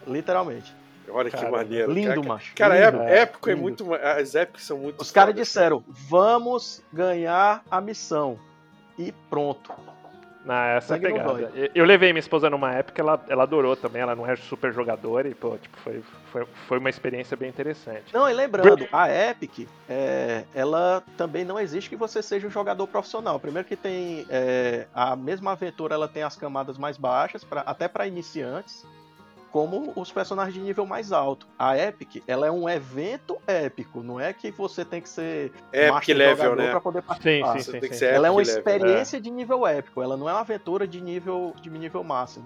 Literalmente. 0.05 0.73
Olha 1.09 1.29
que 1.29 1.37
Caramba, 1.37 1.57
maneiro. 1.57 1.91
lindo, 1.91 2.07
cara, 2.15 2.27
macho, 2.27 2.55
Cara, 2.55 2.91
lindo. 2.91 3.03
é, 3.03 3.19
épico 3.21 3.49
é 3.49 3.53
Lindo. 3.53 3.63
muito. 3.63 3.85
ma- 3.85 3.95
As 3.97 4.35
épicas 4.35 4.63
são 4.63 4.77
muito. 4.77 5.01
Os 5.01 5.09
caras 5.09 5.33
fodas. 5.33 5.47
disseram, 5.47 5.83
vamos 5.87 6.83
ganhar 6.91 7.63
a 7.71 7.79
missão. 7.79 8.37
E 8.99 9.11
pronto. 9.29 9.71
Não, 10.47 10.55
essa 10.55 10.95
é 10.95 10.99
pegada. 10.99 11.51
Eu, 11.53 11.69
eu 11.75 11.85
levei 11.85 12.13
minha 12.13 12.21
esposa 12.21 12.49
numa 12.49 12.73
época, 12.73 13.01
ela, 13.01 13.21
ela 13.27 13.43
adorou 13.43 13.75
também, 13.75 14.01
ela 14.01 14.15
não 14.15 14.25
é 14.25 14.33
super 14.37 14.73
jogadora 14.73 15.27
e, 15.27 15.35
pô, 15.35 15.57
tipo, 15.57 15.77
foi, 15.77 16.01
foi, 16.31 16.47
foi 16.67 16.77
uma 16.79 16.89
experiência 16.89 17.35
bem 17.35 17.49
interessante. 17.49 18.13
Não, 18.13 18.29
e 18.29 18.33
lembrando, 18.33 18.87
a 18.89 19.09
Epic, 19.09 19.67
é, 19.89 20.45
ela 20.55 21.03
também 21.17 21.43
não 21.43 21.59
existe 21.59 21.89
que 21.89 21.97
você 21.97 22.21
seja 22.21 22.47
um 22.47 22.49
jogador 22.49 22.87
profissional. 22.87 23.37
Primeiro 23.41 23.67
que 23.67 23.75
tem 23.75 24.25
é, 24.29 24.87
a 24.93 25.17
mesma 25.17 25.51
aventura, 25.51 25.95
ela 25.95 26.07
tem 26.07 26.23
as 26.23 26.37
camadas 26.37 26.77
mais 26.77 26.95
baixas, 26.95 27.43
pra, 27.43 27.61
até 27.61 27.89
para 27.89 28.07
iniciantes, 28.07 28.85
como 29.51 29.93
os 29.95 30.11
personagens 30.11 30.53
de 30.53 30.61
nível 30.61 30.85
mais 30.85 31.11
alto. 31.11 31.47
A 31.57 31.77
Epic, 31.77 32.23
ela 32.27 32.47
é 32.47 32.51
um 32.51 32.67
evento 32.67 33.37
épico, 33.47 34.03
não 34.03 34.19
é 34.19 34.33
que 34.33 34.51
você 34.51 34.83
tem 34.83 35.01
que 35.01 35.09
ser 35.09 35.51
Epic 35.71 35.91
master 35.91 36.17
level, 36.17 36.35
jogador 36.37 36.63
né? 36.63 36.71
para 36.71 36.81
poder 36.81 37.01
Sim, 37.01 37.07
participar. 37.07 37.59
sim, 37.59 37.71
sim. 37.71 37.81
sim. 37.81 37.93
ser 37.93 38.13
Ela 38.13 38.27
é 38.27 38.31
uma 38.31 38.41
level, 38.41 38.57
experiência 38.57 39.21
de 39.21 39.31
nível 39.31 39.65
épico, 39.65 40.01
ela 40.01 40.17
não 40.17 40.29
é 40.29 40.33
uma 40.33 40.41
aventura 40.41 40.87
de 40.87 41.01
nível 41.01 41.53
de 41.61 41.69
nível 41.69 42.03
máximo. 42.03 42.45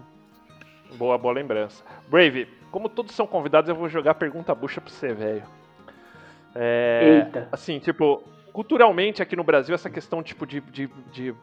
Boa, 0.95 1.18
boa 1.18 1.34
lembrança. 1.34 1.84
Brave, 2.10 2.47
como 2.70 2.89
todos 2.89 3.16
são 3.16 3.26
convidados, 3.26 3.70
eu 3.70 3.76
vou 3.76 3.88
jogar 3.88 4.16
pergunta 4.16 4.54
bucha 4.54 4.82
pra 4.82 4.91
você, 4.91 5.14
velho. 5.14 5.43
É, 6.54 7.24
Eita. 7.26 7.47
assim, 7.52 7.80
tipo, 7.80 8.24
culturalmente 8.52 9.22
aqui 9.22 9.36
no 9.36 9.43
Brasil, 9.43 9.74
essa 9.74 9.89
questão 9.89 10.22
tipo 10.22 10.45
de, 10.45 10.60
de, 10.62 10.88
de 11.12 11.34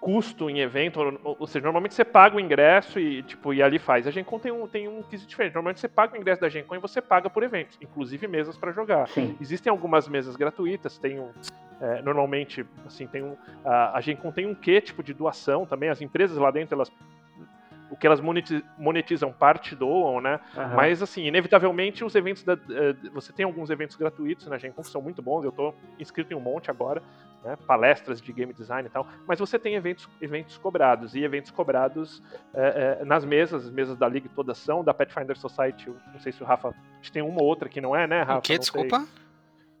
custo 0.00 0.48
em 0.48 0.60
evento, 0.60 1.00
ou, 1.24 1.36
ou 1.40 1.46
seja, 1.46 1.64
normalmente 1.64 1.94
você 1.94 2.04
paga 2.04 2.36
o 2.36 2.40
ingresso 2.40 2.98
e 2.98 3.22
tipo 3.22 3.52
e 3.52 3.62
ali 3.62 3.78
faz. 3.78 4.06
A 4.06 4.10
Gencom 4.10 4.38
tem 4.38 4.52
um 4.52 4.66
tem 4.66 4.88
um 4.88 5.02
quesito 5.02 5.28
diferente. 5.28 5.54
Normalmente 5.54 5.80
você 5.80 5.88
paga 5.88 6.14
o 6.14 6.16
ingresso 6.16 6.40
da 6.40 6.48
Gencom 6.48 6.76
e 6.76 6.78
você 6.78 7.00
paga 7.00 7.28
por 7.28 7.42
eventos, 7.42 7.76
inclusive 7.80 8.26
mesas 8.26 8.56
para 8.56 8.72
jogar. 8.72 9.08
Sim. 9.08 9.36
Existem 9.40 9.70
algumas 9.70 10.08
mesas 10.08 10.36
gratuitas, 10.36 10.98
tem 10.98 11.18
um 11.18 11.30
é, 11.80 12.02
normalmente 12.02 12.64
assim 12.86 13.06
tem 13.06 13.22
um 13.22 13.36
a, 13.64 13.98
a 13.98 14.00
Gencom 14.00 14.32
tem 14.32 14.46
um 14.46 14.54
quê 14.54 14.80
tipo 14.80 15.02
de 15.02 15.12
doação 15.12 15.66
também. 15.66 15.88
As 15.88 16.00
empresas 16.00 16.36
lá 16.36 16.50
dentro 16.50 16.74
elas 16.74 16.90
o 17.90 17.96
que 17.96 18.06
elas 18.06 18.20
moneti- 18.20 18.64
monetizam 18.76 19.32
parte 19.32 19.74
doam, 19.74 20.20
né? 20.20 20.40
Aham. 20.56 20.76
Mas, 20.76 21.02
assim, 21.02 21.24
inevitavelmente, 21.24 22.04
os 22.04 22.14
eventos 22.14 22.42
da. 22.44 22.52
eh, 22.54 22.94
você 23.12 23.32
tem 23.32 23.44
alguns 23.44 23.70
eventos 23.70 23.96
gratuitos 23.96 24.46
na 24.46 24.58
Gen 24.58 24.72
Con 24.72 24.82
que 24.82 24.88
são 24.90 25.00
muito 25.02 25.22
bons, 25.22 25.44
eu 25.44 25.52
tô 25.52 25.74
inscrito 25.98 26.32
em 26.32 26.36
um 26.36 26.40
monte 26.40 26.70
agora, 26.70 27.02
né? 27.44 27.56
Palestras 27.66 28.20
de 28.20 28.32
game 28.32 28.52
design 28.52 28.86
e 28.88 28.90
tal. 28.90 29.06
Mas 29.26 29.38
você 29.38 29.58
tem 29.58 29.74
eventos, 29.74 30.08
eventos 30.20 30.58
cobrados, 30.58 31.14
e 31.14 31.22
eventos 31.24 31.50
cobrados 31.50 32.22
eh, 32.54 32.98
eh, 33.00 33.04
nas 33.04 33.24
mesas, 33.24 33.64
as 33.66 33.70
mesas 33.70 33.96
da 33.96 34.08
Liga 34.08 34.28
todas 34.34 34.58
são, 34.58 34.84
da 34.84 34.92
Pathfinder 34.92 35.36
Society, 35.36 35.90
não 36.12 36.20
sei 36.20 36.32
se 36.32 36.42
o 36.42 36.46
Rafa. 36.46 36.68
A 36.68 36.96
gente 36.96 37.12
tem 37.12 37.22
uma 37.22 37.40
ou 37.40 37.46
outra 37.46 37.68
que 37.68 37.80
não 37.80 37.94
é, 37.96 38.06
né, 38.06 38.22
Rafa? 38.22 38.38
O 38.38 38.42
que? 38.42 38.58
Desculpa? 38.58 39.06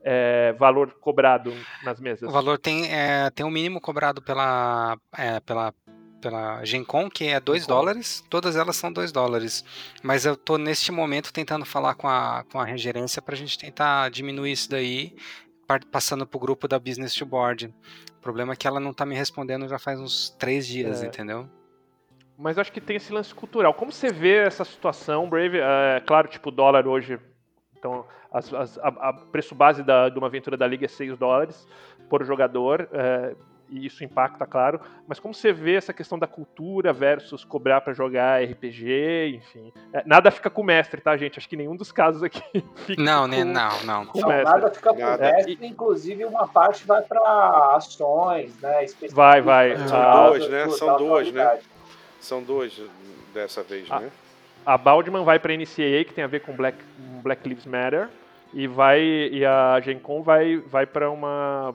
É, 0.02 0.52
valor 0.52 0.92
cobrado 1.00 1.52
nas 1.82 2.00
mesas. 2.00 2.28
O 2.28 2.32
valor 2.32 2.56
tem, 2.58 2.90
é, 2.90 3.28
tem 3.30 3.44
um 3.44 3.50
mínimo 3.50 3.80
cobrado 3.80 4.22
pela, 4.22 4.96
é, 5.16 5.40
pela, 5.40 5.74
pela 6.20 6.64
Gencom, 6.64 7.08
que 7.08 7.24
é 7.26 7.38
2 7.40 7.62
Gencom. 7.62 7.74
dólares. 7.74 8.24
Todas 8.28 8.56
elas 8.56 8.76
são 8.76 8.92
2 8.92 9.10
dólares. 9.12 9.64
Mas 10.02 10.24
eu 10.26 10.36
tô 10.36 10.56
neste 10.58 10.90
momento 10.92 11.32
tentando 11.32 11.64
falar 11.64 11.94
com 11.94 12.08
a, 12.08 12.44
com 12.50 12.60
a 12.60 12.64
regerência 12.64 13.20
para 13.22 13.34
a 13.34 13.38
gente 13.38 13.58
tentar 13.58 14.10
diminuir 14.10 14.52
isso 14.52 14.70
daí, 14.70 15.14
passando 15.90 16.26
pro 16.26 16.38
grupo 16.38 16.66
da 16.66 16.78
Business 16.78 17.14
to 17.14 17.26
Board. 17.26 17.72
O 18.18 18.20
problema 18.20 18.52
é 18.52 18.56
que 18.56 18.66
ela 18.66 18.80
não 18.80 18.92
tá 18.92 19.04
me 19.06 19.14
respondendo 19.14 19.68
já 19.68 19.78
faz 19.78 20.00
uns 20.00 20.30
três 20.30 20.66
dias, 20.66 21.02
É. 21.02 21.06
entendeu? 21.06 21.48
Mas 22.36 22.56
eu 22.56 22.60
acho 22.60 22.72
que 22.72 22.80
tem 22.80 22.96
esse 22.96 23.12
lance 23.12 23.34
cultural. 23.34 23.74
Como 23.74 23.90
você 23.92 24.12
vê 24.12 24.36
essa 24.36 24.64
situação, 24.64 25.28
Brave? 25.28 25.58
É, 25.58 26.00
claro, 26.06 26.28
tipo, 26.28 26.48
o 26.50 26.52
dólar 26.52 26.86
hoje. 26.86 27.18
Então, 27.76 28.04
as- 28.32 28.52
as- 28.54 28.78
a, 28.78 28.88
a 28.88 29.12
preço 29.12 29.54
base 29.54 29.82
da, 29.82 30.08
de 30.08 30.18
uma 30.18 30.28
aventura 30.28 30.56
da 30.56 30.66
Liga 30.66 30.84
é 30.84 30.88
6 30.88 31.16
dólares 31.18 31.66
por 32.08 32.24
jogador. 32.24 32.88
é, 32.92 33.34
e 33.70 33.86
isso 33.86 34.02
impacta, 34.04 34.46
claro. 34.46 34.80
Mas 35.06 35.20
como 35.20 35.34
você 35.34 35.52
vê 35.52 35.74
essa 35.74 35.92
questão 35.92 36.18
da 36.18 36.26
cultura 36.26 36.92
versus 36.92 37.44
cobrar 37.44 37.80
para 37.80 37.92
jogar 37.92 38.42
RPG, 38.42 39.34
enfim. 39.36 39.72
É, 39.92 40.02
nada 40.06 40.30
fica 40.30 40.48
com 40.50 40.62
o 40.62 40.64
mestre, 40.64 41.00
tá, 41.00 41.16
gente? 41.16 41.38
Acho 41.38 41.48
que 41.48 41.56
nenhum 41.56 41.76
dos 41.76 41.92
casos 41.92 42.22
aqui 42.22 42.42
fica 42.86 43.02
Não, 43.02 43.22
com, 43.22 43.28
né? 43.28 43.44
Não, 43.44 43.84
não. 43.84 44.06
com 44.06 44.18
o 44.18 44.22
Não, 44.22 44.28
mestre. 44.28 44.52
nada 44.54 44.70
fica 44.70 44.94
por 44.94 45.00
Nada. 45.00 45.32
mestre, 45.32 45.58
inclusive 45.62 46.24
uma 46.24 46.46
parte 46.48 46.86
vai 46.86 47.02
para 47.02 47.74
ações, 47.76 48.54
né? 48.60 48.86
Vai, 49.12 49.40
vai. 49.40 49.74
do- 49.76 49.82
Ah, 49.84 49.86
da- 49.86 50.28
duas, 50.30 50.48
né? 50.48 50.64
do- 50.64 50.70
São 50.72 50.96
duas, 50.96 51.32
né? 51.32 51.58
São 52.20 52.42
dois 52.42 52.80
dessa 53.34 53.62
vez, 53.62 53.86
Ah. 53.90 54.00
né? 54.00 54.10
A 54.66 54.76
Baldman 54.76 55.24
vai 55.24 55.38
para 55.38 55.52
NCAA, 55.54 56.04
que 56.04 56.12
tem 56.12 56.24
a 56.24 56.26
ver 56.26 56.40
com 56.40 56.52
Black, 56.52 56.76
Black 57.22 57.48
Lives 57.48 57.64
Matter, 57.64 58.08
e 58.52 58.66
vai 58.66 59.00
e 59.00 59.44
a 59.44 59.80
Gen 59.80 59.98
Con 59.98 60.22
vai, 60.22 60.56
vai 60.58 60.84
para 60.84 61.10
uma, 61.10 61.74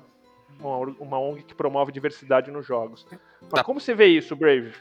uma 0.60 0.96
uma 1.00 1.20
ONG 1.20 1.44
que 1.44 1.56
promove 1.56 1.92
diversidade 1.92 2.52
nos 2.52 2.66
jogos. 2.66 3.06
Mas 3.42 3.50
Tá. 3.50 3.64
como 3.64 3.80
você 3.80 3.94
vê 3.94 4.08
isso, 4.08 4.36
Brave? 4.36 4.72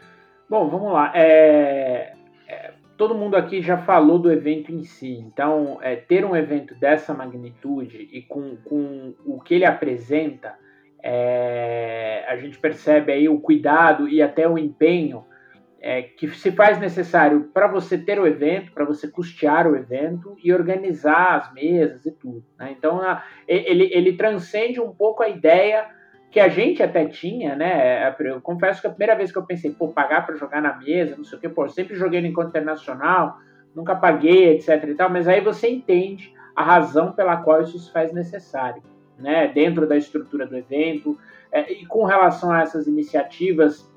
Bom, 0.48 0.68
vamos 0.68 0.92
lá. 0.92 1.12
É, 1.14 2.14
é, 2.46 2.72
todo 2.96 3.14
mundo 3.14 3.36
aqui 3.36 3.62
já 3.62 3.78
falou 3.78 4.18
do 4.18 4.30
evento 4.30 4.70
em 4.70 4.84
si. 4.84 5.12
Então, 5.14 5.78
é, 5.82 5.96
ter 5.96 6.24
um 6.24 6.36
evento 6.36 6.74
dessa 6.74 7.14
magnitude 7.14 8.08
e 8.12 8.22
com, 8.22 8.56
com 8.56 9.14
o 9.24 9.40
que 9.40 9.54
ele 9.54 9.64
apresenta, 9.64 10.54
é, 11.02 12.24
a 12.28 12.36
gente 12.36 12.58
percebe 12.58 13.12
aí 13.12 13.28
o 13.28 13.40
cuidado 13.40 14.08
e 14.08 14.22
até 14.22 14.48
o 14.48 14.58
empenho 14.58 15.24
é, 15.84 16.02
que 16.02 16.28
se 16.28 16.52
faz 16.52 16.78
necessário 16.78 17.50
para 17.52 17.66
você 17.66 17.98
ter 17.98 18.20
o 18.20 18.26
evento, 18.26 18.70
para 18.72 18.84
você 18.84 19.09
custear 19.09 19.66
o 19.66 19.74
evento 19.74 20.36
e 20.42 20.52
organizar 20.52 21.34
as 21.38 21.52
mesas 21.52 22.06
e 22.06 22.12
tudo. 22.12 22.44
né? 22.56 22.72
Então, 22.78 23.02
a- 23.02 23.24
ele, 23.48 23.90
ele 23.92 24.12
transcende 24.12 24.80
um 24.80 24.92
pouco 24.94 25.24
a 25.24 25.28
ideia 25.28 25.84
que 26.30 26.38
a 26.38 26.48
gente 26.48 26.82
até 26.82 27.04
tinha, 27.06 27.56
né? 27.56 28.14
Eu 28.20 28.40
confesso 28.40 28.80
que 28.80 28.86
a 28.86 28.90
primeira 28.90 29.14
vez 29.16 29.30
que 29.30 29.36
eu 29.36 29.44
pensei, 29.44 29.70
pô, 29.72 29.88
pagar 29.88 30.24
para 30.24 30.36
jogar 30.36 30.62
na 30.62 30.74
mesa, 30.78 31.16
não 31.16 31.24
sei 31.24 31.36
o 31.36 31.40
quê, 31.40 31.48
pô, 31.48 31.68
sempre 31.68 31.94
joguei 31.94 32.22
no 32.22 32.28
encontro 32.28 32.48
internacional, 32.50 33.36
nunca 33.74 33.94
paguei, 33.94 34.50
etc 34.54 34.82
e 34.88 34.94
tal, 34.94 35.10
mas 35.10 35.28
aí 35.28 35.40
você 35.42 35.68
entende 35.68 36.32
a 36.56 36.62
razão 36.62 37.12
pela 37.12 37.36
qual 37.38 37.60
isso 37.60 37.78
se 37.78 37.92
faz 37.92 38.12
necessário, 38.12 38.82
né? 39.18 39.48
Dentro 39.48 39.86
da 39.86 39.96
estrutura 39.96 40.46
do 40.46 40.56
evento 40.56 41.18
é, 41.50 41.70
e 41.72 41.84
com 41.86 42.04
relação 42.04 42.50
a 42.50 42.62
essas 42.62 42.86
iniciativas 42.86 43.91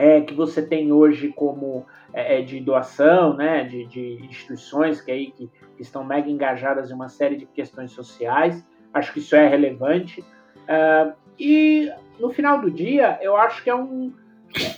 é, 0.00 0.22
que 0.22 0.32
você 0.32 0.62
tem 0.62 0.90
hoje 0.90 1.28
como 1.28 1.84
é, 2.14 2.38
é, 2.38 2.42
de 2.42 2.58
doação, 2.58 3.36
né? 3.36 3.64
De, 3.64 3.84
de 3.84 4.24
instituições 4.24 5.02
que 5.02 5.12
aí 5.12 5.30
que, 5.30 5.46
que 5.76 5.82
estão 5.82 6.02
mega 6.02 6.30
engajadas 6.30 6.90
em 6.90 6.94
uma 6.94 7.10
série 7.10 7.36
de 7.36 7.44
questões 7.44 7.92
sociais, 7.92 8.66
acho 8.94 9.12
que 9.12 9.18
isso 9.18 9.36
é 9.36 9.46
relevante. 9.46 10.24
Ah, 10.66 11.12
e 11.38 11.92
no 12.18 12.30
final 12.30 12.62
do 12.62 12.70
dia, 12.70 13.18
eu 13.20 13.36
acho 13.36 13.62
que 13.62 13.68
é 13.68 13.74
um, 13.74 14.10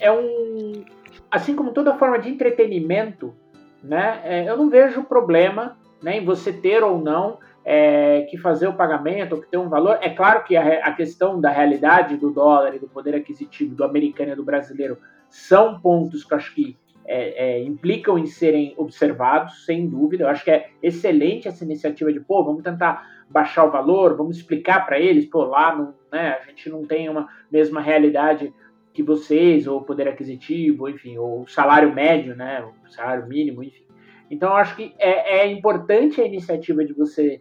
é 0.00 0.10
um, 0.10 0.84
assim 1.30 1.54
como 1.54 1.72
toda 1.72 1.94
forma 1.94 2.18
de 2.18 2.28
entretenimento, 2.28 3.32
né? 3.80 4.20
é, 4.24 4.48
eu 4.48 4.56
não 4.56 4.68
vejo 4.68 5.04
problema, 5.04 5.78
né, 6.02 6.18
em 6.18 6.24
você 6.24 6.52
ter 6.52 6.82
ou 6.82 6.98
não 7.00 7.38
é, 7.64 8.22
que 8.22 8.36
fazer 8.36 8.66
o 8.66 8.74
pagamento, 8.74 9.40
que 9.40 9.56
um 9.56 9.68
valor. 9.68 9.98
É 10.00 10.10
claro 10.10 10.44
que 10.44 10.56
a, 10.56 10.86
a 10.86 10.92
questão 10.92 11.40
da 11.40 11.50
realidade 11.50 12.16
do 12.16 12.30
dólar 12.30 12.74
e 12.74 12.78
do 12.78 12.88
poder 12.88 13.14
aquisitivo 13.14 13.74
do 13.74 13.84
americano 13.84 14.32
e 14.32 14.36
do 14.36 14.44
brasileiro 14.44 14.98
são 15.28 15.80
pontos 15.80 16.24
que 16.24 16.34
acho 16.34 16.54
que 16.54 16.76
é, 17.04 17.58
é, 17.58 17.62
implicam 17.62 18.18
em 18.18 18.26
serem 18.26 18.74
observados, 18.76 19.64
sem 19.64 19.88
dúvida. 19.88 20.24
Eu 20.24 20.28
acho 20.28 20.44
que 20.44 20.50
é 20.50 20.70
excelente 20.82 21.48
essa 21.48 21.64
iniciativa 21.64 22.12
de, 22.12 22.20
pô, 22.20 22.44
vamos 22.44 22.62
tentar 22.62 23.06
baixar 23.28 23.64
o 23.64 23.70
valor, 23.70 24.16
vamos 24.16 24.36
explicar 24.36 24.84
para 24.84 25.00
eles, 25.00 25.26
pô, 25.26 25.44
lá 25.44 25.74
não, 25.74 25.94
né, 26.12 26.38
a 26.40 26.48
gente 26.48 26.68
não 26.68 26.84
tem 26.84 27.08
uma 27.08 27.28
mesma 27.50 27.80
realidade 27.80 28.52
que 28.92 29.02
vocês, 29.02 29.66
ou 29.66 29.80
poder 29.80 30.06
aquisitivo, 30.06 30.88
enfim, 30.88 31.16
ou 31.16 31.48
salário 31.48 31.94
médio, 31.94 32.36
né, 32.36 32.62
o 32.62 32.90
salário 32.90 33.26
mínimo, 33.26 33.62
enfim. 33.62 33.84
Então, 34.30 34.50
eu 34.50 34.56
acho 34.56 34.76
que 34.76 34.94
é, 34.98 35.40
é 35.40 35.50
importante 35.50 36.20
a 36.20 36.26
iniciativa 36.26 36.84
de 36.84 36.92
você 36.92 37.40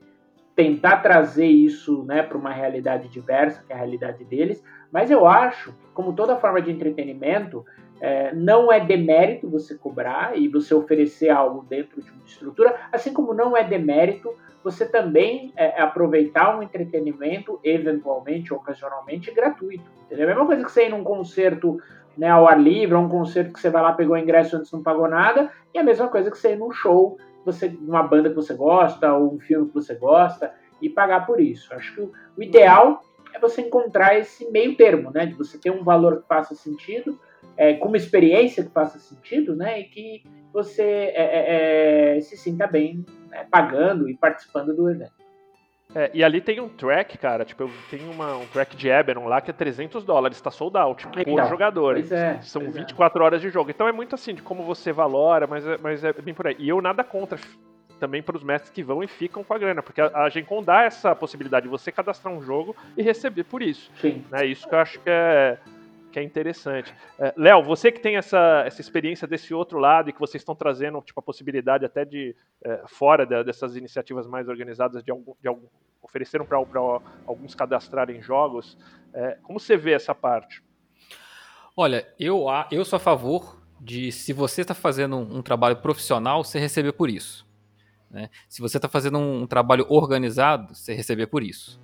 tentar 0.55 0.97
trazer 0.97 1.47
isso 1.47 2.03
né, 2.03 2.23
para 2.23 2.37
uma 2.37 2.51
realidade 2.51 3.07
diversa, 3.07 3.63
que 3.65 3.71
é 3.71 3.75
a 3.75 3.79
realidade 3.79 4.23
deles, 4.25 4.63
mas 4.91 5.09
eu 5.09 5.25
acho, 5.25 5.73
como 5.93 6.13
toda 6.13 6.37
forma 6.37 6.61
de 6.61 6.71
entretenimento, 6.71 7.65
é, 7.99 8.33
não 8.33 8.71
é 8.71 8.79
demérito 8.79 9.49
você 9.49 9.75
cobrar 9.75 10.37
e 10.37 10.47
você 10.47 10.73
oferecer 10.73 11.29
algo 11.29 11.65
dentro 11.69 12.01
de 12.01 12.11
uma 12.11 12.25
estrutura, 12.25 12.75
assim 12.91 13.13
como 13.13 13.33
não 13.33 13.55
é 13.55 13.63
demérito 13.63 14.33
você 14.63 14.85
também 14.85 15.51
é, 15.55 15.81
aproveitar 15.81 16.55
um 16.55 16.61
entretenimento, 16.61 17.59
eventualmente, 17.63 18.53
ocasionalmente, 18.53 19.33
gratuito. 19.33 19.83
Entendeu? 20.05 20.25
A 20.25 20.29
mesma 20.29 20.45
coisa 20.45 20.63
que 20.63 20.71
você 20.71 20.85
ir 20.85 20.89
num 20.89 21.03
concerto 21.03 21.79
né, 22.17 22.29
ao 22.29 22.47
ar 22.47 22.61
livre, 22.61 22.95
um 22.95 23.09
concerto 23.09 23.53
que 23.53 23.59
você 23.59 23.69
vai 23.69 23.81
lá, 23.81 23.93
pegou 23.93 24.17
ingresso 24.17 24.57
antes 24.57 24.71
não 24.71 24.83
pagou 24.83 25.07
nada, 25.07 25.51
e 25.73 25.79
a 25.79 25.83
mesma 25.83 26.07
coisa 26.07 26.29
que 26.29 26.37
você 26.37 26.53
ir 26.53 26.57
num 26.57 26.71
show, 26.71 27.17
você, 27.45 27.67
uma 27.67 28.03
banda 28.03 28.29
que 28.29 28.35
você 28.35 28.53
gosta, 28.53 29.13
ou 29.13 29.35
um 29.35 29.39
filme 29.39 29.67
que 29.67 29.73
você 29.73 29.95
gosta, 29.95 30.53
e 30.81 30.89
pagar 30.89 31.25
por 31.25 31.39
isso. 31.39 31.73
Acho 31.73 31.93
que 31.93 32.01
o, 32.01 32.43
ideal 32.43 33.03
é 33.33 33.39
você 33.39 33.61
encontrar 33.61 34.17
esse 34.17 34.49
meio 34.51 34.75
termo, 34.75 35.11
né? 35.11 35.25
De 35.25 35.33
você 35.33 35.57
ter 35.57 35.71
um 35.71 35.83
valor 35.83 36.21
que 36.21 36.27
faça 36.27 36.55
sentido, 36.55 37.19
é, 37.55 37.73
com 37.75 37.87
uma 37.87 37.97
experiência 37.97 38.63
que 38.63 38.71
faça 38.71 38.99
sentido, 38.99 39.55
né? 39.55 39.79
E 39.79 39.83
que 39.85 40.23
você 40.51 40.83
é, 40.83 41.15
é, 41.15 42.17
é, 42.17 42.21
se 42.21 42.35
sinta 42.35 42.67
bem 42.67 43.05
né, 43.29 43.47
pagando 43.49 44.09
e 44.09 44.17
participando 44.17 44.75
do 44.75 44.89
evento. 44.89 45.20
É, 45.93 46.09
e 46.13 46.23
ali 46.23 46.39
tem 46.39 46.59
um 46.59 46.69
track, 46.69 47.17
cara, 47.17 47.43
tipo, 47.43 47.69
tenho 47.89 48.09
uma, 48.11 48.37
um 48.37 48.45
track 48.47 48.75
de 48.75 48.87
Eberron 48.87 49.27
lá 49.27 49.41
que 49.41 49.51
é 49.51 49.53
300 49.53 50.03
dólares, 50.03 50.39
tá 50.39 50.49
sold 50.49 50.77
out, 50.77 51.05
por 51.07 51.19
jogador. 51.49 51.97
é, 52.11 52.39
São 52.41 52.63
pois 52.63 52.75
é. 52.75 52.79
24 52.79 53.23
horas 53.23 53.41
de 53.41 53.49
jogo. 53.49 53.69
Então 53.69 53.87
é 53.87 53.91
muito 53.91 54.15
assim, 54.15 54.33
de 54.33 54.41
como 54.41 54.63
você 54.63 54.91
valora, 54.91 55.47
mas 55.47 55.67
é, 55.67 55.77
mas 55.81 56.03
é 56.03 56.13
bem 56.13 56.33
por 56.33 56.47
aí. 56.47 56.55
E 56.57 56.69
eu 56.69 56.81
nada 56.81 57.03
contra 57.03 57.37
também 57.99 58.23
para 58.23 58.35
os 58.35 58.43
mestres 58.43 58.71
que 58.71 58.81
vão 58.81 59.03
e 59.03 59.07
ficam 59.07 59.43
com 59.43 59.53
a 59.53 59.57
grana, 59.59 59.83
porque 59.83 60.01
a, 60.01 60.23
a 60.23 60.29
Gen 60.29 60.43
Con 60.43 60.63
dá 60.63 60.83
essa 60.83 61.15
possibilidade 61.15 61.65
de 61.65 61.69
você 61.69 61.91
cadastrar 61.91 62.33
um 62.33 62.41
jogo 62.41 62.75
e 62.97 63.03
receber 63.03 63.43
por 63.43 63.61
isso. 63.61 63.91
Sim. 64.01 64.25
Né? 64.31 64.47
Isso 64.47 64.67
que 64.67 64.73
eu 64.73 64.79
acho 64.79 64.99
que 64.99 65.09
é, 65.09 65.59
que 66.11 66.19
é 66.19 66.23
interessante. 66.23 66.93
É, 67.17 67.33
Léo, 67.37 67.63
você 67.63 67.91
que 67.91 67.99
tem 67.99 68.17
essa, 68.17 68.63
essa 68.65 68.81
experiência 68.81 69.27
desse 69.27 69.53
outro 69.53 69.79
lado 69.79 70.09
e 70.09 70.13
que 70.13 70.19
vocês 70.19 70.41
estão 70.41 70.53
trazendo 70.55 71.01
tipo, 71.01 71.19
a 71.19 71.23
possibilidade 71.23 71.85
até 71.85 72.05
de, 72.05 72.35
é, 72.63 72.83
fora 72.87 73.25
da- 73.25 73.41
dessas 73.43 73.75
iniciativas 73.75 74.27
mais 74.27 74.47
organizadas, 74.47 75.03
de, 75.03 75.09
algum, 75.09 75.33
de 75.41 75.47
algum, 75.47 75.65
ofereceram 76.01 76.45
para 76.45 76.57
alguns 76.57 77.55
cadastrarem 77.55 78.21
jogos, 78.21 78.77
é, 79.13 79.37
como 79.41 79.59
você 79.59 79.77
vê 79.77 79.93
essa 79.93 80.13
parte? 80.13 80.61
Olha, 81.75 82.07
eu, 82.19 82.45
eu 82.69 82.83
sou 82.83 82.97
a 82.97 82.99
favor 82.99 83.61
de, 83.79 84.11
se 84.11 84.33
você 84.33 84.61
está 84.61 84.73
fazendo 84.73 85.15
um, 85.15 85.37
um 85.37 85.41
trabalho 85.41 85.77
profissional, 85.77 86.43
você 86.43 86.59
receber 86.59 86.91
por 86.91 87.09
isso. 87.09 87.47
né? 88.09 88.29
Se 88.49 88.61
você 88.61 88.77
está 88.77 88.89
fazendo 88.89 89.17
um, 89.17 89.43
um 89.43 89.47
trabalho 89.47 89.85
organizado, 89.89 90.75
você 90.75 90.93
receber 90.93 91.27
por 91.27 91.41
isso. 91.41 91.79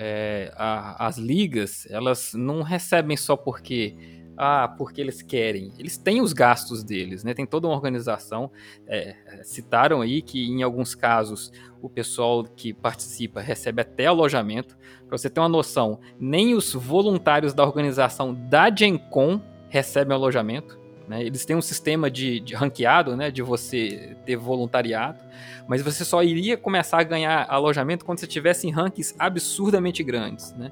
É, 0.00 0.52
a- 0.56 1.06
as 1.08 1.18
ligas, 1.18 1.84
elas 1.90 2.32
não 2.34 2.62
recebem 2.62 3.16
só 3.16 3.36
porque 3.36 3.96
ah, 4.40 4.68
porque 4.78 5.00
eles 5.00 5.20
querem. 5.20 5.72
Eles 5.76 5.98
têm 5.98 6.20
os 6.20 6.32
gastos 6.32 6.84
deles, 6.84 7.24
né? 7.24 7.34
Tem 7.34 7.44
toda 7.44 7.66
uma 7.66 7.74
organização. 7.74 8.52
É, 8.86 9.16
citaram 9.42 10.00
aí 10.00 10.22
que 10.22 10.46
em 10.46 10.62
alguns 10.62 10.94
casos 10.94 11.50
o 11.82 11.90
pessoal 11.90 12.44
que 12.44 12.72
participa 12.72 13.40
recebe 13.40 13.82
até 13.82 14.06
alojamento. 14.06 14.78
Para 15.08 15.18
você 15.18 15.28
ter 15.28 15.40
uma 15.40 15.48
noção, 15.48 15.98
nem 16.20 16.54
os 16.54 16.72
voluntários 16.72 17.52
da 17.52 17.64
organização 17.64 18.32
da 18.32 18.72
GenCon 18.72 19.40
recebem 19.68 20.14
alojamento. 20.14 20.78
Né? 21.08 21.22
Eles 21.24 21.44
têm 21.44 21.56
um 21.56 21.62
sistema 21.62 22.10
de, 22.10 22.38
de 22.40 22.54
ranqueado, 22.54 23.16
né? 23.16 23.30
de 23.30 23.40
você 23.42 24.16
ter 24.26 24.36
voluntariado, 24.36 25.18
mas 25.66 25.80
você 25.82 26.04
só 26.04 26.22
iria 26.22 26.56
começar 26.56 27.00
a 27.00 27.02
ganhar 27.02 27.46
alojamento 27.48 28.04
quando 28.04 28.18
você 28.18 28.26
tivesse 28.26 28.66
em 28.66 28.70
rankings 28.70 29.14
absurdamente 29.18 30.02
grandes. 30.02 30.52
Né? 30.54 30.70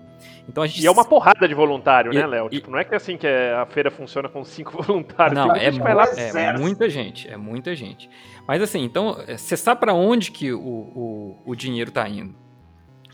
Então 0.49 0.63
a 0.63 0.67
gente 0.67 0.83
E 0.83 0.87
é 0.87 0.91
uma 0.91 1.05
porrada 1.05 1.49
de 1.49 1.55
voluntário, 1.55 2.13
E- 2.13 2.17
né, 2.17 2.27
Léo? 2.27 2.47
e- 2.47 2.57
Tipo, 2.57 2.71
não 2.71 2.79
é 2.79 2.85
que 2.85 2.93
é 2.95 2.97
assim 2.97 3.17
que 3.17 3.27
é- 3.27 3.55
a 3.55 3.65
feira 3.67 3.91
funciona 3.91 4.29
com 4.29 4.45
cinco 4.45 4.71
voluntários. 4.83 5.35
Não, 5.35 5.55
é, 5.55 5.67
é 5.67 6.53
muita 6.59 6.89
gente, 6.91 7.29
é 7.29 7.37
muita 7.37 7.75
gente. 7.75 8.09
Mas 8.47 8.63
assim, 8.63 8.83
então, 8.85 9.17
é, 9.27 9.37
você 9.37 9.57
sabe 9.57 9.81
para 9.81 9.95
onde 9.95 10.31
que 10.31 10.53
o, 10.53 10.61
o, 10.61 11.43
o 11.47 11.55
dinheiro 11.57 11.89
está 11.89 12.09
indo. 12.09 12.35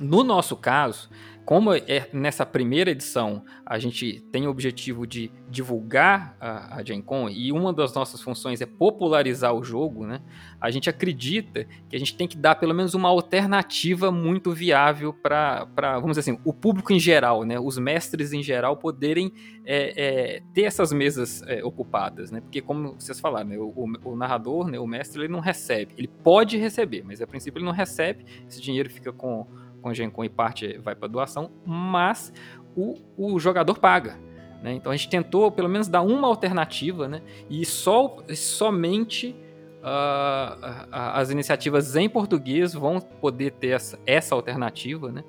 No 0.00 0.24
nosso 0.24 0.56
caso, 0.56 1.08
como 1.44 1.72
é 1.74 2.08
nessa 2.12 2.46
primeira 2.46 2.90
edição 2.90 3.44
a 3.66 3.78
gente 3.78 4.20
tem 4.30 4.46
o 4.46 4.50
objetivo 4.50 5.06
de 5.06 5.30
divulgar 5.48 6.36
a, 6.40 6.76
a 6.76 6.84
Gen 6.84 7.00
Con 7.02 7.28
e 7.28 7.50
uma 7.52 7.72
das 7.72 7.94
nossas 7.94 8.20
funções 8.22 8.60
é 8.60 8.66
popularizar 8.66 9.54
o 9.54 9.62
jogo, 9.62 10.06
né? 10.06 10.20
A 10.60 10.70
gente 10.70 10.88
acredita 10.88 11.66
que 11.88 11.96
a 11.96 11.98
gente 11.98 12.16
tem 12.16 12.28
que 12.28 12.36
dar 12.36 12.54
pelo 12.54 12.74
menos 12.74 12.94
uma 12.94 13.08
alternativa 13.08 14.10
muito 14.12 14.52
viável 14.52 15.12
para, 15.12 15.66
vamos 16.00 16.16
dizer 16.16 16.30
assim, 16.32 16.40
o 16.44 16.52
público 16.52 16.92
em 16.92 16.98
geral, 17.00 17.44
né? 17.44 17.58
Os 17.58 17.76
mestres 17.78 18.32
em 18.32 18.42
geral 18.42 18.76
poderem 18.76 19.32
é, 19.64 20.36
é, 20.36 20.42
ter 20.54 20.62
essas 20.62 20.92
mesas 20.92 21.42
é, 21.46 21.64
ocupadas, 21.64 22.30
né? 22.30 22.40
Porque 22.40 22.60
como 22.60 22.94
vocês 22.98 23.18
falaram, 23.18 23.48
né? 23.48 23.58
o, 23.58 23.64
o- 23.74 24.12
o 24.12 24.16
narrador, 24.16 24.68
né? 24.68 24.78
o 24.78 24.86
mestre, 24.86 25.22
ele 25.22 25.32
não 25.32 25.40
recebe. 25.40 25.94
Ele 25.98 26.08
pode 26.08 26.56
receber, 26.56 27.02
mas 27.04 27.20
a 27.20 27.26
princípio 27.26 27.58
ele 27.58 27.66
não 27.66 27.72
recebe. 27.72 28.24
Esse 28.48 28.60
dinheiro 28.60 28.88
fica 28.90 29.12
com, 29.12 29.46
com 29.82 29.90
a 29.90 29.94
Gencom 29.94 30.24
e 30.24 30.28
parte 30.28 30.78
vai 30.78 30.94
para 30.94 31.08
doação, 31.08 31.50
mas 31.66 32.32
o, 32.76 32.94
o 33.16 33.38
jogador 33.38 33.78
paga. 33.78 34.18
Né? 34.62 34.74
Então 34.74 34.92
a 34.92 34.96
gente 34.96 35.10
tentou 35.10 35.50
pelo 35.50 35.68
menos 35.68 35.88
dar 35.88 36.02
uma 36.02 36.26
alternativa, 36.28 37.08
né? 37.08 37.20
e 37.50 37.66
só, 37.66 38.16
somente 38.34 39.36
uh, 39.82 40.88
as 40.90 41.30
iniciativas 41.30 41.96
em 41.96 42.08
português 42.08 42.72
vão 42.72 43.00
poder 43.00 43.52
ter 43.52 43.68
essa, 43.68 43.98
essa 44.06 44.34
alternativa 44.34 45.10
né? 45.10 45.24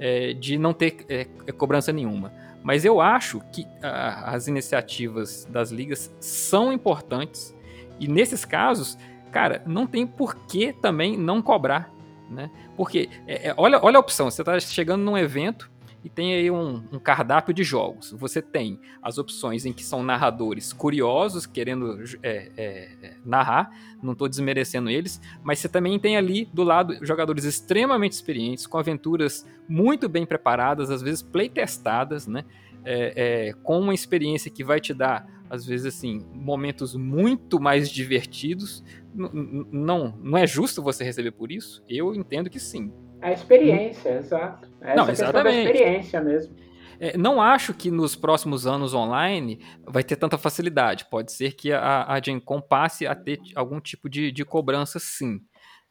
É, 0.00 0.32
de 0.32 0.56
não 0.56 0.72
ter 0.72 1.04
é, 1.08 1.24
cobrança 1.52 1.92
nenhuma. 1.92 2.32
Mas 2.62 2.84
eu 2.84 3.00
acho 3.00 3.40
que 3.52 3.62
uh, 3.62 4.26
as 4.26 4.46
iniciativas 4.46 5.44
das 5.50 5.72
ligas 5.72 6.14
são 6.20 6.72
importantes 6.72 7.52
e 7.98 8.06
nesses 8.06 8.44
casos, 8.44 8.96
cara, 9.32 9.60
não 9.66 9.86
tem 9.86 10.06
por 10.06 10.36
que 10.46 10.72
também 10.72 11.16
não 11.16 11.42
cobrar. 11.42 11.92
Né? 12.28 12.50
Porque, 12.76 13.08
é, 13.26 13.48
é, 13.48 13.54
olha, 13.56 13.80
olha 13.82 13.96
a 13.96 14.00
opção, 14.00 14.30
você 14.30 14.42
está 14.42 14.58
chegando 14.60 15.02
num 15.02 15.16
evento 15.16 15.70
e 16.04 16.08
tem 16.08 16.34
aí 16.34 16.50
um, 16.50 16.84
um, 16.92 16.98
cardápio 16.98 17.52
de 17.52 17.64
jogos. 17.64 18.12
Você 18.12 18.40
tem 18.40 18.80
as 19.02 19.18
opções 19.18 19.66
em 19.66 19.72
que 19.72 19.84
são 19.84 20.02
narradores 20.02 20.72
curiosos, 20.72 21.44
querendo 21.44 22.02
é, 22.22 22.50
é, 22.56 22.88
é 23.02 23.16
narrar, 23.24 23.70
não 24.02 24.12
estou 24.12 24.28
desmerecendo 24.28 24.88
eles, 24.88 25.20
mas 25.42 25.58
você 25.58 25.68
também 25.68 25.98
tem 25.98 26.16
ali 26.16 26.48
do 26.52 26.62
lado 26.62 27.04
jogadores 27.04 27.44
extremamente 27.44 28.12
experientes, 28.12 28.66
com 28.66 28.78
aventuras 28.78 29.46
muito 29.68 30.08
bem 30.08 30.24
preparadas, 30.24 30.90
às 30.90 31.02
vezes 31.02 31.22
playtestadas, 31.22 32.26
né? 32.26 32.44
É, 32.84 33.48
é, 33.48 33.52
com 33.64 33.80
uma 33.80 33.92
experiência 33.92 34.50
que 34.50 34.62
vai 34.62 34.80
te 34.80 34.94
dar, 34.94 35.26
às 35.50 35.64
vezes, 35.64 35.86
assim, 35.86 36.26
momentos 36.32 36.94
muito 36.94 37.60
mais 37.60 37.90
divertidos. 37.90 38.84
N 39.14 39.66
não, 39.72 40.14
não 40.22 40.38
é 40.38 40.46
justo 40.46 40.82
você 40.82 41.04
receber 41.04 41.32
por 41.32 41.50
isso? 41.50 41.82
Eu 41.88 42.14
entendo 42.14 42.50
que 42.50 42.60
sim. 42.60 42.92
A 43.20 43.32
experiência, 43.32 44.10
exato. 44.18 44.68
Essa 44.80 44.94
não, 44.94 45.10
exatamente. 45.10 45.64
Da 45.64 45.70
experiência 45.70 46.20
mesmo. 46.20 46.54
É, 47.00 47.16
não 47.16 47.40
acho 47.40 47.72
que 47.72 47.90
nos 47.90 48.16
próximos 48.16 48.66
anos 48.66 48.92
online 48.92 49.60
vai 49.86 50.02
ter 50.02 50.16
tanta 50.16 50.36
facilidade. 50.36 51.06
Pode 51.10 51.32
ser 51.32 51.52
que 51.54 51.72
a, 51.72 52.04
a 52.04 52.20
Gen 52.20 52.40
Con 52.40 52.60
passe 52.60 53.06
a 53.06 53.14
ter 53.14 53.38
algum 53.54 53.80
tipo 53.80 54.08
de, 54.08 54.32
de 54.32 54.44
cobrança, 54.44 54.98
sim. 54.98 55.40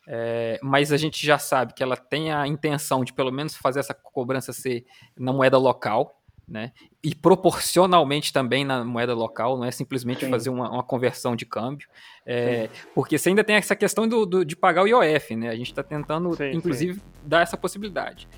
É, 0.09 0.57
mas 0.63 0.93
a 0.93 0.97
gente 0.97 1.25
já 1.25 1.37
sabe 1.37 1.73
que 1.73 1.83
ela 1.83 1.97
tem 1.97 2.31
a 2.31 2.47
intenção 2.47 3.03
de 3.03 3.11
pelo 3.11 3.31
menos 3.31 3.55
fazer 3.55 3.81
essa 3.81 3.93
cobrança 3.93 4.53
ser 4.53 4.85
na 5.17 5.33
moeda 5.33 5.57
local 5.57 6.16
né? 6.47 6.71
E 7.03 7.13
proporcionalmente 7.13 8.31
também 8.31 8.63
na 8.63 8.83
moeda 8.83 9.13
local, 9.13 9.57
não 9.57 9.65
é 9.65 9.71
simplesmente 9.71 10.23
sim. 10.23 10.31
fazer 10.31 10.49
uma, 10.49 10.69
uma, 10.69 10.83
conversão 10.83 11.35
de 11.35 11.45
câmbio, 11.45 11.87
é, 12.25 12.69
porque 12.95 13.17
você 13.17 13.29
ainda 13.29 13.43
tem 13.43 13.57
essa 13.57 13.75
questão 13.75 14.07
do, 14.07 14.25
do, 14.25 14.45
de 14.45 14.55
pagar 14.55 14.83
o 14.83 14.87
IOF, 14.87 15.35
né? 15.35 15.49
A 15.49 15.55
gente 15.55 15.71
está 15.71 15.83
tentando, 15.83 16.33
sim, 16.35 16.51
inclusive, 16.51 17.01
dar 17.23 17.41
essa 17.41 17.57
possibilidade. 17.57 18.29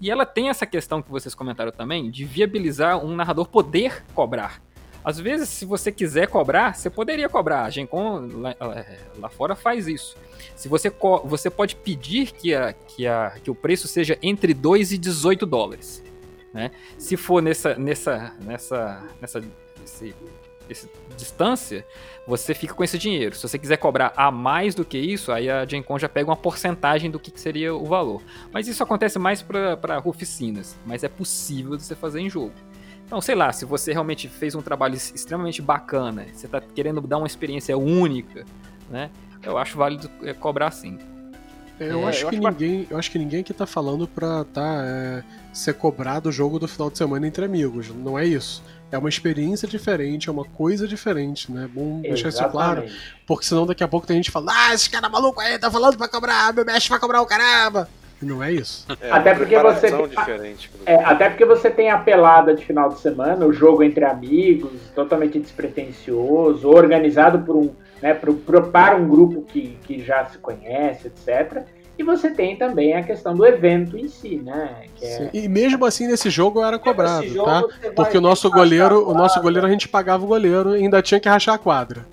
E 0.00 0.10
ela 0.10 0.24
tem 0.24 0.48
essa 0.48 0.64
questão 0.64 1.02
que 1.02 1.10
vocês 1.10 1.34
comentaram 1.34 1.70
também, 1.70 2.10
de 2.10 2.24
viabilizar 2.24 3.04
um 3.04 3.14
narrador 3.14 3.46
poder 3.48 4.04
cobrar. 4.14 4.62
Às 5.04 5.18
vezes, 5.18 5.48
se 5.48 5.64
você 5.64 5.92
quiser 5.92 6.28
cobrar, 6.28 6.74
você 6.74 6.90
poderia 6.90 7.28
cobrar. 7.28 7.64
A 7.64 7.70
Gencom 7.70 8.28
lá, 8.34 8.54
lá 9.18 9.28
fora 9.28 9.54
faz 9.54 9.86
isso. 9.86 10.16
Se 10.56 10.68
você, 10.68 10.92
você 11.24 11.48
pode 11.48 11.76
pedir 11.76 12.32
que, 12.32 12.54
a, 12.54 12.72
que, 12.72 13.06
a, 13.06 13.30
que 13.42 13.50
o 13.50 13.54
preço 13.54 13.86
seja 13.88 14.18
entre 14.22 14.52
2 14.52 14.92
e 14.92 14.98
18 14.98 15.46
dólares. 15.46 16.02
Né? 16.52 16.70
Se 16.96 17.16
for 17.16 17.42
nessa, 17.42 17.74
nessa, 17.74 18.34
nessa, 18.40 19.02
nessa 19.20 19.42
esse, 19.84 20.14
esse 20.68 20.88
distância, 21.16 21.84
você 22.26 22.54
fica 22.54 22.74
com 22.74 22.84
esse 22.84 22.98
dinheiro. 22.98 23.34
Se 23.34 23.42
você 23.42 23.58
quiser 23.58 23.76
cobrar 23.76 24.12
a 24.16 24.30
mais 24.30 24.74
do 24.74 24.84
que 24.84 24.98
isso, 24.98 25.32
aí 25.32 25.50
a 25.50 25.64
Gencom 25.64 25.98
já 25.98 26.08
pega 26.08 26.30
uma 26.30 26.36
porcentagem 26.36 27.10
do 27.10 27.18
que, 27.18 27.30
que 27.30 27.40
seria 27.40 27.74
o 27.74 27.86
valor. 27.86 28.22
Mas 28.52 28.68
isso 28.68 28.82
acontece 28.82 29.18
mais 29.18 29.42
para 29.42 30.02
oficinas, 30.04 30.76
mas 30.86 31.04
é 31.04 31.08
possível 31.08 31.78
você 31.78 31.94
fazer 31.94 32.20
em 32.20 32.30
jogo. 32.30 32.52
Então, 33.06 33.22
sei 33.22 33.34
lá, 33.34 33.50
se 33.52 33.64
você 33.64 33.92
realmente 33.92 34.28
fez 34.28 34.54
um 34.54 34.60
trabalho 34.60 34.94
extremamente 34.94 35.62
bacana, 35.62 36.26
você 36.30 36.44
está 36.44 36.60
querendo 36.60 37.00
dar 37.00 37.16
uma 37.16 37.26
experiência 37.26 37.76
única, 37.76 38.44
né? 38.90 39.10
Eu 39.42 39.56
acho 39.56 39.78
válido 39.78 40.10
é, 40.22 40.34
cobrar 40.34 40.70
sim. 40.70 40.98
É, 41.80 41.92
eu, 41.92 42.00
é, 42.02 42.08
acho 42.08 42.24
eu, 42.24 42.30
que 42.30 42.36
acho 42.36 42.48
ninguém, 42.48 42.86
eu 42.90 42.98
acho 42.98 43.10
que 43.10 43.18
ninguém 43.18 43.40
aqui 43.40 43.52
tá 43.52 43.66
falando 43.66 44.06
pra 44.08 44.44
tá, 44.44 44.82
é, 44.84 45.22
ser 45.52 45.74
cobrado 45.74 46.28
o 46.28 46.32
jogo 46.32 46.58
do 46.58 46.66
final 46.66 46.90
de 46.90 46.98
semana 46.98 47.26
entre 47.26 47.44
amigos. 47.44 47.88
Não 47.94 48.18
é 48.18 48.24
isso. 48.24 48.62
É 48.90 48.96
uma 48.96 49.08
experiência 49.08 49.68
diferente, 49.68 50.28
é 50.28 50.32
uma 50.32 50.44
coisa 50.44 50.88
diferente, 50.88 51.52
né? 51.52 51.64
É 51.64 51.68
bom 51.68 52.00
deixar 52.00 52.30
isso 52.30 52.48
claro. 52.48 52.84
Porque 53.26 53.44
senão 53.44 53.66
daqui 53.66 53.84
a 53.84 53.88
pouco 53.88 54.06
tem 54.06 54.16
gente 54.16 54.30
falando, 54.30 54.50
ah, 54.50 54.74
esse 54.74 54.88
cara 54.88 55.08
maluco 55.08 55.40
aí 55.40 55.58
tá 55.58 55.70
falando 55.70 55.96
pra 55.96 56.08
cobrar, 56.08 56.54
meu 56.54 56.64
mestre 56.64 56.88
vai 56.88 56.98
cobrar 56.98 57.20
o 57.20 57.26
caramba. 57.26 57.88
E 58.20 58.24
não 58.24 58.42
é 58.42 58.52
isso. 58.52 58.86
É, 59.00 59.10
até 59.12 59.34
porque 59.34 59.56
você 59.56 59.86
é, 60.86 61.04
até 61.04 61.28
porque 61.28 61.44
você 61.44 61.70
tem 61.70 61.90
a 61.90 61.98
pelada 61.98 62.52
de 62.52 62.64
final 62.64 62.88
de 62.88 62.98
semana, 62.98 63.46
o 63.46 63.52
jogo 63.52 63.82
entre 63.82 64.04
amigos, 64.04 64.72
totalmente 64.94 65.38
despretensioso, 65.38 66.68
organizado 66.68 67.38
por 67.40 67.56
um 67.56 67.70
né, 68.02 68.14
pro, 68.14 68.34
pro, 68.34 68.70
para 68.70 68.96
um 68.96 69.08
grupo 69.08 69.42
que, 69.42 69.78
que 69.82 70.02
já 70.02 70.24
se 70.26 70.38
conhece, 70.38 71.08
etc. 71.08 71.64
E 71.98 72.04
você 72.04 72.30
tem 72.30 72.56
também 72.56 72.94
a 72.94 73.02
questão 73.02 73.34
do 73.34 73.44
evento 73.44 73.98
em 73.98 74.06
si, 74.06 74.36
né? 74.36 74.84
É... 75.02 75.30
E 75.34 75.48
mesmo 75.48 75.84
assim 75.84 76.06
nesse 76.06 76.30
jogo 76.30 76.62
era 76.62 76.78
cobrado, 76.78 77.26
jogo, 77.26 77.44
tá? 77.44 77.64
Porque 77.96 78.16
o 78.16 78.20
nosso 78.20 78.48
goleiro, 78.48 79.08
o 79.08 79.12
nosso 79.12 79.40
goleiro 79.42 79.66
a 79.66 79.70
gente 79.70 79.88
pagava 79.88 80.24
o 80.24 80.28
goleiro 80.28 80.76
e 80.76 80.84
ainda 80.84 81.02
tinha 81.02 81.18
que 81.18 81.28
rachar 81.28 81.56
a 81.56 81.58
quadra. 81.58 82.06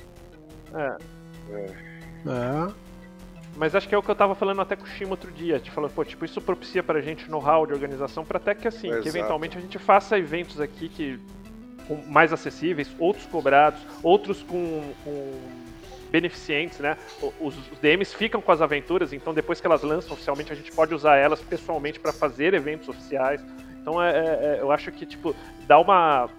É. 0.74 0.96
É. 1.52 1.66
é. 2.28 2.74
Mas 3.56 3.74
acho 3.74 3.88
que 3.88 3.96
é 3.96 3.98
o 3.98 4.04
que 4.04 4.10
eu 4.10 4.16
tava 4.16 4.36
falando 4.36 4.60
até 4.60 4.76
com 4.76 4.84
o 4.84 4.88
Shima 4.88 5.12
outro 5.12 5.32
dia. 5.32 5.60
Te 5.60 5.72
falando, 5.72 5.92
pô, 5.92 6.04
tipo, 6.04 6.26
isso 6.26 6.42
propicia 6.42 6.84
pra 6.84 7.00
gente 7.00 7.30
know-how 7.30 7.66
de 7.66 7.74
organização 7.74 8.26
para 8.26 8.38
até 8.38 8.54
que 8.54 8.68
assim, 8.68 8.88
Exato. 8.88 9.04
que 9.04 9.10
eventualmente 9.10 9.58
a 9.58 9.62
gente 9.62 9.78
faça 9.78 10.18
eventos 10.18 10.60
aqui 10.60 10.90
que 10.90 11.20
mais 12.08 12.34
acessíveis, 12.34 12.90
outros 12.98 13.26
cobrados, 13.28 13.80
outros 14.02 14.42
com, 14.42 14.82
com 15.04 15.34
beneficentes, 16.16 16.80
né? 16.80 16.98
Os, 17.42 17.58
os, 17.72 17.80
DMs 17.80 18.16
ficam 18.16 18.42
com 18.42 18.52
as 18.52 18.62
aventuras, 18.62 19.12
então 19.12 19.34
depois 19.34 19.60
que 19.60 19.68
elas 19.68 19.84
lançam 19.84 20.14
oficialmente, 20.14 20.52
a 20.52 20.56
gente 20.56 20.72
pode 20.72 20.94
usar 20.94 21.18
elas 21.18 21.42
pessoalmente 21.42 22.00
para 22.00 22.14
fazer 22.14 22.54
eventos 22.54 22.88
oficiais. 22.88 23.44
Então 23.82 24.02
é, 24.02 24.12
é, 24.12 24.22
é, 24.22 24.58
eu 24.62 24.72
acho 24.72 24.92
que 24.94 25.06
tipo 25.06 25.36
dá 25.68 25.78
uma 25.78 26.30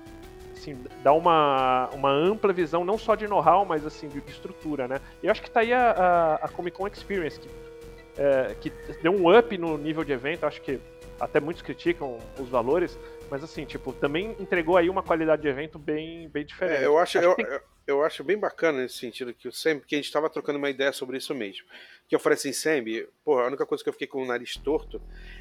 assim, 0.55 0.83
dá 1.03 1.13
uma, 1.13 1.91
uma 1.93 2.11
ampla 2.11 2.55
visão 2.55 2.85
não 2.87 2.97
só 2.97 3.15
de 3.15 3.29
know-how, 3.29 3.67
mas 3.67 3.85
assim 3.85 4.09
de, 4.09 4.21
de, 4.23 4.31
estrutura, 4.31 4.89
né? 4.89 4.99
E 5.23 5.27
eu 5.27 5.31
acho 5.31 5.43
que 5.43 5.51
tá 5.51 5.61
aí 5.61 5.75
a, 5.75 5.91
a, 5.91 6.35
a 6.37 6.49
Comic 6.49 6.77
Con 6.77 6.87
Experience 6.87 7.39
que, 7.39 7.49
é, 8.17 8.57
que 8.59 8.73
deu 9.03 9.13
um 9.13 9.39
up 9.39 9.59
no 9.59 9.77
nível 9.77 10.05
de 10.05 10.13
evento. 10.13 10.47
Acho 10.47 10.63
que 10.63 10.81
até 11.21 11.39
muitos 11.39 11.63
criticam 11.63 12.19
os 12.39 12.49
valores, 12.49 12.99
mas 13.31 13.45
assim, 13.45 13.67
tipo, 13.67 13.93
também 13.93 14.35
entregou 14.41 14.79
aí 14.79 14.89
uma 14.89 15.03
qualidade 15.03 15.43
de 15.43 15.49
evento 15.49 15.79
bem, 15.79 16.29
bem 16.31 16.47
diferente. 16.47 16.83
É, 16.83 16.87
eu 16.87 16.99
acho, 16.99 17.19
acho 17.19 17.29
eu, 17.29 17.35
tem... 17.35 17.45
eu, 17.45 17.61
acho 18.05 18.25
bem 18.25 18.37
bacana 18.37 18.83
nesse 18.83 18.99
sentido 18.99 19.33
que 19.33 19.47
o 19.47 19.53
Sam, 19.53 19.79
que 19.79 19.95
a 19.95 19.99
gente 19.99 20.07
estava 20.07 20.29
trocando 20.29 20.59
uma 20.59 20.71
ideia 20.71 20.93
sobre 20.93 21.19
isso 21.19 21.35
mesmo. 21.35 21.65
Que 22.09 22.15
eu 22.17 22.21
falei 22.21 22.37
assim, 22.37 22.53
Sam, 22.53 22.83
porra, 23.25 23.43
a 23.43 23.47
única 23.47 23.65
coisa 23.65 23.83
que 23.83 23.89
eu 23.89 23.93
fiquei 23.93 24.09
com 24.09 24.23
o 24.23 24.27
nariz 24.27 24.57
torto 24.57 25.01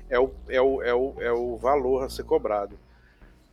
é 0.09 0.19
o, 0.19 0.31
é 0.47 0.61
o, 0.61 0.81
é 0.83 0.93
o, 0.93 1.15
é 1.21 1.31
o 1.31 1.57
valor 1.57 2.03
a 2.03 2.09
ser 2.09 2.23
cobrado. 2.23 2.77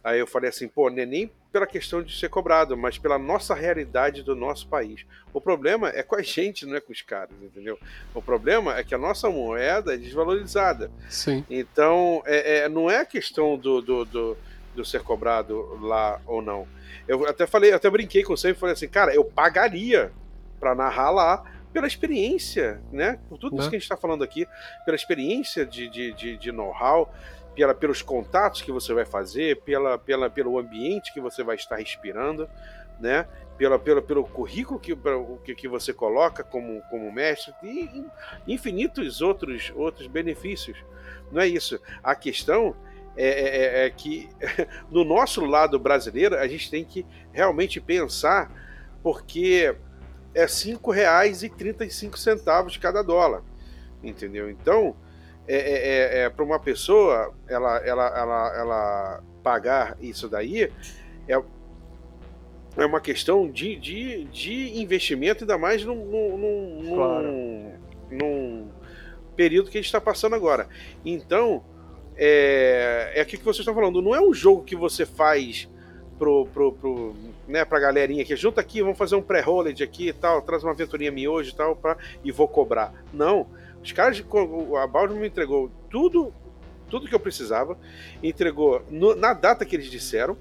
Aí 0.04 0.18
eu 0.18 0.26
falei 0.26 0.50
assim, 0.50 0.66
pô, 0.66 0.90
não 0.90 0.98
é 0.98 1.06
nem 1.06 1.30
pela 1.52 1.66
questão 1.66 2.02
de 2.02 2.18
ser 2.18 2.28
cobrado, 2.28 2.76
mas 2.76 2.98
pela 2.98 3.18
nossa 3.18 3.54
realidade 3.54 4.22
do 4.22 4.34
nosso 4.34 4.66
país. 4.66 5.06
O 5.32 5.40
problema 5.40 5.90
é 5.90 6.02
com 6.02 6.16
a 6.16 6.22
gente, 6.22 6.66
não 6.66 6.74
é 6.74 6.80
com 6.80 6.92
os 6.92 7.02
caras, 7.02 7.36
entendeu? 7.40 7.78
O 8.12 8.20
problema 8.20 8.76
é 8.76 8.82
que 8.82 8.94
a 8.94 8.98
nossa 8.98 9.30
moeda 9.30 9.94
é 9.94 9.96
desvalorizada. 9.96 10.90
Sim. 11.08 11.44
Então, 11.48 12.22
é, 12.26 12.58
é 12.58 12.68
não 12.68 12.90
é 12.90 12.98
a 12.98 13.06
questão 13.06 13.56
do, 13.56 13.80
do, 13.80 14.04
do, 14.04 14.38
do, 14.74 14.84
ser 14.84 15.02
cobrado 15.02 15.78
lá 15.80 16.20
ou 16.26 16.42
não. 16.42 16.66
Eu 17.06 17.26
até 17.26 17.46
falei, 17.46 17.72
até 17.72 17.88
brinquei 17.90 18.22
com 18.22 18.36
você 18.36 18.50
e 18.50 18.54
falei 18.54 18.74
assim, 18.74 18.88
cara, 18.88 19.14
eu 19.14 19.24
pagaria 19.24 20.12
para 20.58 20.74
narrar 20.74 21.10
lá 21.10 21.44
pela 21.72 21.86
experiência, 21.86 22.80
né? 22.92 23.18
Por 23.28 23.38
tudo 23.38 23.56
isso 23.56 23.64
né? 23.64 23.70
que 23.70 23.76
a 23.76 23.78
gente 23.78 23.84
está 23.84 23.96
falando 23.96 24.22
aqui, 24.22 24.46
pela 24.84 24.94
experiência 24.94 25.64
de, 25.64 25.88
de, 25.88 26.12
de, 26.12 26.36
de 26.36 26.52
know-how 26.52 27.12
pela, 27.54 27.74
pelos 27.74 28.02
contatos 28.02 28.62
que 28.62 28.72
você 28.72 28.92
vai 28.92 29.04
fazer, 29.04 29.60
pela, 29.62 29.98
pela, 29.98 30.30
pelo 30.30 30.58
ambiente 30.58 31.12
que 31.12 31.20
você 31.20 31.42
vai 31.42 31.56
estar 31.56 31.76
respirando, 31.76 32.48
né? 33.00 33.26
Pela, 33.56 33.78
pela, 33.78 34.02
pelo 34.02 34.24
currículo 34.24 34.80
que, 34.80 34.96
que, 35.44 35.54
que 35.54 35.68
você 35.68 35.92
coloca 35.92 36.42
como, 36.42 36.82
como 36.90 37.12
mestre 37.12 37.52
e 37.62 38.04
infinitos 38.46 39.20
outros, 39.20 39.72
outros 39.76 40.06
benefícios. 40.06 40.76
Não 41.30 41.40
é 41.40 41.46
isso. 41.46 41.80
A 42.02 42.14
questão 42.14 42.74
é, 43.16 43.26
é, 43.26 43.82
é, 43.82 43.86
é 43.86 43.90
que 43.90 44.28
no 44.90 45.04
nosso 45.04 45.44
lado 45.44 45.78
brasileiro 45.78 46.36
a 46.36 46.48
gente 46.48 46.70
tem 46.70 46.84
que 46.84 47.06
realmente 47.32 47.80
pensar 47.80 48.50
porque 49.02 49.74
é 50.34 50.42
R$ 50.42 50.46
5,35 50.46 52.78
cada 52.78 53.02
dólar. 53.02 53.42
Entendeu? 54.02 54.50
Então, 54.50 54.96
é, 55.46 55.56
é, 55.56 56.20
é, 56.20 56.24
é 56.24 56.30
para 56.30 56.44
uma 56.44 56.58
pessoa 56.58 57.32
ela, 57.48 57.78
ela, 57.78 58.18
ela, 58.18 58.56
ela 58.56 59.22
pagar 59.42 59.96
isso 60.00 60.28
daí 60.28 60.70
é, 61.28 61.42
é 62.76 62.86
uma 62.86 63.00
questão 63.00 63.50
de, 63.50 63.76
de, 63.76 64.24
de 64.24 64.80
investimento, 64.80 65.44
ainda 65.44 65.58
mais 65.58 65.84
num, 65.84 66.06
num, 66.06 66.38
num, 66.38 66.94
claro. 66.94 67.28
num 68.10 68.68
período 69.36 69.70
que 69.70 69.78
a 69.78 69.80
gente 69.80 69.86
está 69.86 70.00
passando 70.00 70.34
agora. 70.34 70.68
Então, 71.04 71.62
é, 72.16 73.12
é 73.14 73.20
aquilo 73.20 73.40
que 73.40 73.44
vocês 73.44 73.60
estão 73.60 73.74
falando. 73.74 74.00
Não 74.02 74.14
é 74.14 74.20
um 74.20 74.32
jogo 74.34 74.62
que 74.64 74.76
você 74.76 75.04
faz 75.06 75.68
pro, 76.18 76.46
pro, 76.46 76.72
pro, 76.72 77.14
né, 77.48 77.64
pra 77.64 77.80
galerinha 77.80 78.24
que 78.24 78.36
junta 78.36 78.60
aqui, 78.60 78.80
vamos 78.82 78.96
fazer 78.98 79.16
um 79.16 79.22
pré-rolled 79.22 79.82
aqui 79.82 80.08
e 80.08 80.12
tal, 80.12 80.40
traz 80.42 80.62
uma 80.62 80.72
aventurinha 80.72 81.10
miojo 81.10 81.50
e 81.50 81.54
tal, 81.54 81.74
pra, 81.74 81.96
e 82.22 82.30
vou 82.30 82.46
cobrar. 82.46 82.92
Não. 83.12 83.46
Os 83.82 83.90
caras, 83.90 84.22
a 84.80 84.86
Baldur 84.86 85.16
me 85.16 85.26
entregou 85.26 85.70
tudo, 85.90 86.32
tudo 86.88 87.08
que 87.08 87.14
eu 87.14 87.18
precisava, 87.20 87.76
entregou 88.22 88.82
no- 88.88 89.16
na 89.16 89.32
data 89.34 89.64
que 89.64 89.74
eles 89.74 89.90
disseram. 89.90 90.36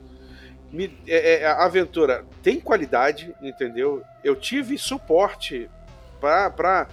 Me- 0.72 0.96
é- 1.08 1.42
é, 1.42 1.46
a 1.48 1.66
aventura 1.66 2.24
tem 2.44 2.60
qualidade, 2.60 3.34
entendeu? 3.42 4.04
Eu 4.24 4.36
tive 4.36 4.78
suporte 4.78 5.68
para 6.22 6.88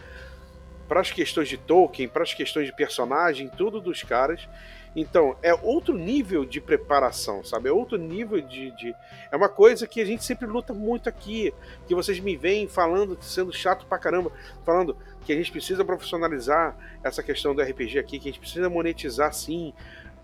as 1.01 1.10
questões 1.10 1.48
de 1.48 1.56
Tolkien, 1.56 2.09
para 2.09 2.23
as 2.23 2.32
questões 2.35 2.66
de 2.66 2.73
personagem, 2.73 3.48
tudo 3.56 3.81
dos 3.81 4.02
caras. 4.02 4.48
Então, 4.97 5.36
é 5.43 5.52
outro 5.55 5.94
nível 5.97 6.44
de 6.44 6.60
preparação, 6.60 7.44
sabe? 7.44 7.69
É 7.69 7.73
outro 7.73 7.98
nível 7.98 8.40
de, 8.40 8.70
de. 8.73 8.94
É 9.31 9.36
uma 9.36 9.48
coisa 9.48 9.86
que 9.86 10.01
a 10.01 10.05
gente 10.05 10.24
sempre 10.24 10.47
luta 10.47 10.73
muito 10.73 11.09
aqui. 11.09 11.52
Que 11.86 11.94
vocês 11.94 12.19
me 12.19 12.36
veem 12.36 12.66
falando, 12.66 13.16
sendo 13.20 13.52
chato 13.52 13.86
pra 13.86 13.98
caramba, 13.98 14.32
falando 14.65 14.97
que 15.24 15.32
a 15.32 15.36
gente 15.36 15.52
precisa 15.52 15.85
profissionalizar 15.85 16.74
essa 17.05 17.23
questão 17.23 17.55
do 17.55 17.60
RPG 17.62 17.98
aqui, 17.98 18.19
que 18.19 18.28
a 18.28 18.32
gente 18.32 18.40
precisa 18.40 18.69
monetizar 18.70 19.32
sim, 19.32 19.74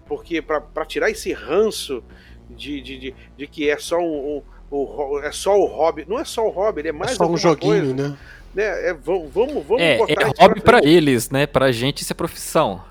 porque 0.06 0.40
para 0.40 0.86
tirar 0.86 1.10
esse 1.10 1.32
ranço 1.32 2.02
de, 2.48 2.80
de, 2.80 2.98
de, 2.98 3.14
de 3.36 3.46
que 3.46 3.68
é 3.68 3.76
só 3.78 3.98
um, 3.98 4.38
um- 4.38 4.42
o, 4.70 5.20
é 5.20 5.30
só 5.30 5.56
o 5.56 5.66
hobby. 5.66 6.04
Não 6.08 6.18
é 6.18 6.24
só 6.24 6.44
o 6.44 6.50
hobby, 6.50 6.80
ele 6.80 6.88
é 6.88 6.92
mais 6.92 7.12
É 7.12 7.14
só 7.16 7.26
um 7.26 7.36
joguinho, 7.36 7.94
coisa, 7.94 7.94
né? 8.10 8.18
Né? 8.54 8.88
É, 8.88 8.92
vamos, 8.94 9.32
vamos, 9.32 9.64
vamos 9.66 9.82
É, 9.82 9.96
botar 9.98 10.12
é 10.22 10.32
hobby 10.42 10.60
pra 10.60 10.80
eles, 10.84 11.30
né? 11.30 11.46
Pra 11.46 11.72
gente 11.72 12.02
isso 12.02 12.12
é 12.12 12.16
profissão. 12.16 12.84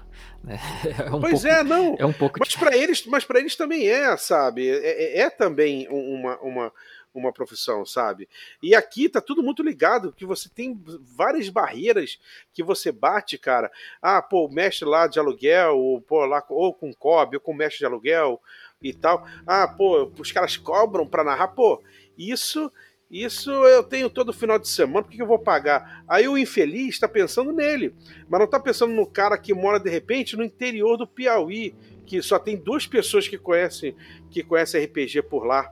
né? 0.44 0.60
É 1.07 1.10
um 1.15 1.22
Pois 1.22 1.41
pouco- 1.41 1.48
é, 1.48 1.64
não. 1.64 1.95
É 1.98 2.06
um 2.06 2.14
pouco 2.14 2.38
Mas 2.40 2.56
para 2.56 2.76
eles, 2.76 3.06
mas 3.06 3.23
para 3.23 3.40
eles 3.40 3.56
também 3.56 3.88
é, 3.88 4.15
sabe? 4.18 4.69
É, 4.69 5.19
é- 5.19 5.19
é 5.22 5.30
também 5.30 5.88
um- 5.90 6.15
uma, 6.15 6.38
uma, 6.41 6.73
uma 7.14 7.31
profissão, 7.31 7.85
sabe? 7.85 8.27
E 8.61 8.76
aqui 8.76 9.07
tá 9.07 9.22
tudo 9.22 9.41
muito 9.44 9.64
ligado, 9.64 10.11
que 10.11 10.26
você 10.26 10.49
tem 10.49 10.77
várias 11.15 11.48
barreiras 11.48 12.19
que 12.53 12.61
você 12.64 12.91
bate, 12.91 13.38
cara. 13.38 13.72
Ah, 14.02 14.22
pô, 14.22 14.49
mestre 14.49 14.85
lá 14.88 15.07
de 15.07 15.18
aluguel, 15.19 15.77
ou, 15.77 16.02
pô, 16.02 16.26
lá, 16.26 16.44
ou 16.49 16.73
com 16.73 16.94
COB, 16.94 17.35
ou 17.38 17.41
com 17.41 17.53
mestre 17.53 17.80
de 17.80 17.85
aluguel 17.85 18.41
e 18.81 18.91
tal. 18.94 19.26
Ah, 19.48 19.68
pô, 19.68 20.11
os 20.19 20.31
caras 20.31 20.57
cobram 20.57 21.07
pra 21.07 21.23
narrar, 21.23 21.48
pô, 21.49 21.81
isso. 22.18 22.69
Isso 23.14 23.52
eu 23.52 23.84
tenho 23.84 24.10
todo 24.10 24.34
final 24.34 24.57
de 24.57 24.68
semana, 24.68 25.03
por 25.03 25.11
que 25.11 25.22
eu 25.22 25.27
vou 25.27 25.38
pagar? 25.38 26.03
Aí 26.07 26.27
o 26.27 26.35
infeliz 26.35 26.95
está 26.95 27.07
pensando 27.07 27.53
nele, 27.53 27.94
mas 28.27 28.40
não 28.40 28.45
está 28.45 28.60
pensando 28.60 28.91
no 28.91 29.06
cara 29.06 29.38
que 29.38 29.53
mora 29.53 29.80
de 29.80 29.88
repente 29.88 30.35
no 30.35 30.44
interior 30.44 30.98
do 30.98 31.06
Piauí, 31.06 31.76
que 32.07 32.19
só 32.23 32.40
tem 32.40 32.57
duas 32.57 32.88
pessoas 32.88 33.27
que 33.27 33.38
conhecem 33.38 33.95
que 34.31 34.41
conhecem 34.41 34.84
RPG 34.84 35.22
por 35.30 35.45
lá, 35.45 35.72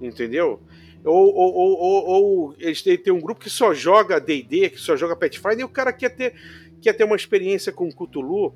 entendeu? 0.00 0.60
Ou, 1.04 1.32
ou, 1.32 1.54
ou, 1.54 2.06
ou, 2.06 2.54
eles 2.58 2.82
têm, 2.82 2.98
tem 2.98 3.12
um 3.12 3.20
grupo 3.20 3.40
que 3.40 3.50
só 3.50 3.72
joga 3.72 4.20
D&D, 4.20 4.70
que 4.70 4.80
só 4.80 4.96
joga 4.96 5.14
Pathfinder, 5.14 5.60
e 5.60 5.64
o 5.64 5.68
cara 5.68 5.92
quer 5.92 6.08
ter, 6.08 6.34
quer 6.82 6.94
ter 6.94 7.04
uma 7.04 7.14
experiência 7.14 7.72
com 7.72 7.88
Cthulhu, 7.88 8.52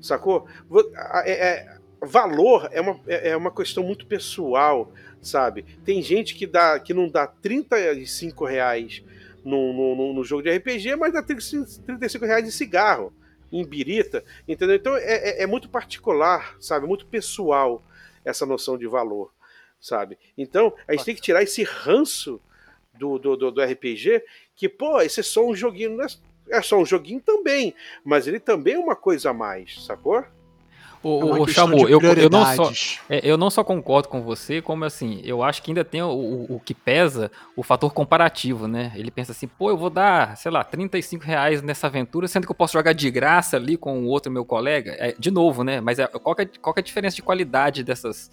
sacou? 0.00 0.46
É- 1.26 1.48
é- 1.48 1.76
valor 2.00 2.68
é 2.72 2.80
uma, 2.80 3.00
é 3.06 3.30
é 3.30 3.36
uma 3.36 3.50
questão 3.50 3.82
muito 3.82 4.06
pessoal, 4.06 4.92
sabe? 5.26 5.64
Tem 5.84 6.00
gente 6.02 6.34
que, 6.34 6.46
dá, 6.46 6.78
que 6.80 6.94
não 6.94 7.08
dá 7.08 7.26
35 7.26 8.44
reais 8.44 9.02
no, 9.44 9.72
no, 9.72 10.12
no- 10.14 10.24
jogo 10.24 10.42
de 10.42 10.50
RPG, 10.50 10.96
mas 10.96 11.12
dá 11.12 11.22
35 11.22 11.82
35 11.84 12.24
reais 12.24 12.44
de 12.44 12.52
cigarro, 12.52 13.12
em 13.52 13.64
birita, 13.64 14.24
entendeu? 14.48 14.76
Então 14.76 14.96
é, 14.96 15.02
é- 15.40 15.42
é 15.42 15.46
muito 15.46 15.68
particular, 15.68 16.56
sabe? 16.60 16.86
Muito 16.86 17.06
pessoal 17.06 17.82
essa 18.24 18.44
noção 18.44 18.76
de 18.76 18.86
valor, 18.86 19.32
sabe? 19.80 20.18
Então 20.36 20.72
a 20.88 20.92
gente 20.92 21.04
tem 21.04 21.14
que 21.14 21.20
tirar 21.20 21.42
esse 21.42 21.62
ranço 21.62 22.40
do, 22.94 23.18
do, 23.18 23.36
do, 23.36 23.50
do 23.52 23.62
RPG, 23.62 24.22
que, 24.56 24.68
pô, 24.68 25.00
esse 25.00 25.20
é 25.20 25.22
só 25.22 25.46
um 25.46 25.54
joguinho, 25.54 26.00
é, 26.02 26.06
é 26.50 26.62
só 26.62 26.78
um 26.78 26.84
joguinho 26.86 27.20
também, 27.20 27.74
mas 28.04 28.26
ele 28.26 28.40
também 28.40 28.74
é 28.74 28.78
uma 28.78 28.96
coisa 28.96 29.30
a 29.30 29.34
mais, 29.34 29.84
sacou? 29.84 30.24
É 31.06 31.24
ô, 31.40 31.44
questão 31.44 31.68
Chamu, 31.68 31.88
eu, 31.88 32.00
eu, 32.00 32.28
não 32.28 32.44
só, 32.44 32.72
é, 33.08 33.20
eu 33.22 33.38
não 33.38 33.48
só 33.48 33.62
concordo 33.62 34.08
com 34.08 34.22
você, 34.22 34.60
como 34.60 34.84
assim, 34.84 35.20
eu 35.24 35.42
acho 35.42 35.62
que 35.62 35.70
ainda 35.70 35.84
tem 35.84 36.02
o, 36.02 36.08
o, 36.08 36.56
o 36.56 36.60
que 36.60 36.74
pesa 36.74 37.30
o 37.54 37.62
fator 37.62 37.92
comparativo, 37.92 38.66
né? 38.66 38.92
Ele 38.96 39.10
pensa 39.10 39.32
assim, 39.32 39.46
pô, 39.46 39.70
eu 39.70 39.76
vou 39.76 39.88
dar, 39.88 40.36
sei 40.36 40.50
lá, 40.50 40.64
35 40.64 41.24
reais 41.24 41.62
nessa 41.62 41.86
aventura, 41.86 42.26
sendo 42.26 42.44
que 42.46 42.50
eu 42.50 42.56
posso 42.56 42.72
jogar 42.72 42.92
de 42.92 43.10
graça 43.10 43.56
ali 43.56 43.76
com 43.76 44.02
o 44.02 44.06
outro 44.06 44.32
meu 44.32 44.44
colega. 44.44 44.96
É, 44.98 45.14
de 45.18 45.30
novo, 45.30 45.62
né? 45.62 45.80
Mas 45.80 45.98
é, 45.98 46.06
qual, 46.06 46.34
que 46.34 46.42
é, 46.42 46.48
qual 46.60 46.74
que 46.74 46.80
é 46.80 46.82
a 46.82 46.84
diferença 46.84 47.14
de 47.14 47.22
qualidade 47.22 47.84
dessas, 47.84 48.30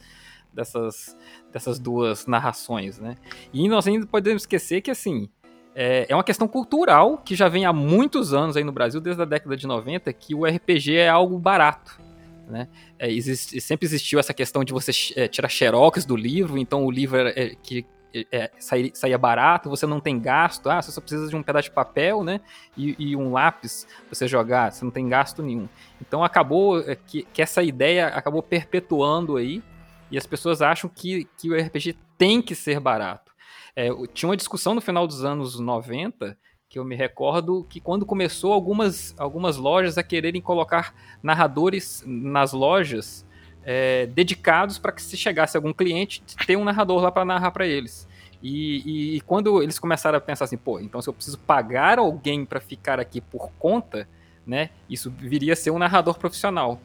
dessas, 0.51 1.15
dessas 1.51 1.79
duas 1.79 2.25
narrações, 2.25 2.97
né? 2.97 3.15
E 3.53 3.69
nós 3.69 3.85
ainda 3.87 4.07
podemos 4.07 4.43
esquecer 4.43 4.81
que, 4.81 4.89
assim, 4.89 5.29
é, 5.75 6.05
é 6.09 6.15
uma 6.15 6.23
questão 6.23 6.47
cultural 6.47 7.17
que 7.17 7.35
já 7.35 7.47
vem 7.47 7.65
há 7.65 7.73
muitos 7.73 8.33
anos 8.33 8.55
aí 8.57 8.63
no 8.63 8.71
Brasil, 8.71 9.01
desde 9.01 9.21
a 9.21 9.25
década 9.25 9.55
de 9.57 9.67
90, 9.67 10.11
que 10.13 10.35
o 10.35 10.45
RPG 10.45 10.95
é 10.95 11.09
algo 11.09 11.37
barato. 11.37 12.02
Né? 12.47 12.67
É, 12.99 13.09
existe- 13.11 13.59
sempre 13.61 13.85
existiu 13.85 14.19
essa 14.19 14.33
questão 14.33 14.63
de 14.63 14.73
você 14.73 14.91
é, 15.15 15.27
tirar 15.27 15.47
xerox 15.47 16.05
do 16.05 16.15
livro, 16.15 16.57
então 16.57 16.85
o 16.85 16.91
livro 16.91 17.17
era, 17.17 17.29
é, 17.39 17.55
que 17.55 17.85
é, 18.31 18.51
sair- 18.59 18.91
saía 18.93 19.17
barato, 19.17 19.69
você 19.69 19.87
não 19.87 19.99
tem 19.99 20.19
gasto, 20.19 20.69
ah, 20.69 20.81
você 20.81 20.91
só 20.91 21.01
precisa 21.01 21.27
de 21.27 21.35
um 21.35 21.41
pedaço 21.41 21.69
de 21.69 21.71
papel, 21.75 22.23
né, 22.23 22.41
e, 22.77 22.95
e 22.99 23.15
um 23.15 23.31
lápis 23.31 23.87
pra 24.07 24.13
você 24.15 24.27
jogar, 24.27 24.71
você 24.71 24.85
não 24.85 24.91
tem 24.91 25.07
gasto 25.09 25.41
nenhum. 25.41 25.67
Então 25.99 26.23
acabou 26.23 26.79
é, 26.81 26.95
que, 26.95 27.23
que 27.33 27.41
essa 27.41 27.63
ideia 27.63 28.07
acabou 28.07 28.43
perpetuando 28.43 29.37
aí, 29.37 29.63
e 30.11 30.17
as 30.17 30.27
pessoas 30.27 30.61
acham 30.61 30.89
que, 30.93 31.27
que 31.39 31.49
o 31.49 31.55
RPG 31.59 31.95
tem 32.17 32.39
que 32.41 32.53
ser 32.53 32.79
barato. 32.79 33.31
É, 33.75 33.89
tinha 34.13 34.29
uma 34.29 34.37
discussão 34.37 34.75
no 34.75 34.81
final 34.81 35.07
dos 35.07 35.25
anos 35.25 35.59
90 35.59 36.37
que 36.73 36.79
eu 36.79 36.83
me 36.83 36.95
recordo 36.95 37.63
que 37.69 37.79
quando 37.79 38.03
começou 38.03 38.51
algumas, 38.51 39.13
algumas 39.19 39.57
lojas 39.57 39.95
a 39.95 40.01
quererem 40.01 40.41
colocar 40.41 40.95
narradores 41.21 42.03
nas 42.03 42.51
lojas 42.51 43.23
é, 43.63 44.07
dedicados 44.07 44.79
para 44.79 44.91
que 44.91 44.99
se 44.99 45.15
chegasse 45.15 45.55
algum 45.55 45.71
cliente 45.71 46.23
ter 46.47 46.55
um 46.57 46.63
narrador 46.63 46.99
lá 46.99 47.11
para 47.11 47.23
narrar 47.23 47.51
para 47.51 47.67
eles. 47.67 48.07
E, 48.41 48.81
e- 49.13 49.17
e 49.17 49.21
quando 49.21 49.61
eles 49.61 49.77
começaram 49.77 50.17
a 50.17 50.21
pensar 50.21 50.45
assim, 50.45 50.57
pô, 50.57 50.79
então 50.79 50.99
se 50.99 51.07
eu 51.07 51.13
preciso 51.13 51.37
pagar 51.37 51.99
alguém 51.99 52.43
para 52.43 52.59
ficar 52.59 52.99
aqui 52.99 53.21
por 53.21 53.51
conta, 53.59 54.09
né, 54.43 54.71
isso 54.89 55.11
viria 55.11 55.53
a 55.53 55.55
ser 55.55 55.69
um 55.69 55.77
narrador 55.77 56.17
profissional. 56.17 56.81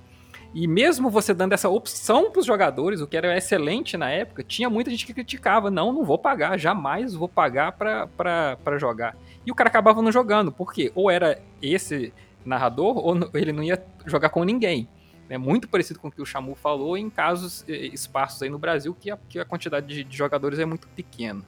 E 0.54 0.66
mesmo 0.66 1.08
você 1.08 1.32
dando 1.32 1.54
essa 1.54 1.68
opção 1.70 2.30
para 2.30 2.40
os 2.40 2.46
jogadores, 2.46 3.00
o 3.00 3.06
que 3.06 3.16
era 3.16 3.36
excelente 3.36 3.96
na 3.96 4.10
época, 4.10 4.42
tinha 4.42 4.68
muita 4.68 4.90
gente 4.90 5.06
que 5.06 5.14
criticava, 5.14 5.70
não, 5.70 5.92
não 5.94 6.04
vou 6.04 6.18
pagar, 6.18 6.58
jamais 6.58 7.14
vou 7.14 7.28
pagar 7.28 7.72
para 7.72 8.78
jogar. 8.78 9.16
E 9.48 9.50
o 9.50 9.54
cara 9.54 9.70
acabava 9.70 10.02
não 10.02 10.12
jogando, 10.12 10.52
porque 10.52 10.92
ou 10.94 11.10
era 11.10 11.40
esse 11.62 12.12
narrador, 12.44 12.98
ou 12.98 13.16
ele 13.32 13.50
não 13.50 13.62
ia 13.62 13.82
jogar 14.04 14.28
com 14.28 14.44
ninguém. 14.44 14.86
É 15.26 15.38
muito 15.38 15.66
parecido 15.66 15.98
com 15.98 16.08
o 16.08 16.10
que 16.10 16.20
o 16.20 16.26
Chamu 16.26 16.54
falou 16.54 16.98
em 16.98 17.08
casos 17.08 17.66
espaços 17.66 18.42
aí 18.42 18.50
no 18.50 18.58
Brasil 18.58 18.94
que 18.94 19.10
a, 19.10 19.16
que 19.16 19.38
a 19.38 19.46
quantidade 19.46 19.86
de, 19.86 20.04
de 20.04 20.14
jogadores 20.14 20.58
é 20.58 20.66
muito 20.66 20.86
pequena. 20.88 21.42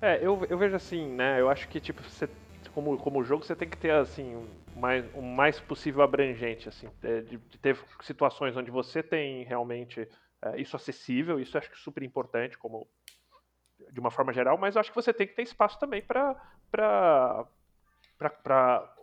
É, 0.00 0.24
eu, 0.24 0.46
eu 0.48 0.56
vejo 0.56 0.76
assim, 0.76 1.08
né? 1.08 1.40
Eu 1.40 1.50
acho 1.50 1.66
que, 1.66 1.80
tipo, 1.80 2.04
você, 2.04 2.28
como, 2.72 2.96
como 2.96 3.24
jogo, 3.24 3.44
você 3.44 3.56
tem 3.56 3.68
que 3.68 3.76
ter, 3.76 3.90
assim, 3.90 4.40
mais, 4.76 5.04
o 5.12 5.22
mais 5.22 5.58
possível 5.58 6.02
abrangente, 6.02 6.68
assim. 6.68 6.88
é, 7.02 7.20
de, 7.22 7.36
de 7.36 7.58
ter 7.58 7.76
situações 8.02 8.56
onde 8.56 8.70
você 8.70 9.02
tem 9.02 9.42
realmente 9.42 10.08
é, 10.40 10.60
isso 10.60 10.76
acessível, 10.76 11.40
isso 11.40 11.56
eu 11.56 11.58
acho 11.58 11.68
que 11.68 11.74
é 11.74 11.80
super 11.80 12.04
importante, 12.04 12.56
como 12.56 12.86
de 13.90 13.98
uma 13.98 14.10
forma 14.12 14.32
geral, 14.32 14.56
mas 14.56 14.76
eu 14.76 14.80
acho 14.80 14.90
que 14.90 14.96
você 14.96 15.12
tem 15.12 15.26
que 15.26 15.34
ter 15.34 15.42
espaço 15.42 15.80
também 15.80 16.00
para 16.00 16.36
para 16.72 17.46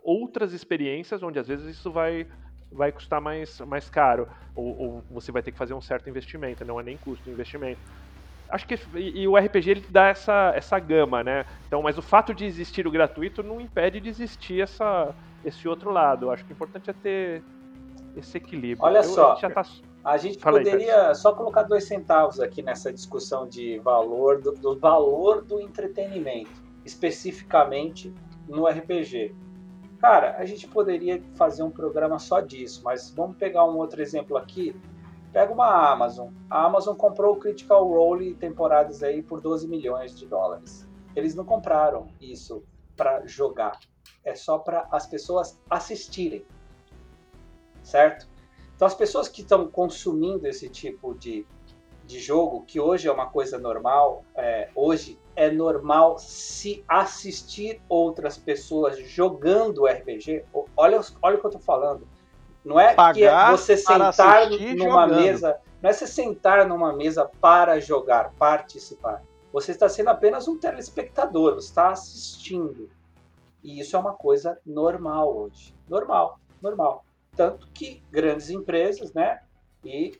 outras 0.02 0.52
experiências 0.52 1.22
onde 1.22 1.38
às 1.38 1.48
vezes 1.48 1.76
isso 1.76 1.90
vai 1.92 2.26
vai 2.72 2.92
custar 2.92 3.20
mais, 3.20 3.58
mais 3.60 3.90
caro. 3.90 4.28
Ou, 4.54 4.78
ou 4.78 5.04
você 5.10 5.32
vai 5.32 5.42
ter 5.42 5.50
que 5.52 5.58
fazer 5.58 5.74
um 5.74 5.80
certo 5.80 6.08
investimento 6.10 6.64
não 6.64 6.78
é 6.78 6.82
nem 6.82 6.98
custo 6.98 7.30
investimento. 7.30 7.80
Acho 8.50 8.66
que 8.66 8.74
e, 8.96 9.22
e 9.22 9.28
o 9.28 9.36
RPG 9.36 9.70
ele 9.70 9.86
dá 9.88 10.08
essa 10.08 10.52
essa 10.54 10.78
gama 10.78 11.22
né? 11.24 11.46
Então 11.66 11.82
mas 11.82 11.96
o 11.96 12.02
fato 12.02 12.34
de 12.34 12.44
existir 12.44 12.86
o 12.86 12.90
gratuito 12.90 13.42
não 13.42 13.60
impede 13.60 14.00
de 14.00 14.08
existir 14.08 14.60
essa 14.60 15.14
esse 15.44 15.66
outro 15.68 15.90
lado. 15.90 16.30
Acho 16.30 16.44
que 16.44 16.52
o 16.52 16.54
importante 16.54 16.90
é 16.90 16.92
ter 16.92 17.44
esse 18.16 18.36
equilíbrio. 18.36 18.84
Olha 18.84 18.98
Eu- 18.98 19.04
só, 19.04 19.32
a 19.32 19.34
gente 19.36 19.54
tá 19.54 19.62
A 20.04 20.16
gente 20.16 20.36
aí, 20.36 20.52
poderia 20.52 21.14
só 21.14 21.32
colocar 21.32 21.62
dois 21.64 21.84
centavos 21.84 22.40
aqui 22.40 22.62
nessa 22.62 22.92
discussão 22.92 23.46
de 23.46 23.78
valor, 23.80 24.40
do, 24.40 24.52
do 24.52 24.78
valor 24.78 25.42
do 25.42 25.60
entretenimento, 25.60 26.69
especificamente 26.90 28.12
no 28.48 28.66
RPG. 28.66 29.34
Cara, 30.00 30.36
a 30.38 30.44
gente 30.44 30.66
poderia 30.66 31.22
fazer 31.34 31.62
um 31.62 31.70
programa 31.70 32.18
só 32.18 32.40
disso, 32.40 32.82
mas 32.84 33.10
vamos 33.10 33.36
pegar 33.36 33.64
um 33.64 33.76
outro 33.76 34.00
exemplo 34.02 34.36
aqui. 34.36 34.74
Pega 35.32 35.52
uma 35.52 35.92
Amazon. 35.92 36.32
A 36.48 36.64
Amazon 36.64 36.96
comprou 36.96 37.34
o 37.34 37.38
Critical 37.38 37.86
Role 37.86 38.34
temporadas 38.34 39.02
aí 39.02 39.22
por 39.22 39.40
12 39.40 39.68
milhões 39.68 40.18
de 40.18 40.26
dólares. 40.26 40.88
Eles 41.14 41.34
não 41.34 41.44
compraram 41.44 42.08
isso 42.20 42.64
para 42.96 43.24
jogar. 43.26 43.78
É 44.24 44.34
só 44.34 44.58
para 44.58 44.88
as 44.90 45.06
pessoas 45.06 45.60
assistirem. 45.68 46.44
Certo? 47.82 48.26
Então 48.74 48.86
as 48.86 48.94
pessoas 48.94 49.28
que 49.28 49.42
estão 49.42 49.68
consumindo 49.68 50.46
esse 50.46 50.68
tipo 50.68 51.14
de, 51.14 51.46
de 52.10 52.18
jogo, 52.18 52.64
que 52.66 52.80
hoje 52.80 53.08
é 53.08 53.12
uma 53.12 53.26
coisa 53.26 53.58
normal, 53.58 54.24
é, 54.34 54.68
hoje 54.74 55.18
é 55.36 55.50
normal 55.50 56.18
se 56.18 56.84
assistir 56.86 57.80
outras 57.88 58.36
pessoas 58.36 58.98
jogando 58.98 59.86
RPG. 59.86 60.44
Olha, 60.76 61.00
olha 61.22 61.36
o 61.36 61.40
que 61.40 61.46
eu 61.46 61.50
tô 61.50 61.58
falando. 61.58 62.06
Não 62.64 62.78
é 62.78 62.88
que 62.88 62.92
é 62.92 63.30
Pagar 63.30 63.52
você 63.52 63.76
sentar 63.76 64.50
numa 64.50 65.06
jogando. 65.06 65.14
mesa, 65.16 65.60
não 65.80 65.88
é 65.88 65.92
você 65.92 66.06
sentar 66.06 66.66
numa 66.68 66.92
mesa 66.92 67.30
para 67.40 67.80
jogar, 67.80 68.32
participar. 68.38 69.22
Você 69.52 69.72
está 69.72 69.88
sendo 69.88 70.10
apenas 70.10 70.46
um 70.46 70.58
telespectador, 70.58 71.54
você 71.54 71.68
está 71.68 71.90
assistindo. 71.90 72.90
E 73.62 73.80
isso 73.80 73.96
é 73.96 73.98
uma 73.98 74.12
coisa 74.12 74.58
normal 74.64 75.34
hoje. 75.34 75.74
Normal, 75.88 76.38
normal. 76.60 77.04
Tanto 77.34 77.66
que 77.72 78.02
grandes 78.10 78.50
empresas, 78.50 79.12
né, 79.12 79.40
e 79.84 80.12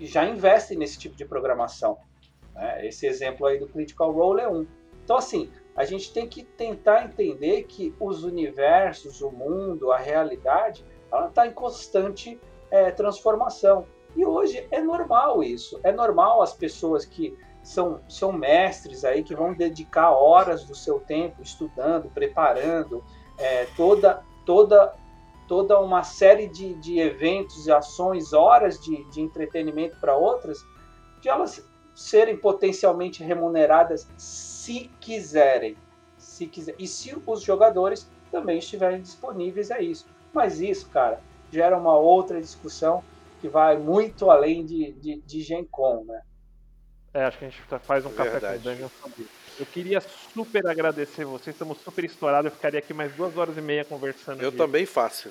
já 0.00 0.24
investem 0.24 0.76
nesse 0.76 0.98
tipo 0.98 1.16
de 1.16 1.24
programação. 1.24 1.98
né? 2.54 2.86
Esse 2.86 3.06
exemplo 3.06 3.46
aí 3.46 3.58
do 3.58 3.68
Critical 3.68 4.12
Role 4.12 4.40
é 4.40 4.48
um. 4.48 4.66
Então, 5.04 5.16
assim, 5.16 5.50
a 5.76 5.84
gente 5.84 6.12
tem 6.12 6.26
que 6.26 6.42
tentar 6.42 7.04
entender 7.04 7.64
que 7.64 7.94
os 8.00 8.24
universos, 8.24 9.20
o 9.20 9.30
mundo, 9.30 9.92
a 9.92 9.98
realidade, 9.98 10.84
ela 11.12 11.28
está 11.28 11.46
em 11.46 11.52
constante 11.52 12.40
eh, 12.70 12.90
transformação. 12.90 13.86
E 14.16 14.24
hoje 14.24 14.66
é 14.70 14.80
normal 14.80 15.42
isso. 15.42 15.78
É 15.84 15.92
normal 15.92 16.42
as 16.42 16.54
pessoas 16.54 17.04
que 17.04 17.36
são, 17.62 18.00
são 18.08 18.32
mestres 18.32 19.04
aí, 19.04 19.22
que 19.22 19.34
vão 19.34 19.52
dedicar 19.52 20.12
horas 20.12 20.64
do 20.64 20.74
seu 20.74 20.98
tempo 20.98 21.42
estudando, 21.42 22.08
preparando 22.08 23.04
eh, 23.38 23.66
toda, 23.76 24.22
toda 24.44 24.94
toda 25.46 25.80
uma 25.80 26.02
série 26.02 26.48
de, 26.48 26.74
de 26.74 26.98
eventos 26.98 27.66
e 27.66 27.72
ações, 27.72 28.32
horas 28.32 28.78
de, 28.80 29.04
de 29.10 29.20
entretenimento 29.20 29.96
para 30.00 30.16
outras, 30.16 30.58
de 31.20 31.28
elas 31.28 31.64
serem 31.94 32.36
potencialmente 32.36 33.22
remuneradas 33.22 34.08
se 34.16 34.90
quiserem. 35.00 35.76
Se 36.18 36.46
quiser. 36.46 36.74
E 36.78 36.86
se 36.86 37.16
os 37.26 37.42
jogadores 37.42 38.10
também 38.30 38.58
estiverem 38.58 39.00
disponíveis 39.00 39.70
a 39.70 39.80
isso. 39.80 40.06
Mas 40.32 40.60
isso, 40.60 40.88
cara, 40.90 41.20
gera 41.50 41.76
uma 41.78 41.96
outra 41.96 42.40
discussão 42.40 43.02
que 43.40 43.48
vai 43.48 43.78
muito 43.78 44.30
além 44.30 44.64
de, 44.64 44.92
de, 44.92 45.20
de 45.20 45.40
Gen 45.42 45.64
Con, 45.64 46.04
né? 46.04 46.22
É, 47.14 47.24
acho 47.24 47.38
que 47.38 47.46
a 47.46 47.48
gente 47.48 47.62
faz 47.80 48.04
um 48.04 48.12
café 48.12 48.30
Verdade. 48.32 48.62
com 48.62 48.70
dungeon 48.70 48.88
sobre 49.00 49.22
isso. 49.22 49.35
Eu 49.58 49.66
queria 49.66 50.00
super 50.00 50.66
agradecer 50.66 51.24
vocês, 51.24 51.54
estamos 51.54 51.78
super 51.78 52.04
estourados. 52.04 52.50
Eu 52.50 52.56
ficaria 52.56 52.78
aqui 52.78 52.92
mais 52.92 53.12
duas 53.14 53.36
horas 53.36 53.56
e 53.56 53.60
meia 53.60 53.84
conversando 53.84 54.42
Eu 54.42 54.50
de, 54.50 54.56
também 54.56 54.84
faço. 54.84 55.30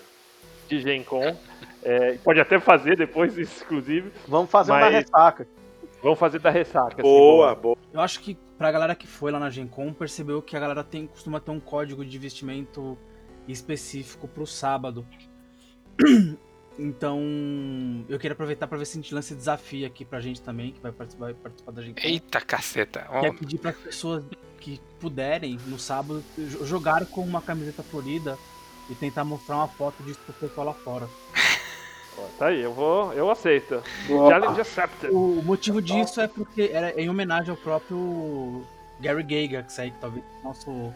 de 0.68 0.80
Gen 0.80 1.04
Con. 1.04 1.36
É, 1.84 2.14
pode 2.24 2.40
até 2.40 2.60
fazer 2.60 2.98
depois, 2.98 3.38
inclusive. 3.62 4.12
Vamos 4.28 4.50
fazer 4.50 4.72
uma 4.72 4.80
Mas- 4.80 4.94
ressaca. 4.94 5.48
Vamos 6.02 6.20
fazer 6.20 6.40
da 6.40 6.50
ressaca. 6.50 6.94
assim, 6.94 7.02
Boa, 7.02 7.56
boa. 7.56 7.76
boa. 7.76 7.78
Eu 7.94 8.00
acho 8.02 8.20
que 8.20 8.36
pra 8.58 8.72
galera 8.72 8.96
que 8.96 9.08
foi 9.08 9.32
lá 9.32 9.40
na 9.40 9.50
Gen 9.50 9.68
Con, 9.68 9.94
percebeu 9.94 10.42
que 10.42 10.56
a 10.56 10.60
galera 10.60 10.84
tem, 10.84 11.08
costuma 11.08 11.40
ter 11.40 11.52
um 11.52 11.60
código 11.60 12.04
de 12.06 12.18
vestimento 12.18 12.98
específico 13.48 14.28
pro 14.28 14.46
sábado. 14.46 15.06
Então, 16.78 17.20
eu 18.10 18.18
queria 18.20 18.34
aproveitar 18.34 18.68
pra 18.68 18.78
ver 18.78 18.86
se 18.86 18.98
a 18.98 19.02
gente 19.02 19.14
lança 19.14 19.30
esse 19.30 19.36
desafio 19.38 19.88
aqui 19.88 20.04
pra 20.04 20.20
gente 20.20 20.42
também, 20.42 20.72
que 20.72 20.80
vai 20.82 20.92
participar, 20.92 21.26
vai 21.26 21.34
participar 21.34 21.72
da 21.72 21.82
Gen 21.82 21.94
Con. 21.94 22.02
Eita 22.04 22.42
caceta. 22.42 23.08
Ó, 23.10 23.22
Que 23.22 23.26
é 23.28 23.34
pedir 23.34 23.58
para 23.60 23.72
pessoas 23.74 24.24
que 24.60 24.82
puderem, 25.00 25.58
no 25.68 25.80
sábado, 25.80 26.24
jo- 26.38 26.66
jogar 26.66 27.06
com 27.06 27.22
uma 27.22 27.42
camiseta 27.42 27.82
florida 27.84 28.38
e 28.90 28.96
tentar 28.96 29.24
mostrar 29.24 29.56
uma 29.58 29.68
foto 29.68 30.04
disso 30.04 30.20
pro 30.26 30.34
pessoal 30.34 30.68
lá 30.68 30.74
fora. 30.74 31.08
Tá 32.40 32.48
aí, 32.48 32.62
eu 32.62 32.74
vou. 32.74 33.12
Eu 33.12 33.30
aceito. 33.30 33.84
Challenge 34.08 34.62
accepted. 34.62 35.12
O 35.14 35.42
motivo 35.44 35.82
disso 35.82 36.22
é 36.22 36.28
porque 36.30 36.70
era 36.74 36.98
em 36.98 37.10
homenagem 37.10 37.50
ao 37.52 37.58
próprio 37.58 38.66
Gary 39.02 39.22
Gygax 39.22 39.78
aí, 39.80 39.92
que 39.92 39.98
talvez 40.00 40.24
nosso 40.42 40.94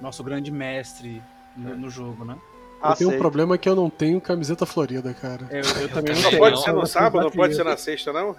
nosso 0.00 0.22
grande 0.22 0.52
mestre 0.52 1.20
no, 1.56 1.76
no 1.76 1.90
jogo, 1.90 2.24
né? 2.24 2.38
Eu 2.82 2.94
tenho 2.96 3.10
um 3.10 3.18
problema 3.18 3.56
que 3.56 3.68
eu 3.68 3.74
não 3.74 3.88
tenho 3.88 4.20
camiseta 4.20 4.66
florida, 4.66 5.14
cara. 5.14 5.46
Eu, 5.50 5.62
eu 5.82 5.88
também 5.92 6.14
não 6.14 6.22
Só 6.22 6.30
sei. 6.30 6.38
pode 6.38 6.62
ser 6.62 6.72
no 6.72 6.80
eu 6.80 6.86
sábado, 6.86 7.24
não 7.24 7.30
pode 7.30 7.54
ser 7.54 7.64
na 7.64 7.76
sexta, 7.76 8.12
não? 8.12 8.36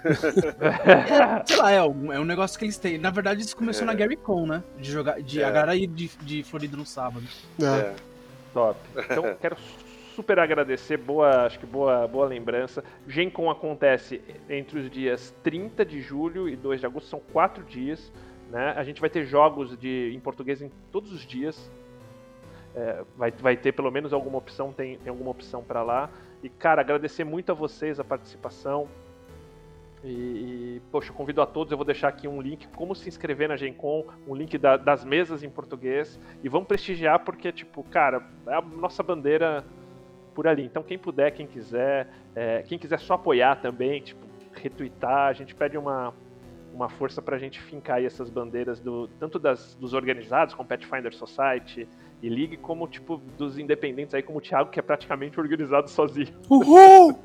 Sei 1.45 1.57
lá, 1.57 1.72
é 1.72 1.84
um, 1.84 2.14
é 2.14 2.20
um 2.20 2.26
negócio 2.26 2.57
que 2.57 2.66
eles 2.66 2.78
têm. 2.78 2.98
Na 2.98 3.10
verdade, 3.10 3.41
isso 3.41 3.56
começou 3.56 3.86
na 3.86 3.94
Gary 3.94 4.16
Con, 4.16 4.45
né? 4.45 4.64
De 4.78 4.91
jogar, 4.91 5.22
de 5.22 5.41
É. 5.41 5.45
a 5.45 5.49
galera 5.52 5.76
ir 5.76 5.88
de, 5.88 6.10
de 6.22 6.44
Florida 6.44 6.78
no 6.78 6.86
sábado. 6.86 7.26
É. 7.60 7.66
É. 7.66 7.95
Top. 8.53 8.80
Então, 8.95 9.36
quero 9.41 9.57
super 10.16 10.40
agradecer, 10.40 10.98
boa, 10.98 11.45
acho 11.45 11.60
que 11.60 11.66
boa, 11.66 12.07
boa 12.07 12.26
lembrança. 12.28 12.84
Gen 13.07 13.30
Con 13.30 13.49
acontece 13.49 14.22
entre 14.49 14.80
os 14.80 14.90
dias 14.90 15.34
30 15.44 15.84
de 15.84 16.02
julho 16.02 16.48
e 16.48 16.56
2 16.56 16.80
de 16.80 16.86
agosto, 16.86 17.10
são 17.10 17.22
quatro 17.34 17.64
dias. 17.64 18.12
Né? 18.52 18.74
A 18.78 18.84
gente 18.84 19.02
vai 19.02 19.10
ter 19.10 19.26
jogos 19.26 19.78
de, 19.78 20.12
em 20.16 20.20
português 20.20 20.62
em 20.62 20.72
todos 20.91 21.12
os 21.12 21.26
dias. 21.26 21.70
É, 22.76 23.03
vai, 23.15 23.31
vai 23.31 23.56
ter 23.56 23.72
pelo 23.72 23.89
menos 23.89 24.11
alguma 24.11 24.38
opção, 24.38 24.73
tem, 24.73 24.97
tem 24.97 25.10
alguma 25.10 25.31
opção 25.31 25.64
para 25.64 25.81
lá. 25.81 26.10
E, 26.43 26.49
cara, 26.49 26.81
agradecer 26.81 27.23
muito 27.23 27.52
a 27.52 27.56
vocês 27.56 27.99
a 27.99 28.03
participação. 28.03 28.88
E, 30.03 30.07
e, 30.07 30.81
poxa, 30.91 31.11
convido 31.14 31.41
a 31.41 31.45
todos, 31.45 31.72
eu 31.72 31.77
vou 31.77 31.85
deixar 31.85 32.10
aqui 32.10 32.27
um 32.27 32.39
link, 32.41 32.68
como 32.76 32.93
se 32.93 33.07
inscrever 33.10 33.47
na 33.49 33.56
Gen 33.56 33.73
Con, 33.73 34.06
um 34.27 34.35
link 34.35 34.57
da- 34.57 34.77
das 34.77 35.03
mesas 35.03 35.41
em 35.41 35.49
português. 35.49 36.19
E 36.43 36.49
vamos 36.49 36.68
prestigiar, 36.68 37.19
porque, 37.23 37.52
tipo, 37.52 37.81
cara, 37.84 38.22
é 38.45 38.53
a 38.53 38.61
nossa 38.61 39.02
bandeira 39.02 39.64
por 40.35 40.45
ali. 40.47 40.64
Então, 40.65 40.84
quem 40.84 40.97
puder, 40.99 41.31
quem 41.31 41.47
quiser, 41.47 42.10
é, 42.35 42.61
quem 42.64 42.77
quiser 42.77 42.99
só 42.99 43.14
apoiar 43.14 43.56
também, 43.61 44.02
tipo, 44.02 44.23
retweetar, 44.53 45.30
a 45.30 45.34
gente 45.34 45.56
pede 45.56 45.77
uma, 45.77 46.14
uma 46.73 46.89
força 46.89 47.22
pra 47.22 47.38
gente 47.38 47.60
fincar 47.61 47.97
aí 47.97 48.06
essas 48.06 48.30
bandeiras, 48.30 48.80
do, 48.80 49.07
tanto 49.19 49.39
das, 49.39 49.76
dos 49.76 49.93
organizados, 49.93 50.53
como 50.53 50.68
Pathfinder 50.68 51.15
Society 51.15 51.88
e 52.21 52.29
League, 52.29 52.57
como, 52.57 52.87
tipo, 52.87 53.17
dos 53.37 53.57
independentes 53.59 54.13
aí, 54.15 54.23
como 54.23 54.39
o 54.39 54.41
Thiago, 54.41 54.69
que 54.71 54.79
é 54.79 54.81
praticamente 54.81 55.39
organizado 55.39 55.89
sozinho. 55.89 56.29
Uhul! 56.49 57.19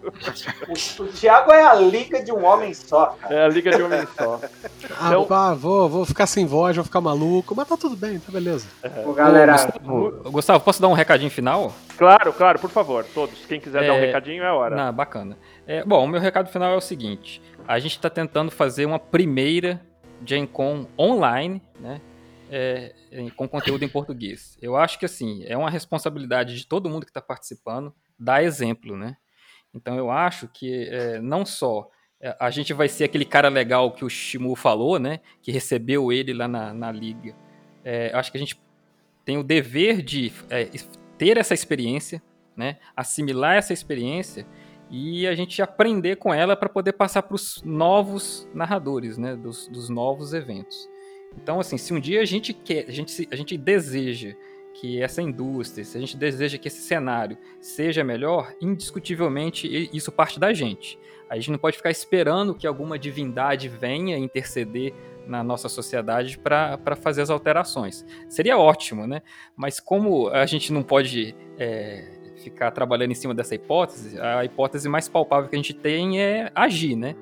O, 0.69 1.03
o 1.03 1.07
Thiago 1.07 1.53
é 1.53 1.63
a 1.63 1.75
liga 1.75 2.23
de 2.23 2.33
um 2.33 2.45
homem 2.45 2.75
só, 2.75 3.07
cara. 3.21 3.35
É 3.35 3.45
a 3.45 3.49
Liga 3.49 3.71
de 3.71 3.83
Homem 3.83 4.07
Só. 4.19 4.41
Ah, 5.01 5.09
Então- 5.09 5.25
pá, 5.27 5.55
vou, 5.55 5.89
vou 5.89 6.05
ficar 6.05 6.27
sem 6.27 6.45
voz, 6.47 6.77
vou 6.77 6.85
ficar 6.85 7.01
maluco, 7.01 7.55
mas 7.55 7.67
tá 7.69 7.77
tudo 7.77 7.97
bem, 7.97 8.19
tá 8.19 8.31
beleza. 8.31 8.67
Ô, 9.07 9.13
galera, 9.13 9.57
Ô, 9.85 10.31
Gustavo, 10.31 10.63
posso 10.65 10.81
dar 10.83 10.89
um 10.89 10.93
recadinho 10.93 11.31
final? 11.31 11.73
Claro, 11.97 12.33
claro, 12.33 12.59
por 12.59 12.71
favor, 12.71 13.05
todos. 13.15 13.47
Quem 13.47 13.61
quiser 13.61 13.87
dar 13.87 13.93
um 13.93 13.97
É, 13.97 14.07
recadinho 14.07 14.43
é 14.43 14.47
a 14.47 14.55
hora. 14.55 14.77
Não, 14.77 14.93
bacana. 14.93 15.37
É, 15.67 15.85
bom, 15.85 16.05
o 16.05 16.09
meu 16.09 16.21
recado 16.21 16.49
final 16.51 16.73
é 16.73 16.77
o 16.77 16.81
seguinte: 16.81 17.41
a 17.67 17.79
gente 17.79 17.93
está 17.93 18.11
tentando 18.11 18.51
fazer 18.51 18.85
uma 18.87 18.99
primeira 18.99 19.81
Gen 20.27 20.47
Con 20.47 20.87
online, 20.99 21.63
né? 21.79 22.01
É, 22.51 22.95
com 23.37 23.49
conteúdo 23.49 23.85
em 23.85 23.89
português. 23.89 24.59
Eu 24.61 24.77
acho 24.77 24.99
que 24.99 25.07
assim 25.07 25.45
é 25.45 25.57
uma 25.57 25.71
responsabilidade 25.71 26.57
de 26.57 26.67
todo 26.67 26.89
mundo 26.89 27.07
que 27.07 27.11
está 27.11 27.23
participando 27.23 27.95
dar 28.19 28.43
exemplo, 28.43 28.97
né? 28.97 29.17
Então 29.73 29.97
eu 29.97 30.11
acho 30.11 30.49
que 30.49 30.89
é, 30.89 31.21
não 31.21 31.47
só 31.47 31.89
é, 32.21 32.37
a 32.39 32.51
gente 32.51 32.75
vai 32.75 32.89
ser 32.89 33.05
aquele 33.05 33.25
cara 33.25 33.49
legal 33.49 33.93
que 33.93 34.05
o 34.05 34.11
Shimu 34.11 34.55
falou, 34.55 34.99
né? 34.99 35.21
Que 35.41 35.51
recebeu 35.51 36.13
ele 36.13 36.35
lá 36.35 36.47
na, 36.47 36.75
na 36.75 36.93
liga. 36.93 37.35
É, 37.83 38.11
acho 38.15 38.31
que 38.31 38.37
a 38.37 38.41
gente 38.41 38.61
tem 39.25 39.39
o 39.39 39.43
dever 39.43 40.03
de 40.03 40.33
é, 40.51 40.69
ter 41.17 41.39
essa 41.39 41.55
experiência, 41.55 42.23
né? 42.57 42.79
Assimilar 42.95 43.57
essa 43.57 43.73
experiência 43.73 44.47
e 44.91 45.27
a 45.27 45.35
gente 45.35 45.63
aprender 45.63 46.17
com 46.17 46.35
ela 46.35 46.57
para 46.57 46.69
poder 46.69 46.93
passar 46.93 47.23
para 47.23 47.37
os 47.37 47.63
novos 47.63 48.47
narradores, 48.53 49.17
né? 49.17 49.35
Dos, 49.37 49.69
dos 49.69 49.89
novos 49.89 50.35
eventos. 50.35 50.89
Então, 51.37 51.61
assim, 51.61 51.79
se 51.79 51.93
um 51.93 52.01
dia 52.01 52.21
a 52.21 52.25
gente 52.25 52.53
quer, 52.53 52.87
a 52.89 52.93
gente, 52.93 53.29
a 53.31 53.37
gente 53.37 53.57
deseja 53.57 54.35
que 54.75 55.03
essa 55.03 55.21
indústria, 55.21 55.85
se 55.85 55.97
a 55.97 56.01
gente 56.01 56.17
deseja 56.17 56.57
que 56.57 56.69
esse 56.69 56.81
cenário 56.81 57.37
seja 57.61 58.03
melhor, 58.03 58.55
indiscutivelmente 58.61 59.91
isso 59.93 60.11
parte 60.11 60.39
da 60.39 60.53
gente. 60.53 60.99
A 61.29 61.37
gente 61.37 61.51
não 61.51 61.59
pode 61.59 61.77
ficar 61.77 61.91
esperando 61.91 62.55
que 62.55 62.67
alguma 62.67 62.99
divindade 62.99 63.69
venha 63.69 64.17
interceder 64.17 64.93
na 65.27 65.45
nossa 65.45 65.69
sociedade 65.69 66.39
para 66.39 66.97
fazer 67.01 67.23
as 67.23 67.31
alterações. 67.31 68.05
Seria 68.29 68.59
ótimo, 68.59 69.07
né? 69.07 69.23
Mas 69.55 69.79
como 69.79 70.29
a 70.29 70.45
gente 70.47 70.73
não 70.73 70.83
pode 70.83 71.35
é, 71.57 72.05
ficar 72.43 72.71
trabalhando 72.73 73.13
em 73.13 73.15
cima 73.15 73.35
dessa 73.35 73.55
hipótese, 73.55 74.19
a 74.19 74.45
hipótese 74.45 74.89
mais 74.89 75.09
palpável 75.09 75.49
que 75.49 75.55
a 75.55 75.59
gente 75.59 75.75
tem 75.75 76.21
é 76.21 76.51
agir, 76.55 76.97
né? 76.97 77.15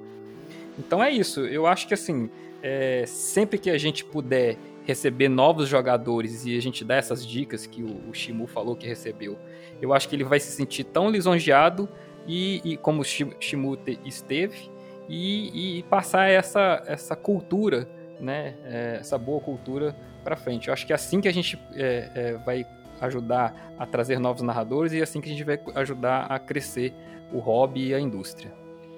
Então 0.78 1.02
é 1.02 1.10
isso. 1.10 1.40
Eu 1.40 1.66
acho 1.66 1.86
que 1.86 1.92
assim, 1.92 2.30
é, 2.62 3.04
sempre 3.06 3.58
que 3.58 3.70
a 3.70 3.78
gente 3.78 4.04
puder 4.04 4.56
receber 4.84 5.28
novos 5.28 5.68
jogadores 5.68 6.46
e 6.46 6.56
a 6.56 6.60
gente 6.62 6.84
dá 6.84 6.96
essas 6.96 7.26
dicas 7.26 7.66
que 7.66 7.82
o, 7.82 8.08
o 8.08 8.14
Shimu 8.14 8.46
falou 8.46 8.74
que 8.74 8.86
recebeu, 8.86 9.36
eu 9.82 9.92
acho 9.92 10.08
que 10.08 10.16
ele 10.16 10.24
vai 10.24 10.40
se 10.40 10.50
sentir 10.50 10.84
tão 10.84 11.10
lisonjeado 11.10 11.88
e, 12.26 12.60
e 12.64 12.76
como 12.76 13.02
o 13.02 13.04
Shi- 13.04 13.36
Shimu 13.38 13.76
te- 13.76 13.98
esteve 14.04 14.70
e, 15.08 15.78
e 15.78 15.82
passar 15.84 16.28
essa, 16.30 16.82
essa 16.86 17.14
cultura, 17.14 17.88
né, 18.18 18.56
é, 18.64 18.96
essa 19.00 19.16
boa 19.18 19.40
cultura 19.40 19.94
para 20.24 20.36
frente. 20.36 20.68
Eu 20.68 20.74
acho 20.74 20.86
que 20.86 20.92
é 20.92 20.96
assim 20.96 21.20
que 21.20 21.28
a 21.28 21.32
gente 21.32 21.58
é, 21.74 22.10
é, 22.14 22.32
vai 22.44 22.64
ajudar 23.00 23.74
a 23.78 23.86
trazer 23.86 24.18
novos 24.18 24.42
narradores 24.42 24.92
e 24.92 24.98
é 24.98 25.02
assim 25.02 25.20
que 25.20 25.28
a 25.28 25.32
gente 25.32 25.44
vai 25.44 25.60
ajudar 25.76 26.22
a 26.26 26.38
crescer 26.38 26.92
o 27.32 27.38
hobby 27.38 27.88
e 27.88 27.94
a 27.94 28.00
indústria. 28.00 28.52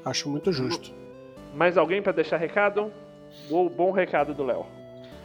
Acho 0.04 0.30
muito 0.30 0.50
justo. 0.52 0.92
Mais 1.54 1.76
alguém 1.76 2.00
para 2.00 2.12
deixar 2.12 2.36
recado? 2.38 2.92
O 3.50 3.68
bom 3.68 3.90
recado 3.90 4.32
do 4.34 4.44
Léo. 4.44 4.64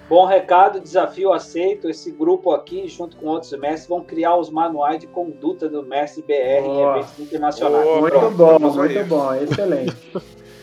Bom 0.08 0.26
recado, 0.26 0.80
desafio 0.80 1.34
aceito. 1.34 1.90
Esse 1.90 2.12
grupo 2.12 2.52
aqui, 2.52 2.88
junto 2.88 3.18
com 3.18 3.26
outros 3.28 3.52
mestres, 3.54 3.88
vão 3.88 4.02
criar 4.04 4.36
os 4.36 4.50
manuais 4.52 5.00
de 5.00 5.08
conduta 5.08 5.68
do 5.68 5.82
mestre 5.84 6.22
BR 6.22 6.34
em 6.60 6.64
Boa. 6.64 6.98
eventos 6.98 7.20
internacionais. 7.20 7.86
Muito 8.00 8.20
Pronto. 8.20 8.36
bom, 8.38 8.60
muito 8.60 9.04
bom, 9.08 9.34
excelente. 9.34 9.96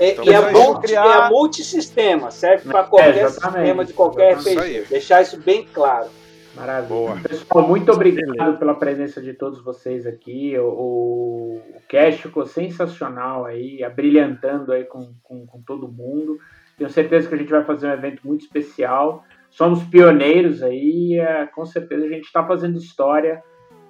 E, 0.00 0.10
Então, 0.12 0.24
e 0.24 0.32
é 0.32 0.52
bom 0.52 0.80
Criar- 0.80 1.26
é 1.26 1.28
multissistema, 1.30 2.30
serve 2.30 2.68
para 2.70 2.84
qualquer 2.84 3.16
exatamente. 3.24 3.58
sistema 3.58 3.84
de 3.84 3.92
qualquer. 3.92 4.36
RPG. 4.36 4.86
Deixar 4.88 5.22
isso 5.22 5.38
bem 5.40 5.64
claro. 5.72 6.08
Maravilha. 6.54 6.88
Boa. 6.88 7.16
Pessoal, 7.20 7.66
muito 7.66 7.90
obrigado 7.92 8.58
pela 8.58 8.74
presença 8.74 9.20
de 9.22 9.32
todos 9.32 9.62
vocês 9.64 10.06
aqui. 10.06 10.56
O, 10.58 10.64
o, 10.66 11.62
o 11.76 11.80
cast 11.88 12.22
ficou 12.22 12.46
sensacional 12.46 13.44
aí, 13.44 13.82
abrilhantando 13.82 14.70
aí 14.72 14.84
com, 14.84 15.14
com, 15.22 15.46
com 15.46 15.62
todo 15.62 15.88
mundo. 15.88 16.36
Tenho 16.76 16.90
certeza 16.90 17.28
que 17.28 17.34
a 17.34 17.38
gente 17.38 17.50
vai 17.50 17.64
fazer 17.64 17.88
um 17.88 17.92
evento 17.92 18.26
muito 18.26 18.42
especial. 18.42 19.24
Somos 19.50 19.82
pioneiros 19.84 20.62
aí, 20.62 21.18
é, 21.18 21.46
com 21.46 21.64
certeza 21.66 22.06
a 22.06 22.08
gente 22.08 22.24
está 22.24 22.44
fazendo 22.44 22.78
história. 22.78 23.42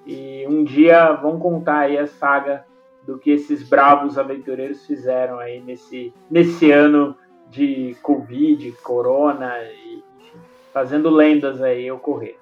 E 0.07 0.45
um 0.49 0.65
dia 0.65 1.13
vão 1.13 1.39
contar 1.39 1.81
aí 1.81 1.97
a 1.97 2.07
saga 2.07 2.65
do 3.07 3.19
que 3.19 3.31
esses 3.31 3.69
bravos 3.69 4.19
aventureiros 4.19 4.85
fizeram 4.87 5.39
aí 5.39 5.61
nesse, 5.61 6.13
nesse 6.31 6.71
ano 6.71 7.17
de 7.51 7.97
Covid, 8.03 8.73
Corona, 8.83 9.59
e, 9.59 10.03
enfim, 10.21 10.39
fazendo 10.73 11.11
lendas 11.11 11.61
aí 11.61 11.91
ocorrer. 11.91 12.37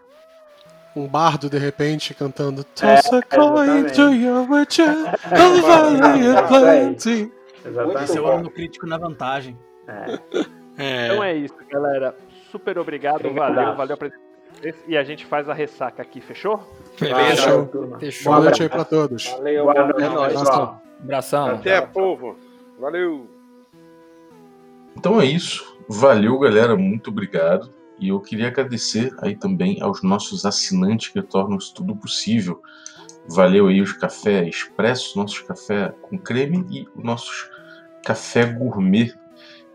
Um 0.95 1.07
bardo, 1.07 1.49
de 1.49 1.59
repente, 1.59 2.15
cantando 2.15 2.63
É, 2.63 2.97
Tossa 2.97 3.23
calling 3.23 3.87
exatamente. 3.87 3.95
to 3.95 4.13
your 4.15 4.51
witcher, 4.51 4.89
oh, 4.89 5.63
valley 5.63 6.29
of 6.29 6.49
plenty. 6.49 7.33
Esse 8.03 8.19
é 8.19 8.21
o 8.21 8.27
ano 8.27 8.51
crítico 8.51 8.87
na 8.87 8.99
vantagem. 8.99 9.57
É. 9.91 11.07
Então 11.07 11.23
é 11.23 11.35
isso, 11.35 11.57
galera. 11.69 12.15
Super 12.51 12.79
obrigado, 12.79 13.27
Obrigadaço. 13.27 13.55
valeu, 13.55 13.77
valeu 13.77 13.95
a 13.95 13.99
presença. 13.99 14.31
E 14.87 14.97
a 14.97 15.05
gente 15.05 15.25
faz 15.25 15.49
a 15.49 15.55
ressaca 15.55 16.03
aqui, 16.03 16.21
fechou? 16.21 16.61
Beleza. 16.99 17.67
Turma. 17.67 17.99
Fechou. 17.99 18.33
Boa 18.33 18.45
noite 18.45 18.63
aí 18.63 18.69
pra 18.69 18.85
todos. 18.85 19.27
Valeu, 19.29 19.65
Boa 19.65 19.85
noite. 19.85 20.03
É 20.03 20.09
nóis. 20.09 20.35
Abração. 21.03 21.47
Até, 21.49 21.81
povo. 21.81 22.37
Valeu. 22.79 23.29
Então 24.97 25.21
é 25.21 25.25
isso. 25.25 25.79
Valeu, 25.89 26.39
galera. 26.39 26.77
Muito 26.77 27.11
obrigado. 27.11 27.71
E 27.99 28.09
eu 28.09 28.21
queria 28.21 28.49
agradecer 28.49 29.15
aí 29.21 29.37
também 29.37 29.81
aos 29.83 30.03
nossos 30.03 30.45
assinantes 30.45 31.09
que 31.09 31.23
tornam 31.23 31.59
isso 31.59 31.75
tudo 31.75 31.95
possível. 31.95 32.61
Valeu 33.29 33.69
aí 33.69 33.81
os 33.81 33.93
café 33.93 34.49
expressos, 34.49 35.15
nossos 35.15 35.41
café 35.41 35.95
com 36.03 36.19
creme 36.19 36.67
e 36.71 36.87
os 36.97 37.05
nossos 37.05 37.51
café 38.05 38.47
gourmet, 38.47 39.15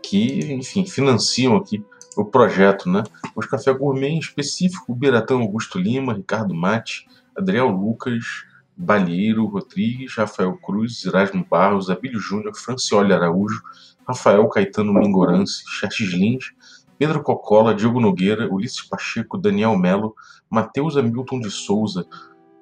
que, 0.08 0.52
enfim, 0.52 0.86
financiam 0.86 1.56
aqui 1.56 1.84
o 2.16 2.24
projeto, 2.24 2.88
né? 2.88 3.02
Os 3.34 3.44
café 3.46 3.72
gourmet 3.72 4.10
em 4.10 4.18
específico, 4.18 4.94
Biratão 4.94 5.40
Augusto 5.40 5.78
Lima, 5.78 6.14
Ricardo 6.14 6.54
Mate, 6.54 7.06
Adriel 7.36 7.68
Lucas, 7.68 8.44
Balheiro 8.76 9.46
Rodrigues, 9.46 10.14
Rafael 10.14 10.56
Cruz, 10.58 11.04
Erasmo 11.04 11.44
Barros, 11.50 11.90
Abílio 11.90 12.20
Júnior, 12.20 12.56
Francioli 12.56 13.12
Araújo, 13.12 13.60
Rafael 14.06 14.48
Caetano 14.48 14.94
Mingorance, 14.94 15.64
Xerxes 15.68 16.12
Lins, 16.12 16.52
Pedro 16.96 17.22
Cocola, 17.22 17.74
Diogo 17.74 18.00
Nogueira, 18.00 18.48
Ulisses 18.52 18.82
Pacheco, 18.82 19.36
Daniel 19.36 19.76
Melo, 19.76 20.14
Matheus 20.48 20.96
Hamilton 20.96 21.40
de 21.40 21.50
Souza 21.50 22.06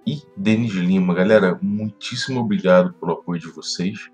e 0.06 0.22
Denis 0.36 0.72
Lima. 0.72 1.14
Galera, 1.14 1.58
muitíssimo 1.60 2.40
obrigado 2.40 2.94
pelo 2.94 3.12
apoio 3.12 3.40
de 3.40 3.48
vocês. 3.48 4.10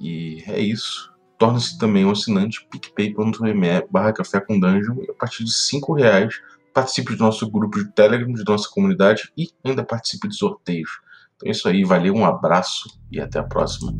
E 0.00 0.42
é 0.46 0.60
isso. 0.60 1.11
Torne-se 1.42 1.76
também 1.76 2.04
um 2.04 2.12
assinante 2.12 2.64
picpay.me 2.70 3.84
barra 3.90 4.12
café 4.12 4.40
com 4.40 4.60
dungeon 4.60 4.94
e 5.02 5.10
a 5.10 5.14
partir 5.14 5.42
de 5.42 5.52
5 5.52 5.92
reais 5.92 6.40
participe 6.72 7.16
do 7.16 7.24
nosso 7.24 7.50
grupo 7.50 7.82
de 7.82 7.90
Telegram, 7.90 8.32
de 8.32 8.44
nossa 8.44 8.70
comunidade 8.70 9.32
e 9.36 9.48
ainda 9.64 9.82
participe 9.82 10.28
de 10.28 10.36
sorteios. 10.36 11.00
Então 11.34 11.48
é 11.48 11.50
isso 11.50 11.68
aí, 11.68 11.82
valeu, 11.82 12.14
um 12.14 12.24
abraço 12.24 12.96
e 13.10 13.20
até 13.20 13.40
a 13.40 13.42
próxima. 13.42 13.92